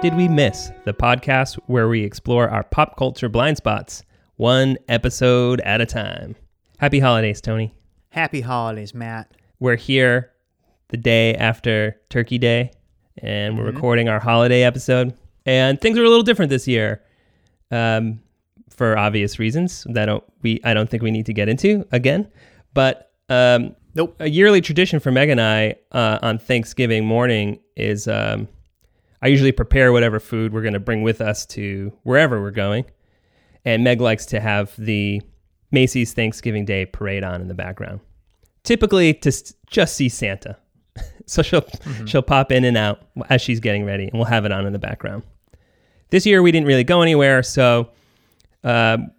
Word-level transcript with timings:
and 0.00 0.12
this 0.14 0.16
is 0.16 0.16
What 0.16 0.16
Did 0.16 0.16
We 0.16 0.28
Miss, 0.28 0.70
the 0.84 0.94
podcast 0.94 1.54
where 1.66 1.88
we 1.88 2.04
explore 2.04 2.48
our 2.48 2.62
pop 2.62 2.96
culture 2.96 3.28
blind 3.28 3.56
spots, 3.56 4.02
one 4.36 4.78
episode 4.88 5.60
at 5.62 5.80
a 5.80 5.86
time. 5.86 6.36
Happy 6.78 7.00
holidays, 7.00 7.40
Tony. 7.40 7.74
Happy 8.10 8.40
holidays, 8.40 8.94
Matt. 8.94 9.32
We're 9.58 9.76
here 9.76 10.30
the 10.88 10.96
day 10.96 11.34
after 11.34 12.00
Turkey 12.10 12.38
Day, 12.38 12.70
and 13.18 13.58
we're 13.58 13.64
recording 13.64 14.08
our 14.08 14.20
holiday 14.20 14.62
episode. 14.62 15.14
And 15.46 15.80
things 15.80 15.98
are 15.98 16.04
a 16.04 16.08
little 16.08 16.22
different 16.22 16.50
this 16.50 16.68
year, 16.68 17.02
um, 17.70 18.20
for 18.70 18.96
obvious 18.96 19.38
reasons 19.38 19.84
that 19.90 20.06
don't 20.06 20.24
we 20.42 20.60
I 20.64 20.74
don't 20.74 20.88
think 20.88 21.02
we 21.02 21.10
need 21.10 21.26
to 21.26 21.34
get 21.34 21.48
into 21.48 21.86
again. 21.92 22.30
But 22.74 23.10
um, 23.28 23.74
Nope. 23.94 24.16
a 24.20 24.28
yearly 24.28 24.60
tradition 24.60 25.00
for 25.00 25.10
Meg 25.10 25.28
and 25.28 25.40
I 25.40 25.74
uh, 25.92 26.18
on 26.22 26.38
Thanksgiving 26.38 27.04
morning 27.04 27.58
is 27.76 28.06
um, 28.06 28.46
I 29.22 29.28
usually 29.28 29.52
prepare 29.52 29.92
whatever 29.92 30.20
food 30.20 30.52
we're 30.52 30.62
going 30.62 30.74
to 30.74 30.80
bring 30.80 31.02
with 31.02 31.20
us 31.20 31.44
to 31.46 31.92
wherever 32.02 32.40
we're 32.40 32.50
going. 32.50 32.84
And 33.64 33.84
Meg 33.84 34.00
likes 34.00 34.26
to 34.26 34.40
have 34.40 34.74
the 34.78 35.20
Macy's 35.70 36.12
Thanksgiving 36.12 36.64
Day 36.64 36.86
parade 36.86 37.24
on 37.24 37.40
in 37.40 37.48
the 37.48 37.54
background, 37.54 38.00
typically 38.62 39.12
to 39.14 39.54
just 39.66 39.94
see 39.94 40.08
Santa. 40.08 40.56
so 41.26 41.42
she'll 41.42 41.66
she'll 42.06 42.22
pop 42.22 42.50
in 42.52 42.64
and 42.64 42.76
out 42.76 43.06
as 43.28 43.42
she's 43.42 43.60
getting 43.60 43.84
ready, 43.84 44.04
and 44.04 44.14
we'll 44.14 44.24
have 44.24 44.44
it 44.44 44.52
on 44.52 44.66
in 44.66 44.72
the 44.72 44.78
background. 44.78 45.22
This 46.10 46.24
year 46.24 46.40
we 46.42 46.52
didn't 46.52 46.66
really 46.66 46.84
go 46.84 47.02
anywhere, 47.02 47.42
so 47.42 47.90
um, 48.64 49.10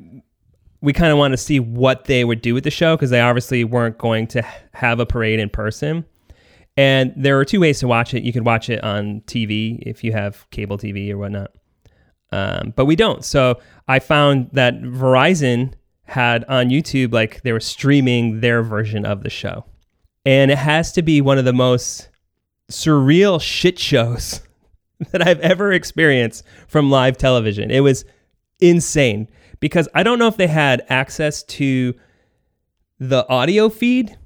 we 0.81 0.93
kind 0.93 1.11
of 1.11 1.17
want 1.17 1.33
to 1.33 1.37
see 1.37 1.59
what 1.59 2.05
they 2.05 2.23
would 2.23 2.41
do 2.41 2.53
with 2.53 2.63
the 2.63 2.71
show 2.71 2.95
because 2.95 3.09
they 3.09 3.21
obviously 3.21 3.63
weren't 3.63 3.97
going 3.97 4.27
to 4.27 4.41
have 4.73 4.99
a 4.99 5.05
parade 5.05 5.39
in 5.39 5.49
person. 5.49 6.05
And 6.79 7.11
there 7.17 7.37
are 7.37 7.43
two 7.43 7.59
ways 7.59 7.79
to 7.79 7.89
watch 7.89 8.13
it. 8.13 8.23
You 8.23 8.31
could 8.31 8.45
watch 8.45 8.69
it 8.69 8.81
on 8.85 9.19
TV 9.27 9.83
if 9.85 10.01
you 10.01 10.13
have 10.13 10.49
cable 10.49 10.77
TV 10.77 11.11
or 11.11 11.17
whatnot, 11.17 11.51
um, 12.31 12.71
but 12.73 12.85
we 12.85 12.95
don't. 12.95 13.25
So 13.25 13.59
I 13.89 13.99
found 13.99 14.51
that 14.53 14.81
Verizon 14.81 15.73
had 16.05 16.45
on 16.45 16.69
YouTube 16.69 17.11
like 17.11 17.41
they 17.41 17.51
were 17.51 17.59
streaming 17.59 18.39
their 18.39 18.63
version 18.63 19.05
of 19.05 19.23
the 19.23 19.29
show, 19.29 19.65
and 20.25 20.51
it 20.51 20.57
has 20.57 20.93
to 20.93 21.01
be 21.01 21.19
one 21.19 21.37
of 21.37 21.43
the 21.43 21.51
most 21.51 22.07
surreal 22.71 23.41
shit 23.41 23.77
shows 23.77 24.39
that 25.11 25.27
I've 25.27 25.41
ever 25.41 25.73
experienced 25.73 26.45
from 26.69 26.89
live 26.89 27.17
television. 27.17 27.71
It 27.71 27.81
was 27.81 28.05
insane 28.61 29.27
because 29.59 29.89
I 29.93 30.03
don't 30.03 30.17
know 30.17 30.27
if 30.27 30.37
they 30.37 30.47
had 30.47 30.85
access 30.87 31.43
to 31.43 31.93
the 32.99 33.27
audio 33.27 33.67
feed 33.67 34.17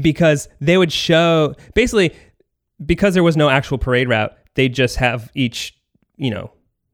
because 0.00 0.48
they 0.60 0.76
would 0.78 0.92
show 0.92 1.54
basically 1.74 2.14
because 2.84 3.14
there 3.14 3.22
was 3.22 3.36
no 3.36 3.48
actual 3.48 3.78
parade 3.78 4.08
route, 4.08 4.36
they 4.54 4.68
just 4.68 4.96
have 4.96 5.30
each, 5.34 5.76
you 6.16 6.30
know, 6.30 6.52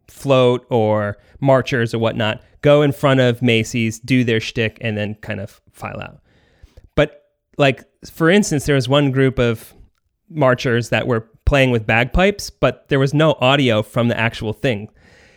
float 0.09 0.67
or 0.71 1.17
marchers 1.41 1.93
or 1.93 1.99
whatnot 1.99 2.43
go 2.63 2.81
in 2.81 2.93
front 2.93 3.21
of 3.21 3.43
Macy's, 3.43 3.99
do 3.99 4.25
their 4.25 4.41
shtick, 4.41 4.79
and 4.81 4.97
then 4.97 5.15
kind 5.17 5.39
of 5.39 5.61
file 5.71 6.01
out. 6.01 6.21
But 6.95 7.25
like 7.59 7.85
for 8.11 8.31
instance, 8.31 8.67
there 8.67 8.75
was 8.75 8.89
one 8.89 9.11
group 9.11 9.39
of 9.39 9.75
marchers 10.29 10.89
that 10.89 11.07
were 11.07 11.29
playing 11.45 11.71
with 11.71 11.87
bagpipes, 11.87 12.51
but 12.51 12.89
there 12.89 12.99
was 12.99 13.13
no 13.13 13.37
audio 13.41 13.83
from 13.83 14.09
the 14.09 14.19
actual 14.19 14.53
thing. 14.53 14.89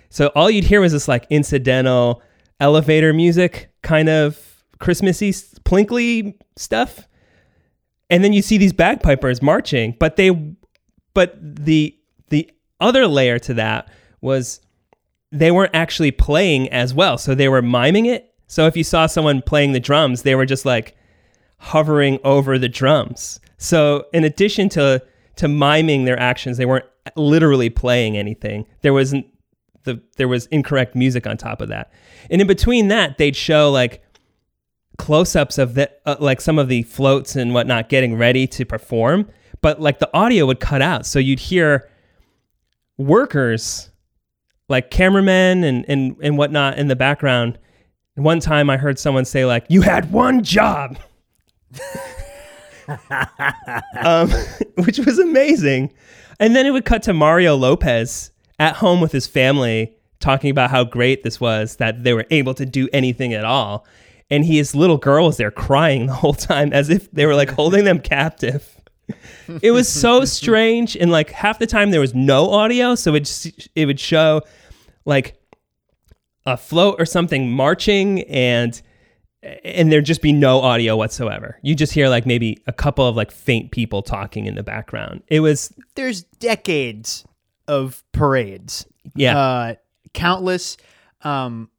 So 0.09 0.28
all 0.28 0.50
you'd 0.50 0.63
hear 0.63 0.81
was 0.81 0.94
this 0.94 1.07
like 1.07 1.28
incidental 1.29 2.22
elevator 2.59 3.13
music, 3.13 3.69
kind 3.81 4.09
of 4.09 4.63
Christmassy, 4.79 5.31
plinkly 5.31 6.35
stuff. 6.56 7.07
And 8.09 8.23
then 8.23 8.34
you 8.34 8.41
see 8.41 8.57
these 8.57 8.73
bagpipers 8.73 9.41
marching, 9.41 9.95
but 10.00 10.16
they, 10.16 10.31
but 11.13 11.38
the 11.41 11.97
the 12.29 12.50
other 12.79 13.07
layer 13.07 13.40
to 13.40 13.53
that 13.56 13.90
was 14.22 14.62
they 15.31 15.51
weren't 15.51 15.75
actually 15.75 16.12
playing 16.12 16.69
as 16.69 16.94
well. 16.94 17.18
So 17.18 17.35
they 17.35 17.50
were 17.50 17.62
miming 17.62 18.06
it. 18.06 18.34
So 18.47 18.66
if 18.66 18.78
you 18.78 18.84
saw 18.84 19.07
someone 19.07 19.41
playing 19.41 19.73
the 19.73 19.79
drums, 19.79 20.23
they 20.23 20.35
were 20.35 20.45
just 20.45 20.66
like 20.66 20.95
hovering 21.59 22.19
over 22.23 22.57
the 22.57 22.69
drums. 22.69 23.40
So 23.57 24.06
in 24.13 24.24
addition 24.24 24.69
to 24.69 25.03
to 25.38 25.47
miming 25.47 26.06
their 26.06 26.19
actions, 26.19 26.57
they 26.57 26.66
weren't 26.66 26.85
literally 27.16 27.69
playing 27.69 28.18
anything. 28.18 28.66
There 28.81 28.94
wasn't 28.94 29.28
the 29.84 30.01
there 30.18 30.28
was 30.28 30.45
incorrect 30.47 30.95
music 30.95 31.28
on 31.28 31.38
top 31.38 31.62
of 31.62 31.69
that. 31.69 31.91
And 32.29 32.41
in 32.41 32.47
between 32.47 32.88
that, 32.89 33.18
they'd 33.18 33.35
show 33.35 33.72
like 33.72 34.03
close-ups 34.97 35.58
of 35.58 35.75
the 35.75 35.91
uh, 36.06 36.16
like 36.19 36.41
some 36.41 36.59
of 36.59 36.68
the 36.68 36.84
floats 36.84 37.35
and 37.35 37.53
whatnot 37.53 37.90
getting 37.90 38.18
ready 38.18 38.47
to 38.47 38.66
perform, 38.66 39.30
but 39.62 39.80
like 39.80 40.00
the 40.00 40.09
audio 40.16 40.46
would 40.46 40.59
cut 40.59 40.81
out, 40.81 41.06
so 41.06 41.19
you'd 41.19 41.40
hear 41.40 41.90
workers 42.97 43.90
like 44.69 44.91
cameramen 44.91 45.63
and 45.63 45.86
and 45.88 46.16
and 46.22 46.38
whatnot 46.38 46.78
in 46.78 46.88
the 46.88 46.96
background. 46.96 47.57
One 48.16 48.40
time, 48.40 48.69
I 48.69 48.78
heard 48.78 48.97
someone 48.97 49.25
say 49.25 49.46
like, 49.46 49.66
"You 49.69 49.81
had 49.81 50.12
one 50.12 50.44
job." 50.44 50.97
um, 53.97 54.30
which 54.75 55.00
was 55.00 55.19
amazing. 55.19 55.94
And 56.40 56.56
then 56.56 56.66
it 56.66 56.72
would 56.72 56.86
cut 56.86 57.03
to 57.03 57.13
Mario 57.13 57.56
Lopez 57.56 58.31
at 58.59 58.75
home 58.75 59.02
with 59.02 59.12
his 59.12 59.28
family 59.28 59.96
talking 60.19 60.50
about 60.50 60.69
how 60.69 60.84
great 60.84 61.24
this 61.24 61.40
was 61.40 61.75
that 61.78 62.03
they 62.03 62.13
were 62.13 62.25
able 62.31 62.53
to 62.56 62.66
do 62.66 62.88
anything 62.94 63.34
at 63.34 63.46
all. 63.46 63.86
And 64.29 64.45
his 64.45 64.75
little 64.75 64.97
girl 64.97 65.25
was 65.27 65.38
there 65.38 65.51
crying 65.51 66.07
the 66.07 66.13
whole 66.13 66.33
time 66.33 66.73
as 66.73 66.89
if 66.89 67.09
they 67.11 67.25
were 67.25 67.35
like 67.35 67.49
holding 67.49 67.85
them 67.85 67.99
captive. 67.99 68.75
It 69.61 69.71
was 69.71 69.88
so 69.88 70.25
strange. 70.39 70.97
And 70.97 71.11
like 71.11 71.31
half 71.31 71.59
the 71.59 71.67
time 71.67 71.91
there 71.91 72.01
was 72.01 72.13
no 72.13 72.51
audio. 72.51 72.95
So 72.95 73.15
it, 73.15 73.21
just, 73.21 73.69
it 73.75 73.85
would 73.85 73.99
show 73.99 74.41
like 75.05 75.39
a 76.45 76.57
float 76.57 76.95
or 76.99 77.05
something 77.05 77.51
marching 77.51 78.23
and 78.23 78.81
and 79.63 79.91
there'd 79.91 80.03
just 80.03 80.21
be 80.21 80.33
no 80.33 80.59
audio 80.59 80.97
whatsoever. 80.97 81.59
You 81.61 81.75
just 81.75 81.94
hear 81.94 82.09
like 82.09 82.25
maybe 82.25 82.57
a 82.67 82.73
couple 82.73 83.05
of 83.05 83.15
like 83.15 83.31
faint 83.31 83.71
people 83.71 84.01
talking 84.01 84.45
in 84.45 84.55
the 84.55 84.63
background. 84.63 85.21
It 85.27 85.39
was 85.41 85.71
There's 85.95 86.23
decades 86.23 87.23
of 87.67 88.03
parades. 88.11 88.85
yeah. 89.15 89.38
Uh, 89.38 89.75
countless, 90.13 90.75
um, 91.21 91.69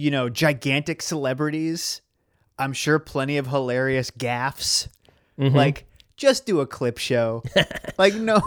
you 0.00 0.10
know, 0.10 0.28
gigantic 0.30 1.02
celebrities. 1.02 2.00
I'm 2.58 2.72
sure 2.72 2.98
plenty 2.98 3.36
of 3.36 3.46
hilarious 3.46 4.10
gaffs. 4.10 4.88
Mhm. 5.38 5.54
Like, 5.54 5.86
just 6.16 6.46
do 6.46 6.60
a 6.60 6.66
clip 6.66 6.98
show. 6.98 7.42
like, 7.98 8.14
no, 8.14 8.40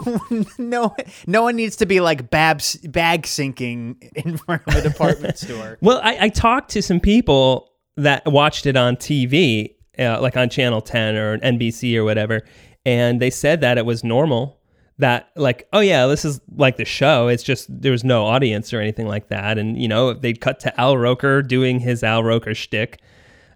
no, 0.58 0.94
no 1.26 1.42
one 1.42 1.56
needs 1.56 1.76
to 1.76 1.86
be 1.86 2.00
like 2.00 2.30
babs 2.30 2.76
bag 2.76 3.26
sinking 3.26 3.96
in 4.14 4.36
front 4.36 4.62
of 4.66 4.74
a 4.74 4.82
department 4.82 5.38
store. 5.44 5.78
Well, 5.80 6.00
I, 6.02 6.16
I 6.22 6.28
talked 6.28 6.70
to 6.72 6.82
some 6.82 7.00
people 7.00 7.70
that 7.96 8.24
watched 8.26 8.66
it 8.66 8.76
on 8.76 8.96
TV, 8.96 9.74
uh, 9.98 10.20
like 10.20 10.36
on 10.36 10.50
Channel 10.50 10.82
10 10.82 11.16
or 11.16 11.38
NBC 11.38 11.96
or 11.96 12.04
whatever, 12.04 12.42
and 12.84 13.20
they 13.20 13.30
said 13.30 13.60
that 13.60 13.78
it 13.78 13.86
was 13.86 14.02
normal. 14.04 14.58
That 14.98 15.30
like, 15.34 15.66
oh 15.72 15.80
yeah, 15.80 16.06
this 16.06 16.24
is 16.24 16.40
like 16.56 16.76
the 16.76 16.84
show. 16.84 17.26
It's 17.28 17.42
just 17.42 17.66
there 17.68 17.90
was 17.90 18.04
no 18.04 18.24
audience 18.26 18.72
or 18.72 18.80
anything 18.80 19.08
like 19.08 19.28
that, 19.28 19.58
and 19.58 19.76
you 19.80 19.88
know 19.88 20.12
they'd 20.12 20.40
cut 20.40 20.60
to 20.60 20.80
Al 20.80 20.96
Roker 20.96 21.42
doing 21.42 21.80
his 21.80 22.04
Al 22.04 22.22
Roker 22.22 22.54
shtick. 22.54 23.00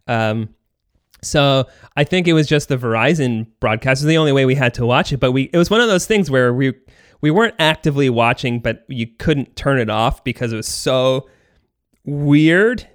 Um, 0.08 0.48
so 1.22 1.68
I 1.96 2.02
think 2.04 2.26
it 2.26 2.32
was 2.32 2.46
just 2.48 2.68
the 2.68 2.76
Verizon 2.76 3.46
broadcast. 3.60 4.02
It 4.02 4.06
was 4.06 4.10
the 4.10 4.18
only 4.18 4.32
way 4.32 4.46
we 4.46 4.56
had 4.56 4.74
to 4.74 4.86
watch 4.86 5.12
it, 5.12 5.18
but 5.18 5.30
we 5.32 5.44
it 5.52 5.56
was 5.56 5.70
one 5.70 5.80
of 5.80 5.86
those 5.88 6.06
things 6.06 6.28
where 6.30 6.52
we 6.52 6.74
we 7.20 7.30
weren't 7.30 7.54
actively 7.60 8.10
watching, 8.10 8.58
but 8.58 8.84
you 8.88 9.06
couldn't 9.06 9.54
turn 9.54 9.78
it 9.78 9.90
off 9.90 10.24
because 10.24 10.52
it 10.52 10.56
was 10.56 10.68
so 10.68 11.28
weird. 12.04 12.86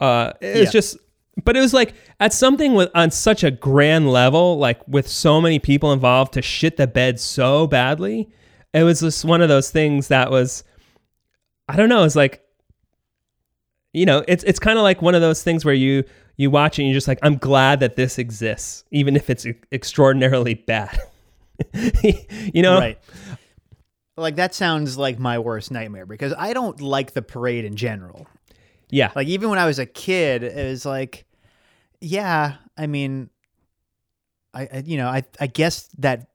Uh, 0.00 0.32
it 0.40 0.58
was 0.60 0.64
Yeah. 0.66 0.70
just, 0.70 0.96
but 1.44 1.56
it 1.56 1.60
was 1.60 1.72
like 1.72 1.94
at 2.18 2.32
something 2.32 2.74
with 2.74 2.90
on 2.94 3.10
such 3.10 3.44
a 3.44 3.50
grand 3.50 4.10
level, 4.10 4.58
like 4.58 4.86
with 4.88 5.08
so 5.08 5.40
many 5.40 5.58
people 5.58 5.92
involved 5.92 6.32
to 6.34 6.42
shit 6.42 6.76
the 6.76 6.86
bed 6.86 7.20
so 7.20 7.66
badly. 7.66 8.28
It 8.72 8.84
was 8.84 9.00
just 9.00 9.24
one 9.24 9.42
of 9.42 9.48
those 9.48 9.70
things 9.70 10.08
that 10.08 10.30
was, 10.30 10.64
I 11.68 11.76
don't 11.76 11.88
know. 11.88 12.04
It's 12.04 12.16
like, 12.16 12.44
you 13.92 14.06
know, 14.06 14.24
it's 14.28 14.44
it's 14.44 14.58
kind 14.58 14.78
of 14.78 14.82
like 14.84 15.02
one 15.02 15.14
of 15.14 15.20
those 15.20 15.42
things 15.42 15.64
where 15.64 15.74
you 15.74 16.04
you 16.36 16.50
watch 16.50 16.78
it 16.78 16.82
and 16.82 16.90
you're 16.90 16.96
just 16.96 17.08
like, 17.08 17.18
I'm 17.22 17.36
glad 17.36 17.80
that 17.80 17.96
this 17.96 18.18
exists, 18.18 18.84
even 18.90 19.16
if 19.16 19.28
it's 19.28 19.46
extraordinarily 19.72 20.54
bad. 20.54 20.98
you 21.74 22.62
know, 22.62 22.78
Right. 22.78 22.98
Like 24.16 24.36
that 24.36 24.54
sounds 24.54 24.98
like 24.98 25.18
my 25.18 25.38
worst 25.38 25.70
nightmare 25.70 26.06
because 26.06 26.34
I 26.36 26.52
don't 26.52 26.80
like 26.80 27.12
the 27.12 27.22
parade 27.22 27.64
in 27.64 27.74
general. 27.74 28.26
Yeah. 28.90 29.12
Like 29.14 29.28
even 29.28 29.50
when 29.50 29.58
I 29.58 29.66
was 29.66 29.78
a 29.78 29.86
kid, 29.86 30.42
it 30.42 30.68
was 30.68 30.84
like, 30.84 31.26
yeah, 32.00 32.56
I 32.76 32.86
mean, 32.86 33.30
I, 34.54 34.68
I 34.72 34.82
you 34.84 34.96
know, 34.96 35.08
I 35.08 35.24
I 35.38 35.46
guess 35.46 35.88
that 35.98 36.30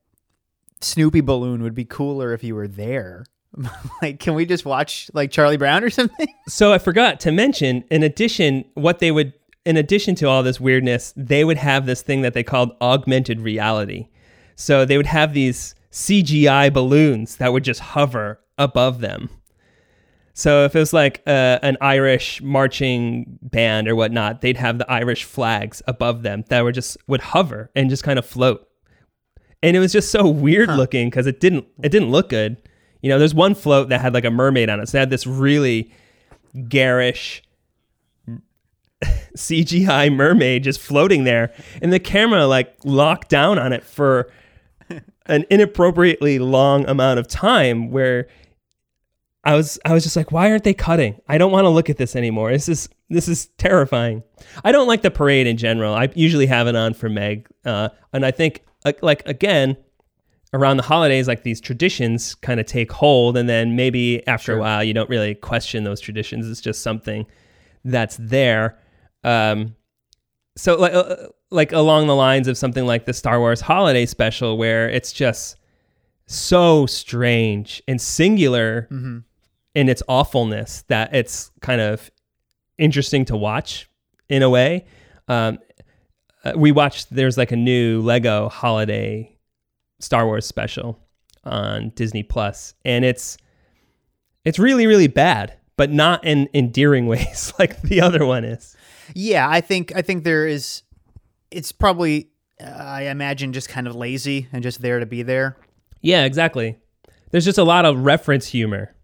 Snoopy 0.82 1.22
balloon 1.22 1.64
would 1.64 1.76
be 1.76 1.86
cooler 1.86 2.34
if 2.34 2.44
you 2.44 2.56
were 2.56 2.68
there. 2.68 3.26
like, 4.02 4.20
can 4.20 4.34
we 4.36 4.46
just 4.46 4.66
watch 4.66 5.10
like 5.14 5.32
Charlie 5.32 5.58
Brown 5.58 5.84
or 5.84 5.90
something? 5.92 6.28
So 6.48 6.74
I 6.74 6.78
forgot 6.78 7.20
to 7.22 7.32
mention, 7.32 7.84
in 7.90 8.04
addition, 8.04 8.66
what 8.74 9.00
they 9.00 9.12
would, 9.12 9.34
in 9.66 9.78
addition 9.78 10.16
to 10.16 10.28
all 10.28 10.44
this 10.44 10.60
weirdness, 10.60 11.14
they 11.16 11.44
would 11.44 11.58
have 11.58 11.86
this 11.86 12.02
thing 12.02 12.22
that 12.22 12.34
they 12.34 12.44
called 12.44 12.76
augmented 12.82 13.42
reality. 13.42 14.08
So 14.56 14.86
they 14.86 14.98
would 14.98 15.08
have 15.08 15.34
these 15.34 15.76
CGI 15.92 16.72
balloons 16.72 17.38
that 17.38 17.54
would 17.54 17.64
just 17.64 17.80
hover 17.80 18.40
above 18.58 19.02
them. 19.02 19.30
So 20.38 20.66
if 20.66 20.76
it 20.76 20.80
was 20.80 20.92
like 20.92 21.24
uh, 21.26 21.60
an 21.64 21.78
Irish 21.80 22.42
marching 22.42 23.40
band 23.42 23.88
or 23.88 23.96
whatnot, 23.96 24.42
they'd 24.42 24.58
have 24.58 24.78
the 24.78 24.92
Irish 24.92 25.24
flags 25.24 25.82
above 25.88 26.24
them 26.24 26.44
that 26.50 26.62
were 26.62 26.74
just 26.74 26.98
would 27.08 27.22
hover 27.22 27.72
and 27.74 27.90
just 27.90 28.04
kind 28.04 28.20
of 28.20 28.26
float. 28.26 28.68
And 29.64 29.78
it 29.78 29.80
was 29.80 29.94
just 29.94 30.12
so 30.12 30.28
weird 30.28 30.70
looking 30.70 31.10
because 31.10 31.26
it 31.26 31.40
didn't 31.40 31.66
it 31.82 31.90
didn't 31.90 32.12
look 32.12 32.28
good. 32.28 32.58
You 33.02 33.10
know, 33.10 33.18
there's 33.18 33.34
one 33.34 33.56
float 33.56 33.88
that 33.90 34.02
had 34.02 34.14
like 34.14 34.26
a 34.26 34.30
mermaid 34.30 34.70
on 34.70 34.82
it. 34.82 34.90
So 34.90 34.98
it 34.98 35.00
had 35.00 35.10
this 35.10 35.26
really 35.26 35.94
garish 36.68 37.42
CGI 39.38 40.14
mermaid 40.14 40.66
just 40.66 40.81
floating 40.81 41.24
there, 41.24 41.54
and 41.81 41.94
the 41.94 42.00
camera 42.00 42.46
like 42.46 42.76
locked 42.84 43.30
down 43.30 43.58
on 43.58 43.72
it 43.72 43.86
for 43.86 44.30
an 45.28 45.46
inappropriately 45.50 46.40
long 46.40 46.86
amount 46.90 47.20
of 47.20 47.28
time 47.30 47.90
where 47.90 48.28
I 49.45 49.53
was 49.53 49.80
I 49.86 49.94
was 49.94 50.03
just 50.03 50.15
like, 50.15 50.31
why 50.31 50.50
aren't 50.50 50.63
they 50.63 50.74
cutting? 50.74 51.21
I 51.30 51.38
don't 51.38 51.51
want 51.51 51.65
to 51.65 51.69
look 51.69 51.89
at 51.89 51.97
this 51.97 52.15
anymore. 52.15 52.51
This 52.51 52.68
is 52.68 52.89
this 53.09 53.27
is 53.27 53.45
terrifying. 53.57 54.24
I 54.63 54.71
don't 54.71 54.88
like 54.88 55.03
the 55.03 55.12
parade 55.12 55.45
in 55.45 55.57
general. 55.57 55.94
I 55.94 56.09
usually 56.15 56.47
have 56.47 56.68
it 56.68 56.75
on 56.75 56.95
for 56.95 57.09
Meg, 57.09 57.47
uh, 57.63 57.89
and 58.12 58.25
I 58.25 58.31
think 58.31 58.63
uh, 58.86 58.94
like 59.03 59.25
again 59.27 59.77
around 60.51 60.77
the 60.77 60.83
holidays, 60.83 61.27
like 61.27 61.44
these 61.44 61.62
traditions 61.62 62.33
kind 62.33 62.59
of 62.59 62.65
take 62.65 62.92
hold, 62.92 63.38
and 63.38 63.47
then 63.47 63.75
maybe 63.75 64.25
after 64.27 64.57
a 64.57 64.59
while 64.59 64.83
you 64.83 64.94
don't 64.94 65.09
really 65.09 65.36
question 65.36 65.83
those 65.83 66.00
traditions. 66.00 66.50
It's 66.50 66.62
just 66.62 66.81
something 66.81 67.27
that's 67.83 68.18
there. 68.19 68.80
Um, 69.24 69.75
so 70.57 70.75
like 70.75 70.94
uh, 70.94 71.27
like 71.51 71.71
along 71.71 72.07
the 72.07 72.15
lines 72.15 72.47
of 72.47 72.57
something 72.57 72.88
like 72.88 73.06
the 73.06 73.13
Star 73.13 73.39
Wars 73.39 73.62
Holiday 73.62 74.07
Special, 74.07 74.57
where 74.57 74.89
it's 74.89 75.13
just 75.13 75.57
so 76.25 76.88
strange 76.88 77.83
and 77.88 78.01
singular 78.01 78.88
Mm-hmm. 78.92 79.19
In 79.75 79.89
its 79.89 80.01
awfulness 80.07 80.83
that 80.88 81.13
it's 81.13 81.51
kind 81.62 81.81
of 81.81 82.10
interesting 82.77 83.25
to 83.25 83.38
watch 83.38 83.89
in 84.30 84.42
a 84.42 84.50
way. 84.50 84.86
Um, 85.27 85.60
uh, 86.44 86.54
we 86.56 86.72
watched 86.72 87.13
there's 87.13 87.38
like 87.38 87.51
a 87.51 87.56
new 87.56 88.01
Lego 88.01 88.50
holiday 88.50 89.38
Star 90.00 90.25
Wars 90.25 90.45
special 90.45 91.00
on 91.44 91.89
Disney 91.95 92.24
Plus, 92.24 92.74
and 92.83 93.04
it's 93.04 93.38
it's 94.45 94.60
really 94.60 94.88
really 94.88 95.07
bad, 95.07 95.57
but 95.78 95.92
not 95.92 96.24
in 96.24 96.50
endearing 96.54 97.07
ways 97.07 97.54
like 97.60 97.81
the 97.81 98.01
other 98.01 98.25
one 98.25 98.45
is. 98.45 98.75
Yeah, 99.13 99.48
I 99.50 99.62
think 99.62 99.95
I 99.95 100.01
think 100.01 100.24
there 100.24 100.48
is. 100.48 100.83
It's 101.51 101.71
probably 101.71 102.30
uh, 102.62 102.69
I 102.69 103.04
imagine 103.04 103.54
just 103.54 103.69
kind 103.69 103.88
of 103.88 103.95
lazy 103.95 104.48
and 104.54 104.63
just 104.63 104.81
there 104.81 105.00
to 105.00 105.06
be 105.06 105.24
there. 105.24 105.57
Yeah, 106.01 106.25
exactly. 106.25 106.78
There's 107.31 107.45
just 107.45 107.57
a 107.57 107.63
lot 107.63 107.86
of 107.86 108.00
reference 108.00 108.48
humor. 108.48 108.94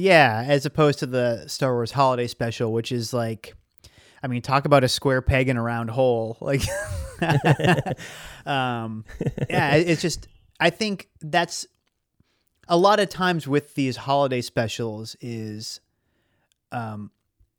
Yeah, 0.00 0.44
as 0.46 0.64
opposed 0.64 1.00
to 1.00 1.06
the 1.06 1.46
Star 1.46 1.74
Wars 1.74 1.92
Holiday 1.92 2.26
Special, 2.26 2.72
which 2.72 2.90
is 2.90 3.12
like, 3.12 3.54
I 4.22 4.28
mean, 4.28 4.40
talk 4.40 4.64
about 4.64 4.82
a 4.82 4.88
square 4.88 5.20
peg 5.20 5.48
in 5.48 5.56
a 5.56 5.62
round 5.62 5.90
hole. 5.90 6.38
Like, 7.20 7.96
um, 8.46 9.04
yeah, 9.50 9.74
it's 9.74 10.00
just. 10.00 10.26
I 10.58 10.70
think 10.70 11.10
that's 11.20 11.66
a 12.66 12.78
lot 12.78 12.98
of 12.98 13.10
times 13.10 13.46
with 13.46 13.74
these 13.74 13.96
holiday 13.98 14.40
specials 14.40 15.16
is, 15.20 15.80
um, 16.72 17.10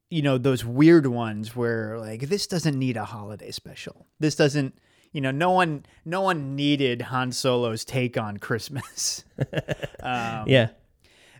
you 0.09 0.23
know, 0.23 0.39
those 0.39 0.65
weird 0.65 1.05
ones 1.05 1.55
where 1.55 1.99
like 1.99 2.21
this 2.21 2.47
doesn't 2.47 2.77
need 2.77 2.97
a 2.97 3.05
holiday 3.05 3.51
special. 3.51 4.07
This 4.19 4.35
doesn't. 4.35 4.79
You 5.13 5.21
know, 5.21 5.31
no 5.31 5.51
one, 5.51 5.85
no 6.05 6.21
one 6.21 6.55
needed 6.55 7.01
Han 7.01 7.33
Solo's 7.33 7.83
take 7.85 8.17
on 8.17 8.38
Christmas. 8.38 9.25
um, 10.01 10.45
Yeah. 10.47 10.69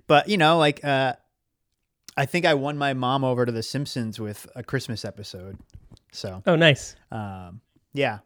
But 0.07 0.30
you 0.30 0.38
know, 0.38 0.57
like 0.57 0.83
uh 0.83 1.13
I 2.18 2.25
think 2.25 2.45
I 2.45 2.53
won 2.56 2.77
my 2.77 2.94
mom 2.94 3.24
over 3.24 3.45
to 3.45 3.51
The 3.51 3.63
Simpsons 3.63 4.19
with 4.19 4.48
a 4.56 4.63
Christmas 4.63 5.06
episode. 5.06 5.57
So 6.12 6.44
Oh, 6.45 6.56
nice. 6.56 6.95
um 7.12 7.62
yeah. 7.94 8.19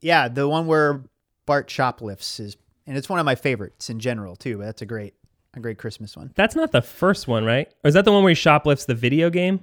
Yeah, 0.00 0.28
the 0.28 0.48
one 0.48 0.66
where 0.66 1.04
Bart 1.46 1.70
shoplifts 1.70 2.40
is 2.40 2.56
and 2.86 2.96
it's 2.96 3.08
one 3.08 3.18
of 3.18 3.24
my 3.26 3.34
favorites 3.34 3.90
in 3.90 3.98
general 3.98 4.36
too, 4.36 4.58
but 4.58 4.64
that's 4.66 4.82
a 4.82 4.86
great 4.86 5.14
a 5.54 5.60
great 5.60 5.78
Christmas 5.78 6.16
one. 6.16 6.32
That's 6.36 6.54
not 6.54 6.70
the 6.72 6.82
first 6.82 7.26
one, 7.28 7.44
right? 7.44 7.72
Or 7.84 7.88
is 7.88 7.94
that 7.94 8.04
the 8.04 8.12
one 8.12 8.22
where 8.22 8.30
he 8.30 8.34
shoplifts 8.34 8.84
the 8.84 8.94
video 8.94 9.30
game? 9.30 9.60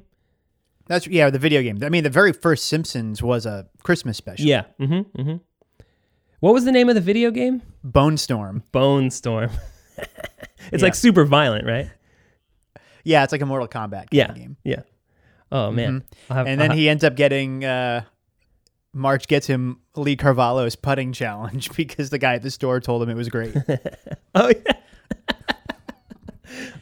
That's 0.88 1.08
yeah, 1.08 1.30
the 1.30 1.40
video 1.40 1.62
game. 1.62 1.80
I 1.84 1.90
mean 1.90 2.04
the 2.04 2.10
very 2.10 2.34
first 2.34 2.66
Simpsons 2.66 3.22
was 3.24 3.46
a 3.46 3.68
Christmas 3.84 4.18
special. 4.18 4.46
Yeah. 4.46 4.64
Mm-hmm. 4.80 5.22
Mm-hmm. 5.22 5.36
What 6.42 6.54
was 6.54 6.66
the 6.66 6.74
name 6.74 6.90
of 6.90 6.96
the 6.96 7.02
video 7.02 7.32
game? 7.32 7.62
Bonestorm. 7.86 8.64
Bone 8.74 9.10
Storm. 9.10 9.50
it's 10.72 10.82
Yeah. 10.82 10.82
like 10.82 10.96
super 10.96 11.26
violent, 11.26 11.66
right? 11.66 11.90
Yeah, 13.04 13.24
it's 13.24 13.32
like 13.32 13.42
a 13.42 13.46
Mortal 13.46 13.68
Kombat 13.68 13.92
kind 13.92 14.08
Yeah. 14.12 14.30
of 14.30 14.36
game. 14.36 14.58
Yeah. 14.64 14.82
Oh 15.52 15.72
man. 15.72 16.04
I'll 16.30 16.38
have- 16.38 16.48
And 16.48 16.60
then 16.60 16.72
ha- 16.72 16.76
he 16.76 16.90
ends 16.90 17.04
up 17.04 17.16
getting 17.16 17.64
uh 17.66 18.04
Marge 18.94 19.28
gets 19.28 19.48
him 19.48 19.80
Lee 19.96 20.16
Carvallo's 20.16 20.76
putting 20.76 21.14
challenge 21.14 21.72
because 21.76 22.10
the 22.12 22.20
guy 22.20 22.36
at 22.36 22.42
the 22.44 22.52
store 22.52 22.80
told 22.80 23.02
him 23.04 23.10
it 23.10 23.16
was 23.16 23.30
great. 23.30 23.56
Oh 24.36 24.50
yeah. 24.66 24.74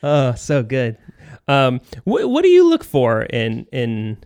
oh, 0.04 0.34
so 0.36 0.64
good. 0.64 0.98
Um, 1.48 1.82
what 2.06 2.30
what 2.30 2.44
do 2.44 2.50
you 2.50 2.68
look 2.70 2.84
for 2.84 3.24
in 3.24 3.66
in 3.72 4.18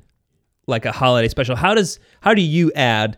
like 0.68 0.86
a 0.86 0.92
holiday 0.92 1.28
special? 1.28 1.56
How 1.56 1.74
does 1.74 2.00
how 2.22 2.34
do 2.34 2.42
you 2.42 2.72
add 2.74 3.18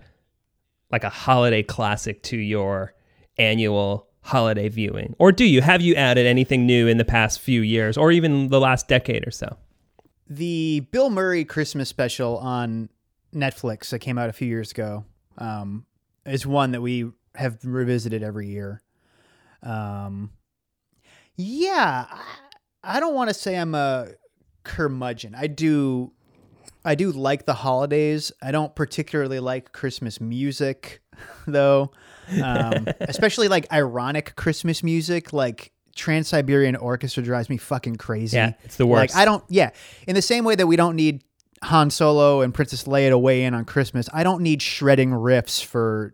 like 0.92 1.04
a 1.04 1.10
holiday 1.10 1.64
classic 1.64 2.24
to 2.24 2.38
your 2.38 2.94
annual 3.38 4.07
holiday 4.28 4.70
viewing, 4.70 5.16
or 5.20 5.32
do 5.32 5.46
you 5.46 5.62
have 5.62 5.82
you 5.82 5.96
added 5.96 6.26
anything 6.26 6.66
new 6.66 6.88
in 6.88 6.98
the 6.98 7.06
past 7.06 7.40
few 7.40 7.62
years, 7.62 7.98
or 7.98 8.12
even 8.12 8.50
the 8.50 8.60
last 8.60 8.88
decade 8.88 9.28
or 9.28 9.32
so? 9.32 9.58
the 10.30 10.82
Bill 10.92 11.10
Murray 11.10 11.46
Christmas 11.46 11.90
special 11.90 12.38
on 12.38 12.90
Netflix 13.34 13.90
that 13.90 14.00
came 14.00 14.18
out 14.18 14.30
a 14.30 14.34
few 14.34 14.48
years 14.48 14.72
ago 14.72 15.06
um, 15.38 15.86
is 16.26 16.46
one 16.46 16.72
that 16.72 16.82
we 16.82 17.10
have 17.36 17.60
revisited 17.64 18.24
every 18.24 18.48
year. 18.48 18.82
Um, 19.64 20.32
yeah, 21.36 22.06
I, 22.10 22.24
I 22.84 23.00
don't 23.00 23.14
want 23.14 23.30
to 23.30 23.34
say 23.34 23.58
I'm 23.58 23.76
a 23.76 24.10
curmudgeon. 24.64 25.36
I 25.36 25.48
do, 25.48 26.12
I 26.84 26.96
do 26.96 27.12
like 27.12 27.46
the 27.46 27.54
holidays. 27.54 28.32
I 28.42 28.52
don't 28.52 28.76
particularly 28.76 29.40
like 29.40 29.72
Christmas 29.72 30.20
music, 30.20 31.02
though, 31.48 31.92
um, 32.44 32.88
especially 33.02 33.48
like 33.48 33.72
ironic 33.72 34.36
Christmas 34.36 34.84
music, 34.84 35.34
like. 35.34 35.72
Trans 35.96 36.28
Siberian 36.28 36.76
Orchestra 36.76 37.24
drives 37.24 37.50
me 37.50 37.58
fucking 37.58 37.96
crazy. 37.96 38.38
Yeah, 38.38 38.54
it's 38.64 38.76
the 38.76 38.86
worst. 38.86 39.16
Like 39.16 39.20
I 39.20 39.26
don't 39.26 39.44
yeah. 39.50 39.72
In 40.08 40.14
the 40.14 40.22
same 40.22 40.44
way 40.44 40.54
that 40.54 40.68
we 40.68 40.76
don't 40.76 40.96
need 40.96 41.24
Han 41.64 41.90
Solo 41.90 42.42
and 42.42 42.54
Princess 42.54 42.84
Leia 42.84 43.10
to 43.10 43.18
weigh 43.18 43.46
in 43.46 43.56
on 43.56 43.66
Christmas, 43.66 44.08
I 44.14 44.22
don't 44.22 44.44
need 44.44 44.62
shredding 44.62 45.10
riffs 45.10 45.66
for 45.66 46.14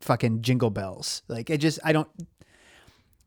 fucking 0.00 0.42
jingle 0.42 0.70
bells. 0.70 1.22
Like 1.28 1.50
it 1.50 1.58
just 1.58 1.78
I 1.84 1.92
don't 1.92 2.08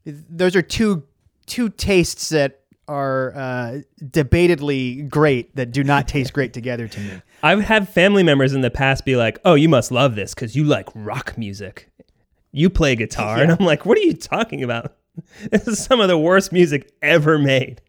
those 0.05 0.55
are 0.55 0.61
two 0.61 1.03
two 1.45 1.69
tastes 1.69 2.29
that 2.29 2.61
are 2.87 3.35
uh, 3.35 3.79
debatedly 4.03 5.09
great 5.09 5.55
that 5.55 5.71
do 5.71 5.83
not 5.83 6.07
taste 6.07 6.33
great 6.33 6.53
together 6.53 6.87
to 6.87 6.99
me. 6.99 7.21
I've 7.41 7.61
had 7.61 7.89
family 7.89 8.23
members 8.23 8.53
in 8.53 8.61
the 8.61 8.69
past 8.69 9.05
be 9.05 9.15
like, 9.15 9.39
"Oh, 9.43 9.55
you 9.55 9.69
must 9.69 9.91
love 9.91 10.15
this 10.15 10.33
because 10.33 10.55
you 10.55 10.63
like 10.63 10.87
rock 10.93 11.37
music. 11.37 11.89
You 12.55 12.69
play 12.69 12.95
guitar," 12.95 13.37
and 13.39 13.51
I'm 13.51 13.65
like, 13.65 13.85
"What 13.85 13.97
are 13.97 14.01
you 14.01 14.13
talking 14.13 14.63
about? 14.63 14.95
This 15.51 15.65
is 15.67 15.83
some 15.83 16.01
of 16.01 16.07
the 16.09 16.17
worst 16.17 16.51
music 16.51 16.91
ever 17.01 17.37
made." 17.39 17.81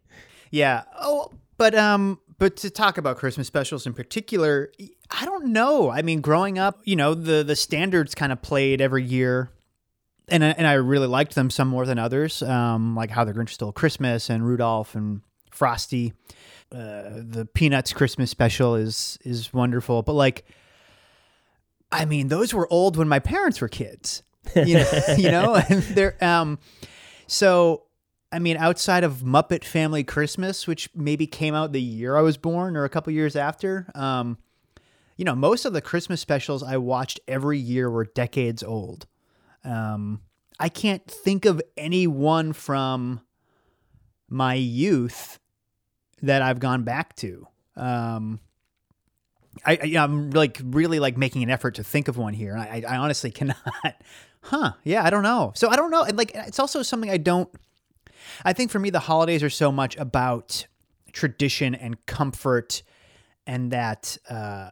Yeah. 0.50 0.82
Oh, 1.00 1.32
but 1.58 1.74
um, 1.74 2.20
but 2.38 2.56
to 2.58 2.70
talk 2.70 2.98
about 2.98 3.16
Christmas 3.16 3.46
specials 3.46 3.86
in 3.86 3.94
particular, 3.94 4.70
I 5.10 5.24
don't 5.24 5.46
know. 5.46 5.90
I 5.90 6.02
mean, 6.02 6.20
growing 6.20 6.58
up, 6.58 6.80
you 6.84 6.94
know, 6.96 7.14
the 7.14 7.42
the 7.42 7.56
standards 7.56 8.14
kind 8.14 8.30
of 8.32 8.42
played 8.42 8.80
every 8.80 9.02
year, 9.04 9.50
and 10.28 10.44
I- 10.44 10.50
and 10.58 10.66
I 10.66 10.74
really 10.74 11.08
liked 11.08 11.34
them 11.34 11.50
some 11.50 11.66
more 11.68 11.84
than 11.86 11.98
others. 11.98 12.42
Um, 12.42 12.94
like 12.94 13.10
How 13.10 13.24
the 13.24 13.32
Grinch 13.32 13.50
Stole 13.50 13.72
Christmas 13.72 14.30
and 14.30 14.46
Rudolph 14.46 14.94
and 14.94 15.20
Frosty. 15.50 16.12
Uh, 16.72 17.22
the 17.22 17.48
Peanuts 17.54 17.92
Christmas 17.92 18.30
special 18.30 18.74
is 18.76 19.18
is 19.24 19.52
wonderful, 19.52 20.02
but 20.02 20.12
like, 20.14 20.44
I 21.92 22.04
mean, 22.04 22.28
those 22.28 22.52
were 22.52 22.70
old 22.72 22.96
when 22.96 23.08
my 23.08 23.18
parents 23.18 23.60
were 23.60 23.68
kids. 23.68 24.22
You 24.54 24.78
know, 24.78 24.90
you 25.16 25.30
know, 25.30 25.54
and 25.56 25.82
they're 25.82 26.22
um, 26.24 26.58
so 27.26 27.86
I 28.32 28.38
mean, 28.38 28.56
outside 28.56 29.04
of 29.04 29.18
Muppet 29.18 29.64
Family 29.64 30.04
Christmas, 30.04 30.66
which 30.66 30.90
maybe 30.94 31.26
came 31.26 31.54
out 31.54 31.72
the 31.72 31.80
year 31.80 32.16
I 32.16 32.22
was 32.22 32.36
born 32.36 32.76
or 32.76 32.84
a 32.84 32.88
couple 32.88 33.12
years 33.12 33.36
after, 33.36 33.86
um, 33.94 34.38
you 35.16 35.24
know, 35.24 35.34
most 35.34 35.64
of 35.64 35.72
the 35.72 35.80
Christmas 35.80 36.20
specials 36.20 36.62
I 36.62 36.76
watched 36.76 37.20
every 37.26 37.58
year 37.58 37.88
were 37.90 38.04
decades 38.04 38.62
old. 38.62 39.06
Um, 39.64 40.20
I 40.58 40.68
can't 40.68 41.06
think 41.06 41.44
of 41.44 41.62
any 41.76 42.06
one 42.06 42.52
from 42.52 43.20
my 44.28 44.54
youth 44.54 45.38
that 46.22 46.42
I've 46.42 46.60
gone 46.60 46.82
back 46.82 47.14
to. 47.16 47.46
Um, 47.76 48.40
I, 49.64 49.78
I 49.82 49.98
I'm 49.98 50.30
like 50.30 50.60
really 50.62 50.98
like 50.98 51.16
making 51.16 51.42
an 51.42 51.50
effort 51.50 51.76
to 51.76 51.84
think 51.84 52.08
of 52.08 52.16
one 52.16 52.34
here. 52.34 52.56
I, 52.56 52.84
I 52.86 52.96
honestly 52.96 53.30
cannot. 53.32 53.56
Huh. 54.46 54.72
Yeah, 54.84 55.04
I 55.04 55.10
don't 55.10 55.22
know. 55.22 55.52
So 55.54 55.68
I 55.68 55.76
don't 55.76 55.90
know. 55.90 56.02
And 56.02 56.16
like 56.16 56.32
it's 56.34 56.58
also 56.58 56.82
something 56.82 57.10
I 57.10 57.16
don't 57.16 57.48
I 58.44 58.52
think 58.52 58.70
for 58.70 58.78
me 58.78 58.90
the 58.90 59.00
holidays 59.00 59.42
are 59.42 59.50
so 59.50 59.72
much 59.72 59.96
about 59.96 60.66
tradition 61.12 61.74
and 61.74 62.04
comfort 62.06 62.82
and 63.46 63.72
that 63.72 64.16
uh 64.28 64.70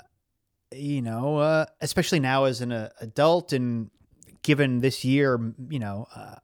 you 0.73 1.03
know, 1.03 1.39
uh, 1.39 1.67
especially 1.81 2.21
now 2.21 2.45
as 2.45 2.61
an 2.61 2.73
uh, 2.73 2.89
adult 3.01 3.53
and 3.53 3.91
given 4.43 4.81
this 4.81 5.05
year, 5.05 5.55
you 5.69 5.79
know, 5.79 6.07
uh, 6.15 6.37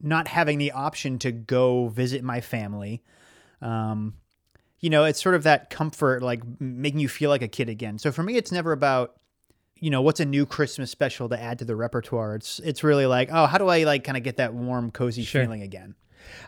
not 0.00 0.28
having 0.28 0.58
the 0.58 0.72
option 0.72 1.18
to 1.18 1.32
go 1.32 1.88
visit 1.88 2.24
my 2.24 2.40
family. 2.40 3.02
Um, 3.60 4.14
you 4.80 4.90
know, 4.90 5.04
it's 5.04 5.22
sort 5.22 5.34
of 5.34 5.44
that 5.44 5.70
comfort, 5.70 6.22
like 6.22 6.42
making 6.60 7.00
you 7.00 7.08
feel 7.08 7.30
like 7.30 7.42
a 7.42 7.48
kid 7.48 7.68
again. 7.68 7.98
So 7.98 8.12
for 8.12 8.22
me, 8.22 8.36
it's 8.36 8.52
never 8.52 8.72
about, 8.72 9.14
you 9.80 9.90
know, 9.90 10.00
what's 10.02 10.20
a 10.20 10.24
new 10.24 10.46
Christmas 10.46 10.90
special 10.90 11.28
to 11.28 11.40
add 11.40 11.58
to 11.58 11.64
the 11.64 11.76
repertoire. 11.76 12.36
It's 12.36 12.58
it's 12.60 12.82
really 12.84 13.06
like, 13.06 13.28
oh, 13.32 13.46
how 13.46 13.58
do 13.58 13.68
I 13.68 13.84
like 13.84 14.04
kind 14.04 14.16
of 14.16 14.22
get 14.22 14.36
that 14.38 14.54
warm, 14.54 14.90
cozy 14.90 15.22
Sure. 15.24 15.42
feeling 15.42 15.62
again? 15.62 15.94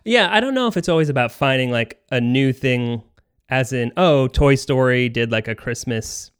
Yeah, 0.05 0.29
I 0.31 0.41
don't 0.41 0.55
know 0.55 0.69
if 0.69 0.77
it's 0.77 0.89
always 0.89 1.09
about 1.09 1.33
finding 1.33 1.71
like 1.71 2.01
a 2.11 2.21
new 2.21 2.53
thing, 2.53 3.03
as 3.51 3.73
in, 3.73 3.93
oh, 3.97 4.27
Toy 4.29 4.55
Story 4.55 5.09
did 5.09 5.31
like 5.31 5.49
a 5.49 5.55
Christmas 5.55 6.31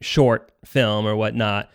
short 0.00 0.50
film 0.64 1.06
or 1.06 1.14
whatnot. 1.14 1.70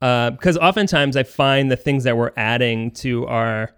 Because 0.00 0.56
oftentimes 0.58 1.16
I 1.16 1.22
find 1.22 1.70
the 1.70 1.76
things 1.76 2.04
that 2.04 2.16
we're 2.16 2.32
adding 2.36 2.90
to 2.92 3.26
our, 3.26 3.70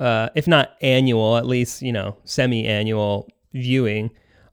uh, 0.00 0.30
if 0.34 0.46
not 0.48 0.70
annual, 0.80 1.36
at 1.36 1.46
least 1.46 1.82
you 1.82 1.92
know 1.92 2.16
semi-annual 2.24 3.28
viewing, 3.52 4.10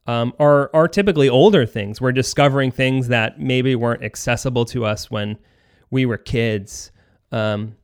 um, 0.09 0.33
are 0.39 0.71
are 0.73 0.87
typically 0.87 1.29
older 1.29 1.67
things. 1.67 2.01
We're 2.01 2.11
discovering 2.11 2.71
things 2.71 3.09
that 3.09 3.39
maybe 3.39 3.75
weren't 3.75 4.03
accessible 4.03 4.65
to 4.65 4.83
us 4.83 5.11
when 5.11 5.37
we 5.91 6.07
were 6.07 6.17
kids. 6.17 6.91
Um, 7.31 7.75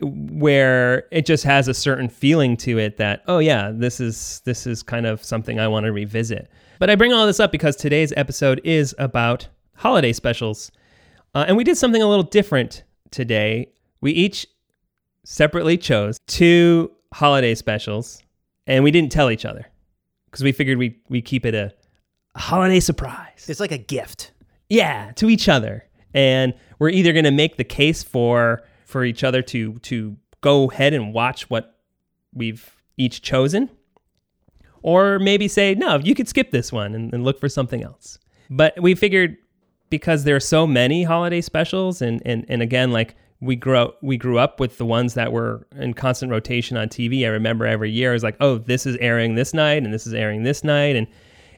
where 0.00 1.04
it 1.10 1.26
just 1.26 1.44
has 1.44 1.68
a 1.68 1.74
certain 1.74 2.08
feeling 2.08 2.56
to 2.56 2.78
it 2.78 2.96
that 2.96 3.22
oh 3.26 3.38
yeah 3.38 3.70
this 3.70 4.00
is 4.00 4.40
this 4.46 4.66
is 4.66 4.82
kind 4.82 5.04
of 5.04 5.22
something 5.22 5.60
i 5.60 5.68
want 5.68 5.84
to 5.84 5.92
revisit 5.92 6.50
but 6.78 6.88
i 6.88 6.94
bring 6.94 7.12
all 7.12 7.26
this 7.26 7.38
up 7.38 7.52
because 7.52 7.76
today's 7.76 8.10
episode 8.16 8.62
is 8.64 8.94
about 8.98 9.46
holiday 9.74 10.10
specials 10.10 10.72
uh, 11.34 11.44
and 11.46 11.54
we 11.54 11.64
did 11.64 11.76
something 11.76 12.00
a 12.00 12.08
little 12.08 12.22
different 12.22 12.82
today 13.10 13.70
we 14.00 14.10
each 14.12 14.46
separately 15.22 15.76
chose 15.76 16.18
two 16.26 16.90
holiday 17.12 17.54
specials 17.54 18.22
and 18.66 18.82
we 18.82 18.90
didn't 18.90 19.12
tell 19.12 19.30
each 19.30 19.44
other 19.44 19.69
because 20.30 20.44
we 20.44 20.52
figured 20.52 20.78
we 20.78 20.98
we 21.08 21.20
keep 21.20 21.44
it 21.44 21.54
a, 21.54 21.72
holiday 22.36 22.80
surprise 22.80 23.46
It's 23.48 23.60
like 23.60 23.72
a 23.72 23.78
gift. 23.78 24.32
yeah, 24.68 25.12
to 25.16 25.28
each 25.28 25.48
other. 25.48 25.84
And 26.14 26.54
we're 26.78 26.90
either 26.90 27.12
going 27.12 27.24
to 27.24 27.30
make 27.30 27.56
the 27.56 27.64
case 27.64 28.02
for 28.02 28.62
for 28.84 29.04
each 29.04 29.22
other 29.24 29.42
to 29.42 29.78
to 29.80 30.16
go 30.40 30.70
ahead 30.70 30.92
and 30.94 31.12
watch 31.12 31.48
what 31.50 31.76
we've 32.32 32.76
each 32.96 33.22
chosen 33.22 33.70
or 34.82 35.18
maybe 35.18 35.46
say, 35.48 35.74
"No, 35.74 35.98
you 35.98 36.14
could 36.14 36.28
skip 36.28 36.50
this 36.50 36.72
one 36.72 36.94
and, 36.94 37.12
and 37.12 37.22
look 37.24 37.38
for 37.38 37.48
something 37.48 37.82
else." 37.84 38.18
But 38.48 38.80
we 38.80 38.94
figured 38.94 39.36
because 39.90 40.24
there 40.24 40.34
are 40.36 40.40
so 40.40 40.66
many 40.66 41.02
holiday 41.04 41.40
specials 41.40 42.00
and 42.02 42.22
and 42.24 42.44
and 42.48 42.62
again 42.62 42.90
like 42.90 43.14
we 43.40 43.56
grew 43.56 43.76
up, 43.76 43.98
we 44.02 44.16
grew 44.16 44.38
up 44.38 44.60
with 44.60 44.76
the 44.78 44.84
ones 44.84 45.14
that 45.14 45.32
were 45.32 45.66
in 45.76 45.94
constant 45.94 46.30
rotation 46.30 46.76
on 46.76 46.88
TV. 46.88 47.24
I 47.24 47.28
remember 47.28 47.66
every 47.66 47.90
year 47.90 48.10
it 48.10 48.14
was 48.14 48.22
like, 48.22 48.36
"Oh, 48.40 48.58
this 48.58 48.84
is 48.86 48.96
airing 49.00 49.34
this 49.34 49.54
night 49.54 49.82
and 49.82 49.92
this 49.92 50.06
is 50.06 50.12
airing 50.14 50.42
this 50.42 50.62
night." 50.62 50.96
And 50.96 51.06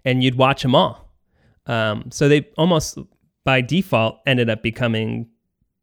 and 0.05 0.23
you'd 0.23 0.37
watch 0.37 0.63
them 0.63 0.75
all. 0.75 1.13
Um, 1.67 2.11
so 2.11 2.29
they 2.29 2.49
almost 2.57 2.99
by 3.45 3.61
default 3.61 4.19
ended 4.27 4.49
up 4.51 4.63
becoming 4.63 5.29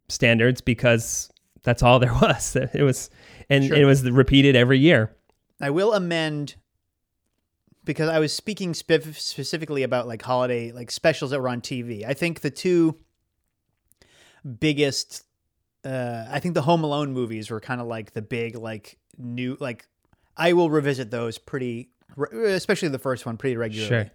standards 0.08 0.62
because 0.62 1.30
that's 1.64 1.84
all 1.84 2.00
there 2.06 2.14
was. 2.14 2.56
It 2.56 2.84
was, 2.84 3.10
and 3.50 3.66
Sure. 3.66 3.78
it 3.78 3.86
was 3.86 4.10
repeated 4.10 4.56
every 4.56 4.80
year. 4.80 5.16
I 5.62 5.70
will 5.72 5.94
amend 5.94 6.56
because 7.84 8.08
I 8.08 8.20
was 8.20 8.32
speaking 8.32 8.74
spe- 8.74 9.14
specifically 9.14 9.84
about 9.84 10.08
like 10.08 10.22
holiday 10.22 10.72
like 10.72 10.92
specials 10.92 11.32
that 11.32 11.42
were 11.42 11.50
on 11.50 11.60
TV. 11.62 12.06
I 12.06 12.14
think 12.14 12.40
the 12.42 12.50
two 12.52 12.98
biggest 14.60 15.24
uh 15.86 16.26
I 16.30 16.40
think 16.40 16.54
the 16.54 16.62
Home 16.62 16.84
Alone 16.84 17.14
movies 17.14 17.50
were 17.50 17.60
kind 17.60 17.82
of 17.82 17.88
like 17.88 18.14
the 18.14 18.22
big 18.22 18.56
like 18.56 18.98
new 19.18 19.58
like 19.60 19.88
I 20.38 20.54
will 20.54 20.70
revisit 20.70 21.12
those 21.12 21.38
pretty 21.38 21.90
especially 22.34 22.90
the 22.90 23.00
first 23.00 23.26
one 23.26 23.38
pretty 23.38 23.58
regularly. 23.58 23.90
Sure. 23.90 24.12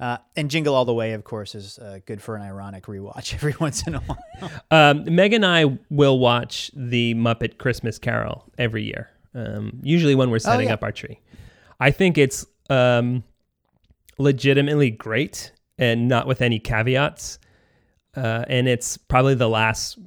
Uh, 0.00 0.16
and 0.34 0.50
Jingle 0.50 0.74
All 0.74 0.86
the 0.86 0.94
Way, 0.94 1.12
of 1.12 1.24
course, 1.24 1.54
is 1.54 1.78
uh, 1.78 1.98
good 2.06 2.22
for 2.22 2.34
an 2.34 2.40
ironic 2.40 2.86
rewatch 2.86 3.34
every 3.34 3.54
once 3.60 3.86
in 3.86 3.94
a 3.94 4.00
while. 4.00 4.50
Um, 4.70 5.14
Meg 5.14 5.34
and 5.34 5.44
I 5.44 5.78
will 5.90 6.18
watch 6.18 6.70
the 6.74 7.14
Muppet 7.14 7.58
Christmas 7.58 7.98
Carol 7.98 8.46
every 8.56 8.82
year. 8.82 9.10
Um, 9.34 9.78
usually 9.82 10.14
when 10.14 10.30
we're 10.30 10.38
setting 10.38 10.68
yeah. 10.68 10.74
up 10.74 10.82
our 10.82 10.90
tree. 10.90 11.20
I 11.78 11.90
think 11.90 12.16
it's 12.16 12.46
um, 12.70 13.22
legitimately 14.18 14.90
great 14.90 15.52
and 15.78 16.08
not 16.08 16.26
with 16.26 16.40
any 16.40 16.58
caveats. 16.58 17.38
Uh, 18.16 18.44
and 18.48 18.66
it's 18.66 18.96
probably 18.96 19.34
the 19.34 19.48
last 19.48 19.98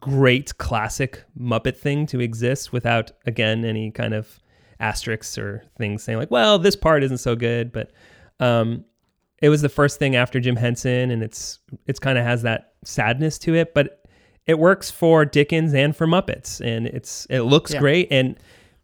great 0.00 0.56
classic 0.58 1.24
Muppet 1.38 1.76
thing 1.76 2.06
to 2.06 2.20
exist 2.20 2.72
without, 2.72 3.10
again, 3.26 3.64
any 3.64 3.90
kind 3.90 4.14
of 4.14 4.38
asterisks 4.80 5.36
or 5.36 5.64
things 5.76 6.02
saying 6.02 6.18
like, 6.18 6.30
well, 6.30 6.58
this 6.58 6.76
part 6.76 7.02
isn't 7.02 7.18
so 7.18 7.34
good. 7.34 7.72
But 7.72 7.90
um, 8.40 8.84
it 9.42 9.48
was 9.48 9.62
the 9.62 9.68
first 9.68 9.98
thing 9.98 10.14
after 10.16 10.40
Jim 10.40 10.56
Henson, 10.56 11.10
and 11.10 11.22
it's 11.22 11.58
it's 11.86 11.98
kind 11.98 12.18
of 12.18 12.24
has 12.24 12.42
that 12.42 12.72
sadness 12.84 13.38
to 13.40 13.54
it, 13.54 13.74
but 13.74 14.04
it 14.46 14.58
works 14.58 14.90
for 14.90 15.24
Dickens 15.24 15.74
and 15.74 15.94
for 15.96 16.06
Muppets, 16.06 16.60
and 16.64 16.86
it's 16.86 17.26
it 17.28 17.40
looks 17.42 17.72
Yeah. 17.74 17.80
great. 17.80 18.08
And 18.10 18.36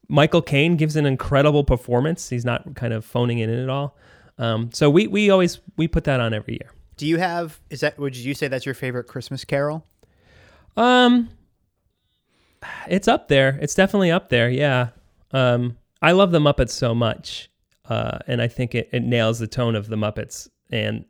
Michael 0.09 0.43
Caine 0.43 0.77
gives 0.77 0.97
an 0.97 1.07
incredible 1.07 1.65
performance. 1.65 2.29
He's 2.29 2.45
not 2.45 2.75
kind 2.75 2.93
of 2.93 3.05
phoning 3.05 3.39
it 3.39 3.49
in 3.49 3.59
at 3.59 3.69
all. 3.71 3.97
Um, 4.39 4.71
so 4.73 4.91
we 4.91 5.07
we 5.07 5.31
always 5.31 5.61
we 5.77 5.87
put 5.89 6.05
that 6.05 6.21
on 6.21 6.35
every 6.35 6.55
year. 6.55 6.71
Do 6.97 7.07
you 7.07 7.17
have? 7.19 7.61
Is 7.71 7.81
that? 7.81 7.99
Would 7.99 8.17
you 8.17 8.35
say 8.35 8.47
that's 8.49 8.67
your 8.67 8.75
favorite 8.75 9.05
Christmas 9.05 9.45
Carol? 9.45 9.87
Um, 10.77 11.31
it's 12.89 13.09
up 13.09 13.29
there. 13.29 13.59
It's 13.61 13.75
definitely 13.75 14.11
up 14.11 14.29
there. 14.29 14.49
Yeah. 14.51 14.89
Um, 15.33 15.77
I 16.03 16.13
love 16.13 16.31
the 16.33 16.39
Muppets 16.39 16.71
so 16.71 16.95
much, 16.95 17.51
uh, 17.89 18.19
and 18.27 18.41
I 18.43 18.49
think 18.49 18.75
it, 18.75 18.89
it 18.93 19.03
nails 19.03 19.39
the 19.39 19.47
tone 19.47 19.75
of 19.75 19.89
the 19.89 19.97
Muppets 19.97 20.49
and 20.71 21.05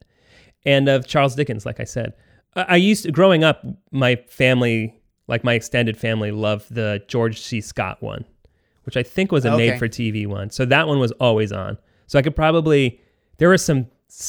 and 0.65 0.89
of 0.89 1.07
Charles 1.07 1.35
Dickens. 1.35 1.67
Like 1.67 1.81
I 1.81 1.85
said, 1.85 2.15
I, 2.57 2.63
I 2.63 2.77
used 2.77 3.05
to 3.05 3.13
growing 3.13 3.45
up. 3.45 3.65
My 3.91 4.17
family, 4.29 4.95
like 5.27 5.45
my 5.45 5.55
extended 5.55 5.97
family, 5.97 6.31
loved 6.31 6.73
the 6.75 7.03
George 7.09 7.41
C. 7.41 7.61
Scott 7.61 8.03
one, 8.03 8.25
which 8.85 8.97
I 8.97 9.03
think 9.03 9.33
was 9.33 9.45
a 9.45 9.53
Okay. 9.53 9.71
made-for-TV 9.71 10.27
one. 10.27 10.51
So 10.51 10.65
that 10.67 10.87
one 10.89 10.99
was 11.01 11.13
always 11.13 11.53
on. 11.53 11.77
So 12.07 12.19
I 12.19 12.23
could 12.23 12.37
probably 12.37 13.01
there 13.39 13.49
were 13.49 13.59
some 13.59 13.87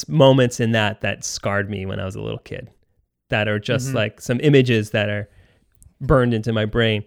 moments 0.08 0.60
in 0.60 0.72
that 0.72 1.02
that 1.02 1.24
scarred 1.24 1.70
me 1.70 1.86
when 1.86 2.00
I 2.00 2.06
was 2.06 2.16
a 2.16 2.22
little 2.22 2.40
kid 2.40 2.70
that 3.30 3.48
are 3.48 3.60
just 3.60 3.94
like 3.94 4.22
some 4.22 4.40
images 4.42 4.92
that 4.92 5.10
are 5.10 5.30
burned 6.02 6.34
into 6.34 6.54
my 6.54 6.66
brain. 6.66 7.04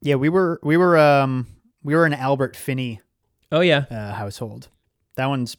Yeah, 0.00 0.16
we 0.16 0.28
were 0.28 0.60
we 0.62 0.76
were 0.76 0.98
um 0.98 1.46
we 1.82 1.94
were 1.94 2.06
an 2.06 2.14
Albert 2.14 2.56
Finney 2.56 3.00
Oh 3.50 3.60
yeah, 3.60 3.84
uh, 3.90 4.12
household. 4.14 4.68
That 5.16 5.26
one's 5.26 5.56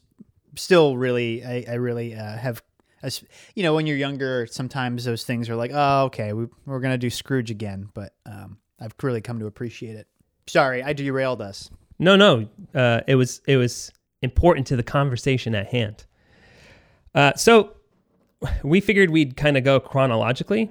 still 0.56 0.96
really 0.96 1.44
I, 1.44 1.64
I 1.68 1.74
really 1.74 2.14
uh, 2.14 2.36
have 2.36 2.62
as 3.02 3.22
you 3.54 3.62
know 3.62 3.74
when 3.74 3.86
you're 3.86 3.96
younger 3.96 4.46
sometimes 4.50 5.04
those 5.04 5.24
things 5.24 5.48
are 5.48 5.56
like 5.56 5.72
oh 5.74 6.04
okay 6.04 6.32
we, 6.32 6.46
we're 6.64 6.80
gonna 6.80 6.98
do 6.98 7.10
Scrooge 7.10 7.50
again 7.50 7.88
but 7.94 8.14
um, 8.26 8.58
I've 8.80 8.94
really 9.02 9.20
come 9.20 9.38
to 9.40 9.46
appreciate 9.46 9.96
it. 9.96 10.06
Sorry, 10.46 10.82
I 10.82 10.92
derailed 10.92 11.40
us. 11.40 11.70
no, 11.98 12.16
no. 12.16 12.48
Uh, 12.74 13.00
it 13.06 13.14
was 13.14 13.40
it 13.46 13.56
was 13.56 13.92
important 14.22 14.66
to 14.68 14.76
the 14.76 14.82
conversation 14.82 15.54
at 15.54 15.68
hand. 15.68 16.04
Uh, 17.14 17.32
so 17.34 17.74
we 18.62 18.80
figured 18.80 19.10
we'd 19.10 19.36
kind 19.36 19.56
of 19.56 19.64
go 19.64 19.80
chronologically. 19.80 20.70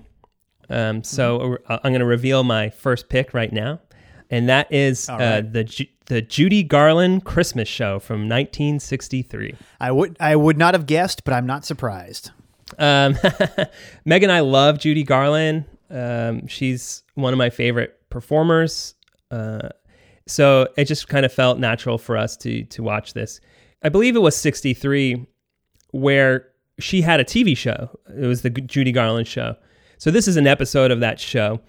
Um, 0.69 1.03
so 1.03 1.57
uh, 1.67 1.79
I'm 1.83 1.91
going 1.91 1.99
to 1.99 2.05
reveal 2.05 2.43
my 2.43 2.69
first 2.69 3.09
pick 3.09 3.33
right 3.33 3.51
now, 3.51 3.81
and 4.29 4.49
that 4.49 4.71
is 4.71 5.09
All 5.09 5.21
uh, 5.21 5.41
the 5.41 5.63
Ju- 5.63 5.87
the 6.05 6.21
Judy 6.21 6.63
Garland 6.63 7.25
Christmas 7.25 7.67
Show 7.67 7.99
from 7.99 8.21
1963. 8.29 9.55
I 9.79 9.91
would 9.91 10.17
I 10.19 10.35
would 10.35 10.57
not 10.57 10.73
have 10.73 10.85
guessed, 10.85 11.23
but 11.23 11.33
I'm 11.33 11.45
not 11.45 11.65
surprised. 11.65 12.31
Um, 12.79 13.17
Meg 14.05 14.23
and 14.23 14.31
I 14.31 14.39
love 14.39 14.79
Judy 14.79 15.03
Garland. 15.03 15.65
Um, 15.89 16.47
she's 16.47 17.03
one 17.15 17.33
of 17.33 17.37
my 17.37 17.49
favorite 17.49 17.99
performers. 18.09 18.95
Uh, 19.29 19.69
so 20.25 20.67
it 20.77 20.85
just 20.85 21.07
kind 21.07 21.25
of 21.25 21.33
felt 21.33 21.59
natural 21.59 21.97
for 21.97 22.17
us 22.17 22.37
to 22.37 22.63
to 22.65 22.83
watch 22.83 23.13
this. 23.13 23.41
I 23.83 23.89
believe 23.89 24.15
it 24.15 24.19
was 24.19 24.35
'63 24.35 25.27
where 25.91 26.47
she 26.79 27.01
had 27.01 27.19
a 27.19 27.23
TV 27.23 27.55
show. 27.55 27.89
It 28.15 28.25
was 28.25 28.41
the 28.41 28.49
Judy 28.49 28.91
Garland 28.91 29.27
show. 29.27 29.55
So 29.97 30.11
this 30.11 30.27
is 30.27 30.37
an 30.37 30.47
episode 30.47 30.91
of 30.91 30.99
that 31.01 31.19
show. 31.19 31.61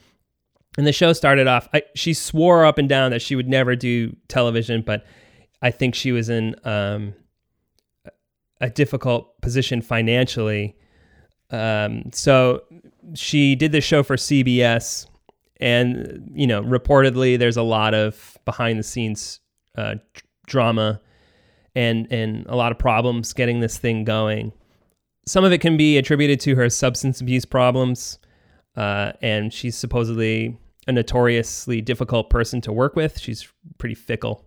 And 0.77 0.87
the 0.87 0.93
show 0.93 1.13
started 1.13 1.47
off. 1.47 1.69
I, 1.73 1.83
she 1.95 2.15
swore 2.15 2.65
up 2.65 2.79
and 2.79 2.89
down 2.89 3.13
that 3.13 3.23
she 3.23 3.37
would 3.37 3.49
never 3.49 3.77
do 3.77 4.15
television, 4.29 4.83
but 4.83 5.05
I 5.63 5.71
think 5.71 5.95
she 5.95 6.11
was 6.11 6.29
in 6.29 6.57
um, 6.65 7.15
a 8.61 8.69
difficult 8.71 9.41
position 9.41 9.83
financially 9.83 10.77
Um, 11.51 12.11
so 12.13 12.63
she 13.15 13.55
did 13.55 13.71
this 13.71 13.85
show 13.85 14.03
for 14.03 14.17
CBS, 14.17 15.07
and 15.61 16.33
you 16.35 16.47
know, 16.47 16.63
reportedly, 16.63 17.39
there's 17.39 17.57
a 17.57 17.63
lot 17.63 17.95
of 17.95 18.37
behind 18.45 18.79
the 18.79 18.83
scenes 18.83 19.41
uh, 19.77 19.97
drama 20.47 21.01
and 21.75 22.11
and 22.11 22.47
a 22.47 22.57
lot 22.57 22.73
of 22.73 22.79
problems 22.79 23.33
getting 23.33 23.61
this 23.61 23.79
thing 23.79 24.05
going. 24.05 24.53
Some 25.27 25.45
of 25.45 25.53
it 25.53 25.59
can 25.59 25.77
be 25.77 25.97
attributed 25.99 26.41
to 26.41 26.55
her 26.57 26.69
substance 26.71 27.21
abuse 27.21 27.45
problems, 27.45 28.19
uh, 28.77 29.13
and 29.23 29.53
she's 29.53 29.77
supposedly 29.77 30.59
a 30.87 30.93
notoriously 30.93 31.81
difficult 31.81 32.29
person 32.31 32.61
to 32.63 32.73
work 32.73 32.95
with. 32.97 33.19
She's 33.19 33.49
pretty 33.79 33.95
fickle. 33.95 34.45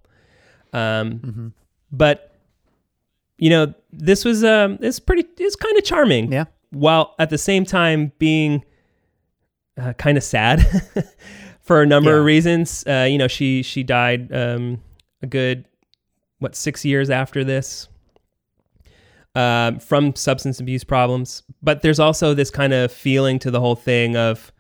Um, 0.73 1.19
Mm-hmm. 1.19 1.47
but 1.91 2.33
you 3.39 3.49
know, 3.51 3.73
this 3.91 4.25
was 4.25 4.43
um, 4.43 4.77
it's 4.81 4.99
pretty, 4.99 5.27
it's 5.37 5.55
kind 5.55 5.77
of 5.77 5.83
charming 5.83 6.31
Yeah. 6.31 6.45
while 6.71 7.13
at 7.19 7.29
the 7.29 7.37
same 7.37 7.65
time 7.65 8.11
being 8.19 8.63
uh, 9.79 9.93
kind 9.93 10.17
of 10.17 10.23
sad 10.23 10.65
for 11.61 11.81
a 11.81 11.85
number 11.85 12.17
of 12.17 12.25
reasons. 12.25 12.83
Uh, 12.87 13.07
you 13.09 13.17
know, 13.17 13.27
she 13.27 13.61
she 13.63 13.83
died 13.83 14.31
um, 14.33 14.81
a 15.21 15.27
good 15.27 15.65
what 16.39 16.55
six 16.55 16.83
years 16.85 17.09
after 17.11 17.43
this 17.43 17.87
um, 19.37 19.79
from 19.79 20.15
substance 20.15 20.59
abuse 20.59 20.83
problems. 20.83 21.43
But 21.61 21.83
there's 21.83 21.99
also 21.99 22.33
this 22.33 22.49
kind 22.49 22.73
of 22.73 22.91
feeling 22.91 23.37
to 23.39 23.51
the 23.51 23.59
whole 23.59 23.75
thing 23.75 24.17
of 24.17 24.51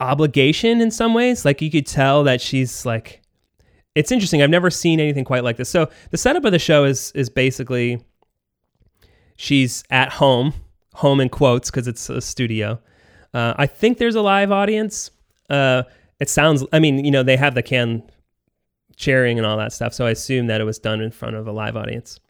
obligation 0.00 0.80
in 0.80 0.90
some 0.90 1.14
ways. 1.14 1.44
Like 1.44 1.62
you 1.62 1.70
could 1.70 1.86
tell 1.86 2.24
that 2.24 2.40
she's 2.42 2.84
like. 2.84 3.22
It's 3.94 4.12
interesting. 4.12 4.42
I've 4.42 4.50
never 4.50 4.70
seen 4.70 5.00
anything 5.00 5.24
quite 5.24 5.42
like 5.42 5.56
this. 5.56 5.70
So 5.70 5.88
the 6.10 6.18
setup 6.18 6.44
of 6.44 6.52
the 6.52 6.58
show 6.58 6.84
is 6.84 7.12
is 7.12 7.30
basically 7.30 8.04
she's 9.36 9.84
at 9.88 10.12
home, 10.12 10.52
home 10.92 11.18
in 11.18 11.30
quotes 11.30 11.70
because 11.70 11.88
it's 11.88 12.10
a 12.10 12.20
studio. 12.20 12.78
Uh, 13.32 13.54
I 13.56 13.66
think 13.66 13.96
there's 13.96 14.14
a 14.14 14.20
live 14.20 14.52
audience. 14.52 15.10
Uh, 15.48 15.84
it 16.20 16.28
sounds. 16.28 16.62
I 16.74 16.78
mean, 16.78 17.06
you 17.06 17.10
know, 17.10 17.22
they 17.22 17.38
have 17.38 17.54
the 17.54 17.62
can 17.62 18.02
cheering 18.96 19.38
and 19.38 19.46
all 19.46 19.56
that 19.56 19.72
stuff, 19.72 19.94
so 19.94 20.04
I 20.04 20.10
assume 20.10 20.48
that 20.48 20.60
it 20.60 20.64
was 20.64 20.78
done 20.78 21.00
in 21.00 21.10
front 21.10 21.36
of 21.36 21.46
a 21.46 21.52
live 21.52 21.76
audience. 21.76 22.20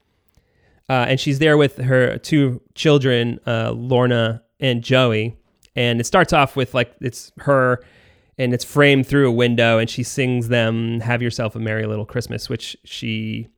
Uh, 0.89 1.07
and 1.09 1.19
she's 1.21 1.39
there 1.41 1.57
with 1.57 1.79
her 1.79 2.17
two 2.19 2.61
children, 2.75 3.41
uh, 3.47 3.73
Lorna 3.73 4.43
and 4.61 4.83
Joey. 4.83 5.37
And 5.75 6.01
it 6.01 6.05
starts 6.05 6.33
off 6.33 6.57
with 6.57 6.75
like 6.75 6.95
it's 7.01 7.33
her, 7.39 7.83
and 8.39 8.55
it's 8.55 8.65
framed 8.65 9.07
through 9.07 9.29
a 9.29 9.33
window, 9.33 9.79
and 9.79 9.91
she 9.91 10.03
sings 10.03 10.49
them 10.49 11.01
"Have 11.01 11.21
Yourself 11.23 11.55
a 11.57 11.59
Merry 11.59 11.87
Little 11.87 12.07
Christmas," 12.07 12.49
which 12.49 12.77
she 12.85 13.49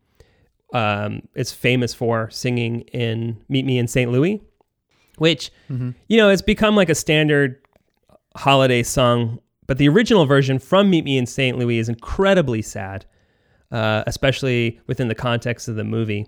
um, 0.75 1.23
is 1.35 1.53
famous 1.53 1.95
for 1.95 2.29
singing 2.31 2.81
in 2.93 3.37
Meet 3.49 3.65
Me 3.65 3.79
in 3.79 3.87
St. 3.89 4.11
Louis, 4.13 4.43
which, 5.17 5.51
Mhm. 5.71 5.95
you 6.09 6.17
know, 6.19 6.29
it's 6.29 6.43
become 6.43 6.77
like 6.77 6.91
a 6.91 6.95
standard 6.95 7.57
holiday 8.37 8.83
song. 8.83 9.39
But 9.67 9.79
the 9.79 9.89
original 9.89 10.27
version 10.27 10.59
from 10.59 10.91
Meet 10.91 11.05
Me 11.05 11.17
in 11.19 11.25
St. 11.27 11.57
Louis 11.59 11.79
is 11.79 11.89
incredibly 11.89 12.61
sad, 12.63 13.07
uh, 13.73 14.03
especially 14.07 14.79
within 14.87 15.09
the 15.09 15.15
context 15.15 15.69
of 15.69 15.77
the 15.77 15.85
movie. 15.85 16.27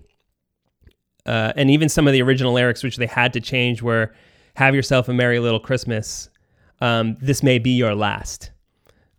Uh, 1.26 1.52
and 1.56 1.70
even 1.70 1.88
some 1.88 2.06
of 2.06 2.12
the 2.12 2.22
original 2.22 2.52
lyrics, 2.52 2.82
which 2.82 2.96
they 2.96 3.06
had 3.06 3.32
to 3.32 3.40
change, 3.40 3.82
were 3.82 4.12
"Have 4.56 4.74
yourself 4.74 5.08
a 5.08 5.14
merry 5.14 5.38
little 5.38 5.60
Christmas. 5.60 6.30
Um, 6.80 7.16
this 7.20 7.42
may 7.42 7.58
be 7.58 7.70
your 7.70 7.94
last," 7.94 8.50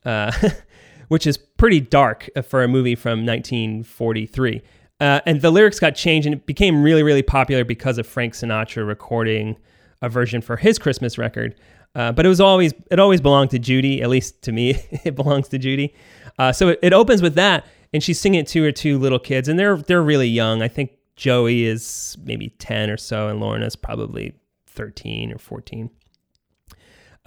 uh, 0.06 0.32
which 1.08 1.28
is 1.28 1.38
pretty 1.38 1.80
dark 1.80 2.30
for 2.44 2.64
a 2.64 2.68
movie 2.68 2.96
from 2.96 3.26
1943. 3.26 4.62
Uh, 5.00 5.20
and 5.26 5.42
the 5.42 5.50
lyrics 5.50 5.80
got 5.80 5.96
changed, 5.96 6.28
and 6.28 6.36
it 6.36 6.46
became 6.46 6.84
really, 6.84 7.02
really 7.02 7.24
popular 7.24 7.64
because 7.64 7.98
of 7.98 8.06
Frank 8.06 8.34
Sinatra 8.34 8.86
recording 8.86 9.58
a 10.02 10.10
version 10.10 10.42
for 10.42 10.58
his 10.58 10.78
Christmas 10.78 11.18
record. 11.18 11.56
Uh, 11.96 12.12
but 12.12 12.26
it 12.26 12.30
was 12.30 12.40
always 12.40 12.74
it 12.90 13.00
always 13.00 13.20
belonged 13.20 13.50
to 13.50 13.60
Judy. 13.60 14.02
At 14.02 14.10
least 14.10 14.42
to 14.44 14.52
me, 14.52 14.82
it 15.04 15.16
belongs 15.16 15.48
to 15.50 15.58
Judy. 15.58 15.94
Uh, 16.38 16.52
so 16.52 16.70
it, 16.70 16.80
it 16.82 16.94
opens 16.94 17.22
with 17.22 17.36
that, 17.36 17.66
and 17.94 18.02
she's 18.02 18.20
singing 18.20 18.42
it 18.42 18.48
to 18.48 18.64
her 18.64 18.72
two 18.72 18.98
little 18.98 19.20
kids, 19.20 19.48
and 19.48 19.60
they're 19.60 19.76
they're 19.76 20.04
really 20.04 20.28
young. 20.28 20.62
I 20.62 20.68
think 20.68 20.92
Joey 21.22 21.66
is 21.66 22.18
maybe 22.24 22.50
ten 22.58 22.90
or 22.90 22.98
so, 22.98 23.28
and 23.28 23.40
Lorna's 23.40 23.76
probably 23.76 24.34
thirteen 24.66 25.32
or 25.32 25.38
fourteen. 25.38 25.92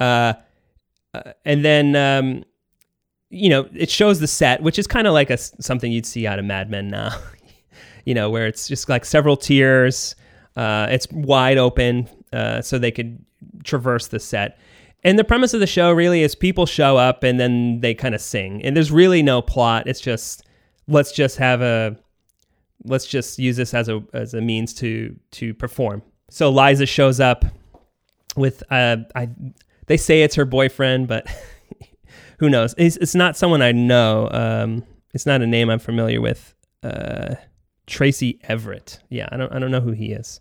Uh, 0.00 0.32
uh, 1.14 1.32
and 1.44 1.64
then 1.64 1.94
um, 1.94 2.44
you 3.30 3.48
know 3.48 3.68
it 3.72 3.88
shows 3.88 4.18
the 4.18 4.26
set, 4.26 4.64
which 4.64 4.80
is 4.80 4.88
kind 4.88 5.06
of 5.06 5.12
like 5.12 5.30
a 5.30 5.36
something 5.36 5.92
you'd 5.92 6.06
see 6.06 6.26
out 6.26 6.40
of 6.40 6.44
Mad 6.44 6.70
Men 6.70 6.88
now. 6.88 7.16
you 8.04 8.14
know, 8.14 8.30
where 8.30 8.48
it's 8.48 8.66
just 8.66 8.88
like 8.88 9.04
several 9.04 9.36
tiers. 9.36 10.16
Uh, 10.56 10.88
it's 10.90 11.06
wide 11.12 11.56
open, 11.56 12.08
uh, 12.32 12.62
so 12.62 12.78
they 12.78 12.90
could 12.90 13.24
traverse 13.62 14.08
the 14.08 14.18
set. 14.18 14.58
And 15.04 15.16
the 15.20 15.24
premise 15.24 15.54
of 15.54 15.60
the 15.60 15.68
show 15.68 15.92
really 15.92 16.22
is 16.22 16.34
people 16.34 16.66
show 16.66 16.96
up 16.96 17.22
and 17.22 17.38
then 17.38 17.78
they 17.78 17.94
kind 17.94 18.16
of 18.16 18.20
sing, 18.20 18.60
and 18.64 18.74
there's 18.74 18.90
really 18.90 19.22
no 19.22 19.40
plot. 19.40 19.86
It's 19.86 20.00
just 20.00 20.44
let's 20.88 21.12
just 21.12 21.36
have 21.36 21.62
a 21.62 21.96
let's 22.84 23.06
just 23.06 23.38
use 23.38 23.56
this 23.56 23.74
as 23.74 23.88
a 23.88 24.02
as 24.12 24.34
a 24.34 24.40
means 24.40 24.74
to 24.74 25.16
to 25.32 25.54
perform. 25.54 26.02
So 26.30 26.50
Liza 26.50 26.86
shows 26.86 27.20
up 27.20 27.44
with 28.36 28.62
uh, 28.70 28.96
I 29.14 29.28
they 29.86 29.96
say 29.96 30.22
it's 30.22 30.34
her 30.34 30.44
boyfriend, 30.44 31.08
but 31.08 31.26
who 32.38 32.48
knows? 32.48 32.74
It's, 32.78 32.96
it's 32.96 33.14
not 33.14 33.36
someone 33.36 33.62
I 33.62 33.72
know. 33.72 34.28
Um, 34.30 34.84
it's 35.12 35.26
not 35.26 35.42
a 35.42 35.46
name 35.46 35.70
I'm 35.70 35.78
familiar 35.78 36.20
with. 36.20 36.54
Uh, 36.82 37.36
Tracy 37.86 38.40
Everitt. 38.48 38.98
Yeah, 39.10 39.28
I 39.30 39.36
don't 39.36 39.52
I 39.52 39.58
don't 39.58 39.70
know 39.70 39.80
who 39.80 39.92
he 39.92 40.12
is. 40.12 40.40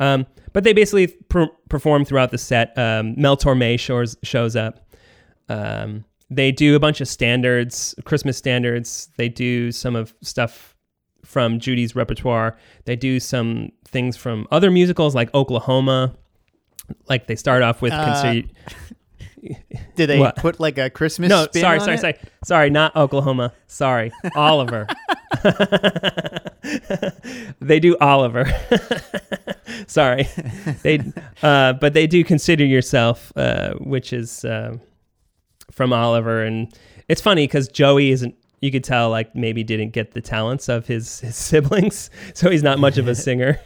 Um, 0.00 0.26
but 0.52 0.64
they 0.64 0.72
basically 0.72 1.08
per- 1.08 1.50
perform 1.68 2.04
throughout 2.04 2.30
the 2.30 2.38
set. 2.38 2.76
Um, 2.78 3.14
Mel 3.16 3.36
Torme 3.36 3.78
shows 3.78 4.16
shows 4.22 4.56
up. 4.56 4.86
Um, 5.48 6.04
they 6.30 6.52
do 6.52 6.76
a 6.76 6.78
bunch 6.78 7.00
of 7.00 7.08
standards, 7.08 7.94
Christmas 8.04 8.36
standards. 8.36 9.08
They 9.16 9.28
do 9.28 9.72
some 9.72 9.96
of 9.96 10.14
stuff 10.22 10.76
from 11.28 11.60
Judy's 11.60 11.94
repertoire. 11.94 12.56
They 12.86 12.96
do 12.96 13.20
some 13.20 13.70
things 13.84 14.16
from 14.16 14.46
other 14.50 14.70
musicals 14.70 15.14
like 15.14 15.32
Oklahoma. 15.34 16.14
Like 17.06 17.26
they 17.26 17.36
start 17.36 17.62
off 17.62 17.82
with 17.82 17.92
Uh, 17.92 18.32
Did 19.94 20.06
they 20.08 20.18
What? 20.18 20.36
put 20.36 20.58
like 20.58 20.78
a 20.78 20.88
Christmas? 20.88 21.28
no, 21.28 21.44
spin 21.44 21.60
sorry, 21.60 21.80
sorry, 21.80 21.94
it? 21.94 22.00
sorry, 22.00 22.18
sorry, 22.44 22.70
not 22.70 22.96
Oklahoma. 22.96 23.52
Sorry, 23.66 24.10
Oliver. 24.34 24.86
they 27.60 27.78
do 27.78 27.94
Oliver. 28.00 28.46
sorry, 29.86 30.26
they, 30.82 31.00
uh, 31.42 31.74
but 31.74 31.92
they 31.92 32.06
do 32.06 32.24
consider 32.24 32.64
yourself, 32.64 33.32
uh, 33.36 33.74
which 33.74 34.14
is 34.14 34.46
uh, 34.46 34.76
from 35.70 35.92
Oliver, 35.92 36.42
and 36.42 36.74
it's 37.06 37.20
funny 37.20 37.46
because 37.46 37.68
Joey 37.68 38.10
isn't. 38.10 38.34
You 38.60 38.70
could 38.70 38.84
tell, 38.84 39.10
like 39.10 39.34
maybe 39.34 39.62
didn't 39.62 39.90
get 39.90 40.12
the 40.12 40.20
talents 40.20 40.68
of 40.68 40.86
his, 40.86 41.20
his 41.20 41.36
siblings, 41.50 42.10
so 42.34 42.50
he's 42.50 42.62
not 42.62 42.78
much 42.78 42.98
of 42.98 43.08
a 43.08 43.14
singer. 43.26 43.60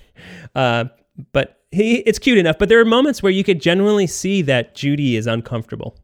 Uh, 0.55 0.87
but 1.33 1.63
he, 1.71 1.97
it's 1.99 2.19
cute 2.19 2.39
enough. 2.39 2.59
But 2.59 2.69
there 2.69 2.81
are 2.81 2.85
moments 2.85 3.23
where 3.23 3.33
you 3.33 3.45
could 3.45 3.61
genuinely 3.61 4.07
see 4.07 4.43
that 4.43 4.75
Judy 4.75 5.17
is 5.17 5.27
uncomfortable. 5.27 5.97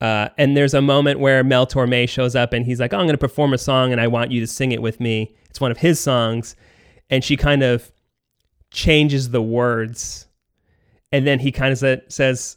Uh, 0.00 0.28
and 0.36 0.56
there's 0.56 0.74
a 0.74 0.82
moment 0.82 1.20
where 1.20 1.44
Mel 1.44 1.64
Torme 1.64 2.08
shows 2.08 2.34
up 2.34 2.52
and 2.52 2.66
he's 2.66 2.80
like, 2.80 2.92
oh, 2.92 2.96
I'm 2.96 3.04
going 3.04 3.14
to 3.14 3.18
perform 3.18 3.54
a 3.54 3.58
song 3.58 3.92
and 3.92 4.00
I 4.00 4.08
want 4.08 4.32
you 4.32 4.40
to 4.40 4.48
sing 4.48 4.72
it 4.72 4.82
with 4.82 4.98
me. 4.98 5.32
It's 5.48 5.60
one 5.60 5.70
of 5.70 5.78
his 5.78 6.00
songs. 6.00 6.56
And 7.08 7.22
she 7.22 7.36
kind 7.36 7.62
of 7.62 7.92
changes 8.72 9.30
the 9.30 9.42
words. 9.42 10.26
And 11.12 11.24
then 11.24 11.38
he 11.38 11.52
kind 11.52 11.70
of 11.70 11.78
sa- 11.78 11.96
says, 12.08 12.56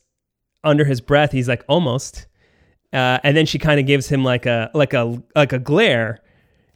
under 0.64 0.86
his 0.86 1.02
breath, 1.02 1.32
he's 1.32 1.48
like, 1.48 1.64
almost. 1.68 2.26
Uh, 2.94 3.20
and 3.24 3.36
then 3.36 3.46
she 3.46 3.60
kind 3.60 3.80
of 3.80 3.86
gives 3.86 4.08
him 4.08 4.24
like 4.24 4.46
a 4.46 4.72
like 4.74 4.94
a 4.94 5.22
like 5.36 5.54
a 5.54 5.60
glare, 5.60 6.20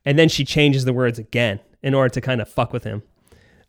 and 0.06 0.20
then 0.20 0.30
she 0.30 0.44
changes 0.44 0.86
the 0.86 0.94
words 0.94 1.20
again 1.20 1.60
in 1.82 1.94
order 1.94 2.10
to 2.10 2.22
kind 2.22 2.42
of 2.42 2.50
fuck 2.50 2.74
with 2.74 2.84
him. 2.84 3.02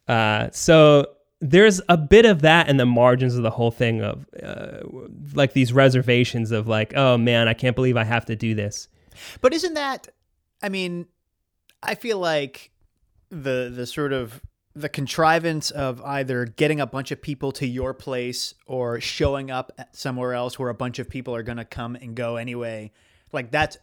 Uh, 0.08 0.48
so 0.52 1.06
there's 1.40 1.80
a 1.88 1.96
bit 1.96 2.24
of 2.24 2.42
that 2.42 2.68
in 2.68 2.76
the 2.76 2.86
margins 2.86 3.36
of 3.36 3.42
the 3.42 3.50
whole 3.50 3.70
thing 3.70 4.02
of 4.02 4.26
uh, 4.42 4.80
like 5.34 5.52
these 5.52 5.72
reservations 5.72 6.50
of 6.50 6.68
like, 6.68 6.92
oh 6.96 7.16
man, 7.16 7.48
I 7.48 7.54
can't 7.54 7.76
believe 7.76 7.96
I 7.96 8.04
have 8.04 8.26
to 8.26 8.36
do 8.36 8.54
this. 8.54 8.88
But 9.40 9.54
isn't 9.54 9.74
that? 9.74 10.08
I 10.62 10.68
mean, 10.68 11.06
I 11.82 11.94
feel 11.94 12.18
like 12.18 12.70
the 13.30 13.72
the 13.74 13.86
sort 13.86 14.12
of 14.12 14.42
the 14.80 14.88
contrivance 14.88 15.70
of 15.70 16.00
either 16.02 16.44
getting 16.46 16.80
a 16.80 16.86
bunch 16.86 17.10
of 17.10 17.20
people 17.22 17.52
to 17.52 17.66
your 17.66 17.94
place 17.94 18.54
or 18.66 19.00
showing 19.00 19.50
up 19.50 19.72
somewhere 19.92 20.34
else 20.34 20.58
where 20.58 20.68
a 20.70 20.74
bunch 20.74 20.98
of 20.98 21.08
people 21.08 21.34
are 21.34 21.42
going 21.42 21.58
to 21.58 21.64
come 21.64 21.96
and 21.96 22.14
go 22.14 22.36
anyway. 22.36 22.90
Like 23.32 23.50
that's 23.50 23.78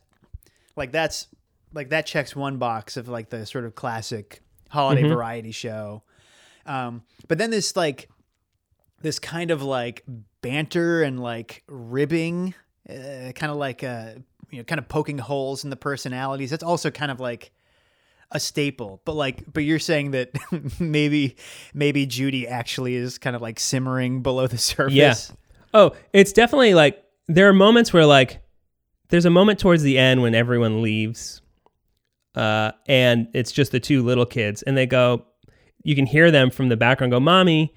like 0.76 0.92
that's 0.92 1.28
like 1.74 1.90
that 1.90 2.06
checks 2.06 2.36
one 2.36 2.58
box 2.58 2.98
of 2.98 3.08
like 3.08 3.30
the 3.30 3.46
sort 3.46 3.66
of 3.66 3.76
classic 3.76 4.42
holiday 4.70 5.04
Mhm. 5.04 5.10
variety 5.14 5.52
show. 5.52 6.04
Um, 6.66 7.04
but 7.28 7.38
then 7.38 7.50
this 7.50 7.76
like 7.76 8.10
this 9.02 9.20
kind 9.20 9.52
of 9.52 9.62
like 9.64 10.04
banter 10.42 11.04
and 11.04 11.20
like 11.20 11.64
ribbing, 11.68 12.54
uh, 12.90 13.32
kind 13.36 13.52
of 13.52 13.58
like 13.58 13.84
uh, 13.84 14.12
you 14.50 14.58
know, 14.60 14.64
kind 14.64 14.80
of 14.80 14.88
poking 14.88 15.18
holes 15.18 15.64
in 15.64 15.70
the 15.70 15.76
personalities. 15.76 16.50
That's 16.50 16.64
also 16.64 16.90
kind 16.92 17.12
of 17.12 17.20
like 17.20 17.52
a 18.32 18.40
staple. 18.40 19.02
But 19.06 19.13
like, 19.13 19.52
but 19.52 19.63
you're 19.63 19.80
saying 19.80 20.12
that 20.12 20.32
maybe 20.80 21.36
maybe 21.74 22.06
Judy 22.06 22.48
actually 22.48 22.96
is 22.96 23.18
kind 23.18 23.36
of 23.36 23.42
like 23.42 23.60
simmering 23.60 24.22
below 24.22 24.48
the 24.48 24.58
surface. 24.58 24.96
Yeah. 24.96 25.16
Oh, 25.74 25.96
it's 26.13 26.34
definitely 26.34 26.74
like 26.74 27.04
there 27.28 27.48
are 27.48 27.54
moments 27.54 27.94
where 27.94 28.06
like 28.06 28.42
there's 29.10 29.26
a 29.26 29.30
moment 29.30 29.60
towards 29.60 29.84
the 29.84 29.98
end 29.98 30.22
when 30.22 30.36
everyone 30.36 30.82
leaves, 30.82 31.42
uh, 32.36 32.72
and 32.88 33.28
it's 33.34 33.52
just 33.52 33.72
the 33.72 33.80
two 33.80 34.04
little 34.04 34.26
kids, 34.26 34.62
and 34.63 34.78
they 34.78 34.86
go, 34.86 35.26
you 35.84 35.96
can 35.96 36.06
hear 36.06 36.32
them 36.32 36.50
from 36.50 36.70
the 36.70 36.78
background 36.78 37.12
go, 37.12 37.20
"Mommy," 37.20 37.74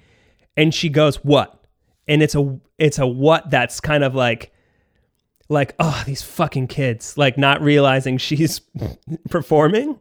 and 0.57 0.73
she 0.73 0.89
goes, 0.89 1.17
"What?" 1.23 1.63
And 2.07 2.21
it's 2.21 2.35
a 2.35 2.59
it's 2.77 2.99
a 2.99 3.07
what 3.07 3.49
that's 3.49 3.79
kind 3.79 4.03
of 4.03 4.15
like 4.15 4.51
like 5.51 5.75
oh 5.79 6.01
these 6.05 6.21
fucking 6.21 6.65
kids 6.65 7.17
like 7.17 7.37
not 7.37 7.61
realizing 7.61 8.17
she's 8.17 8.61
performing 9.29 9.99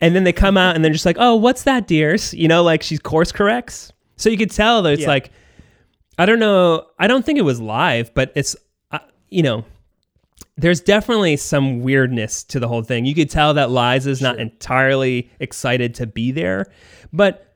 and 0.00 0.14
then 0.14 0.24
they 0.24 0.32
come 0.32 0.56
out 0.56 0.74
and 0.74 0.84
they're 0.84 0.92
just 0.92 1.06
like 1.06 1.16
oh 1.18 1.34
what's 1.36 1.62
that 1.64 1.86
dears? 1.86 2.32
You 2.34 2.48
know 2.48 2.62
like 2.62 2.82
she's 2.82 3.00
course 3.00 3.32
corrects. 3.32 3.92
So 4.16 4.30
you 4.30 4.36
could 4.36 4.50
tell 4.50 4.82
that 4.82 4.92
it's 4.94 5.02
Yeah. 5.02 5.08
like 5.08 5.30
i 6.16 6.24
don't 6.26 6.38
know 6.38 6.86
i 7.00 7.08
don't 7.08 7.26
think 7.26 7.40
it 7.40 7.42
was 7.42 7.60
live 7.60 8.14
but 8.14 8.30
it's 8.36 8.54
uh, 8.92 9.00
you 9.30 9.42
know 9.42 9.64
there's 10.56 10.80
definitely 10.80 11.36
some 11.36 11.80
weirdness 11.80 12.44
to 12.44 12.60
the 12.60 12.68
whole 12.68 12.82
thing. 12.84 13.04
You 13.04 13.14
could 13.16 13.28
tell 13.28 13.54
that 13.54 13.70
liza's 13.72 14.22
not 14.22 14.38
entirely 14.38 15.28
excited 15.40 15.96
to 15.96 16.06
be 16.06 16.30
there. 16.30 16.66
But 17.12 17.52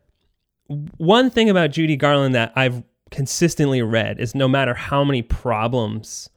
one 0.96 1.30
thing 1.30 1.48
about 1.48 1.70
judy 1.70 1.96
garland 1.96 2.34
that 2.34 2.52
i've 2.56 2.82
consistently 3.10 3.80
read 3.80 4.18
is 4.20 4.34
no 4.34 4.46
matter 4.48 4.74
how 4.74 5.02
many 5.04 5.22
problems 5.22 6.28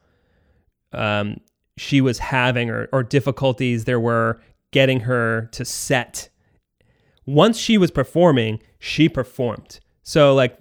um, 0.92 1.38
she 1.76 2.00
was 2.00 2.18
having 2.18 2.70
or, 2.70 2.88
or 2.92 3.02
difficulties 3.02 3.84
there 3.84 4.00
were 4.00 4.40
getting 4.72 5.00
her 5.00 5.48
to 5.52 5.64
set. 5.64 6.28
Once 7.24 7.56
she 7.56 7.78
was 7.78 7.90
performing, 7.90 8.60
she 8.78 9.08
performed. 9.08 9.78
So, 10.02 10.34
like, 10.34 10.58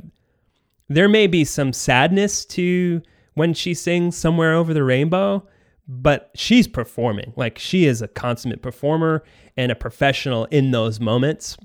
there 0.88 1.10
may 1.10 1.26
be 1.26 1.44
some 1.44 1.74
sadness 1.74 2.46
to 2.46 3.02
when 3.34 3.54
she 3.54 3.74
sings 3.74 4.16
Somewhere 4.16 4.54
Over 4.54 4.74
the 4.74 4.84
Rainbow, 4.84 5.48
but 5.88 6.30
she's 6.36 6.68
performing. 6.68 7.34
Like, 7.36 7.58
she 7.58 7.86
is 7.86 8.02
a 8.02 8.08
consummate 8.08 8.62
performer 8.62 9.24
and 9.58 9.72
a 9.72 9.76
professional 9.76 10.46
in 10.46 10.72
those 10.72 11.00
moments. 11.00 11.58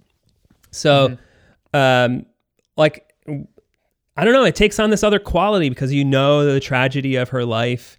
So, 0.71 1.19
um, 1.75 2.27
like, 2.77 3.13
I 4.17 4.25
don't 4.25 4.33
know, 4.33 4.45
it 4.45 4.55
takes 4.55 4.79
on 4.79 4.91
this 4.91 5.03
other 5.03 5.19
quality 5.19 5.69
because 5.69 5.93
you 5.93 6.05
know 6.05 6.45
the 6.45 6.61
tragedy 6.61 7.17
of 7.17 7.29
her 7.31 7.45
life 7.45 7.99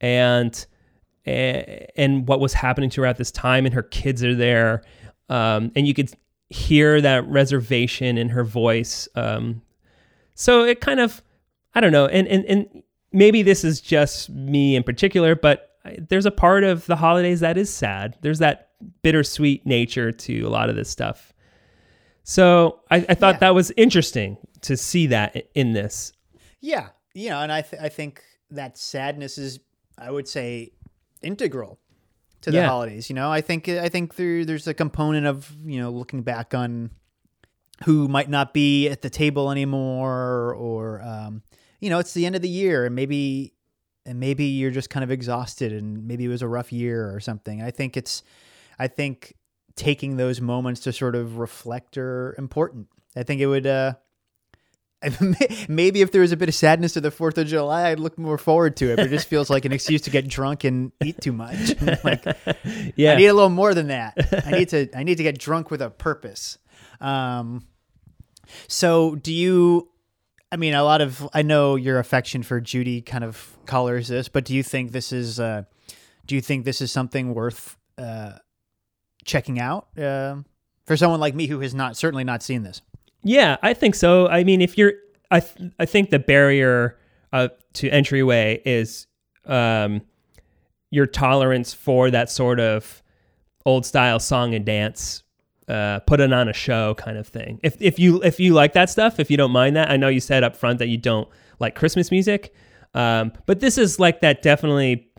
and 0.00 0.64
and, 1.26 1.86
and 1.96 2.28
what 2.28 2.40
was 2.40 2.52
happening 2.54 2.88
to 2.90 3.00
her 3.02 3.06
at 3.06 3.16
this 3.16 3.30
time 3.30 3.66
and 3.66 3.74
her 3.74 3.82
kids 3.82 4.22
are 4.24 4.34
there. 4.34 4.82
Um, 5.28 5.72
and 5.74 5.86
you 5.86 5.92
could 5.94 6.10
hear 6.50 7.00
that 7.00 7.26
reservation 7.26 8.16
in 8.16 8.28
her 8.30 8.44
voice. 8.44 9.08
Um, 9.16 9.62
so 10.34 10.64
it 10.64 10.80
kind 10.80 11.00
of 11.00 11.22
i 11.74 11.80
don't 11.80 11.92
know 11.92 12.06
and, 12.06 12.26
and 12.28 12.44
and 12.44 12.82
maybe 13.12 13.42
this 13.42 13.64
is 13.64 13.80
just 13.80 14.28
me 14.30 14.76
in 14.76 14.82
particular 14.82 15.34
but 15.34 15.70
there's 16.08 16.26
a 16.26 16.30
part 16.30 16.62
of 16.64 16.84
the 16.86 16.96
holidays 16.96 17.40
that 17.40 17.56
is 17.56 17.72
sad. 17.72 18.16
There's 18.20 18.40
that 18.40 18.70
bittersweet 19.02 19.64
nature 19.66 20.10
to 20.12 20.40
a 20.42 20.48
lot 20.50 20.68
of 20.68 20.74
this 20.76 20.90
stuff. 20.90 21.32
So 22.24 22.80
i, 22.90 22.96
I 23.08 23.14
thought 23.14 23.34
Yeah. 23.36 23.38
that 23.40 23.54
was 23.54 23.72
interesting 23.76 24.36
to 24.62 24.76
see 24.76 25.06
that 25.08 25.48
in 25.54 25.72
this. 25.72 26.12
Yeah, 26.60 26.88
you 27.14 27.30
know, 27.30 27.40
and 27.40 27.52
I 27.52 27.62
th- 27.62 27.80
I 27.80 27.88
think 27.88 28.22
that 28.50 28.76
sadness 28.76 29.38
is, 29.38 29.60
I 29.98 30.10
would 30.10 30.26
say, 30.26 30.72
integral 31.22 31.78
to 32.42 32.50
the 32.50 32.58
Yeah. 32.58 32.68
holidays. 32.68 33.08
You 33.10 33.14
know, 33.14 33.30
I 33.30 33.40
think 33.40 33.68
I 33.68 33.88
think 33.88 34.16
there 34.16 34.44
there's 34.44 34.66
a 34.66 34.74
component 34.74 35.26
of 35.26 35.50
you 35.64 35.80
know 35.80 35.90
looking 35.90 36.22
back 36.22 36.54
on 36.54 36.90
who 37.84 38.08
might 38.08 38.30
not 38.30 38.54
be 38.54 38.88
at 38.88 39.02
the 39.02 39.10
table 39.10 39.50
anymore, 39.50 40.54
or 40.54 41.02
um, 41.02 41.42
you 41.80 41.90
know, 41.90 41.98
it's 41.98 42.14
the 42.14 42.24
end 42.26 42.34
of 42.34 42.42
the 42.42 42.48
year, 42.48 42.86
and 42.86 42.94
maybe 42.94 43.52
and 44.06 44.20
maybe 44.20 44.44
you're 44.44 44.70
just 44.70 44.88
kind 44.90 45.04
of 45.04 45.10
exhausted, 45.10 45.72
and 45.72 46.06
maybe 46.06 46.24
it 46.24 46.28
was 46.28 46.42
a 46.42 46.48
rough 46.48 46.72
year 46.72 47.12
or 47.14 47.20
something. 47.20 47.60
I 47.60 47.70
think 47.72 47.96
it's, 47.96 48.22
I 48.78 48.86
think 48.86 49.34
taking 49.74 50.16
those 50.16 50.40
moments 50.40 50.80
to 50.82 50.92
sort 50.92 51.14
of 51.16 51.38
reflect 51.38 51.98
are 51.98 52.34
important. 52.38 52.86
I 53.16 53.24
think 53.24 53.40
it 53.40 53.46
would. 53.46 53.66
uh 53.66 53.94
Maybe 55.68 56.00
if 56.00 56.10
there 56.10 56.22
was 56.22 56.32
a 56.32 56.36
bit 56.36 56.48
of 56.48 56.54
sadness 56.54 56.94
to 56.94 57.00
the 57.00 57.10
Fourth 57.10 57.36
of 57.38 57.46
July, 57.46 57.90
I'd 57.90 58.00
look 58.00 58.18
more 58.18 58.38
forward 58.38 58.76
to 58.78 58.92
it. 58.92 58.96
But 58.96 59.06
it 59.06 59.10
just 59.10 59.28
feels 59.28 59.50
like 59.50 59.64
an 59.64 59.72
excuse 59.72 60.02
to 60.02 60.10
get 60.10 60.26
drunk 60.26 60.64
and 60.64 60.92
eat 61.04 61.20
too 61.20 61.32
much. 61.32 61.80
like 62.04 62.24
yeah 62.96 63.12
I 63.12 63.16
need 63.16 63.26
a 63.26 63.34
little 63.34 63.50
more 63.50 63.74
than 63.74 63.88
that. 63.88 64.14
I 64.46 64.52
need 64.52 64.68
to 64.70 64.88
I 64.96 65.02
need 65.02 65.16
to 65.16 65.22
get 65.22 65.38
drunk 65.38 65.70
with 65.70 65.82
a 65.82 65.90
purpose. 65.90 66.58
Um, 67.00 67.66
so 68.68 69.16
do 69.16 69.32
you? 69.32 69.90
I 70.50 70.56
mean, 70.56 70.74
a 70.74 70.82
lot 70.82 71.00
of 71.00 71.28
I 71.34 71.42
know 71.42 71.76
your 71.76 71.98
affection 71.98 72.42
for 72.42 72.60
Judy 72.60 73.02
kind 73.02 73.24
of 73.24 73.56
colors 73.66 74.08
this, 74.08 74.28
but 74.28 74.44
do 74.44 74.54
you 74.54 74.62
think 74.62 74.92
this 74.92 75.12
is? 75.12 75.38
Uh, 75.38 75.64
do 76.26 76.34
you 76.34 76.40
think 76.40 76.64
this 76.64 76.80
is 76.80 76.90
something 76.90 77.34
worth 77.34 77.76
uh, 77.98 78.32
checking 79.24 79.60
out 79.60 79.88
uh, 79.98 80.36
for 80.86 80.96
someone 80.96 81.20
like 81.20 81.34
me 81.34 81.46
who 81.46 81.60
has 81.60 81.74
not 81.74 81.96
certainly 81.96 82.24
not 82.24 82.42
seen 82.42 82.62
this? 82.62 82.80
Yeah, 83.26 83.56
I 83.60 83.74
think 83.74 83.96
so. 83.96 84.28
I 84.28 84.44
mean, 84.44 84.60
if 84.60 84.78
you're, 84.78 84.92
I, 85.32 85.40
th- 85.40 85.72
I 85.80 85.84
think 85.84 86.10
the 86.10 86.20
barrier 86.20 86.96
uh, 87.32 87.48
to 87.74 87.90
entryway 87.90 88.62
is 88.64 89.08
um, 89.46 90.02
your 90.90 91.06
tolerance 91.06 91.74
for 91.74 92.08
that 92.12 92.30
sort 92.30 92.60
of 92.60 93.02
old 93.64 93.84
style 93.84 94.20
song 94.20 94.54
and 94.54 94.64
dance, 94.64 95.24
uh, 95.66 95.98
put 96.06 96.20
it 96.20 96.32
on 96.32 96.48
a 96.48 96.52
show 96.52 96.94
kind 96.94 97.18
of 97.18 97.26
thing. 97.26 97.58
If 97.64 97.82
if 97.82 97.98
you 97.98 98.22
if 98.22 98.38
you 98.38 98.54
like 98.54 98.74
that 98.74 98.88
stuff, 98.88 99.18
if 99.18 99.28
you 99.28 99.36
don't 99.36 99.50
mind 99.50 99.74
that, 99.74 99.90
I 99.90 99.96
know 99.96 100.06
you 100.06 100.20
said 100.20 100.44
up 100.44 100.54
front 100.54 100.78
that 100.78 100.86
you 100.86 100.96
don't 100.96 101.28
like 101.58 101.74
Christmas 101.74 102.12
music, 102.12 102.54
um, 102.94 103.32
but 103.46 103.58
this 103.58 103.76
is 103.76 103.98
like 103.98 104.20
that 104.20 104.42
definitely, 104.42 105.10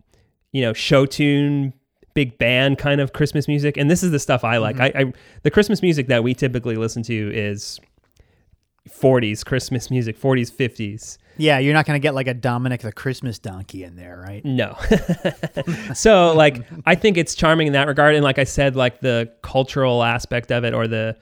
you 0.53 0.61
know, 0.61 0.71
show 0.71 1.05
tune. 1.05 1.73
Big 2.13 2.39
band 2.39 2.79
kind 2.79 2.99
of 2.99 3.13
Christmas 3.13 3.47
music, 3.47 3.77
and 3.77 3.91
this 3.91 4.01
is 4.01 4.09
the 4.09 4.17
stuff 4.17 4.43
I 4.43 4.57
like. 4.57 4.79
I, 4.79 4.91
I 4.95 5.13
the 5.43 5.51
Christmas 5.51 5.83
music 5.83 6.07
that 6.07 6.23
we 6.23 6.33
typically 6.33 6.75
listen 6.75 7.03
to 7.03 7.31
is 7.31 7.79
40s 8.91 9.45
Christmas 9.45 9.89
music, 9.91 10.19
40s, 10.19 10.51
50s. 10.51 11.17
Yeah, 11.37 11.59
you're 11.59 11.73
not 11.73 11.85
going 11.85 11.99
to 11.99 12.03
get 12.03 12.15
like 12.15 12.27
a 12.27 12.33
Dominic 12.33 12.81
the 12.81 12.91
Christmas 12.91 13.39
donkey 13.39 13.83
in 13.83 13.95
there, 13.95 14.23
right? 14.25 14.43
No. 14.43 14.75
so 15.93 16.33
like 16.33 16.65
I 16.85 16.95
think 16.95 17.17
it's 17.17 17.35
charming 17.35 17.67
in 17.67 17.73
that 17.73 17.87
regard 17.87 18.15
and 18.15 18.23
like 18.23 18.39
I 18.39 18.43
said 18.43 18.75
like 18.75 19.01
the 19.01 19.31
cultural 19.41 20.03
aspect 20.03 20.51
of 20.51 20.63
it 20.63 20.73
or 20.73 20.87
the 20.87 21.15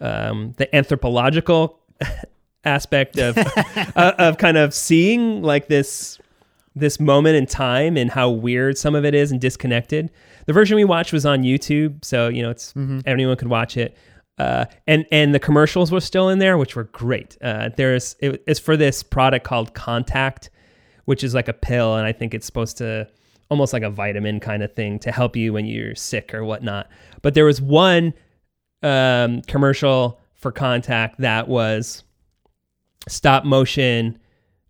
um 0.00 0.54
the 0.56 0.74
anthropological 0.74 1.78
aspect 2.64 3.18
of 3.18 3.36
uh, 3.96 4.14
of 4.18 4.38
kind 4.38 4.56
of 4.56 4.72
seeing 4.72 5.42
like 5.42 5.68
this 5.68 6.18
this 6.74 7.00
moment 7.00 7.36
in 7.36 7.46
time 7.46 7.96
and 7.96 8.10
how 8.10 8.30
weird 8.30 8.78
some 8.78 8.94
of 8.94 9.04
it 9.04 9.14
is 9.14 9.32
and 9.32 9.40
disconnected. 9.40 10.10
The 10.46 10.52
version 10.52 10.76
we 10.76 10.84
watched 10.84 11.12
was 11.12 11.26
on 11.26 11.42
YouTube, 11.42 12.04
so 12.04 12.28
you 12.28 12.42
know 12.42 12.50
it's 12.50 12.72
anyone 13.04 13.36
could 13.36 13.48
watch 13.48 13.76
it. 13.76 13.96
Uh, 14.38 14.64
and 14.86 15.04
and 15.10 15.34
the 15.34 15.38
commercials 15.40 15.90
were 15.90 16.00
still 16.00 16.28
in 16.28 16.38
there, 16.38 16.56
which 16.56 16.76
were 16.76 16.84
great. 16.84 17.36
Uh, 17.42 17.70
there's 17.76 18.14
it, 18.20 18.42
it's 18.46 18.60
for 18.60 18.76
this 18.76 19.02
product 19.02 19.44
called 19.44 19.74
Contac, 19.74 20.48
which 21.06 21.24
is 21.24 21.34
like 21.34 21.48
a 21.48 21.52
pill, 21.52 21.96
and 21.96 22.06
I 22.06 22.12
think 22.12 22.34
it's 22.34 22.46
supposed 22.46 22.76
to 22.78 23.08
almost 23.50 23.72
like 23.72 23.82
a 23.82 23.90
vitamin 23.90 24.38
kind 24.40 24.62
of 24.62 24.72
thing 24.74 24.98
to 25.00 25.10
help 25.10 25.34
you 25.34 25.52
when 25.54 25.64
you're 25.66 25.94
sick 25.94 26.34
or 26.34 26.44
whatnot. 26.44 26.88
But 27.22 27.34
there 27.34 27.44
was 27.46 27.60
one 27.60 28.14
um, 28.82 29.42
commercial 29.42 30.20
for 30.34 30.52
Contac 30.52 31.16
that 31.18 31.48
was 31.48 32.04
stop 33.08 33.44
motion 33.44 34.18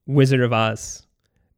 Wizard 0.07 0.41
of 0.41 0.53
Oz. 0.53 1.05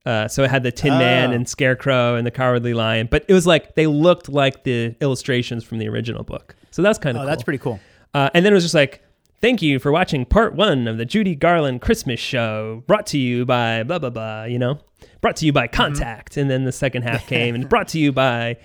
Uh, 0.06 0.26
so 0.26 0.42
it 0.42 0.50
had 0.50 0.62
the 0.62 0.72
Tin 0.72 0.94
Man 0.98 1.30
Oh. 1.30 1.34
and 1.34 1.48
Scarecrow 1.48 2.16
and 2.16 2.26
the 2.26 2.30
Cowardly 2.30 2.72
Lion, 2.74 3.06
but 3.10 3.24
it 3.28 3.34
was 3.34 3.46
like 3.46 3.74
they 3.74 3.86
looked 3.86 4.28
like 4.30 4.64
the 4.64 4.96
illustrations 5.00 5.62
from 5.62 5.78
the 5.78 5.88
original 5.88 6.24
book. 6.24 6.56
So 6.70 6.80
that's 6.82 6.98
kind 6.98 7.16
of 7.16 7.20
Oh, 7.20 7.24
cool. 7.24 7.30
that's 7.30 7.42
pretty 7.42 7.58
cool. 7.58 7.78
Uh, 8.14 8.30
and 8.34 8.44
then 8.44 8.52
it 8.52 8.54
was 8.54 8.64
just 8.64 8.74
like, 8.74 9.02
thank 9.40 9.62
you 9.62 9.78
for 9.78 9.92
watching 9.92 10.24
part 10.24 10.54
one 10.54 10.86
of 10.88 10.98
the 10.98 11.04
Judy 11.04 11.34
Garland 11.34 11.80
Christmas 11.80 12.20
show, 12.20 12.82
brought 12.86 13.06
to 13.06 13.18
you 13.18 13.44
by 13.46 13.82
blah, 13.84 13.98
blah, 13.98 14.10
blah, 14.10 14.44
you 14.44 14.58
know, 14.58 14.78
brought 15.20 15.36
to 15.36 15.46
you 15.46 15.52
by 15.52 15.68
Contac. 15.68 16.36
And 16.36 16.50
then 16.50 16.64
the 16.64 16.72
second 16.72 17.02
half 17.02 17.26
came 17.28 17.54
and 17.54 17.68
brought 17.68 17.88
to 17.88 17.98
you 17.98 18.12
by. 18.12 18.56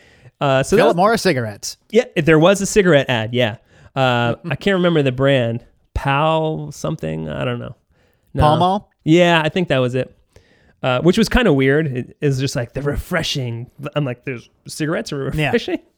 Uh, 0.41 0.63
so 0.63 0.75
that 0.75 0.81
Philip 0.81 0.89
was- 0.89 0.97
Morris 0.97 1.21
cigarettes. 1.21 1.77
yeah, 1.91 2.05
there 2.15 2.39
was 2.39 2.61
a 2.61 2.65
cigarette 2.65 3.09
ad. 3.09 3.33
Yeah. 3.33 3.57
Uh, 3.95 4.35
I 4.49 4.55
can't 4.55 4.75
remember 4.75 5.01
the 5.03 5.11
brand. 5.13 5.65
Pal 5.93 6.71
something. 6.73 7.29
I 7.29 7.45
don't 7.45 7.59
know. 7.59 7.75
No. 8.33 8.41
Pall 8.43 8.57
Mall. 8.57 8.91
Yeah, 9.05 9.41
I 9.43 9.47
think 9.49 9.69
that 9.69 9.77
was 9.77 9.95
it. 9.95 10.13
Uh, 10.83 10.99
which 11.01 11.17
was 11.17 11.29
kind 11.29 11.47
of 11.47 11.55
weird. 11.55 11.87
It 11.87 12.17
is 12.19 12.37
just 12.39 12.55
like 12.55 12.73
the 12.73 12.81
refreshing. 12.81 13.71
I'm 13.95 14.03
like, 14.03 14.25
there's 14.25 14.49
cigarettes 14.67 15.13
are 15.13 15.31
Yeah. 15.33 15.45
refreshing. 15.47 15.79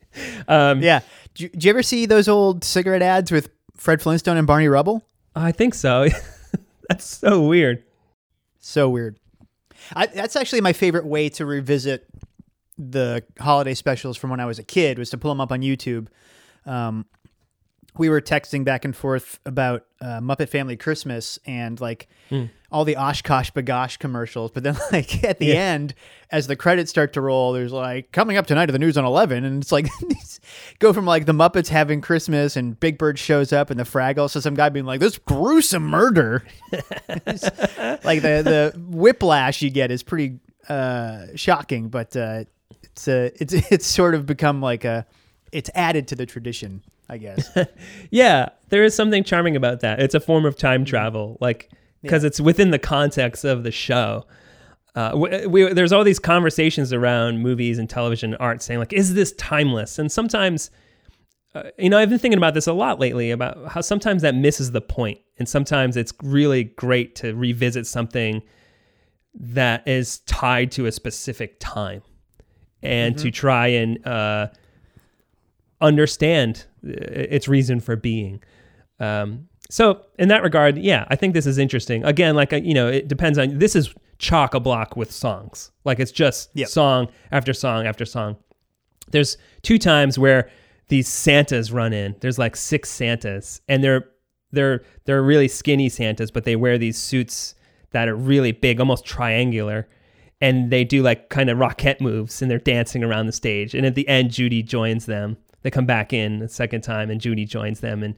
Um, 0.48 0.82
Yeah. 0.82 1.02
You, 1.39 1.50
you 1.60 1.69
ever 1.69 1.84
see 1.84 2.06
those 2.06 2.28
old 2.28 2.63
cigarette 2.63 3.02
ads 3.02 3.32
with 3.32 3.50
Fred 3.76 4.02
Flintstone 4.02 4.38
and 4.38 4.47
Barney 4.47 4.67
Rubble? 4.67 5.04
I 5.36 5.52
think 5.52 5.73
so. 5.73 6.08
That's 6.89 7.06
so 7.06 7.41
weird. 7.41 7.84
So 8.60 8.89
weird. 8.89 9.19
I, 9.95 10.08
that's 10.08 10.36
actually 10.36 10.62
my 10.62 10.73
favorite 10.73 11.06
way 11.06 11.30
to 11.30 11.45
revisit 11.45 12.08
the 12.78 13.23
holiday 13.39 13.73
specials 13.73 14.17
from 14.17 14.30
when 14.30 14.39
I 14.39 14.45
was 14.45 14.60
a 14.60 14.63
kid 14.63 15.00
was 15.00 15.10
to 15.12 15.17
pull 15.17 15.32
them 15.32 15.39
up 15.39 15.52
on 15.52 15.62
YouTube. 15.62 16.08
Um, 16.65 17.06
we 18.00 18.10
were 18.10 18.22
texting 18.22 18.64
back 18.64 18.86
and 18.86 18.96
forth 18.96 19.40
about 19.46 19.86
uh, 20.02 20.20
Muppet 20.20 20.50
Family 20.50 20.78
Christmas 20.78 21.40
and 21.46 21.80
like 21.80 22.08
all 22.72 22.84
the 22.86 22.96
OshKosh 22.96 23.52
B'gosh 23.54 23.98
commercials. 24.00 24.52
But 24.52 24.64
then, 24.64 24.76
like 24.92 25.24
at 25.24 25.40
the 25.40 25.48
Yeah. 25.48 25.54
end, 25.56 25.94
as 26.32 26.48
the 26.48 26.56
credits 26.56 26.90
start 26.92 27.14
to 27.14 27.22
roll, 27.22 27.54
there's 27.54 27.72
like 27.72 28.12
coming 28.12 28.36
up 28.38 28.46
tonight 28.48 28.70
at 28.70 28.74
the 28.74 28.80
news 28.80 28.98
on 28.98 29.06
11. 29.06 29.44
And 29.46 29.62
it's 29.62 29.72
like, 29.72 29.88
go 30.80 30.92
from 30.94 31.06
like 31.06 31.26
the 31.26 31.32
Muppets 31.34 31.70
having 31.70 32.02
Christmas 32.02 32.56
and 32.58 32.80
Big 32.80 32.98
Bird 32.98 33.18
shows 33.18 33.54
up 33.54 33.70
and 33.70 33.80
the 33.80 33.84
Fraggles 33.86 34.34
to 34.34 34.42
some 34.42 34.54
guy 34.54 34.70
being 34.70 34.86
like, 34.86 35.00
this 35.00 35.18
gruesome 35.18 35.84
murder. 35.84 36.44
Like 38.04 38.22
the, 38.22 38.42
the 38.44 38.74
whiplash 38.88 39.62
you 39.62 39.70
get 39.70 39.92
is 39.92 40.04
pretty 40.04 40.40
uh, 40.70 41.28
shocking, 41.36 41.90
but 41.90 42.16
uh, 42.16 42.44
it's, 42.84 43.08
uh, 43.08 43.30
it's, 43.36 43.54
it's 43.54 43.86
sort 43.86 44.16
of 44.16 44.26
become 44.26 44.62
like 44.62 44.86
a, 44.86 45.06
it's 45.52 45.70
added 45.76 46.08
to 46.10 46.16
the 46.16 46.26
tradition, 46.26 46.84
I 47.10 47.17
guess. 47.17 47.50
Yeah, 48.12 48.50
there 48.70 48.84
is 48.84 48.96
something 48.96 49.24
charming 49.24 49.56
about 49.56 49.82
that. 49.82 50.00
It's 50.00 50.15
a 50.15 50.20
form 50.20 50.46
of 50.46 50.58
time 50.58 50.86
travel, 50.86 51.38
like 51.39 51.70
because 52.02 52.24
it's 52.24 52.39
within 52.39 52.72
the 52.72 52.80
context 52.80 53.43
of 53.43 53.63
the 53.63 53.72
show. 53.72 54.26
Uh, 54.96 55.12
we, 55.15 55.46
we, 55.46 55.74
there's 55.74 55.91
all 55.91 56.04
these 56.04 56.20
conversations 56.20 56.91
around 56.91 57.39
movies 57.39 57.78
and 57.78 57.89
television 57.89 58.34
and 58.34 58.41
art 58.41 58.62
saying 58.62 58.80
like, 58.80 58.93
is 58.93 59.13
this 59.13 59.32
timeless? 59.34 60.00
And 60.00 60.12
sometimes, 60.12 60.72
uh, 61.54 61.63
you 61.78 61.89
know, 61.89 62.00
I've 62.00 62.10
been 62.10 62.17
thinking 62.17 62.38
about 62.38 62.54
this 62.56 62.65
a 62.65 62.74
lot 62.74 63.00
lately 63.00 63.30
about 63.30 63.67
how 63.67 63.82
sometimes 63.82 64.22
that 64.24 64.36
misses 64.36 64.72
the 64.72 64.82
point, 64.82 65.20
and 65.38 65.48
sometimes 65.48 65.98
it's 65.98 66.13
really 66.24 66.63
great 66.63 67.15
to 67.17 67.36
revisit 67.36 67.86
something 67.86 68.41
that 69.36 69.88
is 69.88 70.20
tied 70.20 70.72
to 70.72 70.88
a 70.88 70.91
specific 70.91 71.58
time, 71.60 72.02
and 72.82 73.17
to 73.20 73.30
try 73.30 73.67
and 73.67 74.06
uh, 74.08 74.48
understand 75.80 76.65
its 76.88 77.47
reason 77.47 77.80
for 77.80 77.95
being. 77.95 78.41
Um, 79.00 79.47
so 79.69 80.06
in 80.17 80.30
that 80.30 80.43
regard, 80.43 80.78
yeah, 80.78 81.06
I 81.10 81.15
think 81.15 81.34
this 81.34 81.45
is 81.45 81.58
interesting. 81.58 82.04
Again, 82.04 82.36
like 82.36 82.52
you 82.52 82.73
know, 82.73 82.88
it 82.88 83.08
depends 83.08 83.38
on. 83.38 83.60
This 83.60 83.76
is 83.76 83.93
chock 84.17 84.54
a 84.54 84.60
block 84.60 84.95
with 84.95 85.12
songs. 85.12 85.71
Like 85.84 86.00
it's 86.00 86.12
just 86.12 86.50
Yep. 86.56 86.69
song 86.69 87.08
after 87.32 87.54
song 87.54 87.86
after 87.86 88.06
song. 88.06 88.38
There's 89.12 89.38
two 89.62 89.78
times 89.78 90.17
where 90.17 90.50
these 90.89 91.08
Santas 91.08 91.71
run 91.71 91.93
in. 91.93 92.15
There's 92.21 92.39
like 92.39 92.56
six 92.56 92.89
Santas, 92.89 93.62
and 93.67 93.84
they're 93.84 94.08
they're 94.52 94.84
they're 95.06 95.21
really 95.21 95.47
skinny 95.47 95.89
Santas, 95.89 96.32
but 96.32 96.45
they 96.45 96.56
wear 96.56 96.78
these 96.78 96.97
suits 96.97 97.54
that 97.91 98.08
are 98.08 98.15
really 98.15 98.52
big, 98.54 98.80
almost 98.80 99.06
triangular, 99.06 99.88
and 100.41 100.71
they 100.71 100.84
do 100.84 101.02
like 101.04 101.30
kind 101.30 101.50
of 101.50 101.58
rocket 101.58 102.00
moves, 102.02 102.41
and 102.41 102.50
they're 102.50 102.58
dancing 102.58 103.04
around 103.04 103.26
the 103.28 103.32
stage. 103.34 103.76
And 103.76 103.86
at 103.86 103.95
the 103.95 104.08
end, 104.08 104.32
Judy 104.32 104.63
joins 104.63 105.06
them. 105.06 105.38
They 105.67 105.71
come 105.71 105.86
back 105.86 106.13
in 106.13 106.39
the 106.39 106.47
second 106.47 106.80
time, 106.80 107.10
and 107.10 107.19
Judy 107.19 107.43
joins 107.43 107.82
them, 107.82 108.01
and 108.01 108.15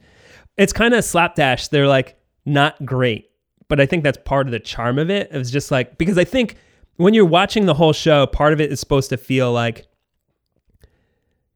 it's 0.56 0.72
kind 0.72 0.94
of 0.94 1.04
slapdash. 1.04 1.70
They're 1.70 1.88
like 1.88 2.16
not 2.46 2.86
great, 2.86 3.32
but 3.70 3.82
I 3.82 3.88
think 3.88 4.04
that's 4.04 4.20
part 4.24 4.46
of 4.46 4.52
the 4.52 4.60
charm 4.60 5.00
of 5.00 5.10
it. 5.10 5.32
It 5.32 5.36
was 5.36 5.50
just 5.50 5.72
like 5.72 5.98
because 5.98 6.20
I 6.20 6.26
think 6.26 6.58
when 6.98 7.16
you're 7.16 7.26
watching 7.26 7.66
the 7.66 7.74
whole 7.74 7.92
show, 7.92 8.28
part 8.28 8.54
of 8.54 8.62
it 8.62 8.72
is 8.72 8.80
supposed 8.80 9.10
to 9.10 9.18
feel 9.18 9.52
like, 9.52 9.88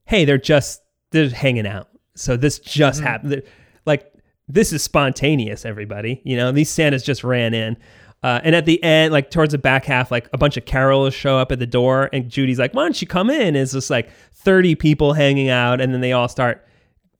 hey, 0.06 0.26
they're 0.26 0.40
just 0.40 0.82
they're 1.12 1.30
hanging 1.30 1.68
out. 1.68 1.90
So 2.16 2.38
this 2.38 2.58
just 2.58 3.00
happened. 3.00 3.44
Like 3.86 4.12
this 4.48 4.74
is 4.74 4.82
spontaneous. 4.82 5.64
Everybody, 5.64 6.24
you 6.24 6.36
know, 6.36 6.52
these 6.52 6.72
Santas 6.72 7.04
just 7.04 7.24
ran 7.24 7.54
in. 7.54 7.78
Uh, 8.24 8.40
and 8.46 8.56
at 8.56 8.66
the 8.66 8.82
end, 8.82 9.12
like 9.12 9.30
towards 9.30 9.52
the 9.52 9.58
back 9.58 9.84
half, 9.84 10.10
like 10.10 10.30
a 10.32 10.38
bunch 10.38 10.56
of 10.56 10.64
carolers 10.64 11.14
show 11.14 11.38
up 11.38 11.52
at 11.52 11.60
the 11.60 11.68
door, 11.68 12.10
and 12.14 12.30
Judy's 12.30 12.58
like, 12.58 12.74
"Why 12.74 12.84
don't 12.84 13.00
you 13.02 13.06
come 13.06 13.30
in?" 13.30 13.56
It's 13.58 13.74
just 13.74 13.90
like 13.90 14.10
thirty 14.44 14.76
people 14.76 15.14
hanging 15.14 15.50
out, 15.50 15.82
and 15.82 15.94
then 15.94 16.02
they 16.02 16.12
all 16.12 16.28
start 16.28 16.68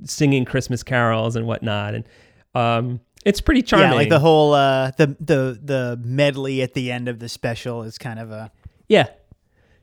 singing 0.04 0.46
Christmas 0.46 0.84
carols 0.84 1.36
and 1.36 1.46
whatnot, 1.48 1.96
and 1.96 2.08
um, 2.56 3.00
it's 3.26 3.42
pretty 3.42 3.62
charming. 3.62 3.90
Yeah, 3.90 3.96
like 3.96 4.10
the 4.10 4.20
whole 4.20 4.54
uh, 4.54 4.92
the 4.98 5.16
the 5.20 5.60
the 5.64 6.00
medley 6.04 6.62
at 6.62 6.74
the 6.74 6.92
end 6.92 7.08
of 7.08 7.20
the 7.20 7.30
special 7.30 7.84
is 7.84 7.98
kind 7.98 8.20
of 8.20 8.32
a 8.32 8.52
Yeah. 8.88 9.08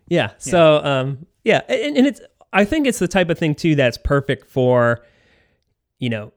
Yeah. 0.08 0.32
So, 0.38 0.84
um, 0.84 1.26
yeah. 1.44 1.62
And, 1.68 1.96
and 1.96 2.06
it's, 2.06 2.20
I 2.52 2.64
think 2.64 2.86
it's 2.86 2.98
the 2.98 3.08
type 3.08 3.30
of 3.30 3.38
thing 3.38 3.54
too 3.54 3.76
that's 3.76 3.96
perfect 3.96 4.50
for, 4.50 5.04
you 5.98 6.08
know, 6.08 6.32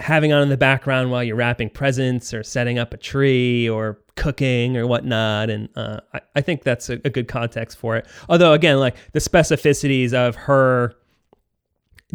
having 0.00 0.32
on 0.32 0.42
in 0.42 0.48
the 0.48 0.56
background 0.56 1.10
while 1.10 1.22
you're 1.22 1.36
wrapping 1.36 1.70
presents 1.70 2.32
or 2.34 2.42
setting 2.42 2.78
up 2.78 2.94
a 2.94 2.96
tree 2.96 3.68
or 3.68 3.98
cooking 4.16 4.76
or 4.76 4.86
whatnot. 4.86 5.50
And 5.50 5.68
uh, 5.76 6.00
I, 6.14 6.20
I 6.36 6.40
think 6.40 6.64
that's 6.64 6.88
a, 6.88 6.94
a 7.04 7.10
good 7.10 7.28
context 7.28 7.78
for 7.78 7.96
it. 7.96 8.06
Although, 8.28 8.52
again, 8.52 8.78
like 8.78 8.96
the 9.12 9.20
specificities 9.20 10.12
of 10.12 10.34
her 10.36 10.94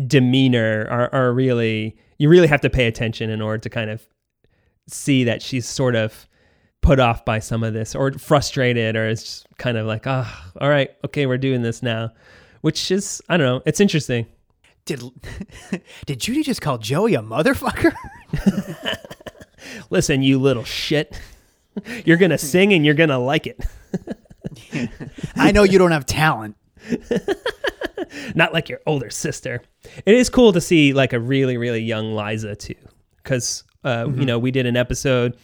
demeanor 0.07 0.87
are, 0.89 1.13
are 1.13 1.31
really, 1.31 1.95
you 2.17 2.27
really 2.27 2.47
have 2.47 2.61
to 2.61 2.69
pay 2.69 2.87
attention 2.87 3.29
in 3.29 3.41
order 3.41 3.59
to 3.59 3.69
kind 3.69 3.89
of 3.89 4.05
see 4.87 5.23
that 5.23 5.41
she's 5.41 5.67
sort 5.67 5.95
of 5.95 6.27
put 6.81 6.99
off 6.99 7.23
by 7.23 7.39
some 7.39 7.63
of 7.63 7.73
this 7.73 7.95
or 7.95 8.11
frustrated 8.13 8.95
or 8.95 9.09
just 9.09 9.47
kind 9.57 9.77
of 9.77 9.85
like, 9.85 10.05
ah, 10.05 10.51
all 10.59 10.69
right, 10.69 10.91
okay, 11.03 11.25
we're 11.25 11.37
doing 11.37 11.61
this 11.61 11.81
now, 11.81 12.11
which 12.61 12.91
is, 12.91 13.21
I 13.29 13.37
don't 13.37 13.45
know, 13.45 13.61
it's 13.65 13.79
interesting. 13.79 14.27
Did 14.85 15.01
did 16.05 16.19
Judy 16.19 16.43
just 16.43 16.61
call 16.61 16.77
Joey 16.77 17.15
a 17.15 17.21
motherfucker? 17.21 17.93
Listen, 19.89 20.21
you 20.21 20.39
little 20.39 20.63
shit. 20.63 21.19
You're 22.05 22.17
going 22.17 22.31
to 22.31 22.37
sing 22.37 22.71
and 22.71 22.85
you're 22.85 22.93
going 22.93 23.09
to 23.09 23.17
like 23.17 23.47
it. 23.47 23.59
I 25.35 25.51
know 25.51 25.63
you 25.63 25.77
don't 25.77 25.91
have 25.91 26.05
talent. 26.05 26.55
Not 28.33 28.53
like 28.53 28.69
your 28.69 28.79
older 28.85 29.09
sister. 29.09 29.61
It 30.05 30.15
is 30.15 30.29
cool 30.29 30.53
to 30.53 30.61
see 30.61 30.93
like 30.93 31.11
a 31.11 31.19
really, 31.19 31.57
really 31.57 31.81
young 31.81 32.15
Liza 32.15 32.55
too. 32.55 32.75
Because, 33.17 33.65
uh, 33.83 34.07
you 34.15 34.25
know, 34.25 34.39
we 34.39 34.51
did 34.51 34.65
an 34.65 34.77
episode 34.77 35.35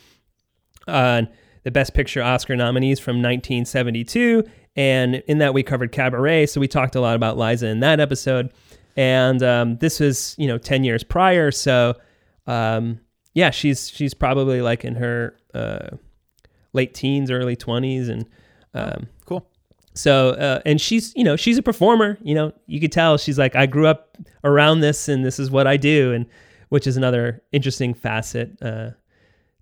on 0.88 1.27
the 1.63 1.71
Best 1.71 1.93
Picture 1.93 2.21
Oscar 2.21 2.56
nominees 2.56 2.99
from 2.99 3.17
1972. 3.17 4.43
And 4.77 5.15
in 5.27 5.39
that, 5.39 5.54
we 5.54 5.63
covered 5.63 5.91
Cabaret. 5.91 6.45
So 6.45 6.62
we 6.62 6.67
talked 6.69 6.95
a 6.95 7.01
lot 7.01 7.17
about 7.17 7.38
Liza 7.38 7.67
in 7.67 7.82
that 7.82 7.99
episode. 7.99 8.54
And 8.97 9.41
um, 9.43 9.77
this 9.77 9.99
was, 9.99 10.36
you 10.38 10.47
know, 10.47 10.58
10 10.58 10.84
years 10.84 11.04
prior. 11.04 11.51
So, 11.51 11.95
um, 12.47 12.99
yeah, 13.34 13.49
she's 13.49 13.89
she's 13.89 14.13
probably 14.13 14.62
like 14.62 14.84
in 14.84 14.95
her 14.95 15.36
uh, 15.54 15.89
late 16.73 16.93
teens, 16.93 17.32
early 17.32 17.56
20s. 17.56 18.10
And 18.10 18.25
um, 18.73 19.08
Cool. 19.25 19.47
so, 19.93 20.30
uh, 20.32 20.60
and 20.65 20.80
she's, 20.82 21.13
you 21.15 21.23
know, 21.23 21.36
she's 21.36 21.58
a 21.58 21.63
performer. 21.63 22.17
You 22.21 22.36
know, 22.36 22.54
you 22.67 22.80
could 22.82 22.91
tell 22.91 23.17
she's 23.17 23.39
like, 23.39 23.56
I 23.56 23.65
grew 23.65 23.88
up 23.88 24.17
around 24.43 24.82
this, 24.82 25.08
and 25.08 25.23
this 25.25 25.39
is 25.39 25.49
what 25.49 25.67
I 25.67 25.77
do, 25.77 26.12
and 26.13 26.25
which 26.69 26.88
is 26.88 26.97
another 26.97 27.41
interesting 27.51 27.93
facet 27.93 28.62
uh, 28.62 28.91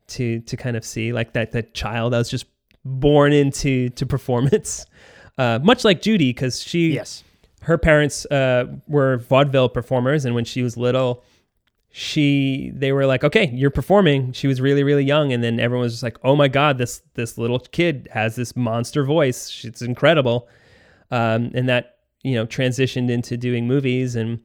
to 0.08 0.40
to 0.42 0.58
kind 0.58 0.76
of 0.76 0.84
see, 0.84 1.14
like 1.14 1.34
that 1.34 1.52
that 1.52 1.74
child 1.76 2.14
that 2.14 2.18
was 2.18 2.30
just 2.30 2.46
born 2.86 3.34
into 3.34 3.90
to 3.90 4.06
performance, 4.06 4.86
uh, 5.38 5.60
much 5.62 5.84
like 5.86 6.02
Judy, 6.02 6.32
because 6.32 6.62
she, 6.62 6.94
Yes. 6.94 7.24
Her 7.62 7.78
parents 7.78 8.26
uh, 8.28 8.66
were 8.88 9.18
vaudeville 9.18 9.70
performers, 9.70 10.26
and 10.26 10.36
when 10.36 10.46
she 10.46 10.64
was 10.64 10.78
little, 10.78 11.24
she 11.92 12.72
they 12.74 12.92
were 12.92 13.06
like, 13.06 13.24
okay, 13.24 13.50
you're 13.54 13.72
performing. 13.72 14.32
She 14.32 14.48
was 14.48 14.62
really 14.62 14.84
really 14.84 15.04
young, 15.04 15.34
and 15.34 15.44
then 15.44 15.60
everyone 15.60 15.84
was 15.84 15.94
just 15.94 16.04
like, 16.04 16.18
oh 16.24 16.36
my 16.36 16.48
god, 16.48 16.78
this 16.78 17.02
this 17.16 17.38
little 17.38 17.60
kid 17.60 18.08
has 18.12 18.36
this 18.36 18.56
monster 18.56 19.04
voice. 19.04 19.64
It's 19.66 19.82
incredible, 19.82 20.48
um, 21.12 21.52
and 21.54 21.68
that 21.70 21.98
you 22.24 22.36
know 22.36 22.46
transitioned 22.46 23.10
into 23.10 23.38
doing 23.38 23.68
movies 23.68 24.16
and 24.16 24.40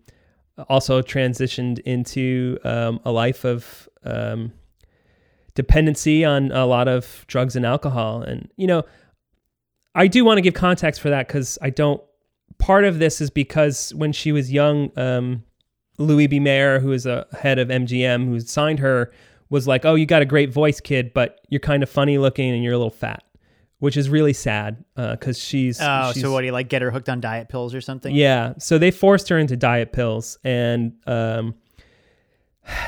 also 0.69 1.03
transitioned 1.03 1.81
into 1.81 2.59
um, 2.65 3.01
a 3.05 3.11
life 3.11 3.45
of 3.45 3.89
um, 4.05 4.53
dependency 5.55 6.25
on 6.25 6.53
a 6.53 6.67
lot 6.67 6.89
of 6.89 7.25
drugs 7.29 7.57
and 7.57 7.65
alcohol. 7.65 8.23
And, 8.23 8.51
you 8.57 8.67
know, 8.67 8.85
I 9.95 10.07
do 10.07 10.25
want 10.25 10.39
to 10.39 10.43
give 10.43 10.55
context 10.55 11.01
for 11.01 11.11
that 11.11 11.29
because 11.29 11.59
I 11.63 11.71
don't. 11.71 12.03
Part 12.65 12.85
of 12.85 12.99
this 12.99 13.21
is 13.21 13.29
because 13.29 13.93
when 13.95 14.13
she 14.13 14.33
was 14.33 14.51
young, 14.51 14.91
um, 14.99 15.45
Louis 15.99 16.27
B. 16.27 16.41
Mayer, 16.41 16.81
who 16.81 16.93
is 16.93 17.05
a 17.05 17.27
head 17.39 17.59
of 17.59 17.69
MGM, 17.69 18.27
who 18.27 18.41
signed 18.41 18.79
her, 18.79 19.13
was 19.51 19.69
like, 19.69 19.85
"Oh, 19.85 19.95
you 19.95 20.07
got 20.07 20.23
a 20.23 20.25
great 20.25 20.51
voice, 20.51 20.81
kid, 20.81 21.13
but 21.13 21.41
you're 21.51 21.61
kind 21.61 21.83
of 21.83 21.91
funny 21.91 22.17
looking 22.17 22.51
and 22.55 22.65
you're 22.65 22.73
a 22.73 22.79
little 22.79 22.91
fat," 22.91 23.23
which 23.81 23.99
is 23.99 24.09
really 24.09 24.33
sad 24.33 24.83
because 24.97 25.39
she's. 25.39 25.79
Oh, 25.79 26.13
she's 26.15 26.23
so 26.23 26.33
what 26.33 26.41
do 26.41 26.47
you 26.47 26.53
like 26.53 26.71
get 26.71 26.81
her 26.81 26.91
hooked 26.91 27.11
on 27.11 27.21
diet 27.21 27.51
pills 27.51 27.75
or 27.75 27.83
something? 27.83 28.15
yeah. 28.15 28.55
So 28.59 28.79
they 28.79 28.91
forced 28.91 29.29
her 29.29 29.39
into 29.39 29.57
diet 29.57 29.93
pills. 29.93 30.39
And, 30.43 30.95
um, 31.07 31.55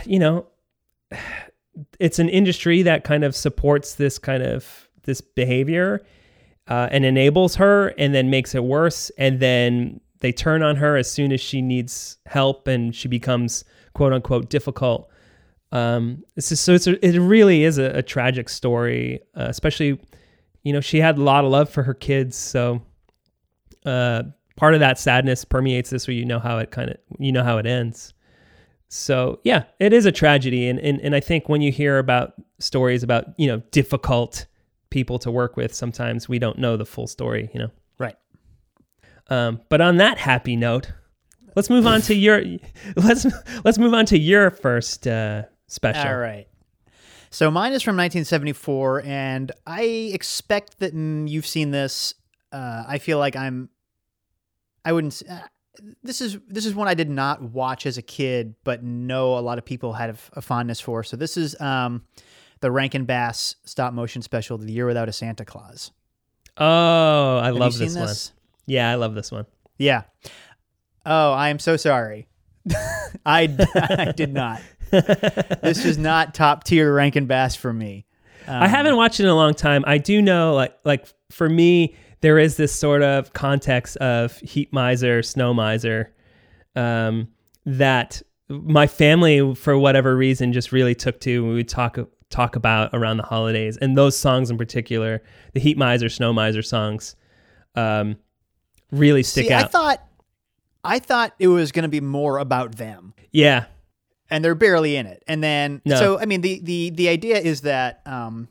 you 0.07 0.19
know, 0.19 0.47
it's 2.01 2.19
an 2.19 2.31
industry 2.31 2.81
that 2.83 3.05
kind 3.05 3.25
of 3.25 3.37
supports 3.37 3.97
this 3.97 4.19
kind 4.19 4.43
of 4.43 4.89
this 5.03 5.21
behavior 5.21 6.03
uh, 6.69 6.89
and 6.91 7.05
enables 7.05 7.57
her 7.57 7.89
and 7.99 8.15
then 8.15 8.31
makes 8.31 8.55
it 8.55 8.65
worse. 8.65 9.11
And 9.19 9.41
then 9.41 10.01
they 10.21 10.33
turn 10.33 10.63
on 10.63 10.77
her 10.77 10.97
as 10.97 11.11
soon 11.11 11.33
as 11.33 11.41
she 11.41 11.63
needs 11.63 12.19
help 12.27 12.69
and 12.69 12.95
she 12.95 13.09
becomes 13.09 13.65
quote 13.95 14.13
unquote 14.13 14.51
difficult. 14.51 15.09
Um, 15.73 16.25
it's 16.37 16.49
just, 16.49 16.65
so 16.65 16.73
it's 16.73 16.87
a, 16.87 17.05
it 17.07 17.19
really 17.19 17.65
is 17.65 17.79
a, 17.79 17.99
a 17.99 18.03
tragic 18.03 18.49
story, 18.49 19.21
uh, 19.37 19.47
especially, 19.49 20.01
you 20.63 20.73
know, 20.73 20.81
she 20.81 21.01
had 21.01 21.19
a 21.19 21.23
lot 21.23 21.45
of 21.45 21.51
love 21.51 21.69
for 21.69 21.83
her 21.83 21.95
kids. 21.95 22.37
So, 22.37 22.83
uh, 23.85 24.25
part 24.57 24.75
of 24.75 24.81
that 24.81 24.99
sadness 24.99 25.45
permeates 25.45 25.91
this 25.91 26.07
where 26.09 26.15
you 26.15 26.25
know 26.25 26.39
how 26.39 26.59
it 26.59 26.71
kind 26.71 26.91
of 26.91 26.97
you 27.19 27.31
know 27.31 27.45
how 27.45 27.59
it 27.59 27.67
ends 27.67 28.15
So 28.89 29.41
yeah, 29.45 29.65
it 29.81 29.93
is 29.93 30.07
a 30.07 30.13
tragedy, 30.13 30.69
and, 30.69 30.79
and 30.79 31.01
and 31.01 31.15
I 31.15 31.21
think 31.21 31.49
when 31.49 31.61
you 31.61 31.73
hear 31.73 31.99
about 31.99 32.35
stories 32.59 33.03
about 33.03 33.27
you 33.37 33.49
know 33.49 33.59
difficult 33.73 34.47
people 34.97 35.19
to 35.19 35.31
work 35.31 35.59
with, 35.59 35.75
sometimes 35.75 36.27
we 36.27 36.39
don't 36.39 36.59
know 36.59 36.79
the 36.79 36.87
full 36.87 37.07
story. 37.07 37.51
You 37.53 37.61
know. 37.61 37.71
Right. 37.99 38.17
Um, 39.29 39.61
but 39.69 39.83
on 39.83 39.99
that 39.99 40.17
happy 40.17 40.57
note, 40.57 40.91
let's 41.55 41.69
move 41.69 41.87
on 41.87 42.01
to 42.03 42.15
your 42.27 42.43
let's 42.97 43.27
let's 43.63 43.77
move 43.77 43.93
on 43.93 44.07
to 44.07 44.19
your 44.19 44.51
first 44.51 45.07
uh, 45.07 45.43
special. 45.67 46.09
All 46.09 46.17
right. 46.17 46.49
So 47.29 47.51
mine 47.51 47.75
is 47.75 47.83
from 47.83 47.97
1974, 47.97 49.03
and 49.05 49.53
I 49.67 49.83
expect 50.15 50.79
that 50.79 50.95
mm, 50.95 51.29
you've 51.29 51.47
seen 51.47 51.73
this. 51.73 52.15
Uh, 52.51 52.85
I 52.89 52.97
feel 52.97 53.19
like 53.19 53.37
I'm. 53.37 53.69
I 54.83 54.93
wouldn't. 54.95 55.23
Uh, 55.29 55.41
this 56.03 56.23
is 56.23 56.39
this 56.49 56.65
is 56.65 56.75
one 56.75 56.89
I 56.89 56.95
did 56.95 57.11
not 57.11 57.43
watch 57.43 57.85
as 57.85 57.99
a 57.99 58.03
kid, 58.03 58.55
but 58.65 58.83
know 58.83 59.37
a 59.37 59.41
lot 59.41 59.59
of 59.59 59.67
people 59.67 59.93
had 59.93 60.17
a 60.33 60.41
fondness 60.41 60.81
for. 60.81 61.03
So 61.03 61.19
this 61.19 61.37
is 61.37 61.61
um, 61.61 62.07
the 62.61 62.71
Rankin 62.71 63.05
Bass 63.05 63.57
stop 63.64 63.92
motion 63.92 64.23
special, 64.23 64.59
"The 64.59 64.73
Year 64.73 64.87
Without 64.87 65.09
a 65.09 65.12
Santa 65.12 65.45
Claus." 65.45 65.92
Oh, 66.57 67.38
I 67.38 67.47
Have 67.47 67.57
love 67.57 67.79
this, 67.79 67.95
one. 67.97 68.07
this? 68.07 68.33
Yeah, 68.66 68.90
I 68.90 68.95
love 68.95 69.14
this 69.14 69.31
one. 69.31 69.47
Yeah. 69.79 70.03
Oh, 71.05 71.33
I 71.33 71.51
am 71.51 71.59
so 71.59 71.77
sorry. 71.77 72.29
I, 73.27 73.49
I 73.75 74.12
did 74.16 74.33
not. 74.33 74.61
This 74.90 75.85
is 75.85 75.99
not 75.99 76.35
top 76.35 76.64
tier 76.64 76.92
Rankin 76.95 77.27
Bass 77.27 77.55
for 77.55 77.73
me. 77.73 78.07
Um, 78.47 78.62
I 78.62 78.69
haven't 78.69 78.97
watched 78.97 79.21
it 79.21 79.25
in 79.25 79.29
a 79.29 79.35
long 79.35 79.55
time. 79.55 79.85
I 79.87 79.99
do 79.99 80.23
know, 80.23 80.55
like, 80.55 80.75
like 80.85 81.07
for 81.31 81.49
me, 81.49 81.95
there 82.23 82.38
is 82.38 82.57
this 82.57 82.73
sort 82.73 83.03
of 83.03 83.33
context 83.33 83.97
of 83.99 84.37
heat 84.38 84.73
miser, 84.73 85.23
snow 85.23 85.53
miser, 85.53 86.14
um, 86.75 87.29
that 87.66 88.23
my 88.49 88.87
family, 88.87 89.55
for 89.57 89.77
whatever 89.77 90.16
reason, 90.16 90.53
just 90.53 90.73
really 90.73 90.95
took 90.95 91.21
to. 91.21 91.47
We 91.47 91.55
would 91.55 91.69
talk 91.69 91.99
talk 92.31 92.57
about 92.57 92.91
around 92.93 93.17
the 93.19 93.23
holidays, 93.23 93.77
and 93.77 93.97
those 93.97 94.17
songs 94.19 94.51
in 94.51 94.59
particular, 94.59 95.23
the 95.55 95.61
heat 95.61 95.77
miser, 95.79 96.09
snow 96.09 96.33
miser 96.33 96.62
songs, 96.62 97.17
um, 97.75 98.17
really 98.91 99.23
stick 99.23 99.47
See, 99.49 99.53
I 99.53 99.62
out. 99.62 99.73
thought 99.73 100.03
I 100.85 100.99
thought 100.99 101.35
it 101.39 101.49
was 101.49 101.73
going 101.73 101.83
to 101.85 101.89
be 101.89 102.01
more 102.01 102.39
about 102.39 102.77
them, 102.77 103.15
yeah, 103.33 103.67
and 104.31 104.45
they're 104.45 104.55
barely 104.55 104.97
in 104.97 105.07
it. 105.07 105.23
And 105.27 105.43
then, 105.43 105.83
No. 105.85 105.97
so 105.97 106.19
I 106.19 106.27
mean, 106.27 106.41
the 106.41 106.61
the 106.62 106.91
the 106.91 107.09
idea 107.09 107.39
is 107.39 107.62
that 107.62 108.03
um, 108.07 108.49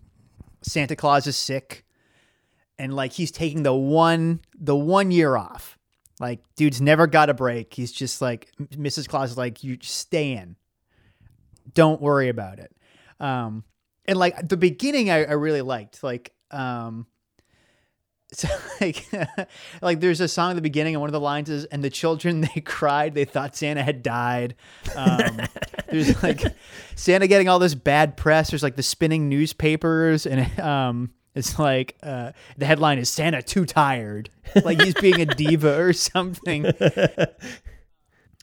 Santa 0.62 0.96
Claus 0.96 1.28
is 1.28 1.38
sick, 1.38 1.86
and 2.78 2.94
like 2.94 3.14
he's 3.14 3.32
taking 3.32 3.64
the 3.64 3.74
one 3.74 4.42
the 4.58 4.76
one 4.76 5.12
year 5.12 5.36
off. 5.38 5.78
Like, 6.18 6.40
dude's 6.56 6.80
never 6.80 7.08
got 7.08 7.30
a 7.30 7.34
break. 7.34 7.74
He's 7.74 7.92
just 7.92 8.22
like 8.22 8.50
Mrs. 8.72 9.06
Claus 9.10 9.32
is 9.32 9.38
like, 9.38 9.66
you 9.66 9.78
stay 9.82 10.32
in, 10.32 10.56
don't 11.74 12.02
worry 12.02 12.30
about 12.30 12.58
it. 12.60 12.72
Um, 13.20 13.64
and 14.06 14.18
like 14.18 14.48
the 14.48 14.58
beginning, 14.58 15.10
I, 15.10 15.26
I 15.26 15.34
really 15.34 15.62
liked. 15.62 16.04
Like, 16.04 16.34
um, 16.52 17.08
so 18.34 18.48
like, 18.82 19.06
like 19.82 20.00
there's 20.00 20.22
a 20.22 20.28
song 20.28 20.52
at 20.52 20.56
the 20.56 20.62
beginning, 20.62 20.96
and 20.96 21.02
one 21.02 21.10
of 21.10 21.14
the 21.14 21.20
lines 21.20 21.50
is, 21.50 21.66
"And 21.66 21.84
the 21.84 21.90
children 21.90 22.42
they 22.56 22.62
cried, 22.62 23.14
they 23.14 23.26
thought 23.26 23.56
Santa 23.56 23.84
had 23.84 24.04
died." 24.04 24.56
Um, 24.96 25.42
there's 25.90 26.22
like 26.24 26.42
Santa 26.96 27.28
getting 27.28 27.50
all 27.50 27.60
this 27.60 27.76
bad 27.76 28.18
press. 28.18 28.52
There's 28.52 28.64
like 28.64 28.76
the 28.76 28.84
spinning 28.84 29.30
newspapers, 29.30 30.26
and 30.26 30.60
um, 30.60 31.12
it's 31.34 31.58
like 31.60 31.96
uh, 32.04 32.32
the 32.58 32.66
headline 32.66 33.00
is 33.00 33.10
"Santa 33.10 33.42
too 33.42 33.66
tired," 33.66 34.30
like 34.64 34.82
he's 34.82 34.96
being 34.96 35.22
a 35.22 35.26
diva 35.26 35.80
or 35.80 35.94
something. 35.94 36.66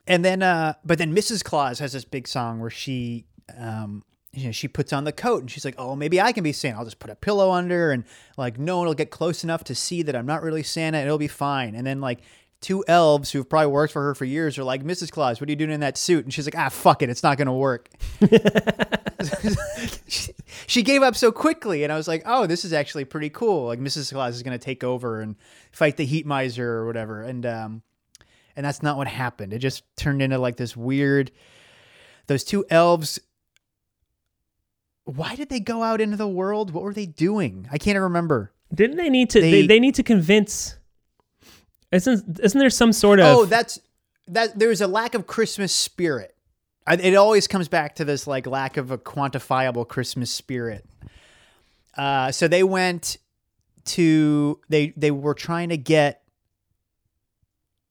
And 0.07 0.25
then, 0.25 0.43
uh, 0.43 0.75
but 0.85 0.99
then 0.99 1.15
Mrs. 1.15 1.45
Claus 1.45 1.79
has 1.79 1.93
this 1.93 2.05
big 2.05 2.27
song 2.27 2.61
where 2.61 2.71
she, 2.71 3.27
um, 3.57 4.03
you 4.33 4.47
know, 4.47 4.53
she 4.53 4.67
puts 4.69 4.93
on 4.93 5.05
the 5.05 5.13
coat 5.13 5.43
and 5.43 5.51
she's 5.51 5.65
like, 5.65 5.75
"Oh, 5.77 5.95
maybe 5.95 6.21
I 6.21 6.33
can 6.33 6.43
be 6.43 6.53
Santa. 6.53 6.79
I'll 6.79 6.85
just 6.85 6.99
put 6.99 7.11
a 7.11 7.15
pillow 7.15 7.51
under, 7.51 7.93
and 7.93 8.05
like 8.37 8.59
no 8.59 8.79
one 8.79 8.87
will 8.87 8.95
get 8.95 9.11
close 9.11 9.45
enough 9.45 9.65
to 9.65 9.75
see 9.75 10.03
that 10.03 10.17
I'm 10.17 10.27
not 10.27 10.43
really 10.43 10.63
Santa, 10.63 10.99
and 10.99 11.07
it'll 11.07 11.19
be 11.19 11.29
fine." 11.29 11.75
And 11.75 11.87
then 11.87 12.01
like 12.01 12.21
two 12.63 12.85
elves 12.89 13.33
who've 13.33 13.49
probably 13.49 13.67
worked 13.73 13.93
for 13.93 14.03
her 14.03 14.15
for 14.15 14.25
years 14.25 14.57
are 14.57 14.65
like, 14.65 14.83
"Mrs. 14.83 15.11
Claus, 15.11 15.41
what 15.41 15.49
are 15.49 15.53
you 15.53 15.57
doing 15.57 15.71
in 15.71 15.81
that 15.81 15.99
suit?" 15.99 16.25
And 16.25 16.33
she's 16.33 16.47
like, 16.47 16.57
"Ah, 16.57 16.71
fuck 16.71 17.03
it, 17.03 17.11
it's 17.11 17.23
not 17.23 17.37
gonna 17.37 17.53
work." 17.53 17.91
she, 20.09 20.33
she 20.67 20.83
gave 20.83 21.03
up 21.03 21.15
so 21.15 21.31
quickly, 21.31 21.85
and 21.85 21.93
I 21.93 21.97
was 21.97 22.09
like, 22.09 22.23
"Oh, 22.25 22.47
this 22.47 22.65
is 22.65 22.73
actually 22.73 23.05
pretty 23.05 23.29
cool. 23.29 23.67
Like 23.67 23.81
Mrs. 23.81 24.13
Claus 24.13 24.35
is 24.35 24.43
gonna 24.43 24.59
take 24.59 24.83
over 24.83 25.21
and 25.21 25.37
fight 25.73 25.99
the 25.99 26.07
heat 26.07 26.25
miser 26.25 26.73
or 26.79 26.87
whatever." 26.87 27.23
And 27.23 27.45
um, 27.45 27.83
and 28.57 28.65
that's 28.65 28.83
not 28.83 28.97
what 28.97 29.09
happened. 29.09 29.53
It 29.53 29.59
just 29.59 29.85
turned 29.97 30.23
into 30.23 30.39
like 30.39 30.57
this 30.57 30.75
weird. 30.75 31.31
Those 32.29 32.45
two 32.45 32.65
elves. 32.71 33.21
Why 35.05 35.35
did 35.35 35.49
they 35.49 35.61
go 35.61 35.83
out 35.83 36.01
into 36.01 36.17
the 36.17 36.29
world? 36.29 36.71
What 36.73 36.85
were 36.85 36.95
they 36.95 37.07
doing? 37.07 37.69
I 37.73 37.79
can't 37.79 37.99
remember. 37.99 38.53
didn't 38.73 38.97
they 38.97 39.11
need 39.11 39.31
to? 39.31 39.41
They, 39.41 39.51
They- 39.51 39.67
they, 39.67 39.81
need 39.81 39.95
to 39.97 40.03
convince. 40.03 40.77
Isn't 41.91 42.41
isn't 42.41 42.59
there 42.59 42.71
some 42.71 42.93
sort 42.93 43.21
of? 43.21 43.27
Oh, 43.27 43.45
that's 43.45 43.79
that. 44.29 44.59
There's 44.59 44.81
a 44.81 44.87
lack 44.87 45.15
of 45.15 45.27
Christmas 45.27 45.73
spirit. 45.75 46.35
I, 46.87 46.95
it 46.95 47.15
always 47.15 47.47
comes 47.47 47.69
back 47.69 47.97
to 47.97 48.05
this 48.05 48.27
like 48.27 48.47
lack 48.47 48.77
of 48.79 48.91
a 48.91 48.97
quantifiable 48.99 49.87
Christmas 49.87 50.31
spirit. 50.31 50.87
Uh, 51.97 52.33
so 52.33 52.49
they 52.49 52.63
went 52.63 53.19
to 53.85 54.59
they 54.71 54.95
they 54.97 55.11
were 55.11 55.35
trying 55.35 55.69
to 55.69 55.77
get. 55.77 56.23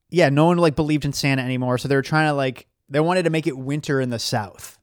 Yeah, 0.10 0.30
no 0.30 0.45
one 0.45 0.58
like 0.58 0.76
believed 0.76 1.06
in 1.06 1.13
Santa 1.13 1.41
anymore, 1.43 1.78
so 1.78 1.88
they 1.88 1.95
were 1.95 2.02
trying 2.02 2.28
to 2.28 2.34
like 2.34 2.65
they 2.89 3.00
wanted 3.00 3.24
to 3.24 3.30
make 3.30 3.45
it 3.47 3.58
winter 3.58 4.02
in 4.02 4.10
the 4.10 4.19
South, 4.19 4.78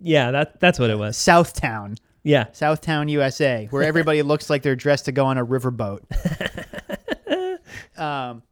yeah, 0.00 0.30
that 0.30 0.60
that's 0.60 0.78
what 0.78 0.90
it 0.90 0.98
was. 0.98 1.16
Southtown. 1.16 1.96
Yeah, 2.22 2.46
Southtown, 2.46 3.10
USA, 3.10 3.66
where 3.70 3.82
everybody 3.82 4.22
looks 4.22 4.50
like 4.50 4.62
they're 4.62 4.76
dressed 4.76 5.06
to 5.06 5.12
go 5.12 5.26
on 5.26 5.38
a 5.38 5.46
riverboat. 5.46 6.02
um, 7.98 8.42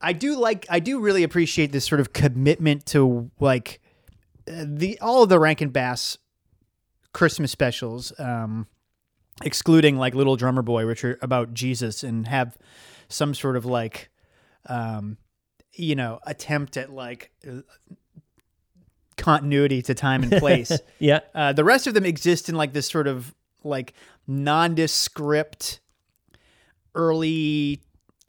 I 0.00 0.12
do 0.12 0.38
like, 0.38 0.66
I 0.70 0.80
do 0.80 1.00
really 1.00 1.22
appreciate 1.22 1.72
this 1.72 1.84
sort 1.84 2.00
of 2.00 2.12
commitment 2.12 2.86
to 2.86 3.30
like 3.40 3.80
uh, 4.48 4.64
the 4.66 4.98
all 5.00 5.22
of 5.22 5.28
the 5.28 5.38
Rankin 5.38 5.70
Bass 5.70 6.18
Christmas 7.12 7.50
specials, 7.50 8.12
um, 8.18 8.66
excluding 9.42 9.96
like 9.96 10.14
Little 10.14 10.36
Drummer 10.36 10.62
Boy, 10.62 10.86
which 10.86 11.04
are 11.04 11.18
about 11.22 11.54
Jesus 11.54 12.02
and 12.02 12.26
have 12.28 12.56
some 13.08 13.34
sort 13.34 13.56
of 13.56 13.64
like, 13.64 14.10
um, 14.66 15.16
you 15.72 15.94
know, 15.94 16.20
attempt 16.26 16.76
at 16.76 16.90
like 16.90 17.32
uh, 17.46 17.60
continuity 19.16 19.82
to 19.82 19.94
time 19.94 20.22
and 20.22 20.32
place. 20.32 20.72
yeah. 20.98 21.20
Uh, 21.34 21.52
the 21.52 21.64
rest 21.64 21.86
of 21.86 21.94
them 21.94 22.04
exist 22.04 22.48
in 22.48 22.54
like 22.54 22.72
this 22.72 22.88
sort 22.88 23.06
of 23.06 23.34
like 23.64 23.94
nondescript 24.26 25.80
early 26.94 27.80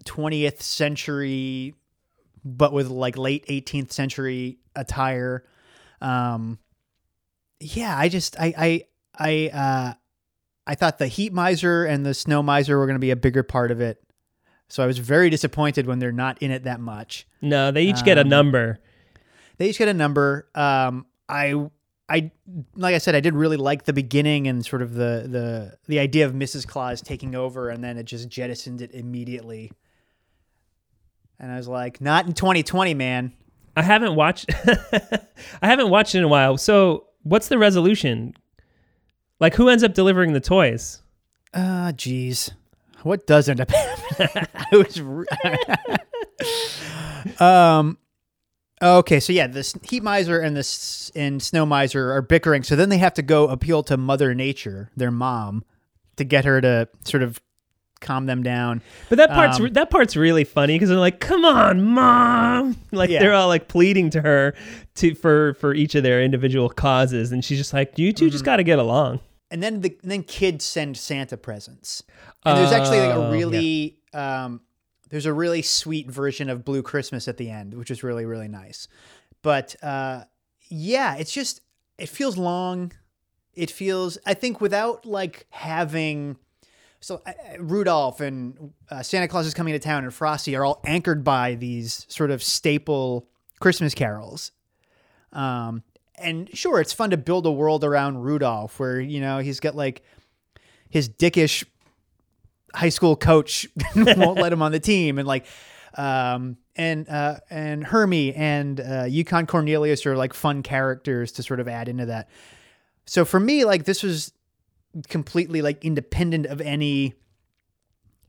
20th 0.06 0.62
century 0.62 1.74
but 2.44 2.72
with 2.74 2.88
like 2.90 3.18
late 3.18 3.46
18th 3.48 3.92
century 3.92 4.58
attire 4.76 5.44
um 6.02 6.60
yeah 7.60 7.98
i 7.98 8.08
just 8.10 8.40
i 8.40 8.54
i 8.58 8.84
i 9.18 9.50
uh 9.54 9.94
i 10.66 10.76
thought 10.76 10.98
the 10.98 11.08
heat 11.08 11.34
miser 11.34 11.86
and 11.86 12.06
the 12.06 12.14
snow 12.14 12.44
miser 12.44 12.78
were 12.78 12.86
going 12.86 12.96
to 12.96 13.00
be 13.00 13.12
a 13.12 13.16
bigger 13.16 13.44
part 13.44 13.72
of 13.72 13.82
it 13.82 14.02
so 14.70 14.84
i 14.84 14.86
was 14.88 14.98
very 15.00 15.30
disappointed 15.30 15.88
when 15.88 16.00
they're 16.00 16.12
not 16.12 16.42
in 16.42 16.52
it 16.52 16.64
that 16.64 16.80
much 16.80 17.28
No, 17.42 17.72
they 17.72 17.84
each 17.84 18.04
get 18.04 18.18
a 18.18 18.22
Um, 18.22 18.30
number. 18.30 18.80
They 19.58 19.70
each 19.70 19.78
get 19.78 19.88
a 19.88 19.94
number. 19.94 20.48
Um, 20.56 21.06
I, 21.28 21.70
I, 22.10 22.32
like 22.76 22.96
I 22.96 22.98
said, 23.00 23.16
I 23.16 23.20
did 23.20 23.34
really 23.34 23.58
like 23.58 23.84
the 23.84 23.94
beginning 23.94 24.48
and 24.48 24.66
sort 24.66 24.82
of 24.82 24.94
the 24.94 25.28
the 25.30 25.78
the 25.88 26.00
idea 26.00 26.26
of 26.26 26.34
Mrs. 26.34 26.68
Claus 26.68 27.02
taking 27.02 27.36
over, 27.36 27.70
and 27.70 27.84
then 27.84 27.98
it 27.98 28.04
just 28.04 28.30
jettisoned 28.30 28.82
it 28.82 28.92
immediately. 28.92 29.72
And 31.40 31.52
I 31.52 31.58
was 31.58 31.68
like, 31.68 32.02
not 32.02 32.26
in 32.26 32.34
2020, 32.34 32.94
man. 32.96 33.34
I 33.76 33.84
haven't 33.84 34.16
watched. 34.16 34.50
I 35.62 35.68
haven't 35.68 35.90
watched 35.90 36.16
it 36.16 36.20
in 36.20 36.24
a 36.24 36.28
while. 36.28 36.58
So, 36.58 37.08
what's 37.24 37.48
the 37.48 37.60
resolution? 37.60 38.34
Like, 39.40 39.54
who 39.54 39.70
ends 39.70 39.84
up 39.84 39.94
delivering 39.94 40.34
the 40.34 40.40
toys? 40.40 41.04
Ah, 41.54 41.92
jeez. 41.94 42.52
What 43.04 43.28
does 43.28 43.48
end 43.50 43.62
up 43.62 43.70
happening? 44.18 44.48
I 44.56 44.78
was. 47.36 47.40
um. 47.42 47.98
Okay, 48.82 49.20
so 49.20 49.34
yeah, 49.34 49.48
this 49.48 49.74
heat 49.90 50.04
miser 50.04 50.40
and 50.40 50.56
this 50.56 51.12
and 51.16 51.42
snow 51.42 51.66
miser 51.66 52.12
are 52.14 52.22
bickering. 52.22 52.62
So 52.64 52.76
then 52.76 52.90
they 52.90 53.00
have 53.00 53.14
to 53.16 53.22
go 53.24 53.48
appeal 53.48 53.82
to 53.84 53.98
Mother 53.98 54.36
Nature, 54.36 54.92
their 54.96 55.10
mom, 55.12 55.64
to 56.18 56.24
get 56.24 56.46
her 56.46 56.62
to 56.62 56.88
sort 57.04 57.24
of 57.24 57.42
calm 58.02 58.28
them 58.28 58.44
down. 58.44 58.84
But 59.10 59.18
that 59.18 59.30
part's 59.32 59.60
Um, 59.60 59.74
that 59.74 59.90
part's 59.90 60.16
really 60.16 60.44
funny 60.44 60.76
because 60.76 60.90
they're 60.90 61.00
like, 61.00 61.20
"Come 61.20 61.44
on, 61.44 61.82
mom!" 61.82 62.78
Like 62.92 63.10
Yeah. 63.10 63.20
they're 63.22 63.34
all 63.34 63.48
like 63.48 63.68
pleading 63.68 64.12
to 64.12 64.22
her 64.22 64.54
to 64.96 65.16
for 65.16 65.56
for 65.56 65.74
each 65.74 65.96
of 65.96 66.04
their 66.04 66.22
individual 66.22 66.70
causes, 66.70 67.32
and 67.32 67.44
she's 67.44 67.58
just 67.58 67.74
like, 67.74 67.98
"You 67.98 68.14
2 68.14 68.26
Mm-hmm. 68.26 68.32
just 68.32 68.46
got 68.46 68.58
to 68.58 68.64
get 68.64 68.78
along." 68.80 69.22
and 69.50 69.64
then 69.64 69.80
the 69.82 69.98
and 70.04 70.12
then 70.12 70.22
kids 70.24 70.66
send 70.66 70.98
Santa 70.98 71.38
presents. 71.38 72.04
And 72.46 72.58
there's 72.58 72.72
actually 72.74 73.00
like 73.00 73.16
Oh, 73.16 73.22
a 73.22 73.26
yeah. 73.26 73.32
really 73.32 73.98
um 74.14 74.62
there's 75.10 75.26
a 75.26 75.34
really 75.34 75.62
sweet 75.62 76.10
version 76.10 76.50
of 76.50 76.66
Blue 76.66 76.84
Christmas 76.84 77.28
at 77.28 77.38
the 77.38 77.50
end, 77.50 77.74
which 77.74 77.92
is 77.92 78.04
really 78.04 78.26
really 78.26 78.48
nice. 78.48 78.88
But 79.42 79.76
uh 79.84 80.26
yeah, 80.70 81.16
it's 81.16 81.32
just 81.32 81.62
it 81.98 82.10
feels 82.10 82.38
long. 82.38 82.92
It 83.54 83.72
feels 83.72 84.18
I 84.26 84.34
think 84.34 84.62
without 84.62 85.06
like 85.06 85.48
having 85.50 86.38
so 87.00 87.22
uh, 87.26 87.32
Rudolph 87.60 88.22
and 88.22 88.74
uh, 88.90 89.04
Santa 89.04 89.28
Claus 89.28 89.46
is 89.46 89.54
coming 89.54 89.74
to 89.74 89.80
town 89.80 90.04
and 90.04 90.14
Frosty 90.14 90.56
are 90.56 90.66
all 90.66 90.82
anchored 90.86 91.24
by 91.24 91.56
these 91.56 92.06
sort 92.10 92.32
of 92.32 92.42
staple 92.42 93.28
Christmas 93.60 93.94
carols. 93.94 94.52
Um, 95.32 95.84
and 96.16 96.50
sure, 96.58 96.82
it's 96.82 96.94
fun 96.94 97.12
to 97.12 97.18
build 97.18 97.46
a 97.46 97.52
world 97.52 97.84
around 97.84 98.24
Rudolph 98.24 98.80
where 98.80 99.00
you 99.00 99.22
know 99.22 99.40
he's 99.40 99.60
got 99.60 99.76
like 99.76 100.02
his 100.90 101.08
dickish 101.10 101.64
high 102.78 102.90
school 102.90 103.16
coach 103.16 103.68
won't 103.96 104.40
let 104.40 104.54
him 104.54 104.62
on 104.62 104.72
the 104.72 104.80
team, 104.80 105.18
and 105.18 105.28
like 105.28 105.46
um, 105.96 106.58
and 106.76 107.10
uh, 107.10 107.38
and 107.50 107.84
Hermie 107.84 108.34
and 108.34 108.80
uh, 108.80 109.06
Yukon 109.08 109.48
Cornelius 109.48 110.06
are 110.06 110.16
like 110.16 110.34
fun 110.34 110.64
characters 110.64 111.32
to 111.34 111.44
sort 111.44 111.60
of 111.60 111.68
add 111.68 111.90
into 111.90 112.06
that. 112.06 112.30
So 113.06 113.26
for 113.26 113.40
me, 113.40 113.66
like 113.66 113.86
this 113.86 114.04
was 114.04 114.32
completely 115.08 115.62
like 115.62 115.84
independent 115.84 116.46
of 116.46 116.62
any, 116.62 117.16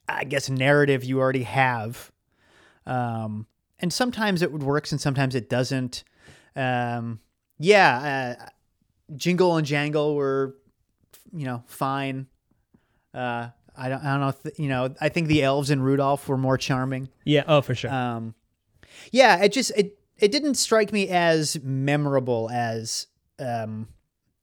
I 0.09 0.25
guess, 0.25 0.49
narrative 0.49 1.05
you 1.05 1.21
already 1.21 1.43
have. 1.43 2.11
Um, 2.87 3.47
and 3.81 3.93
sometimes 3.93 4.43
it 4.43 4.53
works 4.53 4.93
and 4.93 5.01
sometimes 5.01 5.35
it 5.35 5.49
doesn't. 5.51 6.05
Um, 6.57 7.21
yeah, 7.59 8.37
uh, 8.41 8.47
Jingle 9.15 9.57
and 9.57 9.67
Jangle 9.67 10.15
were, 10.15 10.57
you 11.33 11.45
know, 11.45 11.63
fine. 11.67 12.27
Uh, 13.13 13.49
I 13.79 13.89
don't, 13.89 14.05
I 14.05 14.11
don't 14.11 14.21
know. 14.21 14.29
If, 14.29 14.59
you 14.59 14.69
know, 14.69 14.95
I 15.01 15.09
think 15.09 15.29
the 15.29 15.43
elves 15.43 15.71
and 15.71 15.85
Rudolph 15.85 16.29
were 16.29 16.37
more 16.37 16.59
charming. 16.59 17.09
Yeah. 17.25 17.45
Oh, 17.47 17.61
for 17.61 17.75
sure. 17.75 17.91
Um, 17.91 18.35
yeah, 19.13 19.43
it 19.43 19.53
just 19.53 19.73
it 19.77 19.99
it 20.19 20.33
didn't 20.33 20.55
strike 20.55 20.93
me 20.93 21.09
as 21.09 21.59
memorable 21.63 22.51
as 22.53 23.07
um, 23.39 23.89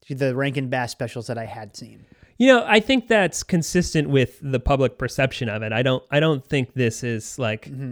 the 0.09 0.35
Rankin 0.35 0.69
Bass 0.69 0.91
specials 0.91 1.27
that 1.27 1.37
I 1.37 1.45
had 1.45 1.75
seen. 1.75 2.05
You 2.37 2.47
know, 2.47 2.65
I 2.67 2.79
think 2.79 3.07
that's 3.07 3.43
consistent 3.43 4.09
with 4.09 4.39
the 4.41 4.59
public 4.59 4.97
perception 4.97 5.49
of 5.49 5.61
it. 5.63 5.71
I 5.71 5.83
don't 5.83 6.03
I 6.11 6.19
don't 6.19 6.45
think 6.45 6.73
this 6.73 7.03
is 7.03 7.39
like 7.39 7.65
mm-hmm. 7.65 7.91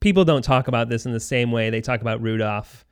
people 0.00 0.24
don't 0.24 0.42
talk 0.42 0.68
about 0.68 0.88
this 0.88 1.06
in 1.06 1.12
the 1.12 1.20
same 1.20 1.52
way 1.52 1.70
they 1.70 1.80
talk 1.80 2.00
about 2.00 2.20
Rudolph. 2.22 2.84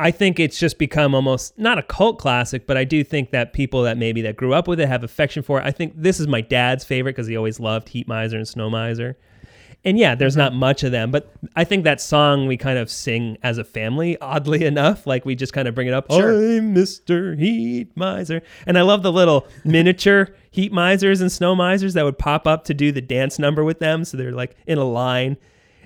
I 0.00 0.10
think 0.10 0.40
it's 0.40 0.58
just 0.58 0.78
become 0.78 1.14
almost 1.14 1.58
not 1.58 1.76
a 1.76 1.82
cult 1.82 2.18
classic, 2.18 2.66
but 2.66 2.78
I 2.78 2.84
do 2.84 3.04
think 3.04 3.32
that 3.32 3.52
people 3.52 3.82
that 3.82 3.98
maybe 3.98 4.22
that 4.22 4.34
grew 4.34 4.54
up 4.54 4.66
with 4.66 4.80
it 4.80 4.88
have 4.88 5.04
affection 5.04 5.42
for 5.42 5.60
it. 5.60 5.66
I 5.66 5.72
think 5.72 5.92
this 5.94 6.18
is 6.18 6.26
my 6.26 6.40
dad's 6.40 6.84
favorite 6.84 7.12
because 7.12 7.26
he 7.26 7.36
always 7.36 7.60
loved 7.60 7.90
Heat 7.90 8.08
Miser 8.08 8.38
and 8.38 8.48
Snow 8.48 8.70
Miser. 8.70 9.18
And 9.84 9.98
yeah, 9.98 10.14
there's 10.14 10.36
not 10.36 10.54
much 10.54 10.84
of 10.84 10.92
them, 10.92 11.10
but 11.10 11.34
I 11.54 11.64
think 11.64 11.84
that 11.84 12.00
song 12.00 12.46
we 12.46 12.56
kind 12.56 12.78
of 12.78 12.90
sing 12.90 13.36
as 13.42 13.58
a 13.58 13.64
family, 13.64 14.18
oddly 14.22 14.64
enough. 14.72 15.06
Like 15.06 15.26
we 15.26 15.34
just 15.34 15.52
kind 15.52 15.68
of 15.68 15.74
bring 15.74 15.86
it 15.86 15.92
up. 15.92 16.10
Sure. 16.10 16.32
I'm 16.32 16.74
Mr. 16.74 17.38
Heat 17.38 17.94
Miser. 17.94 18.40
And 18.66 18.78
I 18.78 18.82
love 18.82 19.02
the 19.02 19.12
little 19.12 19.46
miniature 19.64 20.34
heat 20.50 20.72
misers 20.72 21.20
and 21.20 21.30
snow 21.30 21.54
misers 21.54 21.92
that 21.92 22.06
would 22.06 22.18
pop 22.18 22.46
up 22.46 22.64
to 22.64 22.74
do 22.74 22.90
the 22.90 23.02
dance 23.02 23.38
number 23.38 23.64
with 23.64 23.80
them. 23.80 24.06
So 24.06 24.16
they're 24.16 24.32
like 24.32 24.56
in 24.66 24.78
a 24.78 24.84
line 24.84 25.36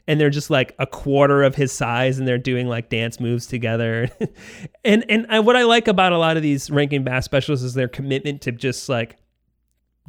and 0.07 0.21
they're 0.21 0.31
just 0.31 0.51
like 0.51 0.75
a 0.79 0.87
quarter 0.87 1.43
of 1.43 1.55
his 1.55 1.73
size 1.73 2.19
and 2.19 2.29
they're 2.29 2.39
doing 2.39 2.67
like 2.67 2.91
dance 2.91 3.21
moves 3.21 3.47
together. 3.47 4.11
and 4.85 5.05
and 5.09 5.27
I, 5.29 5.41
what 5.41 5.57
I 5.57 5.65
like 5.65 5.89
about 5.89 6.13
a 6.13 6.19
lot 6.19 6.37
of 6.37 6.43
these 6.43 6.71
Rankin 6.71 7.05
Bass 7.05 7.25
specials 7.25 7.63
is 7.63 7.75
their 7.75 7.89
commitment 7.89 8.43
to 8.43 8.53
just 8.53 8.89
like 8.89 9.17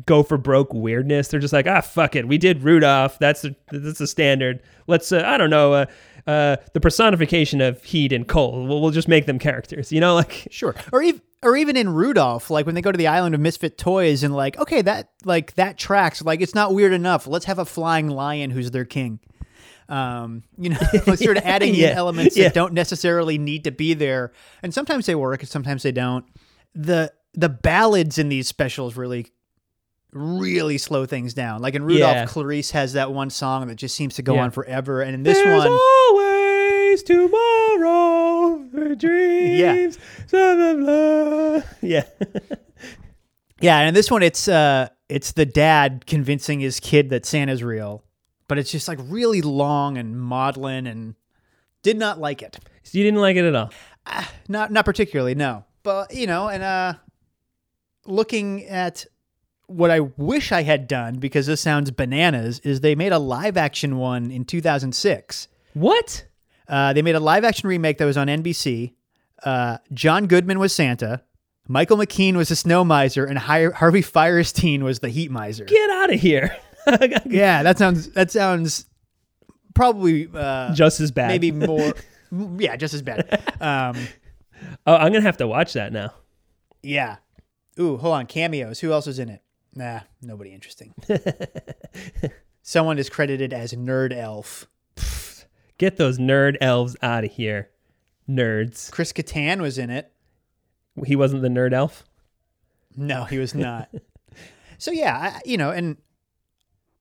go 0.06 0.24
for 0.24 0.38
broke 0.38 0.74
weirdness. 0.74 1.30
They're 1.30 1.39
just 1.39 1.54
like, 1.54 1.68
ah, 1.68 1.82
fuck 1.82 2.16
it. 2.16 2.28
We 2.28 2.38
did 2.38 2.64
Rudolph. 2.64 3.18
That's 3.20 3.46
a, 3.46 3.56
that's 3.72 4.02
a 4.02 4.08
standard. 4.08 4.62
Let's, 4.88 5.12
uh, 5.12 5.24
I 5.26 5.38
don't 5.38 5.50
know, 5.50 5.74
uh, 5.74 5.86
uh, 6.28 6.58
the 6.74 6.82
personification 6.82 7.62
of 7.62 7.82
heat 7.84 8.12
and 8.12 8.28
cold. 8.28 8.68
We'll, 8.68 8.82
we'll 8.82 8.91
just 8.91 9.08
make 9.08 9.26
them 9.26 9.39
characters, 9.39 9.91
you 9.91 10.02
know, 10.02 10.16
like 10.16 10.48
sure. 10.52 10.76
Or 10.91 11.02
even, 11.02 11.22
or 11.43 11.56
even 11.56 11.78
in 11.78 11.89
Rudolph, 11.89 12.50
like 12.50 12.66
when 12.66 12.76
they 12.76 12.82
go 12.82 12.91
to 12.91 12.98
the 12.98 13.08
island 13.08 13.36
of 13.36 13.41
misfit 13.41 13.78
toys 13.78 14.24
and 14.24 14.36
like, 14.36 14.58
okay, 14.58 14.82
that 14.82 15.12
like 15.24 15.54
that 15.56 15.78
tracks. 15.78 16.22
Like 16.24 16.41
it's 16.41 16.56
not 16.56 16.74
weird 16.74 16.91
enough. 16.91 17.28
Let's 17.28 17.46
have 17.46 17.60
a 17.60 17.66
flying 17.66 18.10
lion 18.10 18.50
who's 18.50 18.72
their 18.72 18.86
king. 18.86 19.20
Um, 19.88 20.43
you 20.57 20.69
know, 20.69 20.77
sort 21.15 21.38
of 21.38 21.43
adding 21.43 21.75
yeah. 21.75 21.91
in 21.91 21.97
elements 21.97 22.36
yeah. 22.36 22.45
that 22.45 22.53
don't 22.53 22.73
necessarily 22.73 23.38
need 23.38 23.65
to 23.65 23.71
be 23.71 23.93
there, 23.93 24.31
and 24.63 24.73
sometimes 24.73 25.05
they 25.05 25.15
work, 25.15 25.41
and 25.41 25.49
sometimes 25.49 25.83
they 25.83 25.91
don't. 25.91 26.25
The 26.73 27.13
the 27.33 27.49
ballads 27.49 28.17
in 28.17 28.29
these 28.29 28.47
specials 28.47 28.95
really 28.95 29.27
really 30.15 30.77
slow 30.77 31.05
things 31.05 31.33
down. 31.33 31.61
Like 31.61 31.75
in 31.75 31.83
Rudolph, 31.83 32.15
yeah. 32.15 32.25
Clarice 32.25 32.71
has 32.71 32.93
that 32.93 33.11
one 33.11 33.29
song 33.29 33.67
that 33.67 33.75
just 33.75 33.95
seems 33.95 34.15
to 34.15 34.21
go 34.21 34.36
yeah. 34.36 34.43
on 34.43 34.51
forever, 34.51 35.01
and 35.01 35.13
in 35.13 35.23
this 35.23 35.38
There's 35.38 35.65
one, 35.65 35.67
always 35.67 37.03
tomorrow 37.03 38.65
for 38.71 38.95
dreams. 38.95 39.59
Yeah, 39.59 39.91
blah, 40.31 40.55
blah, 40.73 40.73
blah. 40.73 41.61
yeah, 41.81 42.03
yeah. 43.59 43.79
And 43.79 43.89
in 43.89 43.93
this 43.93 44.09
one, 44.09 44.23
it's 44.23 44.47
uh, 44.47 44.88
it's 45.09 45.33
the 45.33 45.45
dad 45.45 46.05
convincing 46.07 46.61
his 46.61 46.79
kid 46.79 47.09
that 47.09 47.25
Santa's 47.25 47.61
real, 47.61 48.05
but 48.48 48.58
it's 48.58 48.72
just 48.72 48.88
like 48.88 49.00
really 49.04 49.41
long 49.41 49.98
and 49.98 50.20
maudlin, 50.20 50.88
and 50.88 51.16
did 51.84 51.98
not 51.98 52.20
like 52.20 52.41
it. 52.41 52.60
So 52.84 52.98
you 52.98 53.04
didn't 53.04 53.22
like 53.22 53.36
it 53.36 53.46
at 53.46 53.56
all? 53.56 53.72
Uh, 54.06 54.26
not 54.48 54.72
not 54.72 54.86
particularly, 54.86 55.36
no. 55.36 55.66
But 55.84 56.14
you 56.14 56.28
know, 56.28 56.48
and 56.48 56.64
uh, 56.64 56.93
looking 58.06 58.66
at 58.66 59.06
what 59.68 59.91
I 59.91 60.00
wish 60.00 60.52
I 60.52 60.64
had 60.64 60.88
done 60.88 61.18
because 61.18 61.48
this 61.48 61.62
sounds 61.62 61.91
bananas 61.91 62.60
is 62.60 62.82
they 62.82 62.96
made 62.96 63.12
a 63.12 63.20
live 63.20 63.58
action 63.58 63.98
one 63.98 64.32
in 64.32 64.46
2006. 64.46 65.48
What? 65.74 66.26
Uh, 66.68 66.93
they 66.93 67.02
made 67.02 67.16
a 67.16 67.20
live 67.20 67.43
action 67.43 67.68
remake 67.68 67.98
that 67.98 68.06
was 68.06 68.18
on 68.18 68.28
NBC. 68.28 68.93
Uh, 69.43 69.78
John 69.93 70.28
Goodman 70.28 70.60
was 70.60 70.74
Santa. 70.74 71.24
Michael 71.68 71.98
McKean 71.98 72.36
was 72.36 72.50
the 72.50 72.56
snow 72.56 72.84
miser, 72.84 73.26
and 73.26 73.39
Harvey 73.39 74.02
Fierstein 74.04 74.84
was 74.84 75.00
the 75.00 75.10
heat 75.10 75.32
miser. 75.32 75.66
Get 75.66 75.89
out 75.89 76.14
of 76.14 76.20
here! 76.20 76.56
Yeah, 77.25 77.63
that 77.63 77.77
sounds 77.77 78.09
that 78.11 78.31
sounds 78.31 78.86
probably 79.73 80.29
uh, 80.33 80.73
just 80.73 80.99
as 80.99 81.11
bad. 81.11 81.29
Maybe 81.29 81.51
more. 81.51 81.93
yeah, 82.57 82.75
just 82.75 82.93
as 82.93 83.01
bad. 83.01 83.41
Um, 83.59 83.95
oh, 84.88 84.95
I'm 84.95 85.11
gonna 85.11 85.21
have 85.21 85.38
to 85.38 85.47
watch 85.47 85.73
that 85.73 85.93
now. 85.93 86.13
Yeah. 86.81 87.17
Ooh, 87.79 87.97
hold 87.97 88.15
on. 88.15 88.25
Cameos. 88.25 88.79
Who 88.79 88.91
else 88.93 89.07
was 89.07 89.19
in 89.19 89.29
it? 89.29 89.41
Nah, 89.73 90.01
nobody 90.21 90.53
interesting. 90.53 90.93
Someone 92.61 92.97
is 92.97 93.09
credited 93.09 93.51
as 93.51 93.73
Nerd 93.73 94.15
Elf. 94.15 94.67
Get 95.77 95.97
those 95.97 96.17
nerd 96.17 96.55
elves 96.61 96.95
out 97.01 97.25
of 97.25 97.31
here. 97.31 97.69
Nerds. 98.29 98.91
Chris 98.91 99.11
Kattan 99.11 99.59
was 99.59 99.77
in 99.77 99.89
it. 99.89 100.11
He 101.05 101.15
wasn't 101.15 101.41
the 101.41 101.49
nerd 101.49 101.73
elf? 101.73 102.05
No, 102.95 103.25
he 103.25 103.38
was 103.38 103.53
not. 103.53 103.89
so, 104.77 104.91
yeah, 104.91 105.17
I, 105.17 105.41
you 105.43 105.57
know, 105.57 105.71
and 105.71 105.97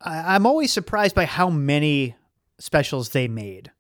I, 0.05 0.35
I'm 0.35 0.47
always 0.47 0.73
surprised 0.73 1.15
by 1.15 1.25
how 1.25 1.51
many 1.51 2.15
specials 2.59 3.11
they 3.11 3.29
made. 3.29 3.71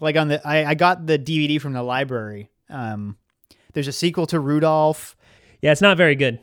Like 0.00 0.16
on 0.16 0.28
the, 0.28 0.46
I, 0.46 0.70
I 0.70 0.74
got 0.74 1.06
the 1.06 1.18
DVD 1.18 1.60
from 1.60 1.72
the 1.72 1.82
library. 1.82 2.50
Um, 2.68 3.16
there's 3.74 3.88
a 3.88 3.92
sequel 3.92 4.26
to 4.28 4.40
Rudolph. 4.40 5.16
Yeah, 5.60 5.72
it's 5.72 5.80
not 5.80 5.96
very 5.96 6.14
good. 6.16 6.40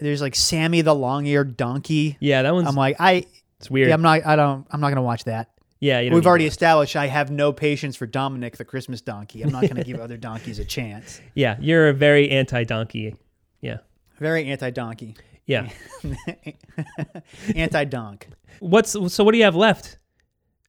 There's 0.00 0.20
like 0.20 0.34
Sammy 0.34 0.80
the 0.80 0.94
long-eared 0.94 1.56
donkey. 1.56 2.16
Yeah, 2.20 2.42
that 2.42 2.54
one's. 2.54 2.68
I'm 2.68 2.74
like, 2.74 2.96
I. 2.98 3.26
It's 3.58 3.70
weird. 3.70 3.88
Yeah, 3.88 3.94
I'm 3.94 4.02
not. 4.02 4.26
I 4.26 4.36
don't. 4.36 4.66
I'm 4.70 4.80
not 4.80 4.88
gonna 4.88 5.02
watch 5.02 5.24
that. 5.24 5.48
Yeah, 5.82 6.00
we've 6.14 6.26
already 6.28 6.46
established 6.46 6.94
I 6.94 7.08
have 7.08 7.32
no 7.32 7.52
patience 7.52 7.96
for 7.96 8.06
Dominic 8.06 8.56
the 8.56 8.64
Christmas 8.64 9.00
donkey. 9.00 9.42
I'm 9.42 9.50
not 9.50 9.62
going 9.62 9.74
to 9.74 9.82
give 9.82 9.98
other 10.00 10.16
donkeys 10.16 10.60
a 10.60 10.64
chance. 10.64 11.20
Yeah, 11.34 11.56
you're 11.58 11.88
a 11.88 11.92
very 11.92 12.30
anti-donkey. 12.30 13.16
Yeah, 13.60 13.78
very 14.20 14.46
anti-donkey. 14.46 15.16
Yeah, 15.46 15.68
anti-donk. 17.56 18.28
What's 18.60 18.90
so? 18.90 19.24
What 19.24 19.32
do 19.32 19.38
you 19.38 19.44
have 19.44 19.56
left? 19.56 19.98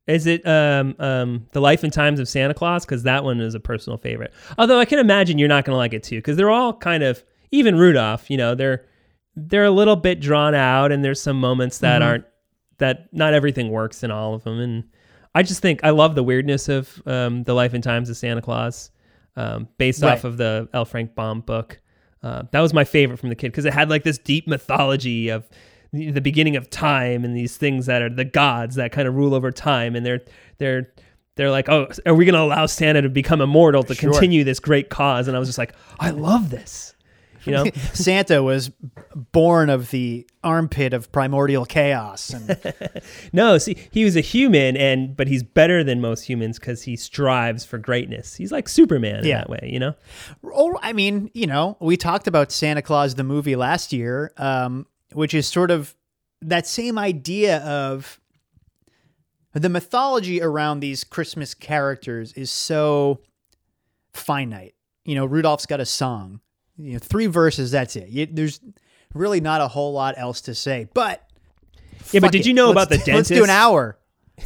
Is 0.07 0.25
it 0.25 0.45
um, 0.45 0.95
um, 0.99 1.47
the 1.51 1.61
Life 1.61 1.83
and 1.83 1.93
Times 1.93 2.19
of 2.19 2.27
Santa 2.27 2.53
Claus? 2.53 2.85
Because 2.85 3.03
that 3.03 3.23
one 3.23 3.39
is 3.39 3.55
a 3.55 3.59
personal 3.59 3.97
favorite. 3.97 4.33
Although 4.57 4.79
I 4.79 4.85
can 4.85 4.99
imagine 4.99 5.37
you're 5.37 5.47
not 5.47 5.63
going 5.63 5.73
to 5.73 5.77
like 5.77 5.93
it 5.93 6.03
too, 6.03 6.17
because 6.17 6.35
they're 6.35 6.49
all 6.49 6.73
kind 6.73 7.03
of 7.03 7.23
even 7.51 7.77
Rudolph. 7.77 8.29
You 8.29 8.37
know, 8.37 8.55
they're 8.55 8.85
they're 9.35 9.65
a 9.65 9.71
little 9.71 9.95
bit 9.95 10.19
drawn 10.19 10.55
out 10.55 10.91
and 10.91 11.03
there's 11.03 11.21
some 11.21 11.39
moments 11.39 11.79
that 11.79 12.01
mm-hmm. 12.01 12.09
aren't 12.09 12.25
that 12.77 13.11
not 13.13 13.33
everything 13.33 13.69
works 13.69 14.03
in 14.03 14.11
all 14.11 14.33
of 14.33 14.43
them 14.43 14.59
and 14.59 14.83
i 15.35 15.41
just 15.41 15.61
think 15.61 15.79
i 15.83 15.89
love 15.89 16.15
the 16.15 16.23
weirdness 16.23 16.69
of 16.69 17.01
um, 17.05 17.43
the 17.43 17.53
life 17.53 17.73
and 17.73 17.83
times 17.83 18.09
of 18.09 18.17
santa 18.17 18.41
claus 18.41 18.91
um, 19.35 19.67
based 19.77 20.03
right. 20.03 20.13
off 20.13 20.23
of 20.23 20.37
the 20.37 20.67
l 20.73 20.85
frank 20.85 21.15
baum 21.15 21.41
book 21.41 21.79
uh, 22.23 22.43
that 22.51 22.61
was 22.61 22.73
my 22.73 22.83
favorite 22.83 23.17
from 23.17 23.29
the 23.29 23.35
kid 23.35 23.51
because 23.51 23.65
it 23.65 23.73
had 23.73 23.89
like 23.89 24.03
this 24.03 24.17
deep 24.17 24.47
mythology 24.47 25.29
of 25.29 25.47
the 25.91 26.21
beginning 26.21 26.55
of 26.55 26.69
time 26.69 27.23
and 27.23 27.35
these 27.35 27.57
things 27.57 27.85
that 27.85 28.01
are 28.01 28.09
the 28.09 28.25
gods 28.25 28.75
that 28.75 28.91
kind 28.91 29.07
of 29.07 29.13
rule 29.13 29.35
over 29.35 29.51
time 29.51 29.95
and 29.95 30.05
they're 30.05 30.21
they're 30.57 30.91
they're 31.35 31.51
like 31.51 31.69
oh 31.69 31.87
are 32.05 32.15
we 32.15 32.25
going 32.25 32.33
to 32.33 32.41
allow 32.41 32.65
santa 32.65 33.01
to 33.01 33.09
become 33.09 33.41
immortal 33.41 33.83
to 33.83 33.93
sure. 33.93 34.11
continue 34.11 34.43
this 34.43 34.59
great 34.59 34.89
cause 34.89 35.27
and 35.27 35.37
i 35.37 35.39
was 35.39 35.47
just 35.47 35.59
like 35.59 35.75
i 35.99 36.09
love 36.09 36.49
this 36.49 36.92
You 37.45 37.51
know, 37.53 37.65
Santa 37.93 38.41
was 38.41 38.71
born 39.31 39.69
of 39.69 39.91
the 39.91 40.27
armpit 40.43 40.93
of 40.93 41.11
primordial 41.11 41.65
chaos. 41.65 42.31
And 42.31 42.73
no, 43.33 43.57
see, 43.57 43.77
he 43.91 44.05
was 44.05 44.15
a 44.15 44.21
human, 44.21 44.77
and 44.77 45.15
but 45.15 45.27
he's 45.27 45.43
better 45.43 45.83
than 45.83 46.01
most 46.01 46.23
humans 46.23 46.59
because 46.59 46.83
he 46.83 46.95
strives 46.95 47.65
for 47.65 47.77
greatness. 47.77 48.35
He's 48.35 48.51
like 48.51 48.69
Superman 48.69 49.17
in 49.17 49.29
that 49.29 49.49
way, 49.49 49.69
you 49.71 49.79
know. 49.79 49.95
or 50.41 50.79
I 50.81 50.93
mean, 50.93 51.31
you 51.33 51.47
know, 51.47 51.77
we 51.79 51.97
talked 51.97 52.27
about 52.27 52.51
Santa 52.51 52.81
Claus 52.81 53.15
the 53.15 53.23
movie 53.23 53.55
last 53.55 53.93
year, 53.93 54.31
um, 54.37 54.87
which 55.13 55.33
is 55.33 55.47
sort 55.47 55.71
of 55.71 55.95
that 56.41 56.67
same 56.67 56.97
idea 56.97 57.59
of 57.59 58.19
the 59.53 59.69
mythology 59.69 60.41
around 60.41 60.79
these 60.79 61.03
Christmas 61.03 61.53
characters 61.53 62.33
is 62.33 62.51
so 62.51 63.21
finite. 64.13 64.73
You 65.05 65.15
know, 65.15 65.25
Rudolph's 65.25 65.65
got 65.65 65.79
a 65.79 65.85
song, 65.85 66.41
you 66.77 66.93
know, 66.93 66.99
three 66.99 67.27
verses. 67.27 67.71
That's 67.71 67.95
it. 67.95 68.09
You, 68.09 68.25
there's 68.25 68.59
really 69.13 69.41
not 69.41 69.61
a 69.61 69.67
whole 69.67 69.93
lot 69.93 70.15
else 70.17 70.41
to 70.41 70.55
say. 70.55 70.87
But 70.93 71.27
Yeah, 72.11 72.19
but 72.19 72.31
did 72.31 72.41
it. 72.41 72.47
you 72.47 72.53
know 72.53 72.71
Let's- 72.71 72.87
about 72.87 72.89
the 72.89 72.97
dentist? 73.05 73.29
Let's 73.31 73.39
do 73.39 73.43
an 73.43 73.49
hour. 73.49 73.97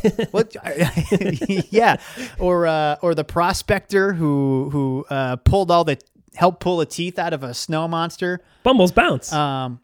what? 0.32 0.54
yeah, 1.72 1.98
or 2.40 2.68
uh, 2.68 2.98
or 3.02 3.16
the 3.16 3.24
prospector 3.24 4.12
who 4.14 4.70
who 4.72 5.06
uh, 5.10 5.38
pulled 5.38 5.72
all 5.72 5.86
the 5.86 5.98
helped 6.36 6.60
pull 6.60 6.78
the 6.78 6.86
teeth 6.86 7.18
out 7.18 7.32
of 7.34 7.42
a 7.42 7.54
snow 7.54 7.88
monster. 7.88 8.42
Bumbles 8.64 8.92
bounce. 8.92 9.32
Um, 9.32 9.80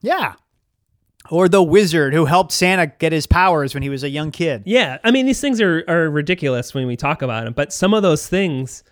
yeah, 0.00 0.34
or 1.30 1.50
the 1.50 1.62
wizard 1.62 2.14
who 2.14 2.24
helped 2.24 2.52
Santa 2.52 2.86
get 2.86 3.12
his 3.12 3.26
powers 3.26 3.74
when 3.74 3.82
he 3.82 3.90
was 3.90 4.02
a 4.02 4.08
young 4.08 4.30
kid. 4.30 4.62
Yeah, 4.64 4.96
I 5.04 5.10
mean 5.10 5.26
these 5.26 5.42
things 5.42 5.60
are 5.60 5.84
are 5.88 6.08
ridiculous 6.08 6.72
when 6.72 6.86
we 6.86 6.96
talk 6.96 7.20
about 7.20 7.44
them, 7.44 7.52
but 7.52 7.70
some 7.70 7.92
of 7.92 8.02
those 8.02 8.26
things 8.26 8.82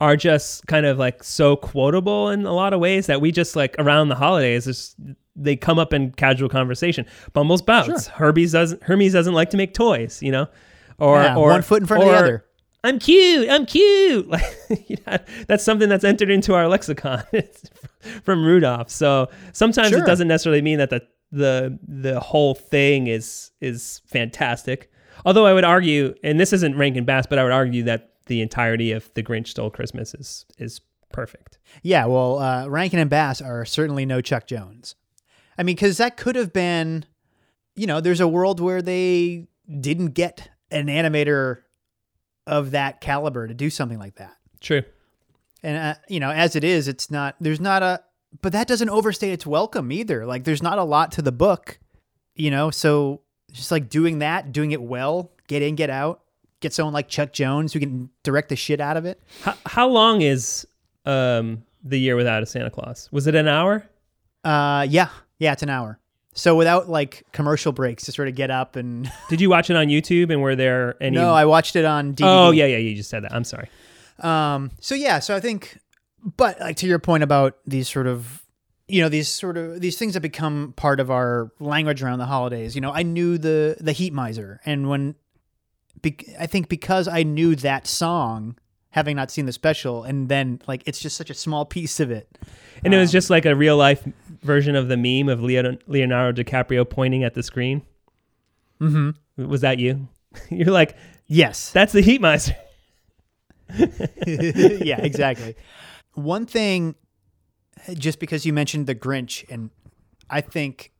are 0.00 0.16
just 0.16 0.66
kind 0.66 0.86
of 0.86 0.98
like 0.98 1.22
so 1.22 1.56
quotable 1.56 2.30
in 2.30 2.46
a 2.46 2.52
lot 2.52 2.72
of 2.72 2.80
ways 2.80 3.06
that 3.06 3.20
we 3.20 3.30
just 3.30 3.54
like 3.56 3.76
around 3.78 4.08
the 4.08 4.14
holidays 4.14 4.64
just 4.64 4.96
they 5.36 5.56
come 5.56 5.78
up 5.78 5.92
in 5.92 6.10
casual 6.12 6.48
conversation. 6.48 7.06
Bumbles 7.32 7.62
bounce. 7.62 8.06
Hermes 8.08 8.52
doesn't 8.52 8.82
Hermes 8.82 9.12
doesn't 9.12 9.34
like 9.34 9.50
to 9.50 9.56
make 9.56 9.74
toys, 9.74 10.22
you 10.22 10.32
know, 10.32 10.48
or 10.98 11.22
Yeah, 11.22 11.36
or 11.36 11.50
one 11.50 11.62
foot 11.62 11.82
in 11.82 11.86
front 11.86 12.02
of 12.02 12.08
the 12.08 12.14
other. 12.16 12.44
I'm 12.82 12.98
cute. 12.98 13.48
I'm 13.50 13.66
cute. 13.66 14.28
Like 14.28 14.42
you 14.88 14.96
know, 15.06 15.18
that's 15.46 15.62
something 15.64 15.88
that's 15.88 16.04
entered 16.04 16.30
into 16.30 16.54
our 16.54 16.66
lexicon 16.66 17.22
from 18.24 18.44
Rudolph. 18.44 18.90
So 18.90 19.28
sometimes 19.52 19.90
Sure. 19.90 20.02
it 20.02 20.06
doesn't 20.06 20.28
necessarily 20.28 20.62
mean 20.62 20.78
that 20.78 20.90
the 20.90 21.02
the 21.30 21.78
the 21.86 22.20
whole 22.20 22.54
thing 22.54 23.06
is 23.06 23.50
is 23.60 24.00
fantastic. 24.06 24.90
Although 25.26 25.44
I 25.44 25.52
would 25.52 25.64
argue, 25.64 26.14
and 26.24 26.40
this 26.40 26.54
isn't 26.54 26.76
Rankin 26.78 27.04
Bass, 27.04 27.26
but 27.26 27.38
I 27.38 27.42
would 27.42 27.52
argue 27.52 27.82
that 27.84 28.09
the 28.30 28.40
entirety 28.40 28.92
of 28.92 29.12
The 29.14 29.24
Grinch 29.24 29.48
Stole 29.48 29.70
Christmas 29.70 30.14
is 30.14 30.46
is 30.56 30.80
perfect. 31.12 31.58
Yeah, 31.82 32.06
well, 32.06 32.38
uh, 32.38 32.68
Rankin 32.68 33.00
and 33.00 33.10
Bass 33.10 33.42
are 33.42 33.64
certainly 33.64 34.06
no 34.06 34.20
Chuck 34.20 34.46
Jones. 34.46 34.94
I 35.58 35.64
mean, 35.64 35.74
because 35.74 35.96
that 35.96 36.16
could 36.16 36.36
have 36.36 36.52
been, 36.52 37.04
you 37.74 37.88
know, 37.88 38.00
there's 38.00 38.20
a 38.20 38.28
world 38.28 38.60
where 38.60 38.82
they 38.82 39.48
didn't 39.80 40.12
get 40.12 40.48
an 40.70 40.86
animator 40.86 41.62
of 42.46 42.70
that 42.70 43.00
caliber 43.00 43.48
to 43.48 43.54
do 43.54 43.68
something 43.68 43.98
like 43.98 44.14
that. 44.14 44.36
True. 44.60 44.82
And, 45.64 45.76
uh, 45.76 45.94
you 46.08 46.20
know, 46.20 46.30
as 46.30 46.54
it 46.54 46.62
is, 46.62 46.86
it's 46.86 47.10
not, 47.10 47.34
there's 47.40 47.60
not 47.60 47.82
a, 47.82 48.00
but 48.40 48.52
that 48.52 48.68
doesn't 48.68 48.90
overstate 48.90 49.32
its 49.32 49.44
welcome 49.44 49.90
either. 49.90 50.24
Like, 50.24 50.44
there's 50.44 50.62
not 50.62 50.78
a 50.78 50.84
lot 50.84 51.10
to 51.12 51.22
the 51.22 51.32
book, 51.32 51.80
you 52.36 52.52
know, 52.52 52.70
so 52.70 53.22
just 53.50 53.72
like 53.72 53.88
doing 53.88 54.20
that, 54.20 54.52
doing 54.52 54.70
it 54.70 54.80
well, 54.80 55.32
get 55.48 55.62
in, 55.62 55.74
get 55.74 55.90
out, 55.90 56.22
get 56.60 56.72
someone 56.72 56.94
like 56.94 57.08
Chuck 57.08 57.32
Jones 57.32 57.72
who 57.72 57.80
can 57.80 58.10
direct 58.22 58.48
the 58.48 58.56
shit 58.56 58.80
out 58.80 58.96
of 58.96 59.04
it. 59.04 59.20
How, 59.42 59.54
how 59.66 59.88
long 59.88 60.22
is 60.22 60.66
um 61.06 61.62
the 61.82 61.98
year 61.98 62.16
without 62.16 62.42
a 62.42 62.46
Santa 62.46 62.70
Claus? 62.70 63.08
Was 63.10 63.26
it 63.26 63.34
an 63.34 63.48
hour? 63.48 63.86
Uh, 64.44 64.86
yeah, 64.88 65.08
yeah, 65.38 65.52
it's 65.52 65.62
an 65.62 65.70
hour. 65.70 65.98
So 66.32 66.54
without 66.54 66.88
like 66.88 67.24
commercial 67.32 67.72
breaks 67.72 68.04
to 68.04 68.12
sort 68.12 68.28
of 68.28 68.34
get 68.34 68.50
up 68.50 68.76
and 68.76 69.10
Did 69.28 69.40
you 69.40 69.50
watch 69.50 69.68
it 69.70 69.76
on 69.76 69.88
YouTube? 69.88 70.30
And 70.32 70.40
were 70.40 70.54
there 70.54 70.96
any? 71.02 71.16
no, 71.16 71.34
I 71.34 71.44
watched 71.44 71.76
it 71.76 71.84
on 71.84 72.14
DVD. 72.14 72.26
oh 72.26 72.50
yeah, 72.52 72.66
yeah. 72.66 72.76
You 72.78 72.94
just 72.94 73.10
said 73.10 73.24
that. 73.24 73.34
I'm 73.34 73.44
sorry. 73.44 73.68
Um. 74.20 74.70
So 74.80 74.94
yeah. 74.94 75.18
So 75.18 75.34
I 75.34 75.40
think, 75.40 75.78
but 76.36 76.60
like 76.60 76.76
to 76.76 76.86
your 76.86 76.98
point 76.98 77.22
about 77.22 77.56
these 77.66 77.88
sort 77.88 78.06
of, 78.06 78.42
you 78.86 79.00
know, 79.02 79.08
these 79.08 79.28
sort 79.28 79.56
of 79.56 79.80
these 79.80 79.98
things 79.98 80.14
that 80.14 80.20
become 80.20 80.72
part 80.76 81.00
of 81.00 81.10
our 81.10 81.50
language 81.58 82.02
around 82.02 82.18
the 82.18 82.26
holidays. 82.26 82.74
You 82.74 82.80
know, 82.80 82.92
I 82.92 83.02
knew 83.02 83.38
the 83.38 83.76
the 83.80 83.92
Heat 83.92 84.12
Miser, 84.12 84.60
and 84.64 84.88
when, 84.88 85.14
be, 86.02 86.16
I 86.38 86.46
think 86.46 86.68
because 86.68 87.08
I 87.08 87.22
knew 87.22 87.54
that 87.56 87.86
song, 87.86 88.56
having 88.90 89.16
not 89.16 89.30
seen 89.30 89.46
the 89.46 89.52
special, 89.52 90.02
and 90.04 90.28
then 90.28 90.60
like 90.66 90.82
it's 90.86 91.00
just 91.00 91.16
such 91.16 91.30
a 91.30 91.34
small 91.34 91.64
piece 91.64 92.00
of 92.00 92.10
it. 92.10 92.28
And 92.84 92.94
it 92.94 92.98
was 92.98 93.12
just 93.12 93.30
like 93.30 93.44
a 93.46 93.54
real 93.54 93.76
life 93.76 94.06
version 94.42 94.74
of 94.74 94.88
the 94.88 94.96
meme 94.96 95.28
of 95.28 95.42
Leo- 95.42 95.76
Leonardo 95.86 96.42
DiCaprio 96.42 96.88
pointing 96.88 97.22
at 97.24 97.34
the 97.34 97.42
screen. 97.42 97.82
Mm-hmm. 98.80 99.46
Was 99.46 99.60
that 99.60 99.78
you? 99.78 100.08
You're 100.50 100.72
like, 100.72 100.96
Yes. 101.26 101.70
that's 101.70 101.92
the 101.92 102.00
Heat 102.00 102.20
Miser. 102.20 102.56
yeah, 104.26 105.00
exactly. 105.00 105.54
One 106.14 106.46
thing, 106.46 106.96
just 107.94 108.18
because 108.18 108.44
you 108.44 108.52
mentioned 108.52 108.86
the 108.86 108.94
Grinch, 108.96 109.44
and 109.48 109.70
I 110.28 110.40
think, 110.40 110.92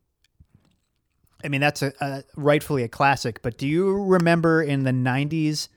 I 1.45 1.49
mean, 1.49 1.61
that's 1.61 1.83
a, 1.83 1.93
a 2.01 2.25
rightfully 2.37 2.83
a 2.83 2.89
classic. 2.89 3.43
But 3.43 3.59
do 3.59 3.67
you 3.67 3.91
remember 4.05 4.63
in 4.63 4.85
the 4.85 4.91
'90s, 4.93 5.69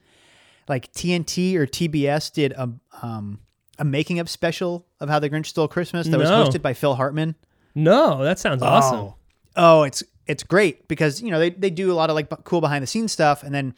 like 0.68 0.92
TNT 0.94 1.56
or 1.56 1.66
TBS 1.66 2.32
did 2.32 2.52
a 2.54 2.70
um, 3.02 3.40
a 3.80 3.86
making 3.86 4.20
up 4.20 4.30
special 4.30 4.86
of 5.00 5.10
how 5.10 5.20
the 5.20 5.30
Grinch 5.30 5.48
stole 5.48 5.68
Christmas 5.68 6.08
that 6.08 6.18
was 6.20 6.30
hosted 6.30 6.62
by 6.62 6.74
Phil 6.74 6.96
Hartman? 6.96 7.36
No, 7.76 8.24
that 8.24 8.40
sounds 8.40 8.62
awesome. 8.62 9.00
Oh. 9.00 9.16
Oh, 9.56 9.84
it's 9.84 10.04
it's 10.26 10.44
great 10.44 10.88
because 10.88 11.22
you 11.22 11.32
know 11.32 11.40
they 11.40 11.50
they 11.52 11.70
do 11.70 11.92
a 11.92 11.96
lot 11.96 12.10
of 12.10 12.16
like 12.16 12.30
b- 12.30 12.36
cool 12.44 12.62
behind 12.62 12.82
the 12.82 12.88
scenes 12.88 13.12
stuff, 13.12 13.44
and 13.44 13.54
then 13.54 13.74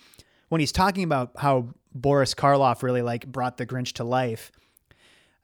when 0.49 0.59
he's 0.59 0.71
talking 0.71 1.03
about 1.03 1.31
how 1.37 1.69
Boris 1.93 2.33
Karloff 2.33 2.83
really 2.83 3.01
like 3.01 3.25
brought 3.27 3.57
the 3.57 3.65
Grinch 3.65 3.93
to 3.93 4.03
life, 4.03 4.51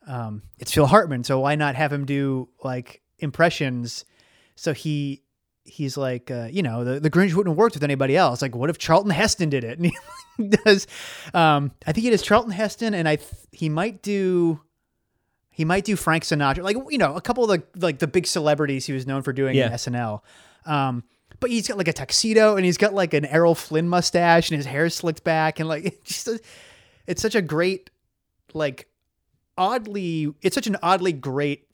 um, 0.07 0.43
it's 0.59 0.71
Phil 0.71 0.85
Hartman, 0.85 1.23
so 1.23 1.39
why 1.39 1.55
not 1.55 1.75
have 1.75 1.91
him 1.91 2.05
do 2.05 2.49
like 2.63 3.01
impressions? 3.19 4.05
So 4.55 4.73
he 4.73 5.23
he's 5.63 5.95
like, 5.97 6.31
uh, 6.31 6.47
you 6.51 6.63
know, 6.63 6.83
the, 6.83 6.99
the 6.99 7.09
Grinch 7.09 7.33
wouldn't 7.33 7.53
have 7.53 7.57
worked 7.57 7.75
with 7.75 7.83
anybody 7.83 8.17
else. 8.17 8.41
Like, 8.41 8.55
what 8.55 8.69
if 8.69 8.77
Charlton 8.77 9.11
Heston 9.11 9.49
did 9.49 9.63
it? 9.63 9.79
And 10.37 10.49
he 10.51 10.57
does. 10.63 10.87
Um, 11.33 11.71
I 11.85 11.91
think 11.91 12.03
he 12.05 12.09
does 12.09 12.21
Charlton 12.21 12.51
Heston, 12.51 12.93
and 12.93 13.07
I 13.07 13.17
th- 13.17 13.29
he 13.51 13.67
might 13.69 14.01
do 14.01 14.61
he 15.51 15.65
might 15.65 15.83
do 15.83 15.95
Frank 15.97 16.23
Sinatra, 16.23 16.63
like 16.63 16.77
you 16.89 16.97
know, 16.97 17.15
a 17.15 17.21
couple 17.21 17.43
of 17.43 17.49
the 17.49 17.79
like 17.85 17.99
the 17.99 18.07
big 18.07 18.25
celebrities 18.25 18.85
he 18.85 18.93
was 18.93 19.05
known 19.05 19.21
for 19.23 19.33
doing 19.33 19.55
in 19.55 19.69
Yeah. 19.69 19.73
SNL. 19.75 20.21
Um, 20.65 21.03
but 21.41 21.49
he's 21.51 21.67
got 21.67 21.77
like 21.77 21.89
a 21.89 21.93
tuxedo 21.93 22.55
and 22.55 22.63
he's 22.65 22.77
got 22.77 22.93
like 22.93 23.13
an 23.13 23.25
Errol 23.25 23.55
Flynn 23.55 23.89
mustache 23.89 24.49
and 24.49 24.55
his 24.57 24.65
hair 24.65 24.89
slicked 24.89 25.23
back 25.23 25.59
and 25.59 25.67
like 25.67 25.85
it's 25.85 26.23
just 26.23 26.41
it's 27.05 27.21
such 27.21 27.35
a 27.35 27.41
great 27.41 27.89
like 28.53 28.87
oddly 29.57 30.33
it's 30.41 30.55
such 30.55 30.67
an 30.67 30.77
oddly 30.81 31.13
great 31.13 31.67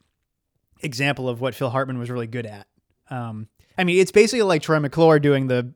example 0.81 1.29
of 1.29 1.41
what 1.41 1.55
Phil 1.55 1.69
Hartman 1.69 1.99
was 1.99 2.09
really 2.09 2.27
good 2.27 2.45
at. 2.47 2.67
Um, 3.09 3.47
I 3.77 3.83
mean, 3.83 3.99
it's 3.99 4.11
basically 4.11 4.43
like 4.43 4.61
Troy 4.61 4.79
McClure 4.79 5.19
doing 5.19 5.47
the 5.47 5.73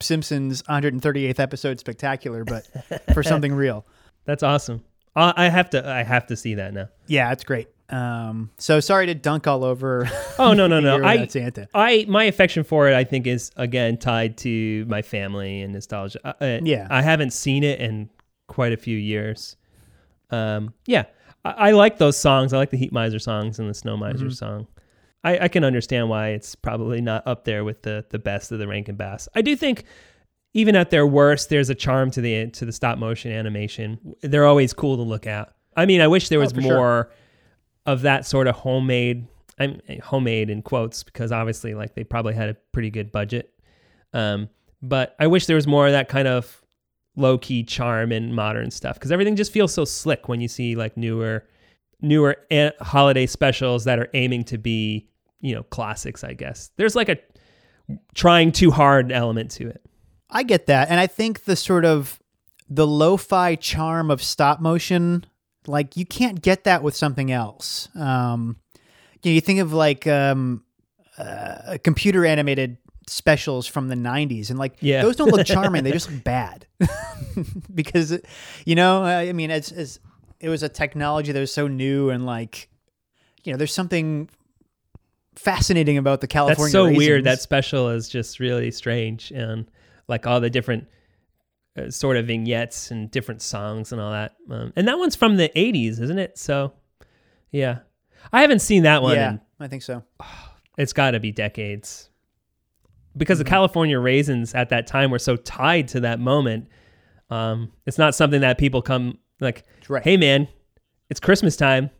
Simpsons 0.00 0.62
138th 0.64 1.38
episode 1.38 1.78
spectacular, 1.80 2.44
but 2.44 2.66
for 3.14 3.22
something 3.22 3.54
real. 3.54 3.86
That's 4.24 4.42
awesome. 4.42 4.82
I 5.16 5.32
I 5.36 5.48
have 5.48 5.70
to. 5.70 5.88
I 5.88 6.02
have 6.02 6.26
to 6.28 6.36
see 6.36 6.54
that 6.54 6.74
now. 6.74 6.88
Yeah, 7.06 7.30
it's 7.32 7.44
great. 7.44 7.68
Um, 7.90 8.50
so 8.58 8.80
sorry 8.80 9.06
to 9.06 9.14
dunk 9.14 9.46
all 9.46 9.62
over. 9.64 10.08
Oh 10.36 10.52
no 10.52 10.66
no 10.66 10.80
no! 10.80 11.04
I 11.04 11.26
Santa. 11.28 11.68
I 11.74 12.06
my 12.08 12.24
affection 12.24 12.64
for 12.64 12.88
it, 12.88 12.94
I 12.94 13.04
think, 13.04 13.28
is 13.28 13.52
again 13.56 13.98
tied 13.98 14.36
to 14.38 14.84
my 14.88 15.00
family 15.02 15.60
and 15.62 15.72
nostalgia. 15.72 16.18
Uh, 16.24 16.32
uh, 16.40 16.58
Yeah. 16.64 16.88
I 16.90 17.02
haven't 17.02 17.32
seen 17.32 17.62
it 17.62 17.78
in 17.78 18.10
quite 18.48 18.72
a 18.72 18.76
few 18.76 18.96
years. 18.98 19.56
Um, 20.30 20.74
yeah, 20.86 21.04
I, 21.44 21.68
I 21.68 21.70
like 21.70 21.98
those 21.98 22.16
songs. 22.16 22.52
I 22.52 22.56
like 22.58 22.70
the 22.70 22.76
Heat 22.76 22.92
Miser 22.92 23.20
songs 23.20 23.60
and 23.60 23.70
the 23.70 23.74
Snow 23.74 23.96
Miser 23.96 24.24
Mm-hmm. 24.24 24.30
song. 24.30 24.66
I, 25.24 25.38
I 25.44 25.48
can 25.48 25.64
understand 25.64 26.08
why 26.08 26.28
it's 26.28 26.54
probably 26.54 27.00
not 27.00 27.26
up 27.26 27.44
there 27.44 27.64
with 27.64 27.82
the 27.82 28.04
the 28.10 28.18
best 28.18 28.52
of 28.52 28.58
the 28.58 28.68
Rankin 28.68 28.96
Bass. 28.96 29.28
I 29.34 29.42
do 29.42 29.56
think. 29.56 29.84
Even 30.56 30.76
at 30.76 30.90
their 30.90 31.04
worst, 31.04 31.48
there's 31.50 31.68
a 31.68 31.74
charm 31.74 32.12
to 32.12 32.20
the 32.20 32.46
to 32.50 32.64
the 32.64 32.70
stop 32.70 32.96
motion 32.96 33.32
animation. 33.32 34.14
They're 34.22 34.46
always 34.46 34.72
cool 34.72 34.94
to 34.96 35.02
look 35.02 35.26
at. 35.26 35.52
I 35.76 35.84
mean, 35.84 36.00
I 36.00 36.06
wish 36.06 36.28
there 36.28 36.38
was 36.38 36.52
Oh, 36.52 36.54
for 36.54 36.62
sure. 36.62 36.74
more 36.76 37.10
of 37.86 38.02
that 38.02 38.24
sort 38.24 38.46
of 38.46 38.54
homemade 38.54 39.26
I'm 39.58 39.80
homemade 40.00 40.50
in 40.50 40.62
quotes 40.62 41.02
because 41.02 41.32
obviously 41.32 41.74
like 41.74 41.96
they 41.96 42.04
probably 42.04 42.34
had 42.34 42.50
a 42.50 42.54
pretty 42.70 42.90
good 42.90 43.10
budget. 43.10 43.52
Um, 44.12 44.48
but 44.80 45.16
I 45.18 45.26
wish 45.26 45.46
there 45.46 45.56
was 45.56 45.66
more 45.66 45.86
of 45.86 45.92
that 45.92 46.08
kind 46.08 46.28
of 46.28 46.62
low 47.16 47.36
key 47.36 47.64
charm 47.64 48.12
in 48.12 48.32
modern 48.32 48.70
stuff 48.70 48.94
because 48.94 49.10
everything 49.10 49.34
just 49.34 49.50
feels 49.50 49.74
so 49.74 49.84
slick 49.84 50.28
when 50.28 50.40
you 50.40 50.46
see 50.46 50.76
like 50.76 50.96
newer, 50.96 51.44
newer 52.00 52.36
a- 52.52 52.72
holiday 52.80 53.26
specials 53.26 53.82
that 53.86 53.98
are 53.98 54.08
aiming 54.14 54.44
to 54.44 54.56
be 54.58 55.08
you 55.44 55.54
know 55.54 55.62
classics. 55.62 56.24
I 56.24 56.32
guess 56.32 56.70
there's 56.76 56.96
like 56.96 57.08
a 57.10 57.18
trying 58.14 58.50
too 58.50 58.70
hard 58.70 59.12
element 59.12 59.50
to 59.52 59.68
it. 59.68 59.82
I 60.30 60.42
get 60.42 60.66
that. 60.66 60.88
And 60.90 60.98
I 60.98 61.06
think 61.06 61.44
the 61.44 61.54
sort 61.54 61.84
of 61.84 62.18
the 62.68 62.86
lo-fi 62.86 63.54
charm 63.56 64.10
of 64.10 64.22
stop 64.22 64.58
motion, 64.60 65.26
like 65.66 65.96
you 65.96 66.06
can't 66.06 66.40
get 66.40 66.64
that 66.64 66.82
with 66.82 66.96
something 66.96 67.30
else. 67.30 67.88
Um, 67.94 68.56
you, 69.22 69.30
know, 69.30 69.34
you 69.34 69.40
think 69.42 69.60
of 69.60 69.74
like 69.74 70.06
um, 70.06 70.64
uh, 71.18 71.76
computer 71.84 72.24
animated 72.24 72.78
specials 73.06 73.66
from 73.66 73.88
the 73.88 73.94
90s 73.96 74.48
and 74.48 74.58
like 74.58 74.76
Yeah. 74.80 75.02
those 75.02 75.14
don't 75.16 75.30
look 75.30 75.46
charming 75.56 75.84
they 75.84 75.92
just 75.92 76.10
look 76.10 76.24
bad 76.24 76.66
because 77.74 78.18
you 78.64 78.74
know 78.74 79.04
i 79.04 79.30
mean 79.34 79.50
it's, 79.50 79.70
it's 79.70 79.98
it 80.40 80.48
was 80.48 80.62
a 80.62 80.70
technology 80.70 81.30
that 81.30 81.38
was 81.38 81.52
so 81.52 81.68
new 81.68 82.08
and 82.08 82.24
like 82.24 82.70
you 83.44 83.52
know 83.52 83.58
there's 83.58 83.74
something 83.74 84.30
fascinating 85.36 85.98
about 85.98 86.20
the 86.20 86.26
california 86.26 86.64
That's 86.64 86.72
so 86.72 86.90
weird. 86.90 87.24
That 87.24 87.40
special 87.40 87.90
is 87.90 88.08
just 88.08 88.40
really 88.40 88.70
strange, 88.70 89.30
and 89.30 89.66
like 90.08 90.26
all 90.26 90.40
the 90.40 90.50
different 90.50 90.86
uh, 91.78 91.90
sort 91.90 92.16
of 92.16 92.26
vignettes 92.26 92.90
and 92.90 93.10
different 93.10 93.42
songs 93.42 93.90
and 93.92 94.00
all 94.00 94.12
that. 94.12 94.32
Um, 94.50 94.72
and 94.76 94.86
that 94.88 94.98
one's 94.98 95.16
from 95.16 95.36
the 95.36 95.50
'80s, 95.56 96.00
isn't 96.00 96.18
it? 96.18 96.38
So, 96.38 96.72
yeah, 97.50 97.78
I 98.32 98.40
haven't 98.42 98.60
seen 98.60 98.84
that 98.84 99.02
one. 99.02 99.16
yeah 99.16 99.28
and 99.30 99.40
i 99.60 99.68
think 99.68 99.82
so 99.82 100.02
it's 100.78 100.92
got 100.92 101.12
to 101.12 101.20
be 101.20 101.30
decades 101.32 102.10
because 103.16 103.38
Mm-hmm. 103.38 103.44
the 103.44 103.50
California 103.50 103.98
raisins 104.00 104.54
at 104.54 104.70
that 104.70 104.86
time 104.88 105.10
were 105.10 105.20
so 105.20 105.36
tied 105.36 105.86
to 105.88 106.00
that 106.00 106.18
moment. 106.18 106.68
Um, 107.30 107.70
it's 107.86 107.96
not 107.98 108.14
something 108.14 108.40
that 108.40 108.58
people 108.58 108.82
come 108.82 109.18
like, 109.40 109.64
right 109.88 110.02
hey 110.02 110.16
man, 110.16 110.48
it's 111.10 111.20
Christmas 111.20 111.56
time, 111.56 111.90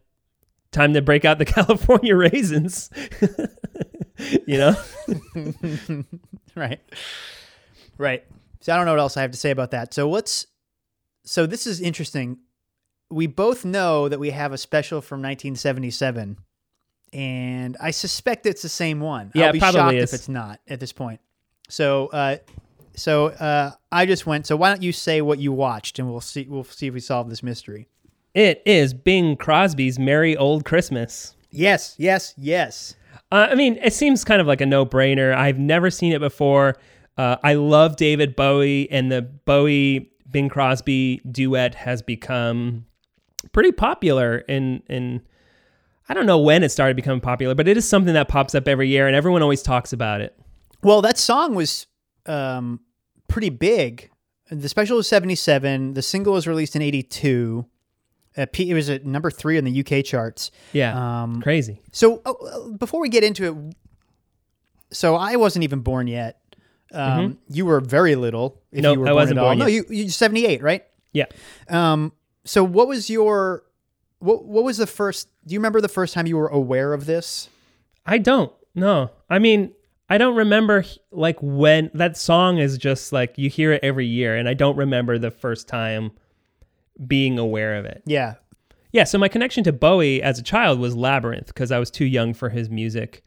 time 0.74 0.92
to 0.94 1.02
break 1.02 1.24
out 1.24 1.38
the 1.38 1.44
California 1.46 2.14
raisins. 2.14 2.90
you 4.46 4.58
know, 4.58 4.76
right. 6.54 6.80
Right. 7.96 8.24
So 8.60 8.72
i 8.72 8.76
don't 8.76 8.86
know 8.86 8.92
what 8.92 9.00
else 9.00 9.16
i 9.16 9.22
have 9.22 9.30
to 9.30 9.38
say 9.38 9.50
about 9.50 9.70
that. 9.70 9.94
So 9.94 10.08
what's 10.08 10.46
so 11.24 11.46
this 11.46 11.66
is 11.66 11.80
interesting. 11.80 12.38
We 13.10 13.26
both 13.26 13.64
know 13.64 14.08
that 14.08 14.18
we 14.18 14.30
have 14.30 14.52
a 14.52 14.58
special 14.58 15.00
from 15.00 15.20
1977 15.20 16.38
and 17.12 17.76
i 17.80 17.92
suspect 17.92 18.44
it's 18.46 18.62
the 18.62 18.68
same 18.68 19.00
one. 19.00 19.30
Yeah, 19.34 19.46
i'll 19.46 19.52
be 19.52 19.60
probably 19.60 19.80
shocked 19.80 19.94
is. 19.94 20.12
if 20.12 20.18
it's 20.18 20.28
not 20.28 20.60
at 20.68 20.80
this 20.80 20.92
point. 20.92 21.20
So 21.68 22.08
uh 22.08 22.36
so 22.96 23.26
uh 23.26 23.72
i 23.90 24.06
just 24.06 24.24
went 24.24 24.46
so 24.46 24.54
why 24.56 24.68
don't 24.68 24.82
you 24.82 24.92
say 24.92 25.20
what 25.20 25.38
you 25.38 25.52
watched 25.52 25.98
and 25.98 26.08
we'll 26.08 26.20
see 26.20 26.46
we'll 26.48 26.62
see 26.62 26.86
if 26.86 26.94
we 26.94 27.00
solve 27.00 27.28
this 27.28 27.42
mystery 27.42 27.88
it 28.34 28.62
is 28.66 28.92
Bing 28.94 29.36
Crosby's 29.36 29.98
"Merrie 29.98 30.36
Olde 30.38 30.64
Christmas." 30.64 31.34
yes 31.50 31.94
yes 31.98 32.34
yes 32.36 32.94
Uh, 33.30 33.48
I 33.50 33.54
mean, 33.54 33.78
it 33.82 33.92
seems 33.94 34.24
kind 34.24 34.40
of 34.40 34.46
like 34.46 34.60
a 34.60 34.66
no-brainer. 34.66 35.34
I've 35.34 35.58
never 35.58 35.88
seen 35.90 36.12
it 36.12 36.20
before. 36.20 36.74
Uh, 37.16 37.36
I 37.44 37.54
love 37.54 37.96
David 37.96 38.34
Bowie, 38.36 38.90
and 38.90 39.10
the 39.10 39.22
Bowie 39.22 40.10
Bing 40.30 40.48
Crosby 40.48 41.20
duet 41.30 41.74
has 41.76 42.02
become 42.02 42.86
pretty 43.52 43.70
popular. 43.72 44.38
In 44.38 44.82
in 44.88 45.22
I 46.08 46.14
don't 46.14 46.26
know 46.26 46.38
when 46.38 46.62
it 46.62 46.70
started 46.70 46.96
becoming 46.96 47.20
popular, 47.20 47.54
but 47.54 47.66
it 47.68 47.76
is 47.76 47.88
something 47.88 48.14
that 48.14 48.28
pops 48.28 48.54
up 48.54 48.66
every 48.68 48.88
year, 48.88 49.06
and 49.06 49.14
everyone 49.16 49.42
always 49.42 49.62
talks 49.62 49.92
about 49.92 50.20
it. 50.20 50.36
Well, 50.82 51.00
that 51.02 51.16
song 51.16 51.54
was 51.54 51.86
um, 52.26 52.80
pretty 53.28 53.48
big. 53.50 54.10
The 54.50 54.68
special 54.68 54.96
was 54.98 55.08
77. 55.08 55.94
The 55.94 56.02
single 56.02 56.34
was 56.34 56.46
released 56.46 56.76
in 56.76 56.82
82. 56.82 57.64
Uh, 58.36 58.46
P- 58.52 58.68
it 58.70 58.74
was 58.74 58.90
at 58.90 59.04
number 59.06 59.30
three 59.30 59.58
on 59.58 59.64
the 59.64 59.80
UK 59.80 60.04
charts. 60.04 60.50
Yeah, 60.72 61.22
Um, 61.22 61.40
crazy. 61.40 61.80
so 61.92 62.20
oh, 62.26 62.34
uh, 62.34 62.76
before 62.76 63.00
we 63.00 63.08
get 63.08 63.22
into 63.24 63.44
it, 63.46 63.74
so 64.90 65.16
I 65.16 65.36
wasn't 65.36 65.62
even 65.64 65.80
born 65.80 66.06
yet. 66.06 66.40
Um, 66.92 67.38
You 67.48 67.66
were 67.66 67.80
very 67.80 68.14
little. 68.14 68.60
If 68.70 68.78
Mm-hmm. 68.78 68.82
Nope, 68.82 68.94
you 68.94 69.00
were 69.00 69.06
I 69.06 69.10
born 69.10 69.16
wasn't 69.16 69.38
at 69.38 69.42
all. 69.42 69.48
born 69.50 69.58
No, 69.58 69.66
yet. 69.66 69.88
you 69.90 69.96
you 70.04 70.08
78, 70.10 70.62
right? 70.62 70.84
Yeah. 71.12 71.26
Um, 71.68 72.12
so 72.44 72.62
what 72.64 72.86
was 72.88 73.08
your 73.10 73.64
what 74.18 74.44
what 74.44 74.64
was 74.64 74.76
the 74.78 74.86
first? 74.86 75.28
Do 75.46 75.54
you 75.54 75.58
remember 75.60 75.80
the 75.80 75.88
first 75.88 76.14
time 76.14 76.26
you 76.26 76.36
were 76.36 76.48
aware 76.48 76.92
of 76.92 77.06
this? 77.06 77.48
I 78.06 78.18
don't. 78.18 78.52
No. 78.74 79.10
I 79.30 79.38
mean, 79.38 79.72
I 80.08 80.18
don't 80.18 80.36
remember 80.36 80.84
like 81.10 81.36
when 81.40 81.90
that 81.94 82.16
song 82.16 82.58
is 82.58 82.78
just 82.78 83.12
like 83.12 83.38
you 83.38 83.48
hear 83.48 83.72
it 83.72 83.80
every 83.82 84.06
year 84.06 84.36
and 84.36 84.48
I 84.48 84.54
don't 84.54 84.76
remember 84.76 85.18
the 85.18 85.30
first 85.30 85.66
time 85.68 86.12
being 87.06 87.38
aware 87.38 87.76
of 87.76 87.84
it. 87.84 88.02
Yeah. 88.06 88.34
Yeah, 88.92 89.04
so 89.04 89.18
my 89.18 89.28
connection 89.28 89.64
to 89.64 89.72
Bowie 89.72 90.22
as 90.22 90.38
a 90.38 90.42
child 90.42 90.78
was 90.78 90.94
Labyrinth 90.94 91.48
because 91.48 91.72
I 91.72 91.78
was 91.80 91.90
too 91.90 92.04
young 92.04 92.32
for 92.32 92.48
his 92.48 92.70
music. 92.70 93.22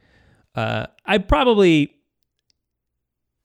Uh, 0.55 0.87
I 1.05 1.17
probably 1.17 1.93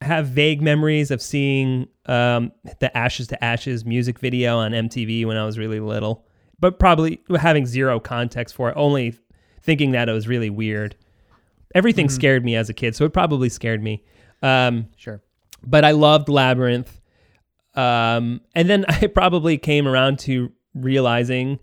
have 0.00 0.26
vague 0.28 0.62
memories 0.62 1.10
of 1.10 1.20
seeing 1.22 1.86
um, 2.06 2.52
the 2.80 2.96
Ashes 2.96 3.26
to 3.28 3.44
Ashes 3.44 3.84
music 3.84 4.18
video 4.18 4.58
on 4.58 4.72
MTV 4.72 5.26
when 5.26 5.36
I 5.36 5.44
was 5.44 5.58
really 5.58 5.80
little, 5.80 6.24
but 6.60 6.78
probably 6.78 7.20
having 7.36 7.66
zero 7.66 8.00
context 8.00 8.54
for 8.54 8.68
it, 8.70 8.74
only 8.76 9.14
thinking 9.62 9.92
that 9.92 10.08
it 10.08 10.12
was 10.12 10.26
really 10.28 10.50
weird. 10.50 10.96
Everything 11.74 12.08
scared 12.08 12.44
me 12.44 12.54
as 12.56 12.68
a 12.68 12.74
kid, 12.74 12.94
so 12.94 13.04
it 13.04 13.12
probably 13.12 13.48
scared 13.48 13.82
me. 13.82 14.04
Um, 14.42 14.88
Sure. 14.96 15.22
but 15.64 15.84
I 15.84 15.92
loved 15.92 16.28
Labyrinth. 16.28 17.00
Um, 17.74 18.40
and 18.54 18.68
then 18.68 18.84
I 18.88 19.06
probably 19.06 19.58
came 19.58 19.86
around 19.86 20.18
to 20.20 20.52
realizing, 20.74 21.58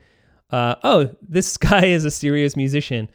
uh, 0.52 0.76
oh, 0.84 1.16
this 1.22 1.58
guy 1.58 1.86
is 1.86 2.06
a 2.06 2.12
serious 2.12 2.56
musician. 2.56 3.10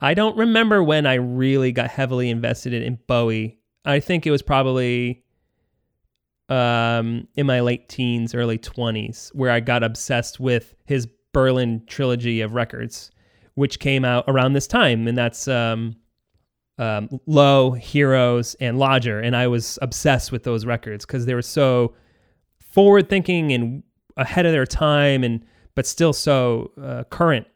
I 0.00 0.14
don't 0.14 0.36
remember 0.36 0.82
when 0.82 1.06
I 1.06 1.14
really 1.14 1.72
got 1.72 1.90
heavily 1.90 2.30
invested 2.30 2.72
in 2.72 2.98
Bowie. 3.06 3.58
I 3.84 4.00
think 4.00 4.26
it 4.26 4.30
was 4.30 4.42
probably 4.42 5.24
um, 6.48 7.26
in 7.36 7.46
my 7.46 7.60
late 7.60 7.88
teens, 7.88 8.34
early 8.34 8.58
20s, 8.58 9.34
where 9.34 9.50
I 9.50 9.60
got 9.60 9.82
obsessed 9.82 10.38
with 10.38 10.74
his 10.84 11.08
Berlin 11.32 11.82
trilogy 11.86 12.40
of 12.40 12.54
records, 12.54 13.10
which 13.54 13.80
came 13.80 14.04
out 14.04 14.24
around 14.28 14.52
this 14.52 14.66
time. 14.66 15.08
And 15.08 15.18
that's 15.18 15.48
um, 15.48 15.96
um, 16.78 17.20
Low, 17.26 17.72
Heroes, 17.72 18.54
and 18.60 18.78
Lodger. 18.78 19.20
And 19.20 19.36
I 19.36 19.48
was 19.48 19.78
obsessed 19.82 20.32
with 20.32 20.44
those 20.44 20.64
records 20.64 21.04
because 21.04 21.26
they 21.26 21.34
were 21.34 21.42
so 21.42 21.94
forward 22.78 23.08
thinking 23.08 23.50
and 23.50 23.82
ahead 24.16 24.46
of 24.46 24.52
their 24.52 24.64
time, 24.64 25.24
and 25.24 25.44
but 25.74 25.84
still 25.84 26.12
so 26.12 26.70
uh, 26.80 27.02
current. 27.10 27.48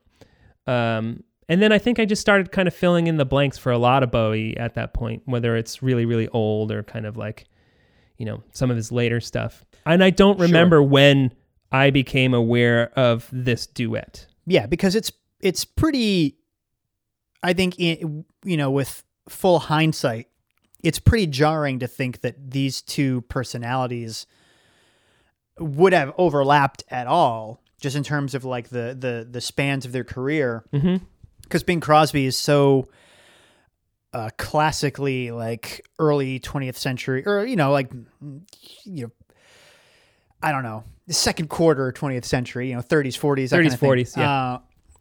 Um, 0.67 1.23
and 1.49 1.63
then 1.63 1.71
I 1.71 1.79
think 1.79 2.01
I 2.01 2.05
just 2.05 2.21
started 2.21 2.51
kind 2.51 2.67
of 2.67 2.75
filling 2.75 3.07
in 3.07 3.19
the 3.19 3.25
blanks 3.25 3.57
for 3.57 3.71
a 3.71 3.79
lot 3.79 4.03
of 4.03 4.11
Bowie 4.11 4.57
at 4.57 4.75
that 4.75 4.95
point, 4.95 5.23
whether 5.27 5.57
it's 5.57 5.81
really, 5.81 6.07
really 6.07 6.27
old 6.31 6.73
or 6.73 6.83
kind 6.83 7.07
of 7.07 7.17
like, 7.17 7.45
you 8.19 8.27
know, 8.27 8.43
some 8.51 8.69
of 8.69 8.77
his 8.77 8.91
later 8.91 9.21
stuff. 9.21 9.65
And 9.87 10.03
I 10.03 10.11
don't 10.11 10.41
remember 10.41 10.83
when 10.83 11.31
I 11.71 11.91
became 11.91 12.35
aware 12.35 12.91
of 12.99 13.29
this 13.31 13.69
duet. 13.69 14.27
Yeah, 14.45 14.67
because 14.67 14.97
it's 14.97 15.13
it's 15.39 15.65
pretty. 15.65 16.37
I 17.45 17.53
think 17.53 17.79
in, 17.79 18.25
you 18.45 18.57
know, 18.57 18.73
with 18.73 19.05
full 19.29 19.61
hindsight, 19.61 20.27
it's 20.83 20.99
pretty 20.99 21.29
jarring 21.29 21.79
to 21.79 21.87
think 21.87 22.23
that 22.23 22.51
these 22.51 22.83
two 22.83 23.21
personalities 23.23 24.27
would 25.59 25.93
have 25.93 26.13
overlapped 26.19 26.85
at 26.89 27.07
all, 27.07 27.61
just 27.81 27.97
in 27.97 28.03
terms 28.03 28.35
of 28.35 28.45
like 28.45 28.69
the 28.69 28.97
the 28.99 29.27
the 29.31 29.41
spans 29.41 29.85
of 29.85 29.93
their 29.93 30.05
career. 30.05 30.65
Mm-hmm. 30.73 31.05
Because 31.43 31.63
Bing 31.63 31.81
Crosby 31.81 32.25
is 32.25 32.37
so 32.37 32.89
uh, 34.15 34.31
classically 34.39 35.31
like 35.31 35.87
early 35.99 36.41
20th 36.41 36.77
century, 36.77 37.27
or 37.27 37.45
you 37.45 37.57
know, 37.57 37.73
like 37.73 37.93
you 38.85 39.05
know, 39.05 39.11
I 40.43 40.53
don't 40.53 40.63
know, 40.63 40.85
the 41.07 41.15
second 41.15 41.49
quarter 41.49 41.93
20th 41.93 42.25
century, 42.25 42.71
you 42.71 42.77
know, 42.77 42.83
30s, 42.83 43.19
40s, 43.19 43.45
30s, 43.45 43.51
kind 43.51 43.67
of 43.67 43.81
40s, 43.81 44.17
yeah. 44.17 44.31
Uh, 44.31 44.59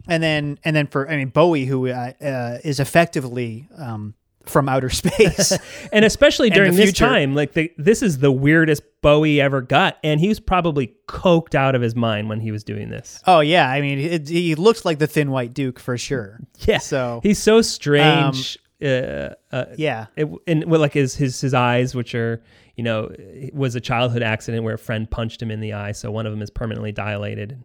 and 0.08 0.24
then 0.24 0.58
and 0.64 0.76
then 0.76 0.88
for 0.88 1.10
I 1.10 1.18
mean 1.18 1.30
Bowie, 1.30 1.66
who 1.66 1.88
uh, 1.90 2.14
uh, 2.22 2.58
is 2.64 2.80
effectively 2.80 3.68
um, 3.78 4.16
from 4.46 4.68
outer 4.70 4.90
space. 4.90 5.58
And 5.94 6.06
especially 6.06 6.50
during 6.50 6.72
the 6.72 6.78
this 6.78 6.86
future. 6.88 7.06
time, 7.06 7.36
like 7.36 7.54
the, 7.54 7.72
this 7.78 8.02
is 8.02 8.20
the 8.20 8.32
weirdest 8.32 8.84
Bowie 9.02 9.42
ever 9.42 9.62
got, 9.62 9.98
and 10.04 10.20
he 10.20 10.28
was 10.28 10.40
probably 10.40 10.94
coked 11.08 11.56
out 11.56 11.76
of 11.76 11.82
his 11.82 11.96
mind 11.96 12.30
when 12.30 12.40
he 12.40 12.52
was 12.52 12.64
doing 12.64 12.90
this. 12.90 13.22
oh 13.28 13.40
yeah, 13.40 13.70
I 13.70 13.82
mean 13.82 14.00
it, 14.00 14.28
he 14.30 14.56
looks 14.56 14.86
like 14.86 15.00
the 15.00 15.08
Thin 15.08 15.32
White 15.32 15.54
Duke 15.54 15.80
for 15.80 15.98
sure. 15.98 16.40
Yeah, 16.60 16.78
So 16.78 17.20
he's 17.24 17.40
so 17.40 17.62
strange. 17.62 18.58
uh, 18.84 19.30
uh, 19.52 19.66
yeah, 19.78 20.08
it, 20.16 20.28
and 20.48 20.66
with 20.66 20.82
like 20.82 20.94
his 20.94 21.16
his 21.16 21.42
his 21.42 21.54
eyes, 21.54 21.96
which 21.96 22.14
are 22.16 22.42
you 22.78 22.84
know, 22.84 23.14
was 23.54 23.76
a 23.76 23.82
childhood 23.82 24.24
accident 24.24 24.64
where 24.64 24.76
a 24.76 24.80
friend 24.80 25.10
punched 25.12 25.42
him 25.42 25.52
in 25.52 25.60
the 25.60 25.74
eye, 25.74 25.92
so 25.92 26.10
one 26.10 26.26
of 26.26 26.32
them 26.32 26.42
is 26.42 26.50
permanently 26.50 26.92
dilated. 26.92 27.52
And 27.52 27.64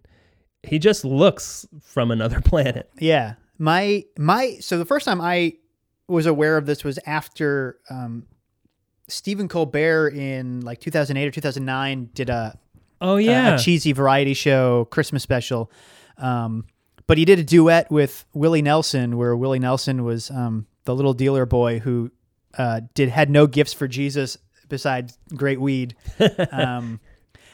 he 0.62 0.78
just 0.78 1.04
looks 1.04 1.66
from 1.80 2.10
another 2.10 2.40
planet. 2.44 2.90
Yeah. 2.98 3.34
My 3.58 4.04
my 4.18 4.56
so 4.60 4.78
the 4.78 4.84
first 4.84 5.04
time 5.06 5.20
I 5.20 5.54
was 6.08 6.26
aware 6.26 6.56
of 6.56 6.66
this 6.66 6.84
was 6.84 6.98
after 7.06 7.78
um 7.90 8.24
Stephen 9.08 9.48
Colbert 9.48 10.08
in 10.08 10.60
like 10.62 10.80
2008 10.80 11.26
or 11.26 11.30
2009 11.30 12.10
did 12.14 12.28
a 12.30 12.58
Oh 13.00 13.16
a- 13.16 13.20
yeah, 13.22 13.54
a, 13.54 13.58
cheesy 13.58 13.92
variety 13.92 14.34
show 14.34 14.86
Christmas 14.86 15.22
special. 15.22 15.70
Um 16.18 16.64
but 17.06 17.18
he 17.18 17.24
did 17.24 17.38
a 17.38 17.44
duet 17.44 17.90
with 17.90 18.24
Willie 18.34 18.62
Nelson 18.62 19.16
where 19.16 19.36
Willie 19.36 19.58
Nelson 19.58 20.04
was 20.04 20.30
um 20.30 20.66
the 20.84 20.94
little 20.94 21.14
dealer 21.14 21.46
boy 21.46 21.78
who 21.80 22.10
uh 22.56 22.80
did 22.94 23.08
had 23.08 23.30
no 23.30 23.46
gifts 23.46 23.72
for 23.72 23.86
Jesus 23.88 24.38
besides 24.68 25.18
great 25.34 25.60
weed. 25.60 25.94
um 26.52 27.00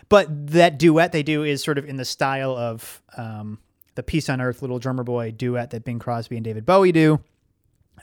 but 0.09 0.49
that 0.49 0.79
duet 0.79 1.13
they 1.13 1.23
do 1.23 1.43
is 1.43 1.63
sort 1.63 1.79
of 1.79 1.87
in 1.89 1.97
the 1.97 2.05
style 2.05 2.55
of 2.55 3.01
um, 3.17 3.59
the 3.95 4.03
Peace 4.03 4.29
on 4.29 4.43
Earth 4.43 4.61
Little 4.61 4.79
Drummer 4.79 5.05
Boy 5.05 5.31
duet 5.31 5.71
that 5.71 5.85
Bing 5.85 5.99
Crosby 5.99 6.37
and 6.37 6.45
David 6.45 6.67
Bowie 6.67 6.93
do. 6.93 7.19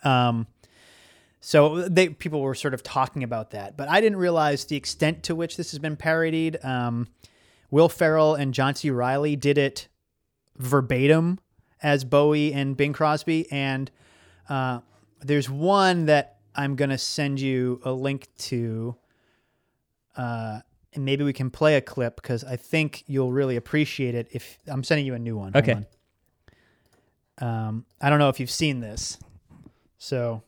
Um, 0.04 0.47
so 1.41 1.88
they 1.88 2.10
people 2.10 2.41
were 2.41 2.56
sort 2.56 2.74
of 2.74 2.84
talking 2.84 3.24
about 3.24 3.52
that, 3.52 3.78
but 3.78 3.88
I 3.89 4.02
didn't 4.02 4.18
realize 4.18 4.66
the 4.66 4.76
extent 4.76 5.24
to 5.24 5.36
which 5.36 5.56
this 5.58 5.72
has 5.72 5.80
been 5.80 5.95
parodied. 5.95 6.64
Um, 6.64 7.08
Will 7.72 7.88
Ferrell 7.89 8.36
and 8.36 8.54
John 8.54 8.76
C. 8.76 8.89
Reilly 8.89 9.36
did 9.36 9.58
it 9.58 9.88
verbatim 10.58 11.39
as 11.82 12.04
Bowie 12.04 12.54
and 12.54 12.76
Bing 12.76 12.91
Crosby, 12.91 13.50
and 13.52 13.89
uh, 14.50 14.80
there's 15.22 15.50
one 15.50 16.08
that 16.08 16.39
I'm 16.56 16.76
gonna 16.76 16.97
send 16.97 17.39
you 17.39 17.80
a 17.86 17.91
link 17.93 18.28
to, 18.39 18.97
uh, 20.18 20.60
and 20.93 21.06
maybe 21.06 21.24
we 21.24 21.32
can 21.32 21.50
play 21.50 21.76
a 21.76 21.82
clip 21.82 22.18
because 22.18 22.43
I 22.43 22.58
think 22.58 23.04
you'll 23.08 23.32
really 23.32 23.56
appreciate 23.56 24.14
it. 24.16 24.28
If 24.32 24.58
I'm 24.68 24.84
sending 24.84 25.06
you 25.06 25.14
a 25.14 25.20
new 25.20 25.38
one, 25.38 25.54
Hold 25.54 25.64
Okay. 25.64 25.74
on. 25.74 25.86
Um, 27.41 27.86
I 28.02 28.10
don't 28.10 28.20
know 28.20 28.28
if 28.28 28.39
you've 28.41 28.52
seen 28.52 28.82
this, 28.82 29.18
so 30.00 30.41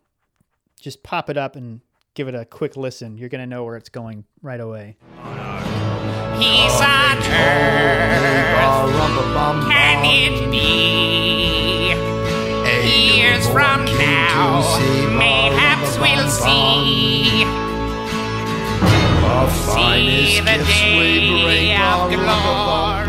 just 0.80 1.04
pop 1.04 1.30
it 1.30 1.38
up 1.38 1.56
and 1.56 1.82
give 2.16 2.28
it 2.28 2.34
a 2.34 2.46
quick 2.46 2.76
listen. 2.76 3.18
You're 3.18 3.30
gonna 3.30 3.46
know 3.46 3.64
where 3.64 3.78
it's 3.78 3.90
going 3.90 4.26
right 4.42 4.60
away. 4.60 4.98
He's 6.40 6.82
on 6.82 7.18
Earth. 7.18 8.02
Can 9.70 10.06
it 10.06 10.50
be? 10.50 11.92
Years 12.82 13.46
from 13.50 13.86
now, 13.86 14.62
mayhaps 15.18 15.98
we'll 16.00 16.30
see. 16.30 17.46
See 19.52 20.40
the 20.40 20.58
day 20.66 21.76
of 21.76 22.10
glory. 22.10 23.01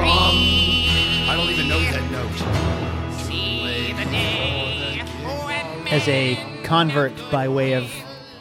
As 6.02 6.08
a 6.08 6.36
convert 6.64 7.12
by 7.30 7.46
way 7.46 7.74
of 7.74 7.88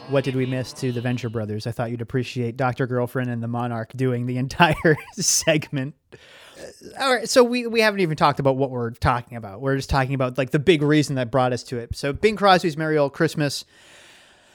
what 0.08 0.24
did 0.24 0.34
we 0.34 0.46
miss 0.46 0.72
to 0.72 0.90
the 0.90 1.00
Venture 1.00 1.28
Brothers, 1.30 1.64
I 1.64 1.70
thought 1.70 1.92
you'd 1.92 2.00
appreciate 2.00 2.56
Doctor 2.56 2.88
Girlfriend 2.88 3.30
and 3.30 3.40
the 3.40 3.46
Monarch 3.46 3.92
doing 3.94 4.26
the 4.26 4.36
entire 4.38 4.96
segment. 5.12 5.94
Uh, 6.12 6.66
All 7.00 7.14
right, 7.14 7.28
so 7.28 7.44
we, 7.44 7.68
we 7.68 7.80
haven't 7.80 8.00
even 8.00 8.16
talked 8.16 8.40
about 8.40 8.56
what 8.56 8.72
we're 8.72 8.90
talking 8.90 9.36
about. 9.36 9.60
We're 9.60 9.76
just 9.76 9.90
talking 9.90 10.14
about 10.14 10.36
like 10.38 10.50
the 10.50 10.58
big 10.58 10.82
reason 10.82 11.14
that 11.14 11.30
brought 11.30 11.52
us 11.52 11.62
to 11.62 11.78
it. 11.78 11.94
So 11.94 12.12
Bing 12.12 12.34
Crosby's 12.34 12.74
"Merrie 12.74 12.98
Olde 12.98 13.12
Christmas." 13.12 13.64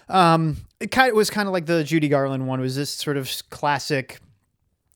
Um, 0.09 0.57
it 0.81 0.91
kind 0.91 1.09
of 1.09 1.15
was 1.15 1.29
kind 1.29 1.47
of 1.47 1.53
like 1.53 1.65
the 1.65 1.85
Judy 1.85 2.09
Garland 2.09 2.45
one. 2.45 2.59
Was 2.59 2.75
this 2.75 2.89
sort 2.89 3.15
of 3.15 3.31
classic 3.49 4.19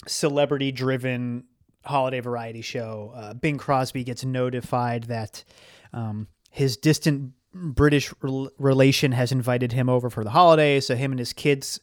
celebrity-driven 0.06 1.46
holiday 1.86 2.20
variety 2.20 2.62
show? 2.62 3.14
Uh, 3.16 3.34
Bing 3.36 3.58
Crosby 3.58 4.04
gets 4.04 4.26
notified 4.26 5.06
that 5.06 5.46
um, 5.94 6.28
his 6.50 6.76
distant 6.76 7.32
British 7.54 8.14
rel- 8.22 8.52
relation 8.58 9.12
has 9.12 9.32
invited 9.32 9.72
him 9.74 9.90
over 9.90 10.10
for 10.10 10.24
the 10.24 10.30
holidays. 10.30 10.88
So 10.88 10.96
him 10.96 11.12
and 11.12 11.20
his 11.20 11.34
kids 11.34 11.80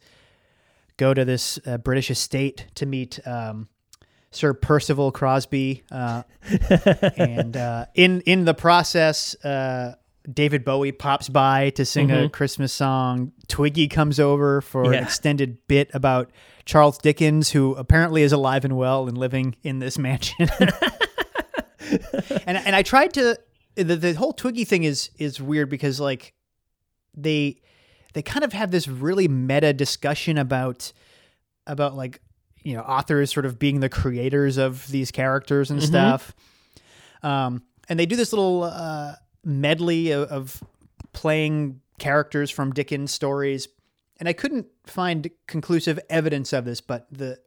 go 0.97 1.15
to 1.15 1.25
this 1.25 1.59
uh, 1.67 1.79
British 1.79 2.11
estate 2.11 2.67
to 2.75 2.87
meet 2.87 3.21
um, 3.27 3.69
Sir 4.31 4.53
Percival 4.53 5.11
Crosby, 5.11 5.85
uh, 5.91 6.23
and 7.17 7.57
uh, 7.57 7.87
in 7.95 8.21
in 8.23 8.45
the 8.45 8.53
process, 8.53 9.35
uh, 9.45 9.95
David 10.31 10.65
Bowie 10.65 10.93
pops 10.93 11.31
by 11.31 11.71
to 11.71 11.85
sing 11.87 12.11
a 12.11 12.29
Christmas 12.29 12.73
song. 12.73 13.33
Twiggy 13.49 13.89
comes 13.89 14.21
over 14.21 14.61
for 14.61 14.93
an 14.93 15.03
extended 15.03 15.67
bit 15.67 15.91
about 15.95 16.31
Charles 16.67 16.99
Dickens, 16.99 17.51
who 17.51 17.75
apparently 17.77 18.23
is 18.23 18.33
alive 18.33 18.67
and 18.67 18.77
well 18.77 19.09
and 19.09 19.17
living 19.17 19.57
in 19.63 19.79
this 19.79 19.97
mansion. 19.97 20.51
and 22.47 22.59
and 22.59 22.77
I 22.77 22.83
tried 22.83 23.15
to 23.15 23.39
the 23.85 23.97
the 23.97 24.15
whole 24.15 24.33
Twiggy 24.33 24.65
thing 24.65 24.85
is 24.85 25.11
is 25.19 25.41
weird 25.41 25.69
because 25.69 26.01
like 26.01 26.35
they 27.17 27.61
they 28.15 28.23
kind 28.23 28.45
of 28.45 28.53
have 28.53 28.71
this 28.71 28.89
really 28.89 29.29
meta 29.29 29.73
discussion 29.73 30.39
about 30.39 30.93
about 31.67 31.97
like 31.97 32.21
you 32.63 32.75
know 32.75 32.83
authors 32.83 33.33
sort 33.33 33.47
of 33.47 33.59
being 33.59 33.81
the 33.81 33.89
creators 33.89 34.57
of 34.57 34.87
these 34.89 35.11
characters 35.11 35.71
and 35.71 35.83
stuff. 35.83 36.35
Um 37.23 37.63
and 37.89 37.99
they 37.99 38.07
do 38.07 38.17
this 38.17 38.33
little 38.33 38.65
uh 38.65 39.15
medley 39.45 40.11
of, 40.11 40.29
of 40.29 40.63
playing 41.13 41.81
characters 41.99 42.51
from 42.51 42.73
dickens 42.73 43.13
stories. 43.13 43.69
And 44.21 44.29
i 44.29 44.33
couldn't 44.33 44.67
find 44.87 45.31
conclusive 45.47 46.01
evidence 46.11 46.53
of 46.53 46.65
this 46.65 46.81
but 46.81 47.07
the 47.11 47.39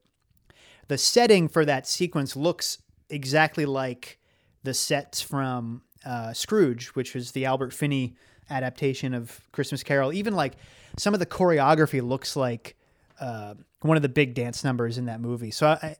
the 0.87 0.97
setting 0.97 1.49
for 1.49 1.65
that 1.65 1.85
sequence 1.85 2.35
looks 2.35 2.77
exactly 3.09 3.65
like 3.65 4.19
the 4.63 4.73
sets 4.73 5.21
from 5.21 5.81
uh, 6.05 6.33
Scrooge, 6.33 6.87
which 6.89 7.13
was 7.13 7.31
the 7.31 7.45
Albert 7.45 7.73
Finney 7.73 8.15
adaptation 8.49 9.13
of 9.13 9.39
Christmas 9.51 9.83
Carol. 9.83 10.11
Even 10.13 10.33
like 10.35 10.53
some 10.97 11.13
of 11.13 11.19
the 11.19 11.25
choreography 11.25 12.01
looks 12.01 12.35
like 12.35 12.75
uh, 13.19 13.53
one 13.81 13.97
of 13.97 14.03
the 14.03 14.09
big 14.09 14.33
dance 14.33 14.63
numbers 14.63 14.97
in 14.97 15.05
that 15.05 15.21
movie. 15.21 15.51
So 15.51 15.67
I, 15.67 15.95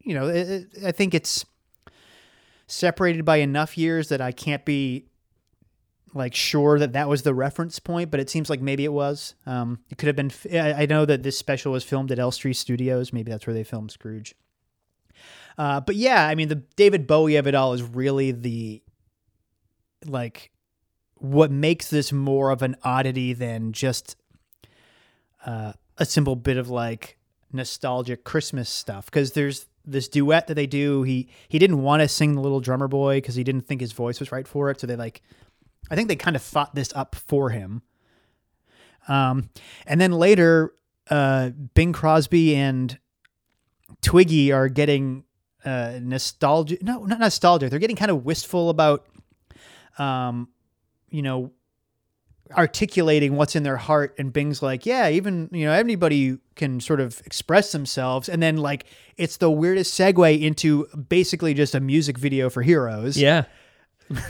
you 0.00 0.14
know, 0.14 0.28
it, 0.28 0.48
it- 0.48 0.84
I 0.84 0.92
think 0.92 1.14
it's 1.14 1.44
separated 2.66 3.24
by 3.24 3.36
enough 3.36 3.78
years 3.78 4.08
that 4.08 4.20
I 4.20 4.32
can't 4.32 4.64
be 4.64 5.06
like 6.14 6.34
sure 6.34 6.78
that 6.78 6.94
that 6.94 7.08
was 7.08 7.22
the 7.22 7.34
reference 7.34 7.78
point, 7.78 8.10
but 8.10 8.20
it 8.20 8.30
seems 8.30 8.48
like 8.48 8.60
maybe 8.60 8.84
it 8.84 8.92
was. 8.92 9.34
Um, 9.44 9.80
it 9.90 9.98
could 9.98 10.06
have 10.06 10.16
been. 10.16 10.30
I 10.52 10.86
know 10.86 11.04
that 11.04 11.22
this 11.22 11.38
special 11.38 11.72
was 11.72 11.84
filmed 11.84 12.10
at 12.10 12.18
Elstree 12.18 12.54
Studios. 12.54 13.12
Maybe 13.12 13.30
that's 13.30 13.46
where 13.46 13.54
they 13.54 13.64
filmed 13.64 13.90
Scrooge. 13.90 14.34
Uh, 15.58 15.80
but 15.80 15.94
yeah, 15.96 16.26
I 16.26 16.34
mean, 16.34 16.48
the 16.48 16.62
David 16.76 17.06
Bowie 17.06 17.36
of 17.36 17.46
it 17.46 17.54
all 17.54 17.72
is 17.74 17.82
really 17.82 18.30
the 18.30 18.82
like 20.04 20.50
what 21.14 21.50
makes 21.50 21.88
this 21.88 22.12
more 22.12 22.50
of 22.50 22.62
an 22.62 22.76
oddity 22.82 23.32
than 23.32 23.72
just 23.72 24.16
uh, 25.44 25.72
a 25.96 26.04
simple 26.04 26.36
bit 26.36 26.56
of 26.56 26.68
like 26.68 27.18
nostalgic 27.52 28.24
Christmas 28.24 28.68
stuff. 28.68 29.06
Because 29.06 29.32
there's 29.32 29.66
this 29.84 30.08
duet 30.08 30.48
that 30.48 30.54
they 30.54 30.66
do. 30.66 31.02
He 31.04 31.28
he 31.48 31.58
didn't 31.58 31.82
want 31.82 32.02
to 32.02 32.08
sing 32.08 32.34
the 32.34 32.40
Little 32.40 32.60
Drummer 32.60 32.88
Boy 32.88 33.18
because 33.18 33.36
he 33.36 33.44
didn't 33.44 33.66
think 33.66 33.80
his 33.80 33.92
voice 33.92 34.20
was 34.20 34.32
right 34.32 34.46
for 34.46 34.70
it. 34.70 34.80
So 34.80 34.86
they 34.86 34.96
like, 34.96 35.22
I 35.90 35.94
think 35.94 36.08
they 36.08 36.16
kind 36.16 36.36
of 36.36 36.42
thought 36.42 36.74
this 36.74 36.92
up 36.94 37.14
for 37.14 37.50
him. 37.50 37.82
Um, 39.08 39.50
and 39.86 40.00
then 40.00 40.12
later, 40.12 40.74
uh, 41.08 41.50
Bing 41.74 41.92
Crosby 41.92 42.56
and 42.56 42.98
Twiggy 44.02 44.50
are 44.50 44.68
getting 44.68 45.24
uh, 45.64 46.00
nostalgia. 46.02 46.76
No, 46.82 47.04
not 47.04 47.20
nostalgia. 47.20 47.68
They're 47.68 47.78
getting 47.78 47.96
kind 47.96 48.10
of 48.10 48.24
wistful 48.24 48.68
about, 48.68 49.06
um, 49.98 50.48
you 51.08 51.22
know, 51.22 51.52
articulating 52.56 53.36
what's 53.36 53.56
in 53.56 53.62
their 53.62 53.76
heart. 53.76 54.14
And 54.18 54.32
Bing's 54.32 54.62
like, 54.62 54.86
yeah, 54.86 55.08
even 55.08 55.48
you 55.52 55.66
know, 55.66 55.72
anybody 55.72 56.38
can 56.54 56.80
sort 56.80 57.00
of 57.00 57.20
express 57.26 57.72
themselves. 57.72 58.28
And 58.28 58.42
then 58.42 58.56
like, 58.56 58.86
it's 59.16 59.38
the 59.38 59.50
weirdest 59.50 59.98
segue 59.98 60.40
into 60.40 60.86
basically 61.08 61.54
just 61.54 61.74
a 61.74 61.80
music 61.80 62.18
video 62.18 62.48
for 62.50 62.62
heroes. 62.62 63.16
Yeah. 63.16 63.44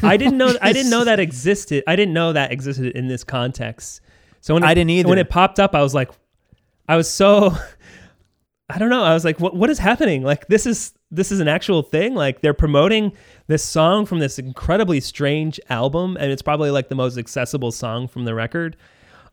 I 0.03 0.17
didn't 0.17 0.39
know 0.39 0.55
I 0.63 0.73
didn't 0.73 0.91
know 0.91 1.05
that 1.05 1.21
existed. 1.21 1.85
I 1.87 1.97
didn't 1.97 2.15
know 2.15 2.33
that 2.33 2.53
existed 2.53 2.97
in 2.97 3.09
this 3.09 3.25
context. 3.25 4.01
So 4.41 4.55
when 4.55 4.63
it, 4.63 4.67
I 4.67 4.75
didn't 4.75 4.91
either. 4.91 5.09
When 5.09 5.19
it 5.19 5.29
popped 5.29 5.61
up, 5.61 5.75
I 5.75 5.83
was 5.83 5.95
like, 5.95 6.11
I 6.89 6.97
was 6.97 7.11
so, 7.11 7.55
I 8.71 8.79
don't 8.79 8.91
know. 8.91 9.03
I 9.03 9.13
was 9.13 9.25
like, 9.25 9.41
what 9.41 9.55
what 9.55 9.71
is 9.71 9.79
happening? 9.79 10.23
Like 10.23 10.47
this 10.49 10.67
is 10.67 10.93
this 11.11 11.31
is 11.31 11.41
an 11.41 11.49
actual 11.49 11.83
thing. 11.83 12.15
Like 12.15 12.41
they're 12.41 12.55
promoting 12.55 13.13
this 13.47 13.63
song 13.63 14.07
from 14.07 14.19
this 14.19 14.39
incredibly 14.39 15.01
strange 15.01 15.61
album, 15.71 16.17
and 16.19 16.33
it's 16.33 16.43
probably 16.43 16.71
like 16.71 16.89
the 16.89 16.95
most 16.95 17.17
accessible 17.19 17.73
song 17.73 18.09
from 18.09 18.25
the 18.25 18.35
record. 18.35 18.77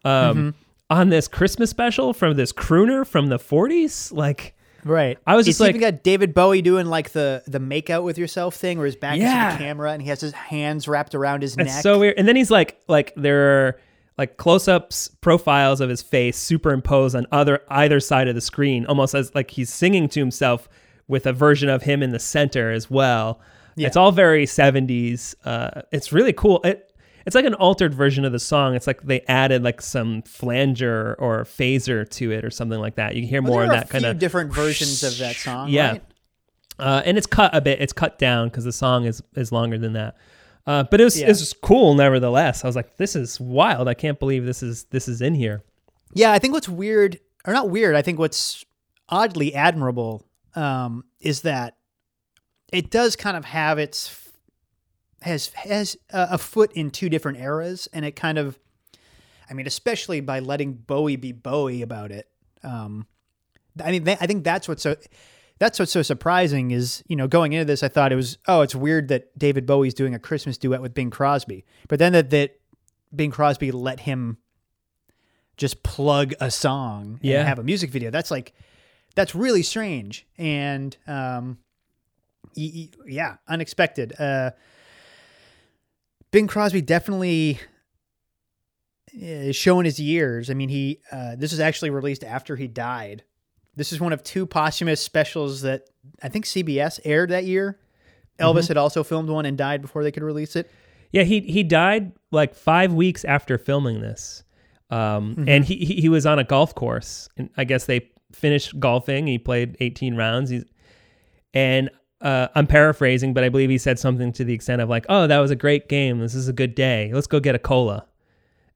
Um, 0.05 0.11
Mm-hmm. 0.37 0.49
on 0.89 1.09
this 1.09 1.27
Christmas 1.27 1.69
special 1.69 2.13
from 2.13 2.35
this 2.35 2.51
crooner 2.53 3.05
from 3.07 3.27
the 3.27 3.39
'40s, 3.39 4.11
like. 4.13 4.53
Right. 4.85 5.17
I 5.25 5.37
was 5.37 5.45
just 5.45 5.61
like- 5.61 5.69
even 5.69 5.79
got 5.79 6.03
David 6.03 6.33
Bowie 6.33 6.61
doing 6.61 6.87
like 6.87 7.11
the 7.11 7.41
the 7.47 7.59
make 7.59 7.89
out 7.89 8.03
with 8.03 8.17
yourself 8.17 8.55
thing, 8.55 8.77
where 8.77 8.85
his 8.85 8.97
back 8.97 9.15
is 9.15 9.23
to 9.23 9.27
the 9.57 9.63
camera 9.63 9.93
and 9.93 10.01
he 10.01 10.09
has 10.09 10.19
his 10.19 10.33
hands 10.33 10.89
wrapped 10.89 11.15
around 11.15 11.41
his 11.41 11.53
It's 11.55 11.73
neck. 11.73 11.81
so 11.83 11.99
weird. 11.99 12.15
And 12.17 12.27
then 12.27 12.35
he's 12.35 12.51
like, 12.51 12.81
like 12.89 13.13
there 13.15 13.65
are 13.67 13.79
like 14.17 14.35
close-ups 14.35 15.07
profiles 15.21 15.79
of 15.79 15.89
his 15.89 16.01
face 16.01 16.37
superimposed 16.37 17.15
on 17.15 17.25
other 17.31 17.61
either 17.69 18.01
side 18.01 18.27
of 18.27 18.35
the 18.35 18.41
screen, 18.41 18.85
almost 18.85 19.15
as 19.15 19.33
like 19.33 19.51
he's 19.51 19.71
singing 19.73 20.09
to 20.09 20.19
himself 20.19 20.67
with 21.07 21.25
a 21.25 21.33
version 21.33 21.69
of 21.69 21.83
him 21.83 22.01
in 22.03 22.11
the 22.11 22.19
center 22.19 22.71
as 22.71 22.89
well. 22.89 23.39
Yeah. 23.75 23.87
It's 23.87 23.97
all 23.97 24.11
very 24.11 24.45
70s. 24.45 25.35
Uh, 25.45 25.81
it's 25.91 26.11
really 26.13 26.33
cool. 26.33 26.61
It 26.63 26.89
it's 27.25 27.35
like 27.35 27.45
an 27.45 27.53
altered 27.53 27.93
version 27.93 28.25
of 28.25 28.33
the 28.33 28.39
song. 28.39 28.75
It's 28.75 28.85
like 28.85 29.01
they 29.03 29.21
added 29.21 29.63
like 29.63 29.81
some 29.81 30.21
flanger 30.23 31.15
or 31.19 31.43
phaser 31.45 32.07
to 32.09 32.31
it 32.31 32.43
or 32.43 32.49
something 32.49 32.79
like 32.79 32.95
that. 32.95 33.15
You 33.15 33.21
can 33.21 33.29
hear 33.29 33.41
Well, 33.41 33.51
more 33.53 33.63
of 33.63 33.69
that 33.69 33.89
kind 33.89 34.05
of 34.05 34.19
different 34.19 34.51
versions 34.53 35.03
of 35.03 35.17
that 35.19 35.35
song. 35.47 35.69
Yeah. 35.69 35.91
right? 35.91 36.03
uh, 36.79 37.01
and 37.05 37.17
it's 37.17 37.27
cut 37.27 37.55
a 37.55 37.61
bit. 37.61 37.81
It's 37.81 37.93
cut 37.93 38.19
down 38.19 38.49
because 38.49 38.63
the 38.65 38.71
song 38.73 39.05
is 39.05 39.21
is 39.35 39.51
longer 39.51 39.77
than 39.77 39.93
that. 39.93 40.17
Uh, 40.67 40.83
but 40.83 40.99
it 41.01 41.03
was 41.05 41.19
Yeah. 41.19 41.25
it 41.25 41.29
was 41.29 41.53
cool 41.61 41.93
nevertheless. 41.95 42.63
I 42.63 42.67
was 42.67 42.75
like, 42.75 42.97
this 42.97 43.15
is 43.15 43.39
wild. 43.39 43.87
I 43.87 43.93
can't 43.93 44.19
believe 44.19 44.45
this 44.45 44.61
is 44.63 44.83
this 44.85 45.07
is 45.07 45.21
in 45.21 45.33
here. 45.35 45.63
Yeah, 46.13 46.31
I 46.31 46.39
think 46.39 46.53
what's 46.53 46.69
weird, 46.69 47.19
or 47.45 47.53
not 47.53 47.69
weird, 47.69 47.95
I 47.95 48.01
think 48.01 48.19
what's 48.19 48.63
oddly 49.09 49.53
admirable 49.55 50.25
um, 50.55 51.03
is 51.19 51.41
that 51.41 51.77
it 52.71 52.89
does 52.89 53.15
kind 53.15 53.37
of 53.37 53.45
have 53.45 53.77
its 53.79 54.19
has 55.21 55.47
has 55.49 55.97
a, 56.09 56.37
foot 56.37 56.71
in 56.73 56.91
two 56.91 57.09
different 57.09 57.39
eras, 57.39 57.87
and 57.93 58.03
it 58.05 58.15
kind 58.15 58.37
of 58.37 58.59
I 59.49 59.53
mean, 59.53 59.67
especially 59.67 60.21
by 60.21 60.39
letting 60.39 60.73
Bowie 60.73 61.15
be 61.15 61.31
Bowie 61.31 61.81
about 61.81 62.11
it. 62.11 62.27
Um, 62.63 63.07
I 63.83 63.91
mean, 63.91 64.07
I 64.07 64.27
think 64.27 64.43
that's 64.43 64.67
what's 64.67 64.83
so 64.83 64.95
that's 65.59 65.79
what's 65.79 65.91
so 65.91 66.01
surprising 66.01 66.71
is 66.71 67.03
you 67.07 67.15
know 67.15 67.27
going 67.27 67.53
into 67.53 67.65
this, 67.65 67.83
I 67.83 67.87
thought 67.87 68.11
it 68.11 68.15
was 68.15 68.37
oh, 68.47 68.61
it's 68.61 68.75
weird 68.75 69.07
that 69.09 69.37
David 69.37 69.65
Bowie's 69.65 69.93
doing 69.93 70.13
a 70.13 70.19
Christmas 70.19 70.57
duet 70.57 70.81
with 70.81 70.93
Bing 70.93 71.09
Crosby, 71.09 71.65
but 71.87 71.99
then 71.99 72.13
that 72.13 72.29
that 72.31 72.59
Bing 73.15 73.31
Crosby 73.31 73.71
let 73.71 74.01
him 74.01 74.37
just 75.55 75.83
plug 75.83 76.33
a 76.41 76.49
song 76.49 77.19
Yeah. 77.21 77.39
and 77.39 77.47
have 77.47 77.59
a 77.59 77.63
music 77.63 77.91
video. 77.91 78.09
That's 78.09 78.31
like 78.31 78.53
that's 79.15 79.35
really 79.35 79.63
strange 79.63 80.25
and 80.37 80.95
um, 81.07 81.57
y- 82.55 82.71
y- 82.73 82.89
yeah, 83.07 83.35
unexpected. 83.47 84.13
Uh, 84.19 84.51
Bing 86.31 86.47
Crosby 86.47 86.81
definitely 86.81 87.59
is 89.13 89.55
showing 89.55 89.85
his 89.85 89.99
years. 89.99 90.49
I 90.49 90.53
mean, 90.55 90.69
he 90.69 90.99
uh, 91.11 91.35
this 91.35 91.53
is 91.53 91.59
actually 91.59 91.91
released 91.91 92.23
after 92.23 92.55
he 92.55 92.67
died. 92.67 93.23
This 93.75 93.91
is 93.91 93.99
one 93.99 94.13
of 94.13 94.23
two 94.23 94.45
posthumous 94.45 95.01
specials 95.01 95.61
that 95.61 95.89
I 96.21 96.29
think 96.29 96.45
CBS 96.45 96.99
aired 97.05 97.29
that 97.29 97.45
year. 97.45 97.79
Elvis 98.39 98.67
had 98.67 98.77
also 98.77 99.03
filmed 99.03 99.29
one 99.29 99.45
and 99.45 99.57
died 99.57 99.81
before 99.81 100.03
they 100.03 100.11
could 100.11 100.23
release 100.23 100.55
it. 100.55 100.69
Yeah, 101.11 101.23
he 101.23 101.41
he 101.41 101.61
died 101.63 102.13
like 102.31 102.55
five 102.55 102.93
weeks 102.93 103.23
after 103.23 103.59
filming 103.59 104.01
this, 104.01 104.43
um, 104.89 105.45
and 105.47 105.63
he 105.63 105.75
he 105.75 106.01
he 106.01 106.09
was 106.09 106.25
on 106.25 106.39
a 106.39 106.43
golf 106.43 106.73
course, 106.73 107.29
and 107.37 107.51
I 107.55 107.63
guess 107.63 107.85
they 107.85 108.09
finished 108.33 108.79
golfing. 108.79 109.27
He 109.27 109.37
played 109.37 109.77
18 109.79 110.15
rounds. 110.15 110.49
He's, 110.49 110.65
and 111.53 111.89
uh, 112.21 112.47
I'm 112.55 112.67
paraphrasing, 112.67 113.33
but 113.33 113.43
I 113.43 113.49
believe 113.49 113.69
he 113.69 113.77
said 113.77 113.99
something 113.99 114.31
to 114.33 114.43
the 114.43 114.53
extent 114.53 114.81
of 114.81 114.89
like, 114.89 115.05
"Oh, 115.09 115.27
that 115.27 115.39
was 115.39 115.51
a 115.51 115.55
great 115.55 115.89
game. 115.89 116.19
This 116.19 116.35
is 116.35 116.47
a 116.47 116.53
good 116.53 116.73
day. 116.73 117.11
Let's 117.13 117.27
go 117.27 117.39
get 117.39 117.55
a 117.55 117.59
cola." 117.59 118.05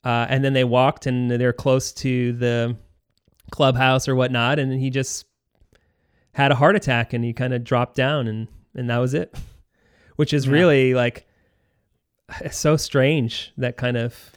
Uh, 0.04 0.26
and 0.30 0.44
then 0.44 0.54
they 0.54 0.64
walked, 0.64 1.06
and 1.06 1.32
they're 1.32 1.54
close 1.54 1.92
to 1.94 2.34
the 2.34 2.76
clubhouse 3.52 4.08
or 4.08 4.16
whatnot, 4.16 4.60
and 4.60 4.72
then 4.72 4.80
he 4.80 4.90
just 4.90 5.26
had 6.34 6.52
a 6.52 6.56
heart 6.56 6.76
attack, 6.76 7.14
and 7.14 7.24
he 7.24 7.34
kind 7.34 7.54
of 7.54 7.64
dropped 7.64 7.96
down, 7.96 8.28
and 8.28 8.48
and 8.76 8.90
that 8.90 8.98
was 8.98 9.14
it. 9.14 9.36
Which 10.18 10.34
is 10.34 10.50
really 10.50 10.94
like 10.94 11.26
so 12.52 12.76
strange 12.76 13.54
that 13.58 13.78
kind 13.78 13.98
of 13.98 14.32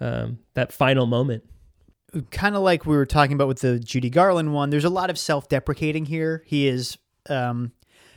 um, 0.00 0.38
that 0.54 0.72
final 0.72 1.06
moment. 1.06 1.44
Kind 2.30 2.54
of 2.54 2.62
like 2.62 2.86
we 2.86 2.96
were 2.96 3.06
talking 3.06 3.34
about 3.34 3.48
with 3.48 3.60
the 3.60 3.78
Judy 3.78 4.10
Garland 4.10 4.52
one, 4.52 4.70
there's 4.70 4.84
a 4.84 4.90
lot 4.90 5.10
of 5.10 5.18
self 5.18 5.48
deprecating 5.48 6.04
here. 6.04 6.42
He 6.46 6.68
is 6.68 6.98
um, 7.28 7.72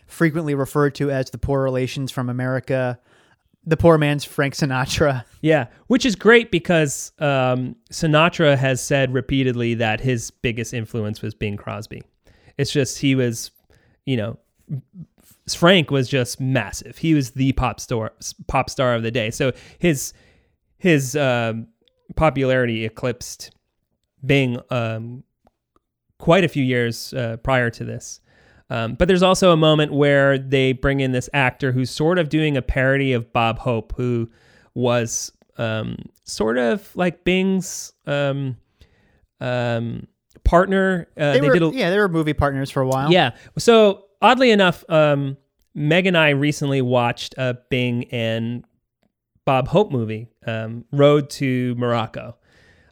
frequently 0.08 0.56
referred 0.56 0.96
to 0.96 1.12
as 1.12 1.30
the 1.30 1.38
poor 1.38 1.62
relations 1.64 2.12
from 2.12 2.30
America, 2.30 3.00
the 3.66 3.78
poor 3.78 3.98
man's 3.98 4.24
Frank 4.24 4.56
Sinatra. 4.56 5.24
Yeah, 5.42 5.68
which 5.86 6.08
is 6.08 6.16
great 6.16 6.50
because 6.50 7.12
um, 7.20 7.76
Sinatra 7.92 8.58
has 8.58 8.82
said 8.82 9.14
repeatedly 9.14 9.76
that 9.76 10.02
his 10.02 10.32
biggest 10.32 10.74
influence 10.74 11.22
was 11.22 11.36
Bing 11.36 11.56
Crosby. 11.56 12.02
It's 12.58 12.72
just 12.72 12.98
he 12.98 13.14
was, 13.14 13.52
you 14.08 14.18
know, 14.18 14.40
Frank 15.48 15.92
was 15.92 16.10
just 16.10 16.40
massive. 16.40 16.98
He 16.98 17.14
was 17.14 17.32
the 17.32 17.52
pop 17.52 17.80
star 17.80 18.12
pop 18.48 18.72
star 18.72 18.96
of 18.96 19.04
the 19.04 19.12
day. 19.12 19.30
So 19.30 19.52
his 19.78 20.14
his 20.80 21.16
um, 21.16 21.68
popularity 22.16 22.86
eclipsed 22.86 23.52
Bing 24.26 24.60
um, 24.70 25.24
quite 26.20 26.44
a 26.44 26.48
few 26.48 26.64
years 26.64 27.14
uh, 27.14 27.38
prior 27.38 27.70
to 27.72 27.84
this. 27.84 28.22
Um, 28.70 28.96
but 28.96 29.08
there's 29.08 29.22
also 29.24 29.52
a 29.52 29.58
moment 29.58 29.94
where 29.94 30.38
they 30.40 30.74
bring 30.74 31.00
in 31.00 31.12
this 31.12 31.30
actor 31.34 31.72
who's 31.72 31.92
sort 31.92 32.18
of 32.18 32.30
doing 32.30 32.58
a 32.58 32.62
parody 32.62 33.14
of 33.14 33.32
Bob 33.32 33.60
Hope, 33.60 33.94
who 33.96 34.30
was 34.74 35.32
um, 35.58 35.98
sort 36.24 36.58
of 36.58 36.96
like 36.96 37.24
Bing's 37.24 37.94
um, 38.08 38.58
um, 39.40 40.08
partner. 40.44 41.08
Uh, 41.16 41.34
They, 41.34 41.40
they 41.42 41.48
were, 41.48 41.54
did 41.54 41.64
a, 41.64 41.72
yeah, 41.74 41.90
they 41.92 41.98
were 42.00 42.10
movie 42.10 42.34
partners 42.34 42.72
for 42.72 42.82
a 42.82 42.88
while. 42.88 43.12
yeah. 43.12 43.32
So 43.58 44.06
oddly 44.22 44.50
enough, 44.52 44.84
um, 44.90 45.38
Meg 45.76 46.08
and 46.08 46.18
I 46.18 46.30
recently 46.30 46.82
watched 46.82 47.36
a 47.38 47.58
Bing 47.70 48.06
and 48.06 48.66
Bob 49.46 49.68
Hope 49.68 49.92
movie, 49.92 50.28
um, 50.48 50.86
Road 50.92 51.30
to 51.32 51.76
Morocco. 51.76 52.36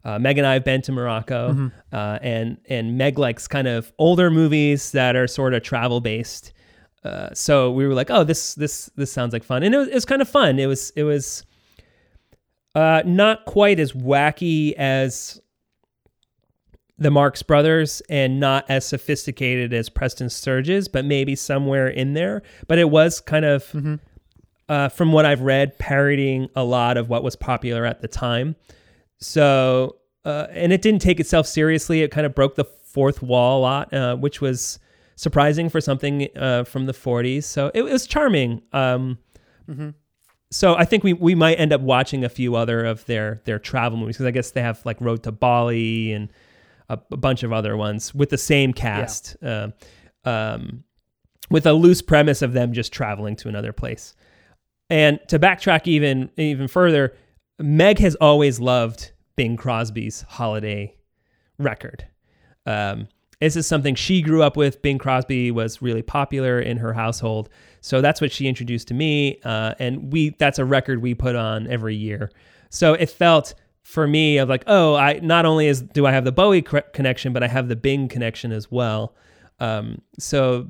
Uh, 0.06 0.20
Meg 0.20 0.38
and 0.38 0.46
I 0.46 0.54
have 0.54 0.66
been 0.66 0.82
to 0.84 0.92
Morocco, 0.92 1.72
uh, 1.94 2.20
and 2.22 2.58
and 2.68 2.98
Meg 2.98 3.18
likes 3.18 3.48
kind 3.48 3.68
of 3.68 3.92
older 3.98 4.30
movies 4.30 4.92
that 4.92 5.16
are 5.16 5.28
sort 5.28 5.54
of 5.54 5.64
travel 5.64 6.02
based. 6.02 6.52
Uh, 7.04 7.30
so 7.34 7.72
we 7.72 7.88
were 7.88 7.94
like, 7.94 8.10
oh, 8.10 8.24
this 8.24 8.56
this 8.56 8.90
this 8.96 9.12
sounds 9.12 9.34
like 9.34 9.44
fun, 9.44 9.64
and 9.64 9.74
it 9.74 9.78
was, 9.78 9.88
it 9.88 9.94
was 9.94 10.06
kind 10.06 10.22
of 10.22 10.30
fun. 10.30 10.60
It 10.60 10.68
was 10.68 10.92
it 10.96 11.04
was 11.04 11.46
uh, 12.76 13.04
not 13.06 13.46
quite 13.46 13.80
as 13.80 13.94
wacky 13.94 14.74
as 14.74 15.40
the 16.98 17.10
Marx 17.12 17.42
Brothers 17.42 18.02
and 18.10 18.40
not 18.40 18.66
as 18.70 18.86
sophisticated 18.86 19.74
as 19.74 19.90
Preston 19.90 20.30
Sturges, 20.30 20.88
but 20.88 21.06
maybe 21.06 21.36
somewhere 21.36 21.88
in 21.88 22.14
there. 22.14 22.44
But 22.68 22.78
it 22.78 22.90
was 22.90 23.20
kind 23.20 23.46
of, 23.46 23.74
uh, 24.70 24.90
from 24.90 25.12
what 25.12 25.26
I've 25.26 25.42
read, 25.42 25.78
parodying 25.80 26.50
a 26.56 26.64
lot 26.64 26.98
of 26.98 27.10
what 27.10 27.24
was 27.24 27.36
popular 27.36 27.86
at 27.86 28.02
the 28.02 28.08
time. 28.08 28.56
So, 29.20 29.98
uh, 30.26 30.48
and 30.52 30.74
it 30.74 30.82
didn't 30.82 31.02
take 31.02 31.20
itself 31.20 31.48
seriously. 31.48 32.02
It 32.02 32.12
kind 32.12 32.26
of 32.26 32.36
broke 32.36 32.56
the 32.56 32.66
fourth 32.66 33.22
wall 33.22 33.60
a 33.60 33.62
lot, 33.62 33.94
uh, 33.94 34.16
which 34.16 34.42
was 34.42 34.80
surprising 35.16 35.70
for 35.70 35.82
something 35.82 36.28
uh, 36.36 36.64
from 36.64 36.86
the 36.86 36.94
40s. 36.94 37.44
So 37.44 37.72
it, 37.74 37.84
was 37.84 38.08
charming. 38.08 38.62
Um, 38.72 39.18
so 40.52 40.76
I 40.76 40.86
think 40.86 41.04
we, 41.04 41.14
we 41.14 41.36
might 41.36 41.56
end 41.56 41.74
up 41.74 41.82
watching 41.82 42.24
a 42.24 42.30
few 42.30 42.56
other 42.56 42.86
of 42.86 43.06
their 43.06 43.42
their 43.46 43.58
travel 43.58 43.98
movies 43.98 44.18
because 44.18 44.28
I 44.28 44.32
guess 44.32 44.52
they 44.52 44.62
have 44.62 44.86
like 44.86 45.02
Road 45.02 45.24
to 45.24 45.32
Bali 45.32 46.12
and 46.12 46.30
a, 46.90 47.00
a 47.12 47.18
bunch 47.18 47.44
of 47.44 47.52
other 47.52 47.76
ones 47.76 48.14
with 48.14 48.30
the 48.30 48.38
same 48.38 48.72
cast, 48.72 49.36
uh, 49.42 49.70
um, 50.26 50.84
with 51.50 51.66
a 51.66 51.74
loose 51.74 52.02
premise 52.02 52.42
of 52.42 52.54
them 52.54 52.72
just 52.72 52.94
traveling 52.94 53.36
to 53.38 53.50
another 53.50 53.74
place. 53.74 54.16
And 54.90 55.20
to 55.30 55.40
backtrack 55.40 55.88
even 55.88 56.30
even 56.38 56.68
further, 56.68 57.16
Meg 57.60 58.00
has 58.00 58.16
always 58.16 58.60
loved 58.60 59.12
Bing 59.36 59.58
Crosby's 59.58 60.22
holiday 60.22 60.96
record. 61.58 62.06
Um, 62.66 63.08
this 63.40 63.56
is 63.56 63.68
something 63.68 63.96
she 63.96 64.22
grew 64.22 64.42
up 64.42 64.56
with. 64.56 64.82
Bing 64.82 64.98
Crosby 64.98 65.52
was 65.52 65.82
really 65.82 66.02
popular 66.02 66.60
in 66.60 66.78
her 66.78 66.94
household, 66.94 67.50
so 67.82 68.00
that's 68.00 68.22
what 68.22 68.32
she 68.32 68.48
introduced 68.48 68.88
to 68.88 68.94
me. 68.94 69.40
Uh, 69.44 69.74
and 69.80 70.14
we 70.14 70.30
that's 70.40 70.60
a 70.60 70.66
record 70.66 71.02
we 71.02 71.14
put 71.14 71.36
on 71.36 71.68
every 71.68 71.96
year. 71.96 72.32
So 72.70 72.94
it 72.94 73.10
felt 73.10 73.54
for 73.82 74.08
me 74.08 74.38
of 74.38 74.48
like, 74.48 74.64
oh, 74.68 74.96
I 74.96 75.20
not 75.22 75.46
only 75.46 75.68
is 75.68 75.82
do 75.82 76.06
I 76.06 76.12
have 76.14 76.24
the 76.24 76.32
Bowie 76.32 76.62
connection, 76.62 77.34
but 77.34 77.44
I 77.44 77.48
have 77.48 77.68
the 77.68 77.76
Bing 77.76 78.08
connection 78.08 78.54
as 78.54 78.72
well. 78.72 79.14
Um, 79.60 80.02
so 80.18 80.70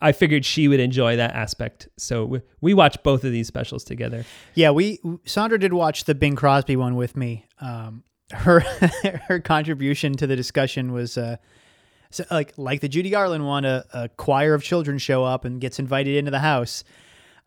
I 0.00 0.12
figured 0.12 0.44
she 0.44 0.66
would 0.68 0.80
enjoy 0.80 1.16
that 1.16 1.34
aspect. 1.34 1.88
So 1.98 2.24
we, 2.24 2.40
we 2.60 2.74
watched 2.74 3.02
both 3.02 3.24
of 3.24 3.32
these 3.32 3.46
specials 3.46 3.84
together. 3.84 4.24
Yeah, 4.54 4.70
we 4.70 4.98
Sandra 5.24 5.58
did 5.58 5.72
watch 5.72 6.04
the 6.04 6.14
Bing 6.14 6.36
Crosby 6.36 6.76
one 6.76 6.96
with 6.96 7.16
me. 7.16 7.46
Um, 7.60 8.04
her 8.32 8.60
her 9.28 9.40
contribution 9.40 10.14
to 10.14 10.26
the 10.26 10.36
discussion 10.36 10.92
was 10.92 11.18
uh, 11.18 11.36
so 12.10 12.24
like 12.30 12.54
like 12.56 12.80
the 12.80 12.88
Judy 12.88 13.10
Garland 13.10 13.46
one, 13.46 13.64
a, 13.64 13.84
a 13.92 14.08
choir 14.08 14.54
of 14.54 14.62
children 14.62 14.98
show 14.98 15.24
up 15.24 15.44
and 15.44 15.60
gets 15.60 15.78
invited 15.78 16.16
into 16.16 16.30
the 16.30 16.38
house. 16.38 16.84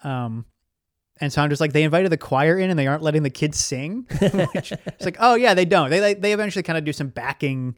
Um, 0.03 0.45
and 1.21 1.31
Sandra's 1.31 1.61
like, 1.61 1.73
they 1.73 1.83
invited 1.83 2.11
the 2.11 2.17
choir 2.17 2.57
in 2.57 2.69
and 2.69 2.77
they 2.77 2.87
aren't 2.87 3.03
letting 3.03 3.23
the 3.23 3.29
kids 3.29 3.57
sing. 3.57 4.07
Which, 4.19 4.71
it's 4.71 5.05
like, 5.05 5.17
oh 5.19 5.35
yeah, 5.35 5.53
they 5.53 5.65
don't. 5.65 5.89
They 5.89 6.01
like, 6.01 6.21
they 6.21 6.33
eventually 6.33 6.63
kind 6.63 6.77
of 6.77 6.83
do 6.83 6.93
some 6.93 7.07
backing 7.07 7.77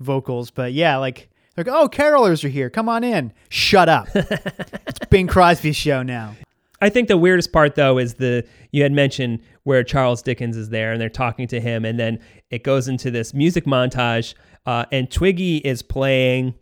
vocals, 0.00 0.50
but 0.50 0.72
yeah, 0.72 0.96
like 0.96 1.30
they're 1.54 1.64
like, 1.64 1.74
oh, 1.74 1.88
carolers 1.88 2.44
are 2.44 2.48
here. 2.48 2.70
Come 2.70 2.88
on 2.88 3.04
in. 3.04 3.32
Shut 3.48 3.88
up. 3.88 4.08
it's 4.14 4.98
Bing 5.10 5.26
Crosby's 5.26 5.76
show 5.76 6.02
now. 6.02 6.34
I 6.82 6.88
think 6.88 7.06
the 7.06 7.16
weirdest 7.16 7.52
part 7.52 7.76
though 7.76 7.98
is 7.98 8.14
the 8.14 8.44
you 8.72 8.82
had 8.82 8.90
mentioned 8.90 9.40
where 9.62 9.84
Charles 9.84 10.20
Dickens 10.20 10.56
is 10.56 10.70
there 10.70 10.92
and 10.92 11.00
they're 11.00 11.08
talking 11.08 11.46
to 11.48 11.60
him, 11.60 11.84
and 11.84 11.98
then 11.98 12.18
it 12.50 12.64
goes 12.64 12.88
into 12.88 13.10
this 13.10 13.32
music 13.32 13.66
montage, 13.66 14.34
uh, 14.66 14.86
and 14.90 15.08
Twiggy 15.08 15.58
is 15.58 15.80
playing 15.80 16.54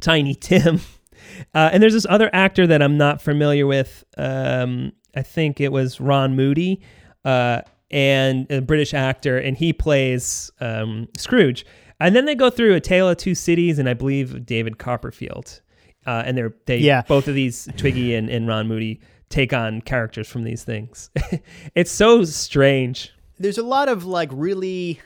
Tiny 0.00 0.34
Tim, 0.34 0.80
uh, 1.54 1.70
and 1.72 1.80
there's 1.80 1.92
this 1.92 2.06
other 2.08 2.28
actor 2.32 2.66
that 2.66 2.82
I'm 2.82 2.98
not 2.98 3.22
familiar 3.22 3.68
with. 3.68 4.02
Um, 4.18 4.92
I 5.14 5.22
think 5.22 5.60
it 5.60 5.70
was 5.70 6.00
Ron 6.00 6.34
Moody, 6.34 6.82
uh, 7.24 7.60
and 7.92 8.50
a 8.50 8.60
British 8.60 8.94
actor, 8.94 9.38
and 9.38 9.56
he 9.56 9.72
plays 9.72 10.50
um, 10.60 11.06
Scrooge. 11.16 11.64
And 12.00 12.14
then 12.14 12.24
they 12.26 12.34
go 12.34 12.50
through 12.50 12.74
A 12.74 12.80
Tale 12.80 13.08
of 13.08 13.16
Two 13.16 13.34
Cities, 13.34 13.78
and 13.78 13.88
I 13.88 13.94
believe 13.94 14.44
David 14.44 14.78
Copperfield. 14.78 15.60
Uh, 16.06 16.22
and 16.26 16.36
they're 16.36 16.54
they 16.66 16.78
Yeah. 16.78 17.02
both 17.02 17.26
of 17.28 17.34
these 17.34 17.68
Twiggy 17.76 18.14
and, 18.14 18.28
and 18.28 18.46
Ron 18.46 18.68
Moody 18.68 19.00
take 19.28 19.52
on 19.52 19.80
characters 19.80 20.28
from 20.28 20.44
these 20.44 20.62
things. 20.62 21.10
it's 21.74 21.90
so 21.90 22.22
strange. 22.24 23.12
there's 23.38 23.58
a 23.58 23.62
lot 23.64 23.88
of 23.88 24.04
like 24.04 24.28
really 24.32 25.00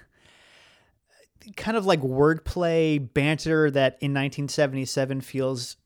kind 1.57 1.77
of 1.77 1.87
like 1.87 2.01
wordplay 2.03 2.99
banter 3.15 3.71
that 3.71 3.95
in 4.01 4.11
1977 4.13 5.21
feels 5.23 5.77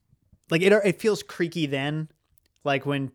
like 0.51 0.61
it 0.63 0.73
it 0.85 1.01
feels 1.01 1.23
creaky 1.23 1.65
then 1.67 2.09
like 2.65 2.85
when 2.85 3.13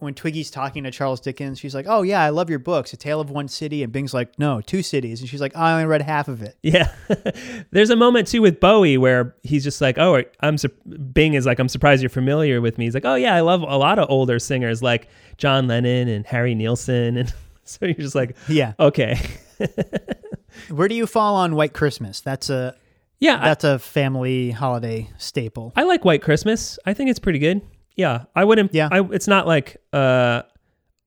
when 0.00 0.14
Twiggy's 0.14 0.50
talking 0.50 0.84
to 0.84 0.90
Charles 0.90 1.20
Dickens, 1.20 1.58
she's 1.58 1.74
like, 1.74 1.86
"Oh 1.88 2.02
yeah, 2.02 2.22
I 2.22 2.30
love 2.30 2.50
your 2.50 2.58
books, 2.58 2.92
A 2.92 2.96
Tale 2.96 3.20
of 3.20 3.30
One 3.30 3.48
City," 3.48 3.82
and 3.82 3.92
Bing's 3.92 4.12
like, 4.12 4.38
"No, 4.38 4.60
two 4.60 4.82
cities," 4.82 5.20
and 5.20 5.28
she's 5.28 5.40
like, 5.40 5.56
"I 5.56 5.72
only 5.72 5.84
read 5.86 6.02
half 6.02 6.28
of 6.28 6.42
it." 6.42 6.56
Yeah. 6.62 6.92
There's 7.70 7.90
a 7.90 7.96
moment 7.96 8.26
too 8.28 8.42
with 8.42 8.60
Bowie 8.60 8.98
where 8.98 9.34
he's 9.42 9.62
just 9.64 9.80
like, 9.80 9.98
"Oh, 9.98 10.22
I'm 10.40 10.58
sur- 10.58 10.68
Bing 11.12 11.34
is 11.34 11.46
like, 11.46 11.58
I'm 11.58 11.68
surprised 11.68 12.02
you're 12.02 12.08
familiar 12.10 12.60
with 12.60 12.78
me." 12.78 12.84
He's 12.86 12.94
like, 12.94 13.04
"Oh 13.04 13.14
yeah, 13.14 13.34
I 13.34 13.40
love 13.40 13.62
a 13.62 13.76
lot 13.78 13.98
of 13.98 14.06
older 14.10 14.38
singers 14.38 14.82
like 14.82 15.08
John 15.36 15.68
Lennon 15.68 16.08
and 16.08 16.26
Harry 16.26 16.54
Nilsson." 16.54 17.16
And 17.62 17.78
so 17.78 17.86
you're 17.86 17.94
just 17.94 18.14
like, 18.16 18.36
Yeah. 18.48 18.72
"Okay." 18.80 19.18
Where 20.70 20.88
do 20.88 20.94
you 20.94 21.06
fall 21.06 21.36
on 21.36 21.54
White 21.54 21.72
Christmas? 21.72 22.20
That's 22.20 22.50
a 22.50 22.74
Yeah, 23.20 23.38
that's 23.38 23.62
a 23.64 23.78
family 23.78 24.50
holiday 24.50 25.08
staple. 25.18 25.72
I 25.76 25.84
like 25.84 26.04
White 26.04 26.22
Christmas. 26.22 26.78
I 26.86 26.94
think 26.94 27.10
it's 27.10 27.18
pretty 27.20 27.38
good. 27.38 27.60
Yeah. 28.00 28.24
I 28.34 28.44
wouldn't 28.44 28.74
Yeah. 28.74 28.88
I 28.90 29.00
it's 29.12 29.28
not 29.28 29.46
like 29.46 29.76
uh 29.92 30.42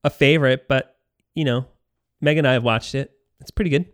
a 0.04 0.10
favorite, 0.10 0.68
but 0.68 0.96
you 1.36 1.46
know, 1.46 1.66
Meg 2.22 2.38
and 2.38 2.48
I 2.48 2.54
have 2.54 2.64
watched 2.64 2.94
it. 2.96 3.12
It's 3.42 3.52
pretty 3.52 3.72
good. 3.72 3.86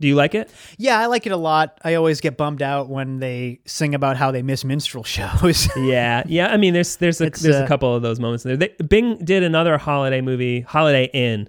Do 0.00 0.08
you 0.08 0.16
like 0.16 0.34
it? 0.34 0.50
Yeah, 0.76 0.98
I 0.98 1.06
like 1.06 1.24
it 1.24 1.32
a 1.32 1.36
lot. 1.36 1.78
I 1.84 1.94
always 1.94 2.20
get 2.20 2.36
bummed 2.36 2.62
out 2.62 2.88
when 2.88 3.20
they 3.20 3.60
sing 3.64 3.94
about 3.94 4.16
how 4.16 4.30
they 4.32 4.42
miss 4.42 4.64
minstrel 4.64 5.04
shows. 5.16 5.68
Yeah, 5.76 6.22
yeah. 6.26 6.48
I 6.48 6.56
mean, 6.56 6.74
there's 6.74 6.96
there's 6.96 7.20
a 7.20 7.26
It's, 7.26 7.40
there's 7.40 7.56
a 7.56 7.64
uh, 7.64 7.68
couple 7.68 7.94
of 7.94 8.02
those 8.02 8.18
moments 8.20 8.44
there. 8.44 8.56
They, 8.56 8.68
Bing 8.88 9.18
did 9.18 9.42
another 9.42 9.78
holiday 9.78 10.20
movie, 10.20 10.60
Holiday 10.60 11.10
Inn, 11.12 11.48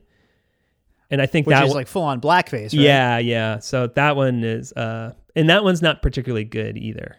and 1.10 1.22
I 1.22 1.26
think 1.26 1.48
which 1.48 1.56
that 1.56 1.68
one- 1.68 1.76
like 1.76 1.88
full 1.88 2.04
on 2.04 2.22
blackface. 2.22 2.66
Right? 2.66 2.74
yeah, 2.74 3.18
yeah. 3.18 3.60
So 3.60 3.88
that 3.88 4.16
one 4.16 4.44
is, 4.44 4.72
uh, 4.74 5.14
and 5.36 5.50
that 5.50 5.64
one's 5.64 5.82
not 5.82 6.02
particularly 6.02 6.46
good 6.46 6.78
either. 6.78 7.18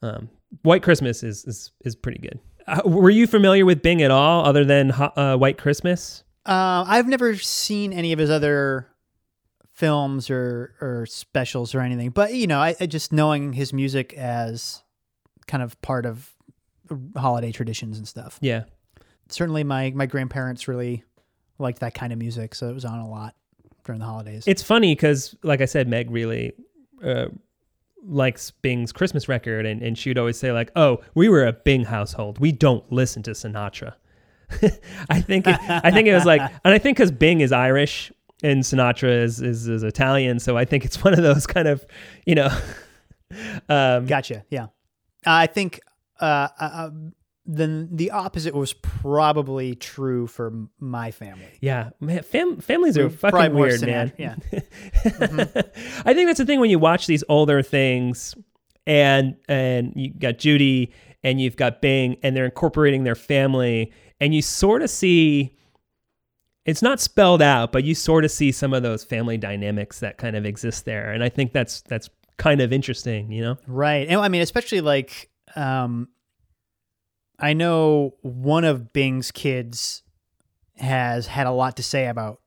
Um, 0.00 0.30
White 0.62 0.82
Christmas 0.82 1.22
is 1.22 1.44
is 1.44 1.70
is 1.84 1.94
pretty 1.96 2.18
good. 2.18 2.38
Uh, 2.66 2.80
were 2.84 3.10
you 3.10 3.26
familiar 3.26 3.64
with 3.64 3.82
Bing 3.82 4.02
at 4.02 4.10
all, 4.10 4.44
other 4.44 4.64
than 4.64 4.92
uh, 4.92 5.36
White 5.36 5.58
Christmas? 5.58 6.24
Uh, 6.46 6.84
I've 6.86 7.08
never 7.08 7.36
seen 7.36 7.92
any 7.92 8.12
of 8.12 8.18
his 8.18 8.30
other 8.30 8.88
films 9.72 10.30
or 10.30 10.74
or 10.80 11.06
specials 11.06 11.74
or 11.74 11.80
anything, 11.80 12.10
but 12.10 12.34
you 12.34 12.46
know, 12.46 12.60
I, 12.60 12.74
I 12.80 12.86
just 12.86 13.12
knowing 13.12 13.52
his 13.52 13.72
music 13.72 14.12
as 14.14 14.82
kind 15.46 15.62
of 15.62 15.80
part 15.82 16.06
of 16.06 16.32
holiday 17.16 17.52
traditions 17.52 17.98
and 17.98 18.06
stuff. 18.06 18.38
Yeah, 18.40 18.64
Certainly, 19.28 19.64
my 19.64 19.90
my 19.94 20.06
grandparents 20.06 20.68
really 20.68 21.04
liked 21.58 21.80
that 21.80 21.94
kind 21.94 22.12
of 22.12 22.18
music, 22.18 22.54
so 22.54 22.68
it 22.68 22.74
was 22.74 22.84
on 22.84 22.98
a 22.98 23.08
lot 23.08 23.34
during 23.84 23.98
the 23.98 24.06
holidays. 24.06 24.44
it's 24.46 24.62
funny 24.62 24.94
because, 24.94 25.34
like 25.42 25.60
I 25.60 25.64
said, 25.66 25.88
Meg 25.88 26.10
really. 26.10 26.52
Uh, 27.02 27.26
likes 28.04 28.50
Bing's 28.50 28.92
Christmas 28.92 29.28
record 29.28 29.66
and, 29.66 29.82
and 29.82 29.96
she 29.96 30.10
would 30.10 30.18
always 30.18 30.38
say 30.38 30.52
like, 30.52 30.70
"Oh, 30.76 31.00
we 31.14 31.28
were 31.28 31.44
a 31.44 31.52
Bing 31.52 31.84
household. 31.84 32.38
We 32.38 32.52
don't 32.52 32.90
listen 32.92 33.22
to 33.24 33.30
Sinatra." 33.32 33.94
I 35.10 35.20
think 35.20 35.46
I 35.46 35.90
think 35.90 36.08
it 36.08 36.14
was 36.14 36.24
like, 36.24 36.40
and 36.64 36.74
I 36.74 36.78
think 36.78 36.96
because 36.96 37.10
Bing 37.10 37.40
is 37.40 37.52
Irish 37.52 38.12
and 38.42 38.62
Sinatra 38.62 39.22
is, 39.22 39.40
is 39.40 39.68
is 39.68 39.82
Italian, 39.82 40.38
so 40.38 40.56
I 40.56 40.64
think 40.64 40.84
it's 40.84 41.02
one 41.02 41.14
of 41.14 41.22
those 41.22 41.46
kind 41.46 41.68
of, 41.68 41.84
you 42.26 42.34
know, 42.34 42.48
um, 43.68 44.06
Gotcha. 44.06 44.44
Yeah, 44.50 44.66
I 45.24 45.46
think 45.46 45.80
uh, 46.20 46.48
uh, 46.58 46.64
uh, 46.64 46.90
then 47.44 47.88
the 47.90 48.10
opposite 48.12 48.54
was 48.54 48.72
probably 48.72 49.74
true 49.74 50.26
for 50.26 50.52
my 50.78 51.10
family. 51.10 51.48
yeah, 51.60 51.90
man, 52.00 52.22
fam- 52.22 52.58
families 52.58 52.96
are 52.96 53.08
Probably 53.10 53.40
fucking 53.40 53.54
weird, 53.58 53.80
man. 53.82 54.12
Yeah. 54.16 54.36
I 56.04 56.14
think 56.14 56.28
that's 56.28 56.38
the 56.38 56.46
thing 56.46 56.60
when 56.60 56.70
you 56.70 56.78
watch 56.78 57.06
these 57.06 57.24
older 57.28 57.62
things, 57.62 58.34
and 58.86 59.36
and 59.48 59.92
you 59.96 60.12
got 60.12 60.38
Judy 60.38 60.92
and 61.24 61.40
you've 61.40 61.56
got 61.56 61.80
Bing, 61.80 62.16
and 62.22 62.36
they're 62.36 62.44
incorporating 62.44 63.04
their 63.04 63.14
family, 63.14 63.92
and 64.20 64.34
you 64.34 64.42
sort 64.42 64.82
of 64.82 64.90
see. 64.90 65.56
It's 66.64 66.80
not 66.82 67.00
spelled 67.00 67.42
out, 67.42 67.72
but 67.72 67.82
you 67.82 67.92
sort 67.96 68.24
of 68.24 68.30
see 68.30 68.52
some 68.52 68.72
of 68.72 68.84
those 68.84 69.02
family 69.02 69.36
dynamics 69.36 69.98
that 69.98 70.16
kind 70.16 70.36
of 70.36 70.46
exist 70.46 70.84
there, 70.84 71.10
and 71.10 71.24
I 71.24 71.28
think 71.28 71.52
that's 71.52 71.80
that's 71.82 72.08
kind 72.38 72.60
of 72.60 72.72
interesting, 72.72 73.32
you 73.32 73.42
know. 73.42 73.56
Right. 73.66 74.06
And 74.08 74.20
I 74.20 74.28
mean, 74.28 74.42
especially 74.42 74.80
like, 74.80 75.30
um, 75.56 76.08
I 77.42 77.52
know 77.52 78.14
one 78.22 78.64
of 78.64 78.92
Bing's 78.92 79.30
kids 79.30 80.02
has 80.76 81.26
had 81.26 81.46
a 81.46 81.50
lot 81.50 81.76
to 81.76 81.82
say 81.82 82.06
about 82.06 82.40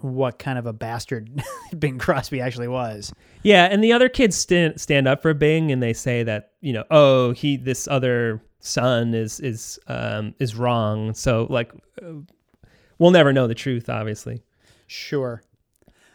what 0.00 0.38
kind 0.38 0.58
of 0.58 0.66
a 0.66 0.72
bastard 0.72 1.42
Bing 1.78 1.98
Crosby 1.98 2.40
actually 2.40 2.68
was. 2.68 3.12
Yeah, 3.42 3.68
and 3.70 3.82
the 3.82 3.92
other 3.92 4.08
kids 4.08 4.36
stand 4.36 4.80
stand 4.80 5.06
up 5.06 5.22
for 5.22 5.34
Bing, 5.34 5.70
and 5.70 5.82
they 5.82 5.92
say 5.92 6.22
that 6.24 6.52
you 6.60 6.72
know, 6.72 6.84
oh, 6.90 7.32
he 7.32 7.56
this 7.56 7.86
other 7.86 8.42
son 8.60 9.14
is 9.14 9.40
is 9.40 9.78
um, 9.86 10.34
is 10.38 10.56
wrong. 10.56 11.14
So 11.14 11.46
like, 11.50 11.72
uh, 12.02 12.12
we'll 12.98 13.10
never 13.12 13.32
know 13.32 13.46
the 13.46 13.54
truth, 13.54 13.88
obviously. 13.88 14.42
Sure. 14.86 15.42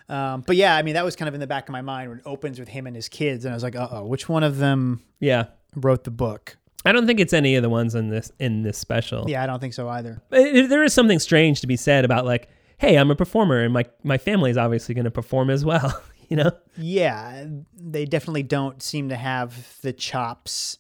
Um, 0.08 0.44
but 0.46 0.56
yeah, 0.56 0.76
I 0.76 0.82
mean, 0.82 0.96
that 0.96 1.06
was 1.06 1.16
kind 1.16 1.28
of 1.28 1.36
in 1.36 1.40
the 1.40 1.48
back 1.48 1.70
of 1.70 1.72
my 1.72 1.82
mind 1.82 2.10
when 2.10 2.18
it 2.20 2.24
opens 2.26 2.60
with 2.60 2.68
him 2.68 2.88
and 2.88 2.96
his 2.96 3.08
kids. 3.10 3.46
And 3.46 3.54
I 3.54 3.56
was 3.56 3.64
like, 3.64 3.76
uh 3.76 3.88
oh, 3.92 4.06
which 4.06 4.28
one 4.28 4.44
of 4.44 4.58
them 4.58 5.04
Yeah, 5.20 5.46
wrote 5.76 6.04
the 6.04 6.12
book? 6.12 6.58
I 6.86 6.92
don't 6.92 7.06
think 7.08 7.20
it's 7.20 7.34
any 7.34 7.56
of 7.56 7.64
the 7.64 7.70
ones 7.70 7.94
in 7.96 8.10
this 8.10 8.32
in 8.40 8.62
this 8.64 8.78
special. 8.78 9.30
Yeah, 9.30 9.44
I 9.44 9.48
don't 9.48 9.60
think 9.60 9.74
so 9.74 9.90
either. 9.90 10.22
But 10.30 10.40
it- 10.40 10.70
there 10.70 10.84
is 10.84 10.94
something 10.94 11.20
strange 11.20 11.62
to 11.62 11.68
be 11.68 11.76
said 11.76 12.06
about 12.06 12.26
like, 12.26 12.50
hey, 12.78 12.98
I'm 12.98 13.12
a 13.12 13.16
performer, 13.16 13.60
and 13.62 13.74
my 13.74 13.86
my 14.04 14.18
family 14.18 14.50
is 14.52 14.58
obviously 14.58 14.96
going 14.96 15.06
to 15.06 15.12
perform 15.12 15.50
as 15.50 15.64
well. 15.66 16.02
You 16.30 16.36
know? 16.38 16.52
Yeah, 16.78 17.46
they 17.76 18.06
definitely 18.06 18.44
don't 18.44 18.84
seem 18.84 19.10
to 19.10 19.16
have 19.16 19.76
the 19.82 19.92
chops 19.92 20.78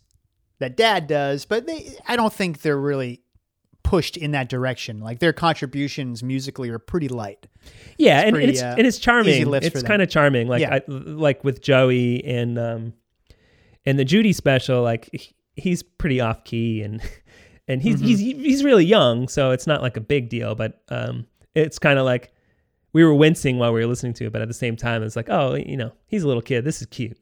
that 0.59 0.77
dad 0.77 1.07
does, 1.07 1.45
but 1.45 1.65
they 1.65 1.97
I 2.07 2.15
don't 2.17 2.31
think 2.31 2.61
they're 2.61 2.77
really 2.77 3.23
pushed 3.81 4.15
in 4.15 4.29
that 4.33 4.47
direction. 4.47 4.99
Like 4.99 5.17
their 5.17 5.33
contributions 5.33 6.21
musically 6.21 6.69
are 6.69 6.77
pretty 6.77 7.07
light. 7.07 7.47
Yeah, 7.97 8.19
and, 8.19 8.27
and 8.27 8.35
pretty, 8.35 8.51
it's 8.53 8.61
uh, 8.61 8.75
and 8.77 8.85
it's 8.85 8.99
charming. 8.99 9.51
It's 9.55 9.81
kind 9.81 10.03
of 10.03 10.09
charming. 10.11 10.47
Like 10.47 10.61
Yeah. 10.61 10.75
I, 10.75 10.81
like 10.87 11.43
with 11.43 11.63
Joey 11.63 12.23
and 12.23 12.59
um 12.59 12.93
and 13.87 13.97
the 13.97 14.05
Judy 14.05 14.33
special, 14.33 14.83
like 14.83 15.09
he's 15.59 15.83
pretty 15.83 16.19
off 16.21 16.43
key 16.43 16.81
and 16.81 17.01
and 17.67 17.81
he's 17.81 17.97
Mm-hmm. 17.97 18.05
he's 18.05 18.19
he's 18.19 18.63
really 18.63 18.85
young, 18.85 19.27
so 19.27 19.51
it's 19.51 19.67
not 19.67 19.81
like 19.81 19.97
a 19.97 20.01
big 20.01 20.29
deal. 20.29 20.55
But 20.55 20.81
um, 20.89 21.25
it's 21.55 21.77
kind 21.79 21.99
of 21.99 22.05
like 22.05 22.31
we 22.93 23.03
were 23.03 23.13
wincing 23.13 23.59
while 23.59 23.71
we 23.73 23.79
were 23.81 23.85
listening 23.87 24.13
to 24.13 24.25
it, 24.25 24.33
but 24.33 24.41
at 24.41 24.47
the 24.47 24.53
same 24.53 24.75
time, 24.75 25.03
it's 25.03 25.15
like, 25.15 25.29
oh, 25.29 25.53
you 25.55 25.77
know, 25.77 25.91
he's 26.07 26.23
a 26.23 26.27
little 26.27 26.41
kid. 26.41 26.63
This 26.65 26.81
is 26.81 26.87
cute. 26.87 27.17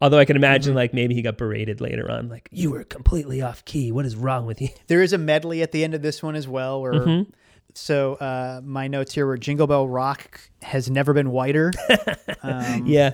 Although 0.00 0.18
I 0.18 0.24
can 0.24 0.36
Mm-hmm. 0.36 0.44
imagine 0.44 0.74
like 0.74 0.94
maybe 0.94 1.14
he 1.14 1.20
got 1.22 1.36
berated 1.36 1.80
later 1.80 2.10
on, 2.10 2.28
like 2.28 2.48
you 2.52 2.70
were 2.70 2.84
completely 2.84 3.42
off 3.42 3.64
key. 3.64 3.92
What 3.92 4.06
is 4.06 4.16
wrong 4.16 4.46
with 4.46 4.60
you? 4.62 4.68
There 4.86 5.02
is 5.02 5.12
a 5.12 5.18
medley 5.18 5.62
at 5.62 5.72
the 5.72 5.82
end 5.84 5.94
of 5.94 6.00
this 6.02 6.22
one 6.22 6.36
as 6.36 6.46
well 6.48 6.80
where 6.80 6.92
Mm-hmm. 6.94 7.30
so 7.74 8.14
uh, 8.14 8.60
my 8.64 8.86
notes 8.88 9.12
here 9.14 9.26
were 9.26 9.36
Jingle 9.36 9.66
Bell 9.66 9.86
Rock 9.88 10.40
has 10.62 10.88
never 10.90 11.12
been 11.12 11.30
whiter. 11.32 11.70
um, 12.42 12.86
yeah, 12.86 13.10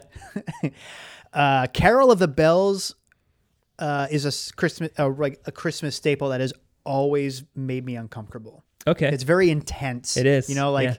uh, 1.32 1.66
Carol 1.72 2.10
of 2.10 2.18
the 2.18 2.28
Bells 2.28 2.94
uh, 3.78 4.06
is 4.10 4.24
a 4.24 4.54
Christmas 4.54 4.90
uh, 4.98 5.08
like 5.08 5.40
a 5.46 5.52
Christmas 5.52 5.96
staple 5.96 6.30
that 6.30 6.40
has 6.40 6.52
always 6.84 7.44
made 7.54 7.84
me 7.84 7.96
uncomfortable. 7.96 8.64
okay. 8.86 9.08
It's 9.08 9.24
very 9.24 9.50
intense. 9.50 10.16
It 10.16 10.26
is, 10.26 10.48
You 10.48 10.54
know, 10.54 10.70
like 10.70 10.88
yeah. 10.88 10.96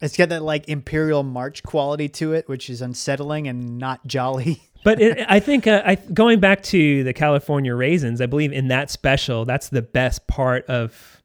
it's 0.00 0.16
got 0.16 0.28
that 0.30 0.42
like 0.42 0.68
Imperial 0.68 1.22
March 1.22 1.62
quality 1.62 2.08
to 2.10 2.32
it, 2.32 2.48
which 2.48 2.70
is 2.70 2.80
unsettling 2.80 3.48
and 3.48 3.78
not 3.78 4.06
jolly. 4.06 4.62
But 4.82 5.00
it, 5.00 5.26
I 5.28 5.40
think 5.40 5.66
uh, 5.66 5.82
I 5.84 5.96
going 5.96 6.40
back 6.40 6.62
to 6.64 7.04
the 7.04 7.12
California 7.12 7.74
raisins, 7.74 8.20
I 8.20 8.26
believe 8.26 8.52
in 8.52 8.68
that 8.68 8.90
special, 8.90 9.44
that's 9.44 9.68
the 9.68 9.82
best 9.82 10.26
part 10.26 10.64
of 10.66 11.22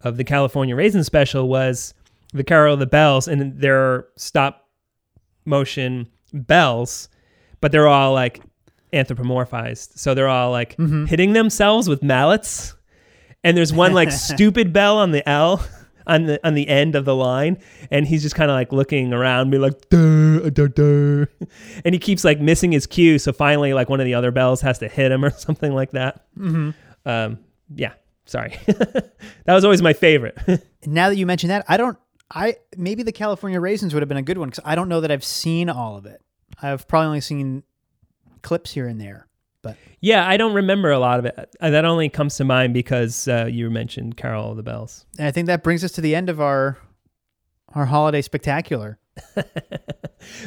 of 0.00 0.16
the 0.16 0.24
California 0.24 0.74
raisin 0.74 1.04
special 1.04 1.48
was 1.48 1.94
the 2.32 2.44
Carol 2.44 2.74
of 2.74 2.80
the 2.80 2.86
Bells 2.86 3.28
and 3.28 3.58
their 3.60 4.06
stop 4.16 4.68
motion 5.44 6.08
bells, 6.32 7.08
but 7.60 7.70
they're 7.70 7.86
all 7.86 8.12
like 8.12 8.40
anthropomorphized, 8.94 9.98
so 9.98 10.14
they're 10.14 10.28
all 10.28 10.50
like 10.50 10.76
hitting 10.78 11.32
themselves 11.32 11.88
with 11.88 12.02
mallets. 12.02 12.74
And 13.42 13.56
there's 13.56 13.72
one 13.72 13.92
like 13.92 14.10
stupid 14.12 14.72
bell 14.72 14.98
on 14.98 15.10
the 15.10 15.28
L 15.28 15.62
on 16.06 16.24
the 16.24 16.46
on 16.46 16.54
the 16.54 16.68
end 16.68 16.94
of 16.94 17.04
the 17.04 17.14
line, 17.14 17.58
and 17.90 18.06
he's 18.06 18.22
just 18.22 18.34
kind 18.34 18.50
of 18.50 18.54
like 18.54 18.72
looking 18.72 19.12
around, 19.12 19.50
be 19.50 19.58
like, 19.58 19.88
duh, 19.90 20.50
duh, 20.50 20.68
duh. 20.68 21.26
and 21.84 21.94
he 21.94 21.98
keeps 21.98 22.24
like 22.24 22.40
missing 22.40 22.72
his 22.72 22.86
cue. 22.86 23.18
So 23.18 23.32
finally, 23.32 23.74
like 23.74 23.88
one 23.88 24.00
of 24.00 24.06
the 24.06 24.14
other 24.14 24.30
bells 24.30 24.60
has 24.60 24.78
to 24.80 24.88
hit 24.88 25.12
him 25.12 25.24
or 25.24 25.30
something 25.36 25.72
like 25.74 25.92
that. 25.92 26.24
Mm-hmm. 26.38 26.70
Um, 27.08 27.38
yeah, 27.74 27.94
sorry, 28.26 28.58
that 28.66 29.14
was 29.46 29.64
always 29.64 29.82
my 29.82 29.92
favorite. 29.92 30.38
now 30.86 31.08
that 31.08 31.16
you 31.16 31.26
mention 31.26 31.48
that, 31.48 31.64
I 31.68 31.76
don't. 31.76 31.98
I 32.30 32.56
maybe 32.76 33.02
the 33.02 33.12
California 33.12 33.60
raisins 33.60 33.94
would 33.94 34.02
have 34.02 34.08
been 34.08 34.18
a 34.18 34.22
good 34.22 34.38
one 34.38 34.48
because 34.48 34.64
I 34.64 34.74
don't 34.74 34.88
know 34.88 35.00
that 35.02 35.10
I've 35.10 35.24
seen 35.24 35.68
all 35.68 35.96
of 35.96 36.06
it. 36.06 36.20
I've 36.62 36.88
probably 36.88 37.06
only 37.06 37.20
seen 37.20 37.62
clips 38.44 38.70
here 38.72 38.86
and 38.86 39.00
there. 39.00 39.26
But 39.62 39.76
yeah, 40.00 40.28
I 40.28 40.36
don't 40.36 40.54
remember 40.54 40.90
a 40.92 40.98
lot 40.98 41.18
of 41.18 41.24
it. 41.24 41.56
Uh, 41.60 41.70
That 41.70 41.84
only 41.84 42.08
comes 42.10 42.36
to 42.36 42.44
mind 42.44 42.74
because 42.74 43.26
uh, 43.26 43.48
you 43.50 43.68
mentioned 43.70 44.16
Carol 44.16 44.50
of 44.52 44.56
the 44.56 44.62
Bells. 44.62 45.06
and 45.18 45.26
I 45.26 45.30
think 45.32 45.46
that 45.48 45.62
brings 45.64 45.82
us 45.82 45.90
to 45.92 46.00
the 46.00 46.14
end 46.14 46.28
of 46.30 46.40
our 46.40 46.78
our 47.74 47.86
holiday 47.86 48.22
spectacular. 48.22 48.98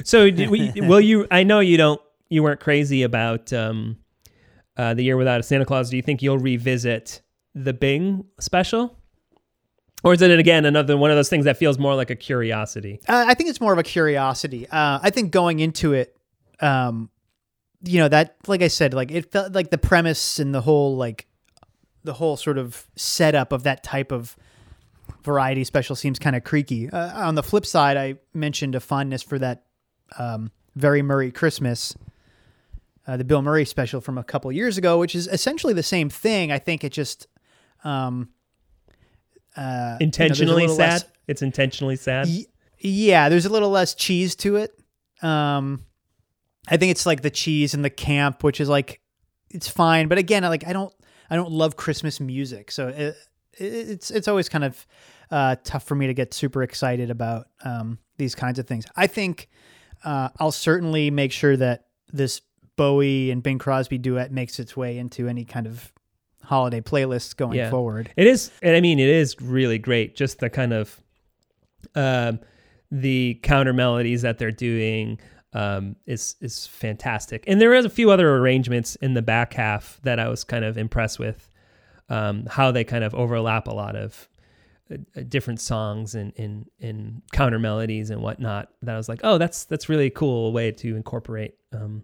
So 0.03 0.29
did 0.31 0.49
we, 0.49 0.71
will 0.77 0.99
you? 1.01 1.27
I 1.29 1.43
know 1.43 1.59
you 1.59 1.77
don't. 1.77 2.01
You 2.29 2.43
weren't 2.43 2.59
crazy 2.59 3.03
about 3.03 3.53
um, 3.53 3.97
uh, 4.75 4.93
the 4.93 5.03
year 5.03 5.15
without 5.17 5.39
a 5.39 5.43
Santa 5.43 5.65
Claus. 5.65 5.89
Do 5.89 5.95
you 5.95 6.01
think 6.01 6.21
you'll 6.21 6.39
revisit 6.39 7.21
the 7.55 7.73
Bing 7.73 8.25
special? 8.39 8.97
or 10.03 10.13
is 10.13 10.21
it 10.21 10.37
again 10.39 10.65
another 10.65 10.95
one 10.95 11.09
of 11.09 11.17
those 11.17 11.27
things 11.29 11.45
that 11.45 11.57
feels 11.57 11.79
more 11.79 11.95
like 11.95 12.09
a 12.11 12.15
curiosity? 12.15 12.99
Uh, 13.07 13.25
I 13.27 13.33
think 13.33 13.49
it's 13.49 13.59
more 13.61 13.73
of 13.73 13.79
a 13.79 13.83
curiosity. 13.83 14.67
Uh, 14.69 14.99
I 15.01 15.09
think 15.09 15.31
going 15.31 15.59
into 15.59 15.93
it, 15.93 16.15
um, 16.59 17.09
you 17.83 17.99
know, 17.99 18.07
that 18.07 18.35
like 18.47 18.61
I 18.61 18.67
said, 18.67 18.93
like 18.93 19.11
it 19.11 19.31
felt 19.31 19.53
like 19.53 19.69
the 19.69 19.77
premise 19.77 20.39
and 20.39 20.53
the 20.53 20.61
whole 20.61 20.95
like 20.97 21.27
the 22.03 22.13
whole 22.13 22.37
sort 22.37 22.57
of 22.57 22.85
setup 22.95 23.51
of 23.51 23.63
that 23.63 23.83
type 23.83 24.11
of 24.11 24.35
variety 25.23 25.63
special 25.63 25.95
seems 25.95 26.19
kind 26.19 26.35
of 26.35 26.43
creaky. 26.43 26.89
Uh, 26.89 27.27
on 27.27 27.35
the 27.35 27.43
flip 27.43 27.65
side, 27.65 27.97
I 27.97 28.15
mentioned 28.33 28.75
a 28.75 28.79
fondness 28.79 29.21
for 29.23 29.37
that 29.39 29.65
um, 30.17 30.51
very 30.75 31.01
Murray 31.01 31.31
Christmas, 31.31 31.95
uh, 33.07 33.17
the 33.17 33.23
Bill 33.25 33.41
Murray 33.41 33.65
special 33.65 33.99
from 33.99 34.17
a 34.17 34.23
couple 34.23 34.51
years 34.51 34.77
ago, 34.77 34.97
which 34.99 35.15
is 35.15 35.27
essentially 35.27 35.73
the 35.73 35.83
same 35.83 36.09
thing. 36.09 36.51
I 36.51 36.59
think 36.59 36.83
it 36.83 36.93
just 36.93 37.27
um, 37.83 38.29
uh, 39.55 39.97
you 39.99 40.05
know, 40.05 40.05
Intentionally 40.05 40.67
sad. 40.67 40.77
less- 40.77 41.05
it's 41.27 41.41
intentionally 41.41 41.95
sad. 41.97 42.27
Y- 42.27 42.45
yeah, 42.79 43.27
there's 43.27 43.45
a 43.45 43.49
little 43.49 43.69
less 43.71 43.95
cheese 43.95 44.35
to 44.37 44.55
it. 44.57 44.71
Um, 45.21 45.83
I 46.67 46.77
think 46.77 46.91
it's 46.91 47.05
like 47.05 47.21
the 47.21 47.29
cheese 47.29 47.73
and 47.73 47.83
the 47.83 47.89
camp, 47.89 48.43
which 48.43 48.59
is 48.59 48.69
like 48.69 49.01
it's 49.49 49.67
fine, 49.67 50.07
but 50.07 50.17
again, 50.17 50.43
like 50.43 50.67
I 50.67 50.73
don't 50.73 50.93
I 51.29 51.35
don't 51.35 51.51
love 51.51 51.75
Christmas 51.75 52.19
music, 52.19 52.71
so 52.71 52.89
it, 52.89 52.99
it, 52.99 53.15
it's 53.57 54.11
it's 54.11 54.27
always 54.27 54.49
kind 54.49 54.63
of 54.63 54.85
uh, 55.31 55.55
tough 55.63 55.83
for 55.83 55.95
me 55.95 56.07
to 56.07 56.13
get 56.13 56.33
super 56.33 56.63
excited 56.63 57.09
about 57.09 57.47
um, 57.63 57.99
these 58.17 58.35
kinds 58.35 58.59
of 58.59 58.67
things. 58.67 58.85
I 58.95 59.07
think 59.07 59.49
uh, 60.03 60.29
I'll 60.39 60.51
certainly 60.51 61.11
make 61.11 61.31
sure 61.31 61.57
that 61.57 61.85
this 62.13 62.41
Bowie 62.75 63.31
and 63.31 63.41
Bing 63.43 63.57
Crosby 63.57 63.97
duet 63.97 64.31
makes 64.31 64.59
its 64.59 64.77
way 64.77 64.97
into 64.97 65.27
any 65.27 65.43
kind 65.45 65.67
of 65.67 65.91
holiday 66.43 66.79
playlists 66.79 67.35
going 67.35 67.57
Yeah. 67.57 67.69
forward. 67.69 68.11
It 68.15 68.27
is, 68.27 68.51
and 68.61 68.75
I 68.75 68.81
mean, 68.81 68.99
it 68.99 69.09
is 69.09 69.35
really 69.41 69.79
great. 69.79 70.15
Just 70.15 70.39
the 70.39 70.49
kind 70.49 70.71
of 70.73 71.01
um, 71.95 72.39
the 72.91 73.39
counter 73.43 73.73
melodies 73.73 74.21
that 74.21 74.37
they're 74.37 74.51
doing 74.51 75.19
um, 75.53 75.95
is 76.05 76.35
is 76.41 76.67
fantastic. 76.67 77.43
And 77.47 77.59
there 77.61 77.73
is 77.73 77.85
a 77.85 77.89
few 77.89 78.11
other 78.11 78.35
arrangements 78.37 78.95
in 78.97 79.13
the 79.13 79.21
back 79.21 79.53
half 79.53 79.99
that 80.03 80.19
I 80.19 80.27
was 80.29 80.43
kind 80.43 80.65
of 80.65 80.77
impressed 80.77 81.19
with. 81.19 81.49
Um, 82.09 82.45
how 82.49 82.71
they 82.71 82.85
kind 82.85 83.03
of 83.03 83.13
overlap 83.15 83.67
a 83.67 83.73
lot 83.73 83.97
of 83.97 84.29
uh, 84.89 84.95
different 85.27 85.59
songs 85.59 86.15
and 86.15 86.31
in 86.37 86.65
in 86.79 87.21
counter 87.33 87.59
melodies 87.59 88.09
and 88.11 88.21
whatnot. 88.21 88.69
That 88.81 88.93
I 88.95 88.97
was 88.97 89.09
like, 89.09 89.19
oh, 89.23 89.37
that's 89.37 89.65
that's 89.65 89.89
really 89.89 90.05
a 90.05 90.09
cool 90.11 90.53
way 90.53 90.71
to 90.71 90.95
incorporate 90.95 91.55
um, 91.73 92.03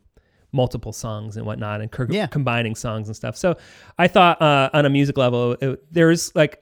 multiple 0.51 0.91
songs 0.91 1.37
and 1.37 1.45
whatnot 1.45 1.79
and 1.81 1.89
co- 1.91 2.07
Yeah. 2.09 2.27
combining 2.27 2.75
songs 2.75 3.07
and 3.07 3.15
stuff. 3.15 3.37
So 3.37 3.55
I 3.97 4.07
thought 4.09 4.41
uh, 4.41 4.69
on 4.73 4.85
a 4.85 4.89
music 4.89 5.17
level, 5.17 5.53
it, 5.61 5.83
there's 5.91 6.35
like 6.35 6.61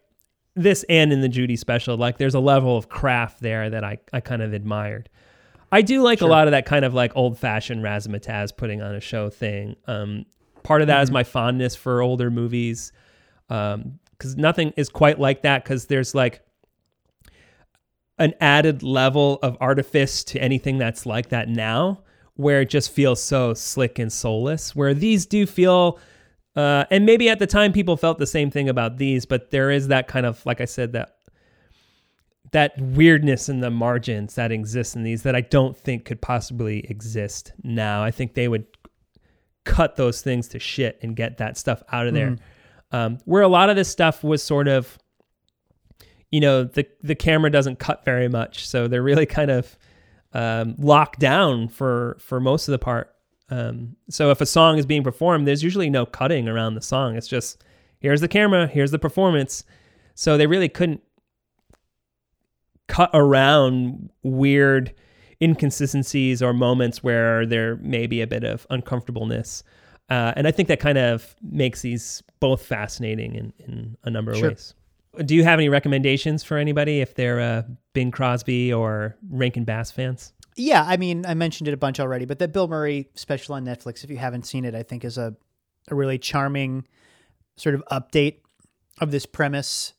this 0.56 0.84
and 0.88 1.12
in 1.12 1.22
the 1.22 1.30
Judy 1.30 1.56
special, 1.56 1.98
like 1.98 2.18
there's 2.20 2.36
a 2.36 2.40
level 2.40 2.78
of 2.78 2.90
craft 2.90 3.40
there 3.42 3.70
that 3.70 3.84
I, 3.84 3.98
I 4.14 4.20
kind 4.20 4.42
of 4.44 4.54
admired. 4.54 5.10
I 5.72 5.82
do 5.82 6.02
like 6.02 6.22
a 6.22 6.26
lot 6.26 6.48
of 6.48 6.52
that 6.52 6.66
kind 6.66 6.84
of 6.84 6.94
like 6.94 7.14
old 7.16 7.38
fashioned 7.38 7.84
razzmatazz 7.84 8.56
putting 8.56 8.82
on 8.82 8.94
a 8.94 9.00
show 9.00 9.30
thing. 9.30 9.76
Um, 9.88 10.26
part 10.64 10.82
of 10.82 10.88
that 10.88 11.02
is 11.02 11.12
my 11.12 11.24
fondness 11.24 11.76
for 11.76 12.02
older 12.02 12.30
movies 12.30 12.92
because 13.48 14.38
nothing 14.38 14.74
is 14.78 14.90
quite 14.90 15.20
like 15.20 15.42
that 15.44 15.64
because 15.64 15.86
there's 15.86 16.14
like 16.14 16.42
an 18.18 18.34
added 18.40 18.84
level 18.84 19.40
of 19.42 19.58
artifice 19.60 20.24
to 20.24 20.40
anything 20.40 20.78
that's 20.78 21.06
like 21.06 21.30
that 21.30 21.50
now 21.50 22.04
where 22.36 22.62
it 22.62 22.70
just 22.70 22.92
feels 22.92 23.22
so 23.22 23.54
slick 23.54 24.00
and 24.00 24.14
soulless 24.14 24.76
where 24.76 24.94
these 24.94 25.26
do 25.26 25.46
feel 25.46 26.00
uh, 26.56 26.86
and 26.92 27.06
maybe 27.06 27.30
at 27.30 27.40
the 27.40 27.48
time 27.48 27.72
people 27.74 27.98
felt 27.98 28.20
the 28.20 28.28
same 28.28 28.52
thing 28.52 28.70
about 28.70 28.98
these 28.98 29.26
but 29.26 29.52
there 29.52 29.72
is 29.72 29.88
that 29.88 30.08
kind 30.08 30.26
of 30.26 30.46
like 30.46 30.62
i 30.62 30.66
said 30.66 30.94
that 30.94 31.18
that 32.52 32.74
weirdness 32.80 33.48
in 33.48 33.62
the 33.62 33.72
margins 33.72 34.36
that 34.36 34.52
exists 34.52 34.96
in 34.96 35.04
these 35.04 35.24
that 35.24 35.36
i 35.36 35.42
don't 35.42 35.78
think 35.78 36.06
could 36.06 36.22
possibly 36.22 36.86
exist 36.90 37.54
now. 37.64 38.04
I 38.04 38.12
think 38.12 38.34
they 38.34 38.48
would 38.48 38.66
cut 39.64 39.96
those 39.96 40.22
things 40.22 40.48
to 40.50 40.60
shit 40.60 41.00
and 41.02 41.16
get 41.16 41.38
that 41.38 41.58
stuff 41.58 41.84
out 41.92 42.08
of 42.08 42.14
there. 42.14 42.38
Um, 42.92 43.20
where 43.26 43.42
a 43.42 43.48
lot 43.48 43.70
of 43.70 43.76
this 43.76 43.90
stuff 43.90 44.24
was 44.24 44.44
sort 44.44 44.68
of 44.68 44.98
you 46.30 46.40
know 46.40 46.64
the 46.64 46.86
the 47.02 47.16
camera 47.16 47.50
doesn't 47.50 47.80
cut 47.80 48.04
very 48.04 48.28
much 48.28 48.68
so 48.68 48.88
they're 48.88 49.04
really 49.04 49.26
kind 49.26 49.52
of 49.52 49.78
um, 50.34 50.76
locked 50.78 51.20
down 51.20 51.68
for 51.70 52.18
for 52.20 52.40
most 52.40 52.68
of 52.68 52.72
the 52.72 52.80
part. 52.80 53.14
Um, 53.50 53.98
so 54.10 54.32
if 54.32 54.40
a 54.40 54.46
song 54.46 54.78
is 54.78 54.86
being 54.86 55.04
performed 55.04 55.48
there's 55.48 55.64
usually 55.64 55.90
no 55.90 56.06
cutting 56.06 56.48
around 56.48 56.76
the 56.76 56.82
song. 56.82 57.16
It's 57.16 57.28
just 57.28 57.64
here's 58.00 58.22
the 58.22 58.28
camera 58.28 58.68
here's 58.68 58.92
the 58.92 59.00
performance. 59.00 59.64
So 60.16 60.38
they 60.38 60.48
really 60.48 60.70
couldn't 60.70 61.02
cut 62.92 63.10
around 63.14 64.10
weird 64.24 64.94
inconsistencies 65.42 66.42
or 66.42 66.54
moments 66.54 67.04
where 67.04 67.46
there 67.46 67.78
may 67.78 68.06
be 68.08 68.22
a 68.22 68.28
bit 68.28 68.44
of 68.44 68.68
uncomfortableness 68.70 69.64
uh, 70.10 70.34
and 70.36 70.48
i 70.48 70.52
think 70.52 70.68
that 70.68 70.80
kind 70.80 70.98
of 70.98 71.36
makes 71.42 71.82
these 71.82 72.22
both 72.40 72.64
fascinating 72.64 73.36
in, 73.36 73.54
in 73.60 73.98
a 74.04 74.10
number 74.10 74.32
of 74.32 74.38
Sure. 74.38 74.50
ways 74.50 74.76
do 75.26 75.36
you 75.36 75.44
have 75.44 75.60
any 75.60 75.70
recommendations 75.70 76.44
for 76.44 76.58
anybody 76.58 77.02
if 77.02 77.16
they're 77.16 77.40
uh, 77.40 77.64
Bing 77.94 78.12
Crosby 78.12 78.72
or 78.72 79.18
Rankin 79.30 79.66
Bass 79.66 79.92
fans? 79.92 80.34
Yeah, 80.56 80.84
I 80.88 80.98
mean, 80.98 81.26
I 81.26 81.34
mentioned 81.34 81.68
it 81.68 81.74
a 81.74 81.78
bunch 81.78 82.00
already, 82.00 82.26
but 82.26 82.40
that 82.40 82.54
Bill 82.54 82.68
Murray 82.68 83.10
special 83.16 83.56
on 83.56 83.66
Netflix, 83.66 84.04
if 84.04 84.10
you 84.10 84.18
haven't 84.18 84.46
seen 84.46 84.66
it, 84.66 84.76
I 84.76 84.84
think 84.84 85.04
is 85.04 85.18
a, 85.18 85.36
a 85.90 85.96
really 85.96 86.18
charming 86.18 86.88
sort 87.56 87.76
of 87.76 87.84
update 87.92 88.38
of 89.00 89.12
this 89.12 89.26
premise. 89.26 89.94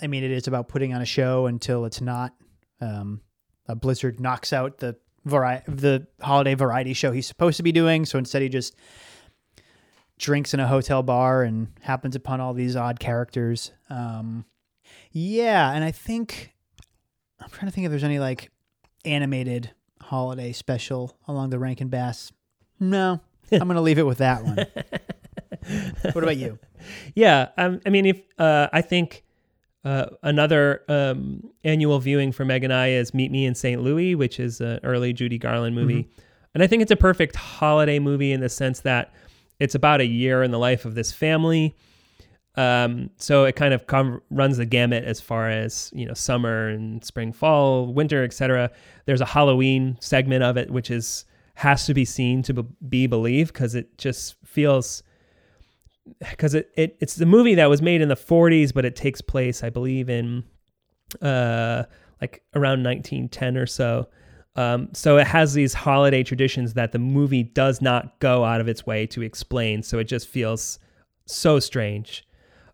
I 0.00 0.06
mean, 0.06 0.24
it 0.24 0.30
is 0.30 0.46
about 0.46 0.68
putting 0.68 0.94
on 0.94 1.02
a 1.02 1.06
show 1.06 1.46
until 1.46 1.84
it's 1.84 2.00
not. 2.00 2.34
Um, 2.80 3.20
a 3.66 3.74
blizzard 3.74 4.20
knocks 4.20 4.52
out 4.52 4.78
the 4.78 4.96
vari- 5.24 5.62
the 5.66 6.06
holiday 6.20 6.54
variety 6.54 6.92
show 6.92 7.12
he's 7.12 7.26
supposed 7.26 7.56
to 7.58 7.62
be 7.62 7.72
doing, 7.72 8.04
so 8.04 8.18
instead 8.18 8.42
he 8.42 8.48
just 8.48 8.74
drinks 10.18 10.54
in 10.54 10.60
a 10.60 10.66
hotel 10.66 11.02
bar 11.02 11.42
and 11.42 11.68
happens 11.80 12.16
upon 12.16 12.40
all 12.40 12.54
these 12.54 12.76
odd 12.76 12.98
characters. 12.98 13.72
Um, 13.90 14.44
yeah, 15.12 15.72
and 15.72 15.84
I 15.84 15.90
think 15.90 16.54
I'm 17.40 17.50
trying 17.50 17.70
to 17.70 17.74
think 17.74 17.84
if 17.84 17.90
there's 17.90 18.04
any 18.04 18.18
like 18.18 18.50
animated 19.04 19.72
holiday 20.00 20.52
special 20.52 21.16
along 21.26 21.50
the 21.50 21.58
Rankin 21.58 21.88
Bass. 21.88 22.32
No, 22.80 23.20
I'm 23.52 23.68
gonna 23.68 23.80
leave 23.80 23.98
it 23.98 24.06
with 24.06 24.18
that 24.18 24.44
one. 24.44 24.66
what 26.12 26.24
about 26.24 26.36
you? 26.36 26.58
Yeah, 27.14 27.48
um, 27.56 27.80
I 27.84 27.90
mean, 27.90 28.06
if 28.06 28.20
uh, 28.38 28.68
I 28.72 28.82
think 28.82 29.24
uh, 29.88 30.06
another 30.22 30.82
um, 30.88 31.42
annual 31.64 31.98
viewing 31.98 32.30
for 32.30 32.44
Meg 32.44 32.62
and 32.62 32.72
I 32.74 32.88
is 32.88 33.14
Meet 33.14 33.30
Me 33.30 33.46
in 33.46 33.54
St. 33.54 33.80
Louis, 33.82 34.14
which 34.14 34.38
is 34.38 34.60
an 34.60 34.80
early 34.84 35.14
Judy 35.14 35.38
Garland 35.38 35.74
movie, 35.74 36.08
and 36.52 36.62
I 36.62 36.66
think 36.66 36.82
it's 36.82 36.90
a 36.90 36.96
perfect 36.96 37.36
holiday 37.36 37.98
movie 37.98 38.32
in 38.32 38.40
the 38.40 38.50
sense 38.50 38.80
that 38.80 39.14
it's 39.58 39.74
about 39.74 40.00
a 40.02 40.04
year 40.04 40.42
in 40.42 40.50
the 40.50 40.58
life 40.58 40.84
of 40.84 40.94
this 40.94 41.10
family. 41.10 41.74
Um, 42.56 43.10
so 43.16 43.44
it 43.44 43.56
kind 43.56 43.72
of 43.72 43.86
com- 43.86 44.20
runs 44.30 44.58
the 44.58 44.66
gamut 44.66 45.04
as 45.04 45.20
far 45.20 45.48
as 45.48 45.90
you 45.94 46.04
know, 46.04 46.14
summer 46.14 46.68
and 46.68 47.02
spring, 47.04 47.32
fall, 47.32 47.86
winter, 47.86 48.24
etc. 48.24 48.70
There's 49.06 49.20
a 49.20 49.26
Halloween 49.26 49.96
segment 50.00 50.42
of 50.42 50.56
it, 50.58 50.70
which 50.70 50.90
is 50.90 51.24
has 51.54 51.86
to 51.86 51.94
be 51.94 52.04
seen 52.04 52.42
to 52.42 52.54
be- 52.54 52.68
be 52.88 53.06
believed 53.06 53.54
because 53.54 53.74
it 53.74 53.96
just 53.96 54.36
feels 54.44 55.02
because 56.18 56.54
it, 56.54 56.70
it 56.76 56.96
it's 57.00 57.14
the 57.14 57.26
movie 57.26 57.54
that 57.54 57.68
was 57.68 57.82
made 57.82 58.00
in 58.00 58.08
the 58.08 58.16
40s 58.16 58.72
but 58.72 58.84
it 58.84 58.96
takes 58.96 59.20
place 59.20 59.62
i 59.62 59.70
believe 59.70 60.08
in 60.08 60.44
uh 61.22 61.84
like 62.20 62.42
around 62.54 62.82
1910 62.82 63.56
or 63.56 63.66
so. 63.66 64.08
Um, 64.56 64.88
so 64.92 65.18
it 65.18 65.26
has 65.26 65.54
these 65.54 65.72
holiday 65.72 66.22
traditions 66.22 66.74
that 66.74 66.92
the 66.92 66.98
movie 66.98 67.44
does 67.44 67.80
not 67.80 68.18
go 68.18 68.44
out 68.44 68.60
of 68.60 68.68
its 68.68 68.84
way 68.84 69.06
to 69.08 69.22
explain 69.22 69.82
so 69.82 69.98
it 69.98 70.04
just 70.04 70.26
feels 70.26 70.80
so 71.26 71.60
strange 71.60 72.26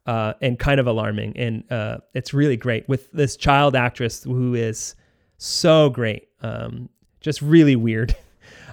uh, 0.06 0.32
and 0.40 0.58
kind 0.58 0.80
of 0.80 0.86
alarming. 0.86 1.36
And 1.36 1.70
uh, 1.70 1.98
it's 2.14 2.32
really 2.32 2.56
great 2.56 2.88
with 2.88 3.10
this 3.12 3.36
child 3.36 3.76
actress 3.76 4.24
who 4.24 4.54
is 4.54 4.94
so 5.36 5.90
great 5.90 6.28
um, 6.40 6.88
just 7.20 7.42
really 7.42 7.76
weird. 7.76 8.14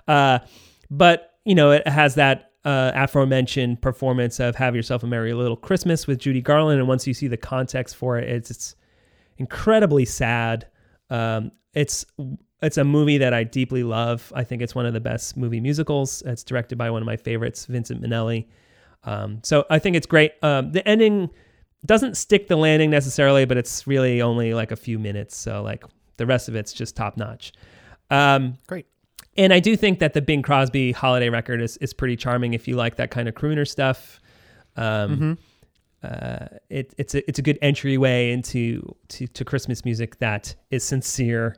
Uh, 0.08 0.40
but 0.90 1.36
you 1.46 1.54
know 1.54 1.72
it 1.72 1.88
has 1.88 2.16
that 2.16 2.51
uh, 2.64 2.92
aforementioned 2.94 3.82
performance 3.82 4.40
of 4.40 4.56
"Have 4.56 4.76
Yourself 4.76 5.04
a 5.04 5.08
Merry 5.08 5.34
Little 5.34 5.58
Christmas" 5.58 6.08
with 6.08 6.20
Judy 6.20 6.42
Garland, 6.42 6.80
and 6.80 6.88
once 6.88 7.08
you 7.08 7.14
see 7.14 7.28
the 7.28 7.38
context 7.38 7.96
for 7.96 8.18
it, 8.18 8.30
it's 8.30 8.52
it's 8.52 8.76
incredibly 9.38 10.06
sad. 10.06 10.68
Um, 11.10 11.52
it's 11.74 12.06
it's 12.62 12.78
a 12.78 12.84
movie 12.84 13.18
that 13.18 13.34
I 13.34 13.44
deeply 13.44 13.84
love. 13.84 14.32
I 14.36 14.44
think 14.44 14.62
it's 14.62 14.76
one 14.76 14.86
of 14.86 14.94
the 14.94 15.00
best 15.00 15.36
movie 15.36 15.60
musicals. 15.60 16.22
It's 16.26 16.44
directed 16.44 16.78
by 16.78 16.90
one 16.92 17.02
of 17.02 17.06
my 17.06 17.18
favorites, 17.18 17.66
Vincent 17.66 18.02
Minnelli. 18.02 18.48
Um, 19.04 19.40
so 19.44 19.66
I 19.70 19.80
think 19.80 19.96
it's 19.96 20.06
great. 20.06 20.34
Um, 20.44 20.72
the 20.72 20.88
ending 20.88 21.32
doesn't 21.86 22.16
stick 22.16 22.48
the 22.48 22.56
landing 22.56 22.92
necessarily, 22.92 23.46
but 23.46 23.58
it's 23.58 23.88
really 23.88 24.22
only 24.22 24.54
like 24.54 24.72
a 24.72 24.76
few 24.76 25.00
minutes. 25.00 25.36
So 25.36 25.64
like 25.64 25.84
the 26.18 26.28
rest 26.28 26.48
of 26.48 26.56
it's 26.56 26.72
just 26.72 26.96
top 26.96 27.18
notch. 27.18 27.52
Um, 28.12 28.58
Great. 28.68 28.86
And 29.38 29.54
I 29.54 29.60
do 29.60 29.76
think 29.78 30.00
that 30.00 30.14
the 30.14 30.22
Bing 30.22 30.42
Crosby 30.42 30.92
holiday 30.92 31.30
record 31.30 31.62
is, 31.62 31.78
is 31.78 31.94
pretty 31.94 32.16
charming 32.16 32.54
if 32.54 32.68
you 32.68 32.76
like 32.76 32.96
that 32.98 33.12
kind 33.12 33.28
of 33.28 33.36
crooner 33.36 33.68
stuff. 33.68 34.20
Um, 34.76 35.38
uh, 36.04 36.48
it, 36.70 36.94
it's 36.98 37.14
a 37.14 37.28
it's 37.30 37.38
a 37.38 37.42
good 37.42 37.60
entryway 37.62 38.32
into 38.32 38.96
to, 39.10 39.28
to 39.28 39.46
Christmas 39.46 39.86
music 39.86 40.18
that 40.18 40.56
is 40.72 40.84
sincere, 40.84 41.56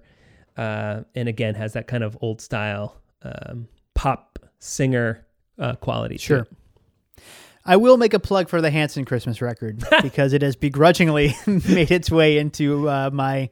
uh, 0.58 1.02
and 1.16 1.30
again 1.30 1.56
has 1.56 1.74
that 1.74 1.88
kind 1.88 2.04
of 2.04 2.18
old 2.22 2.42
style 2.42 3.02
um, 3.24 3.68
pop 3.94 4.40
singer 4.60 5.26
uh, 5.60 5.76
quality. 5.76 6.18
Sure. 6.18 6.40
it. 6.40 7.24
I 7.66 7.78
will 7.78 7.96
make 7.96 8.14
a 8.14 8.20
plug 8.20 8.50
for 8.50 8.62
the 8.62 8.70
Hanson 8.70 9.06
Christmas 9.06 9.42
record 9.42 9.84
because 10.02 10.34
it 10.34 10.42
has 10.42 10.56
begrudgingly 10.58 11.36
made 11.48 11.92
its 11.92 12.12
way 12.12 12.38
into 12.38 12.90
uh, 12.90 13.10
my 13.14 13.50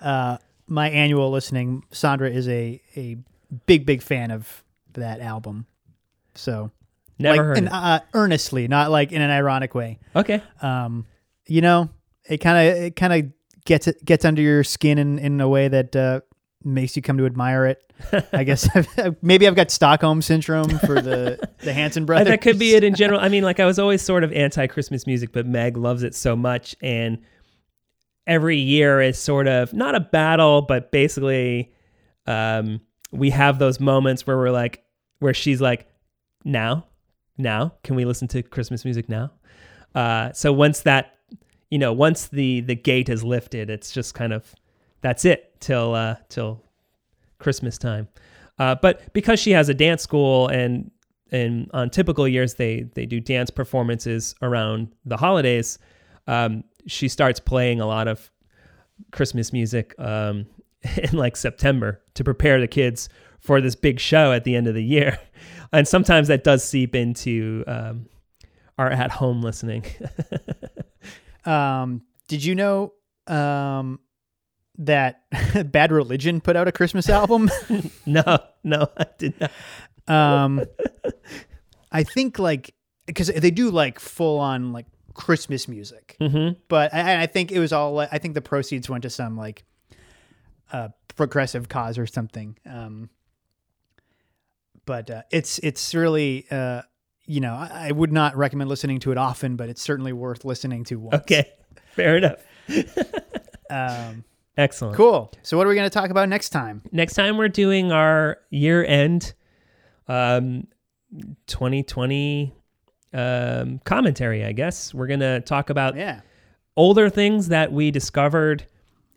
uh, 0.00 0.38
my 0.68 0.88
annual 0.90 1.30
listening. 1.30 1.82
Sandra 1.90 2.30
is 2.30 2.48
a 2.48 2.80
a 2.96 3.16
big 3.66 3.86
big 3.86 4.02
fan 4.02 4.30
of 4.30 4.62
that 4.94 5.20
album, 5.20 5.66
so 6.34 6.70
Never 7.18 7.36
like, 7.36 7.44
heard 7.46 7.58
and, 7.58 7.66
it. 7.66 7.72
uh, 7.72 8.00
earnestly, 8.14 8.68
not 8.68 8.90
like 8.90 9.10
in 9.12 9.20
an 9.22 9.30
ironic 9.30 9.74
way. 9.74 9.98
Okay. 10.14 10.42
Um, 10.62 11.06
you 11.46 11.60
know, 11.60 11.88
it 12.28 12.38
kind 12.38 12.68
of 12.68 12.76
it 12.84 12.96
kind 12.96 13.12
of 13.12 13.32
gets 13.64 13.88
it 13.88 14.04
gets 14.04 14.24
under 14.24 14.40
your 14.42 14.62
skin 14.64 14.98
in 14.98 15.18
in 15.18 15.40
a 15.40 15.48
way 15.48 15.68
that 15.68 15.96
uh, 15.96 16.20
makes 16.62 16.94
you 16.96 17.02
come 17.02 17.18
to 17.18 17.26
admire 17.26 17.66
it. 17.66 17.82
I 18.32 18.44
guess 18.44 18.68
maybe 19.22 19.48
I've 19.48 19.56
got 19.56 19.70
Stockholm 19.72 20.22
syndrome 20.22 20.78
for 20.78 21.00
the 21.00 21.38
the 21.60 21.72
Hanson 21.72 22.04
Uh, 22.04 22.06
brothers. 22.06 22.28
that 22.28 22.40
could 22.40 22.58
be 22.58 22.74
it 22.74 22.84
in 22.84 22.94
general. 22.94 23.18
I 23.20 23.28
mean, 23.28 23.42
like 23.42 23.58
I 23.58 23.66
was 23.66 23.78
always 23.80 24.00
sort 24.02 24.22
of 24.22 24.32
anti 24.32 24.66
Christmas 24.68 25.04
music, 25.06 25.32
but 25.32 25.44
Meg 25.46 25.76
loves 25.76 26.04
it 26.04 26.14
so 26.14 26.36
much, 26.36 26.76
and 26.80 27.18
every 28.26 28.58
year 28.58 29.00
is 29.00 29.18
sort 29.18 29.48
of 29.48 29.72
not 29.72 29.94
a 29.96 30.00
battle, 30.00 30.62
but 30.62 30.92
basically, 30.92 31.72
um, 32.26 32.80
we 33.12 33.30
have 33.30 33.58
those 33.58 33.80
moments 33.80 34.26
where 34.26 34.36
we're 34.36 34.50
like, 34.50 34.82
where 35.20 35.34
she's 35.34 35.60
like, 35.60 35.88
now, 36.44 36.86
now, 37.36 37.74
can 37.82 37.96
we 37.96 38.04
listen 38.04 38.28
to 38.28 38.42
Christmas 38.42 38.84
music 38.84 39.08
now? 39.08 39.30
Uh, 39.94 40.32
so 40.32 40.52
once 40.52 40.80
that, 40.80 41.14
you 41.70 41.78
know, 41.78 41.92
once 41.92 42.28
the 42.28 42.60
the 42.60 42.74
gate 42.74 43.08
is 43.08 43.22
lifted, 43.24 43.70
it's 43.70 43.90
just 43.92 44.14
kind 44.14 44.32
of 44.32 44.54
that's 45.00 45.24
it 45.24 45.60
till 45.60 45.94
uh, 45.94 46.16
till 46.28 46.62
Christmas 47.38 47.78
time. 47.78 48.08
Uh, 48.58 48.74
but 48.74 49.12
because 49.12 49.38
she 49.38 49.52
has 49.52 49.68
a 49.68 49.74
dance 49.74 50.02
school 50.02 50.48
and 50.48 50.90
and 51.30 51.70
on 51.74 51.90
typical 51.90 52.26
years 52.26 52.54
they 52.54 52.82
they 52.94 53.06
do 53.06 53.20
dance 53.20 53.50
performances 53.50 54.34
around 54.42 54.88
the 55.04 55.16
holidays, 55.16 55.78
um, 56.26 56.64
she 56.86 57.08
starts 57.08 57.38
playing 57.40 57.80
a 57.80 57.86
lot 57.86 58.08
of 58.08 58.30
Christmas 59.12 59.52
music 59.52 59.94
um, 59.98 60.46
in 60.96 61.16
like 61.16 61.36
September 61.36 62.00
to 62.14 62.24
prepare 62.24 62.60
the 62.60 62.68
kids 62.68 63.08
for 63.40 63.60
this 63.60 63.74
big 63.74 64.00
show 64.00 64.32
at 64.32 64.44
the 64.44 64.54
end 64.56 64.66
of 64.66 64.74
the 64.74 64.84
year. 64.84 65.18
And 65.70 65.86
sometimes 65.86 66.28
that 66.28 66.44
does 66.44 66.64
seep 66.64 66.94
into 66.94 67.62
um, 67.66 68.06
our 68.78 68.90
at 68.90 69.10
home 69.10 69.42
listening. 69.42 69.84
Um, 71.44 72.02
did 72.26 72.44
you 72.44 72.54
know 72.54 72.92
um, 73.26 74.00
that 74.78 75.22
Bad 75.72 75.92
Religion 75.92 76.40
put 76.40 76.56
out 76.56 76.68
a 76.68 76.72
Christmas 76.72 77.08
album? 77.08 77.50
no, 78.06 78.38
no, 78.64 78.88
I 78.96 79.06
did 79.18 79.34
not. 79.40 79.50
um, 80.08 80.64
I 81.90 82.02
think 82.02 82.38
like 82.38 82.74
because 83.06 83.28
they 83.28 83.50
do 83.50 83.70
like 83.70 83.98
full 83.98 84.38
on 84.40 84.72
like 84.72 84.86
Christmas 85.14 85.68
music, 85.68 86.16
Mm-hmm. 86.20 86.58
but 86.68 86.92
I, 86.92 87.22
I 87.22 87.26
think 87.26 87.50
it 87.50 87.60
was 87.60 87.72
all. 87.72 87.98
I 88.00 88.18
think 88.18 88.34
the 88.34 88.42
proceeds 88.42 88.88
went 88.90 89.02
to 89.02 89.10
some 89.10 89.36
like 89.36 89.64
uh, 90.72 90.88
progressive 91.16 91.68
cause 91.68 91.98
or 91.98 92.06
something. 92.06 92.56
Um, 92.66 93.10
but 94.84 95.10
uh, 95.10 95.22
it's 95.30 95.58
it's 95.60 95.94
really 95.94 96.46
uh, 96.50 96.82
you 97.26 97.40
know 97.40 97.54
I, 97.54 97.88
I 97.88 97.92
would 97.92 98.12
not 98.12 98.36
recommend 98.36 98.70
listening 98.70 99.00
to 99.00 99.12
it 99.12 99.18
often, 99.18 99.56
but 99.56 99.68
it's 99.68 99.82
certainly 99.82 100.12
worth 100.12 100.44
listening 100.44 100.84
to 100.84 100.96
once. 100.96 101.14
Okay, 101.22 101.50
fair 101.94 102.16
enough. 102.16 102.38
Um, 103.70 104.24
Excellent. 104.56 104.96
cool. 104.96 105.30
So 105.42 105.58
what 105.58 105.66
are 105.66 105.68
we 105.68 105.74
going 105.74 105.84
to 105.88 105.92
talk 105.92 106.08
about 106.08 106.26
next 106.30 106.48
time? 106.48 106.80
next 106.90 107.12
time 107.12 107.36
we're 107.36 107.48
doing 107.48 107.92
our 107.92 108.38
year 108.48 108.82
end 108.82 109.34
um 110.08 110.66
2020 111.48 112.54
um 113.12 113.78
commentary 113.84 114.44
i 114.44 114.52
guess 114.52 114.94
we're 114.94 115.06
gonna 115.06 115.40
talk 115.42 115.68
about 115.68 115.96
Yeah. 115.96 116.20
older 116.76 117.10
things 117.10 117.48
that 117.48 117.72
we 117.72 117.90
discovered 117.90 118.64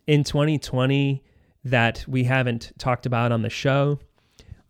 in 0.06 0.22
2020 0.22 1.22
that 1.64 2.04
we 2.08 2.24
haven't 2.24 2.72
talked 2.78 3.06
about 3.06 3.32
on 3.32 3.42
the 3.42 3.50
show. 3.50 3.98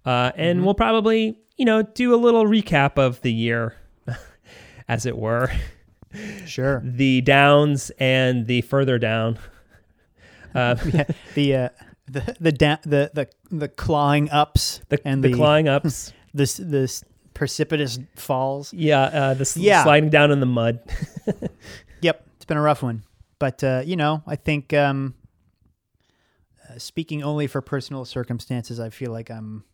Uh 0.04 0.32
and 0.36 0.64
we'll 0.64 0.74
probably 0.74 1.38
you 1.56 1.64
know 1.64 1.82
do 1.82 2.14
a 2.14 2.16
little 2.16 2.44
recap 2.44 2.98
of 2.98 3.20
the 3.22 3.32
year 3.32 3.76
as 4.88 5.06
it 5.06 5.16
were. 5.16 5.50
Sure. 6.46 6.82
the 6.84 7.20
downs 7.22 7.90
and 7.98 8.46
the 8.46 8.60
further 8.62 8.98
down. 8.98 9.38
Uh, 10.54 10.74
the 11.34 11.56
uh, 11.56 11.68
the 12.08 12.36
the 12.38 12.52
da- 12.52 12.76
the 12.82 13.10
the 13.14 13.26
the 13.50 13.68
clawing 13.68 14.28
ups 14.28 14.82
the, 14.90 15.00
and 15.02 15.24
the 15.24 15.28
the 15.30 15.34
clawing 15.34 15.66
ups. 15.66 16.12
this 16.34 16.58
this 16.58 17.02
precipitous 17.32 17.98
falls. 18.16 18.70
yeah 18.74 19.00
uh, 19.04 19.32
the 19.32 19.40
s- 19.48 19.56
Yeah. 19.56 19.82
sliding 19.82 20.10
down 20.10 20.30
in 20.30 20.40
the 20.40 20.44
mud. 20.44 20.80
Yep, 22.02 22.26
it's 22.36 22.44
been 22.44 22.58
a 22.58 22.60
rough 22.60 22.82
one, 22.82 23.02
but 23.38 23.64
uh, 23.64 23.80
you 23.86 23.96
know, 23.96 24.22
I 24.26 24.36
think 24.36 24.74
um, 24.74 25.14
uh, 26.74 26.78
speaking 26.78 27.22
only 27.22 27.46
for 27.46 27.60
personal 27.60 28.04
circumstances, 28.04 28.78
I 28.80 28.90
feel 28.90 29.12
like 29.12 29.30
I'm 29.30 29.64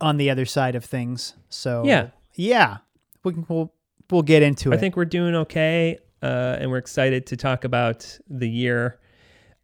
on 0.00 0.16
the 0.16 0.30
other 0.30 0.46
side 0.46 0.74
of 0.74 0.84
things. 0.84 1.34
So 1.48 1.84
Yeah. 1.84 2.08
yeah, 2.34 2.78
we 3.24 3.32
can, 3.34 3.44
we'll 3.48 3.72
we'll 4.10 4.22
get 4.22 4.42
into 4.42 4.70
I 4.70 4.74
it. 4.74 4.76
I 4.76 4.80
think 4.80 4.96
we're 4.96 5.04
doing 5.04 5.34
okay, 5.36 5.98
uh, 6.22 6.56
and 6.58 6.70
we're 6.70 6.78
excited 6.78 7.26
to 7.26 7.36
talk 7.36 7.64
about 7.64 8.18
the 8.28 8.48
year 8.48 8.98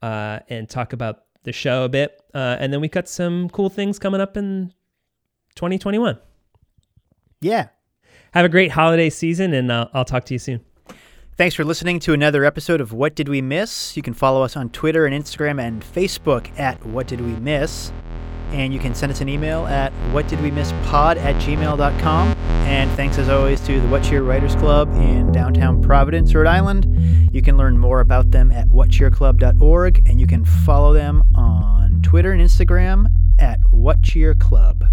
uh, 0.02 0.40
and 0.48 0.68
talk 0.68 0.92
about 0.92 1.24
the 1.44 1.52
show 1.52 1.84
a 1.84 1.88
bit. 1.88 2.20
Uh, 2.34 2.56
and 2.60 2.72
then 2.72 2.80
we 2.80 2.88
got 2.88 3.08
some 3.08 3.48
cool 3.50 3.70
things 3.70 3.98
coming 3.98 4.20
up 4.20 4.36
in 4.36 4.72
2021. 5.54 6.18
yeah. 7.40 7.68
Have 8.32 8.44
a 8.44 8.48
great 8.50 8.70
holiday 8.70 9.08
season, 9.08 9.54
and 9.54 9.72
uh, 9.72 9.88
I'll 9.94 10.04
talk 10.04 10.24
to 10.26 10.34
you 10.34 10.38
soon. 10.38 10.60
Thanks 11.36 11.54
for 11.54 11.66
listening 11.66 12.00
to 12.00 12.14
another 12.14 12.46
episode 12.46 12.80
of 12.80 12.94
What 12.94 13.14
Did 13.14 13.28
We 13.28 13.42
Miss? 13.42 13.94
You 13.94 14.02
can 14.02 14.14
follow 14.14 14.40
us 14.40 14.56
on 14.56 14.70
Twitter 14.70 15.04
and 15.04 15.14
Instagram 15.14 15.60
and 15.60 15.82
Facebook 15.82 16.58
at 16.58 16.82
What 16.86 17.08
Did 17.08 17.20
We 17.20 17.32
Miss. 17.32 17.92
And 18.52 18.72
you 18.72 18.80
can 18.80 18.94
send 18.94 19.12
us 19.12 19.20
an 19.20 19.28
email 19.28 19.66
at 19.66 19.92
whatdidwemisspod 20.14 21.18
at 21.18 21.34
gmail.com. 21.42 22.28
And 22.64 22.90
thanks 22.92 23.18
as 23.18 23.28
always 23.28 23.60
to 23.66 23.78
the 23.78 23.88
What 23.88 24.02
Cheer 24.02 24.22
Writers 24.22 24.56
Club 24.56 24.90
in 24.94 25.30
downtown 25.30 25.82
Providence, 25.82 26.34
Rhode 26.34 26.46
Island. 26.46 26.86
You 27.34 27.42
can 27.42 27.58
learn 27.58 27.76
more 27.76 28.00
about 28.00 28.30
them 28.30 28.50
at 28.50 28.68
whatcheerclub.org 28.68 30.08
and 30.08 30.18
you 30.18 30.26
can 30.26 30.42
follow 30.42 30.94
them 30.94 31.22
on 31.34 32.00
Twitter 32.00 32.32
and 32.32 32.40
Instagram 32.40 33.08
at 33.38 33.60
What 33.70 34.00
Cheer 34.00 34.34
Club. 34.34 34.86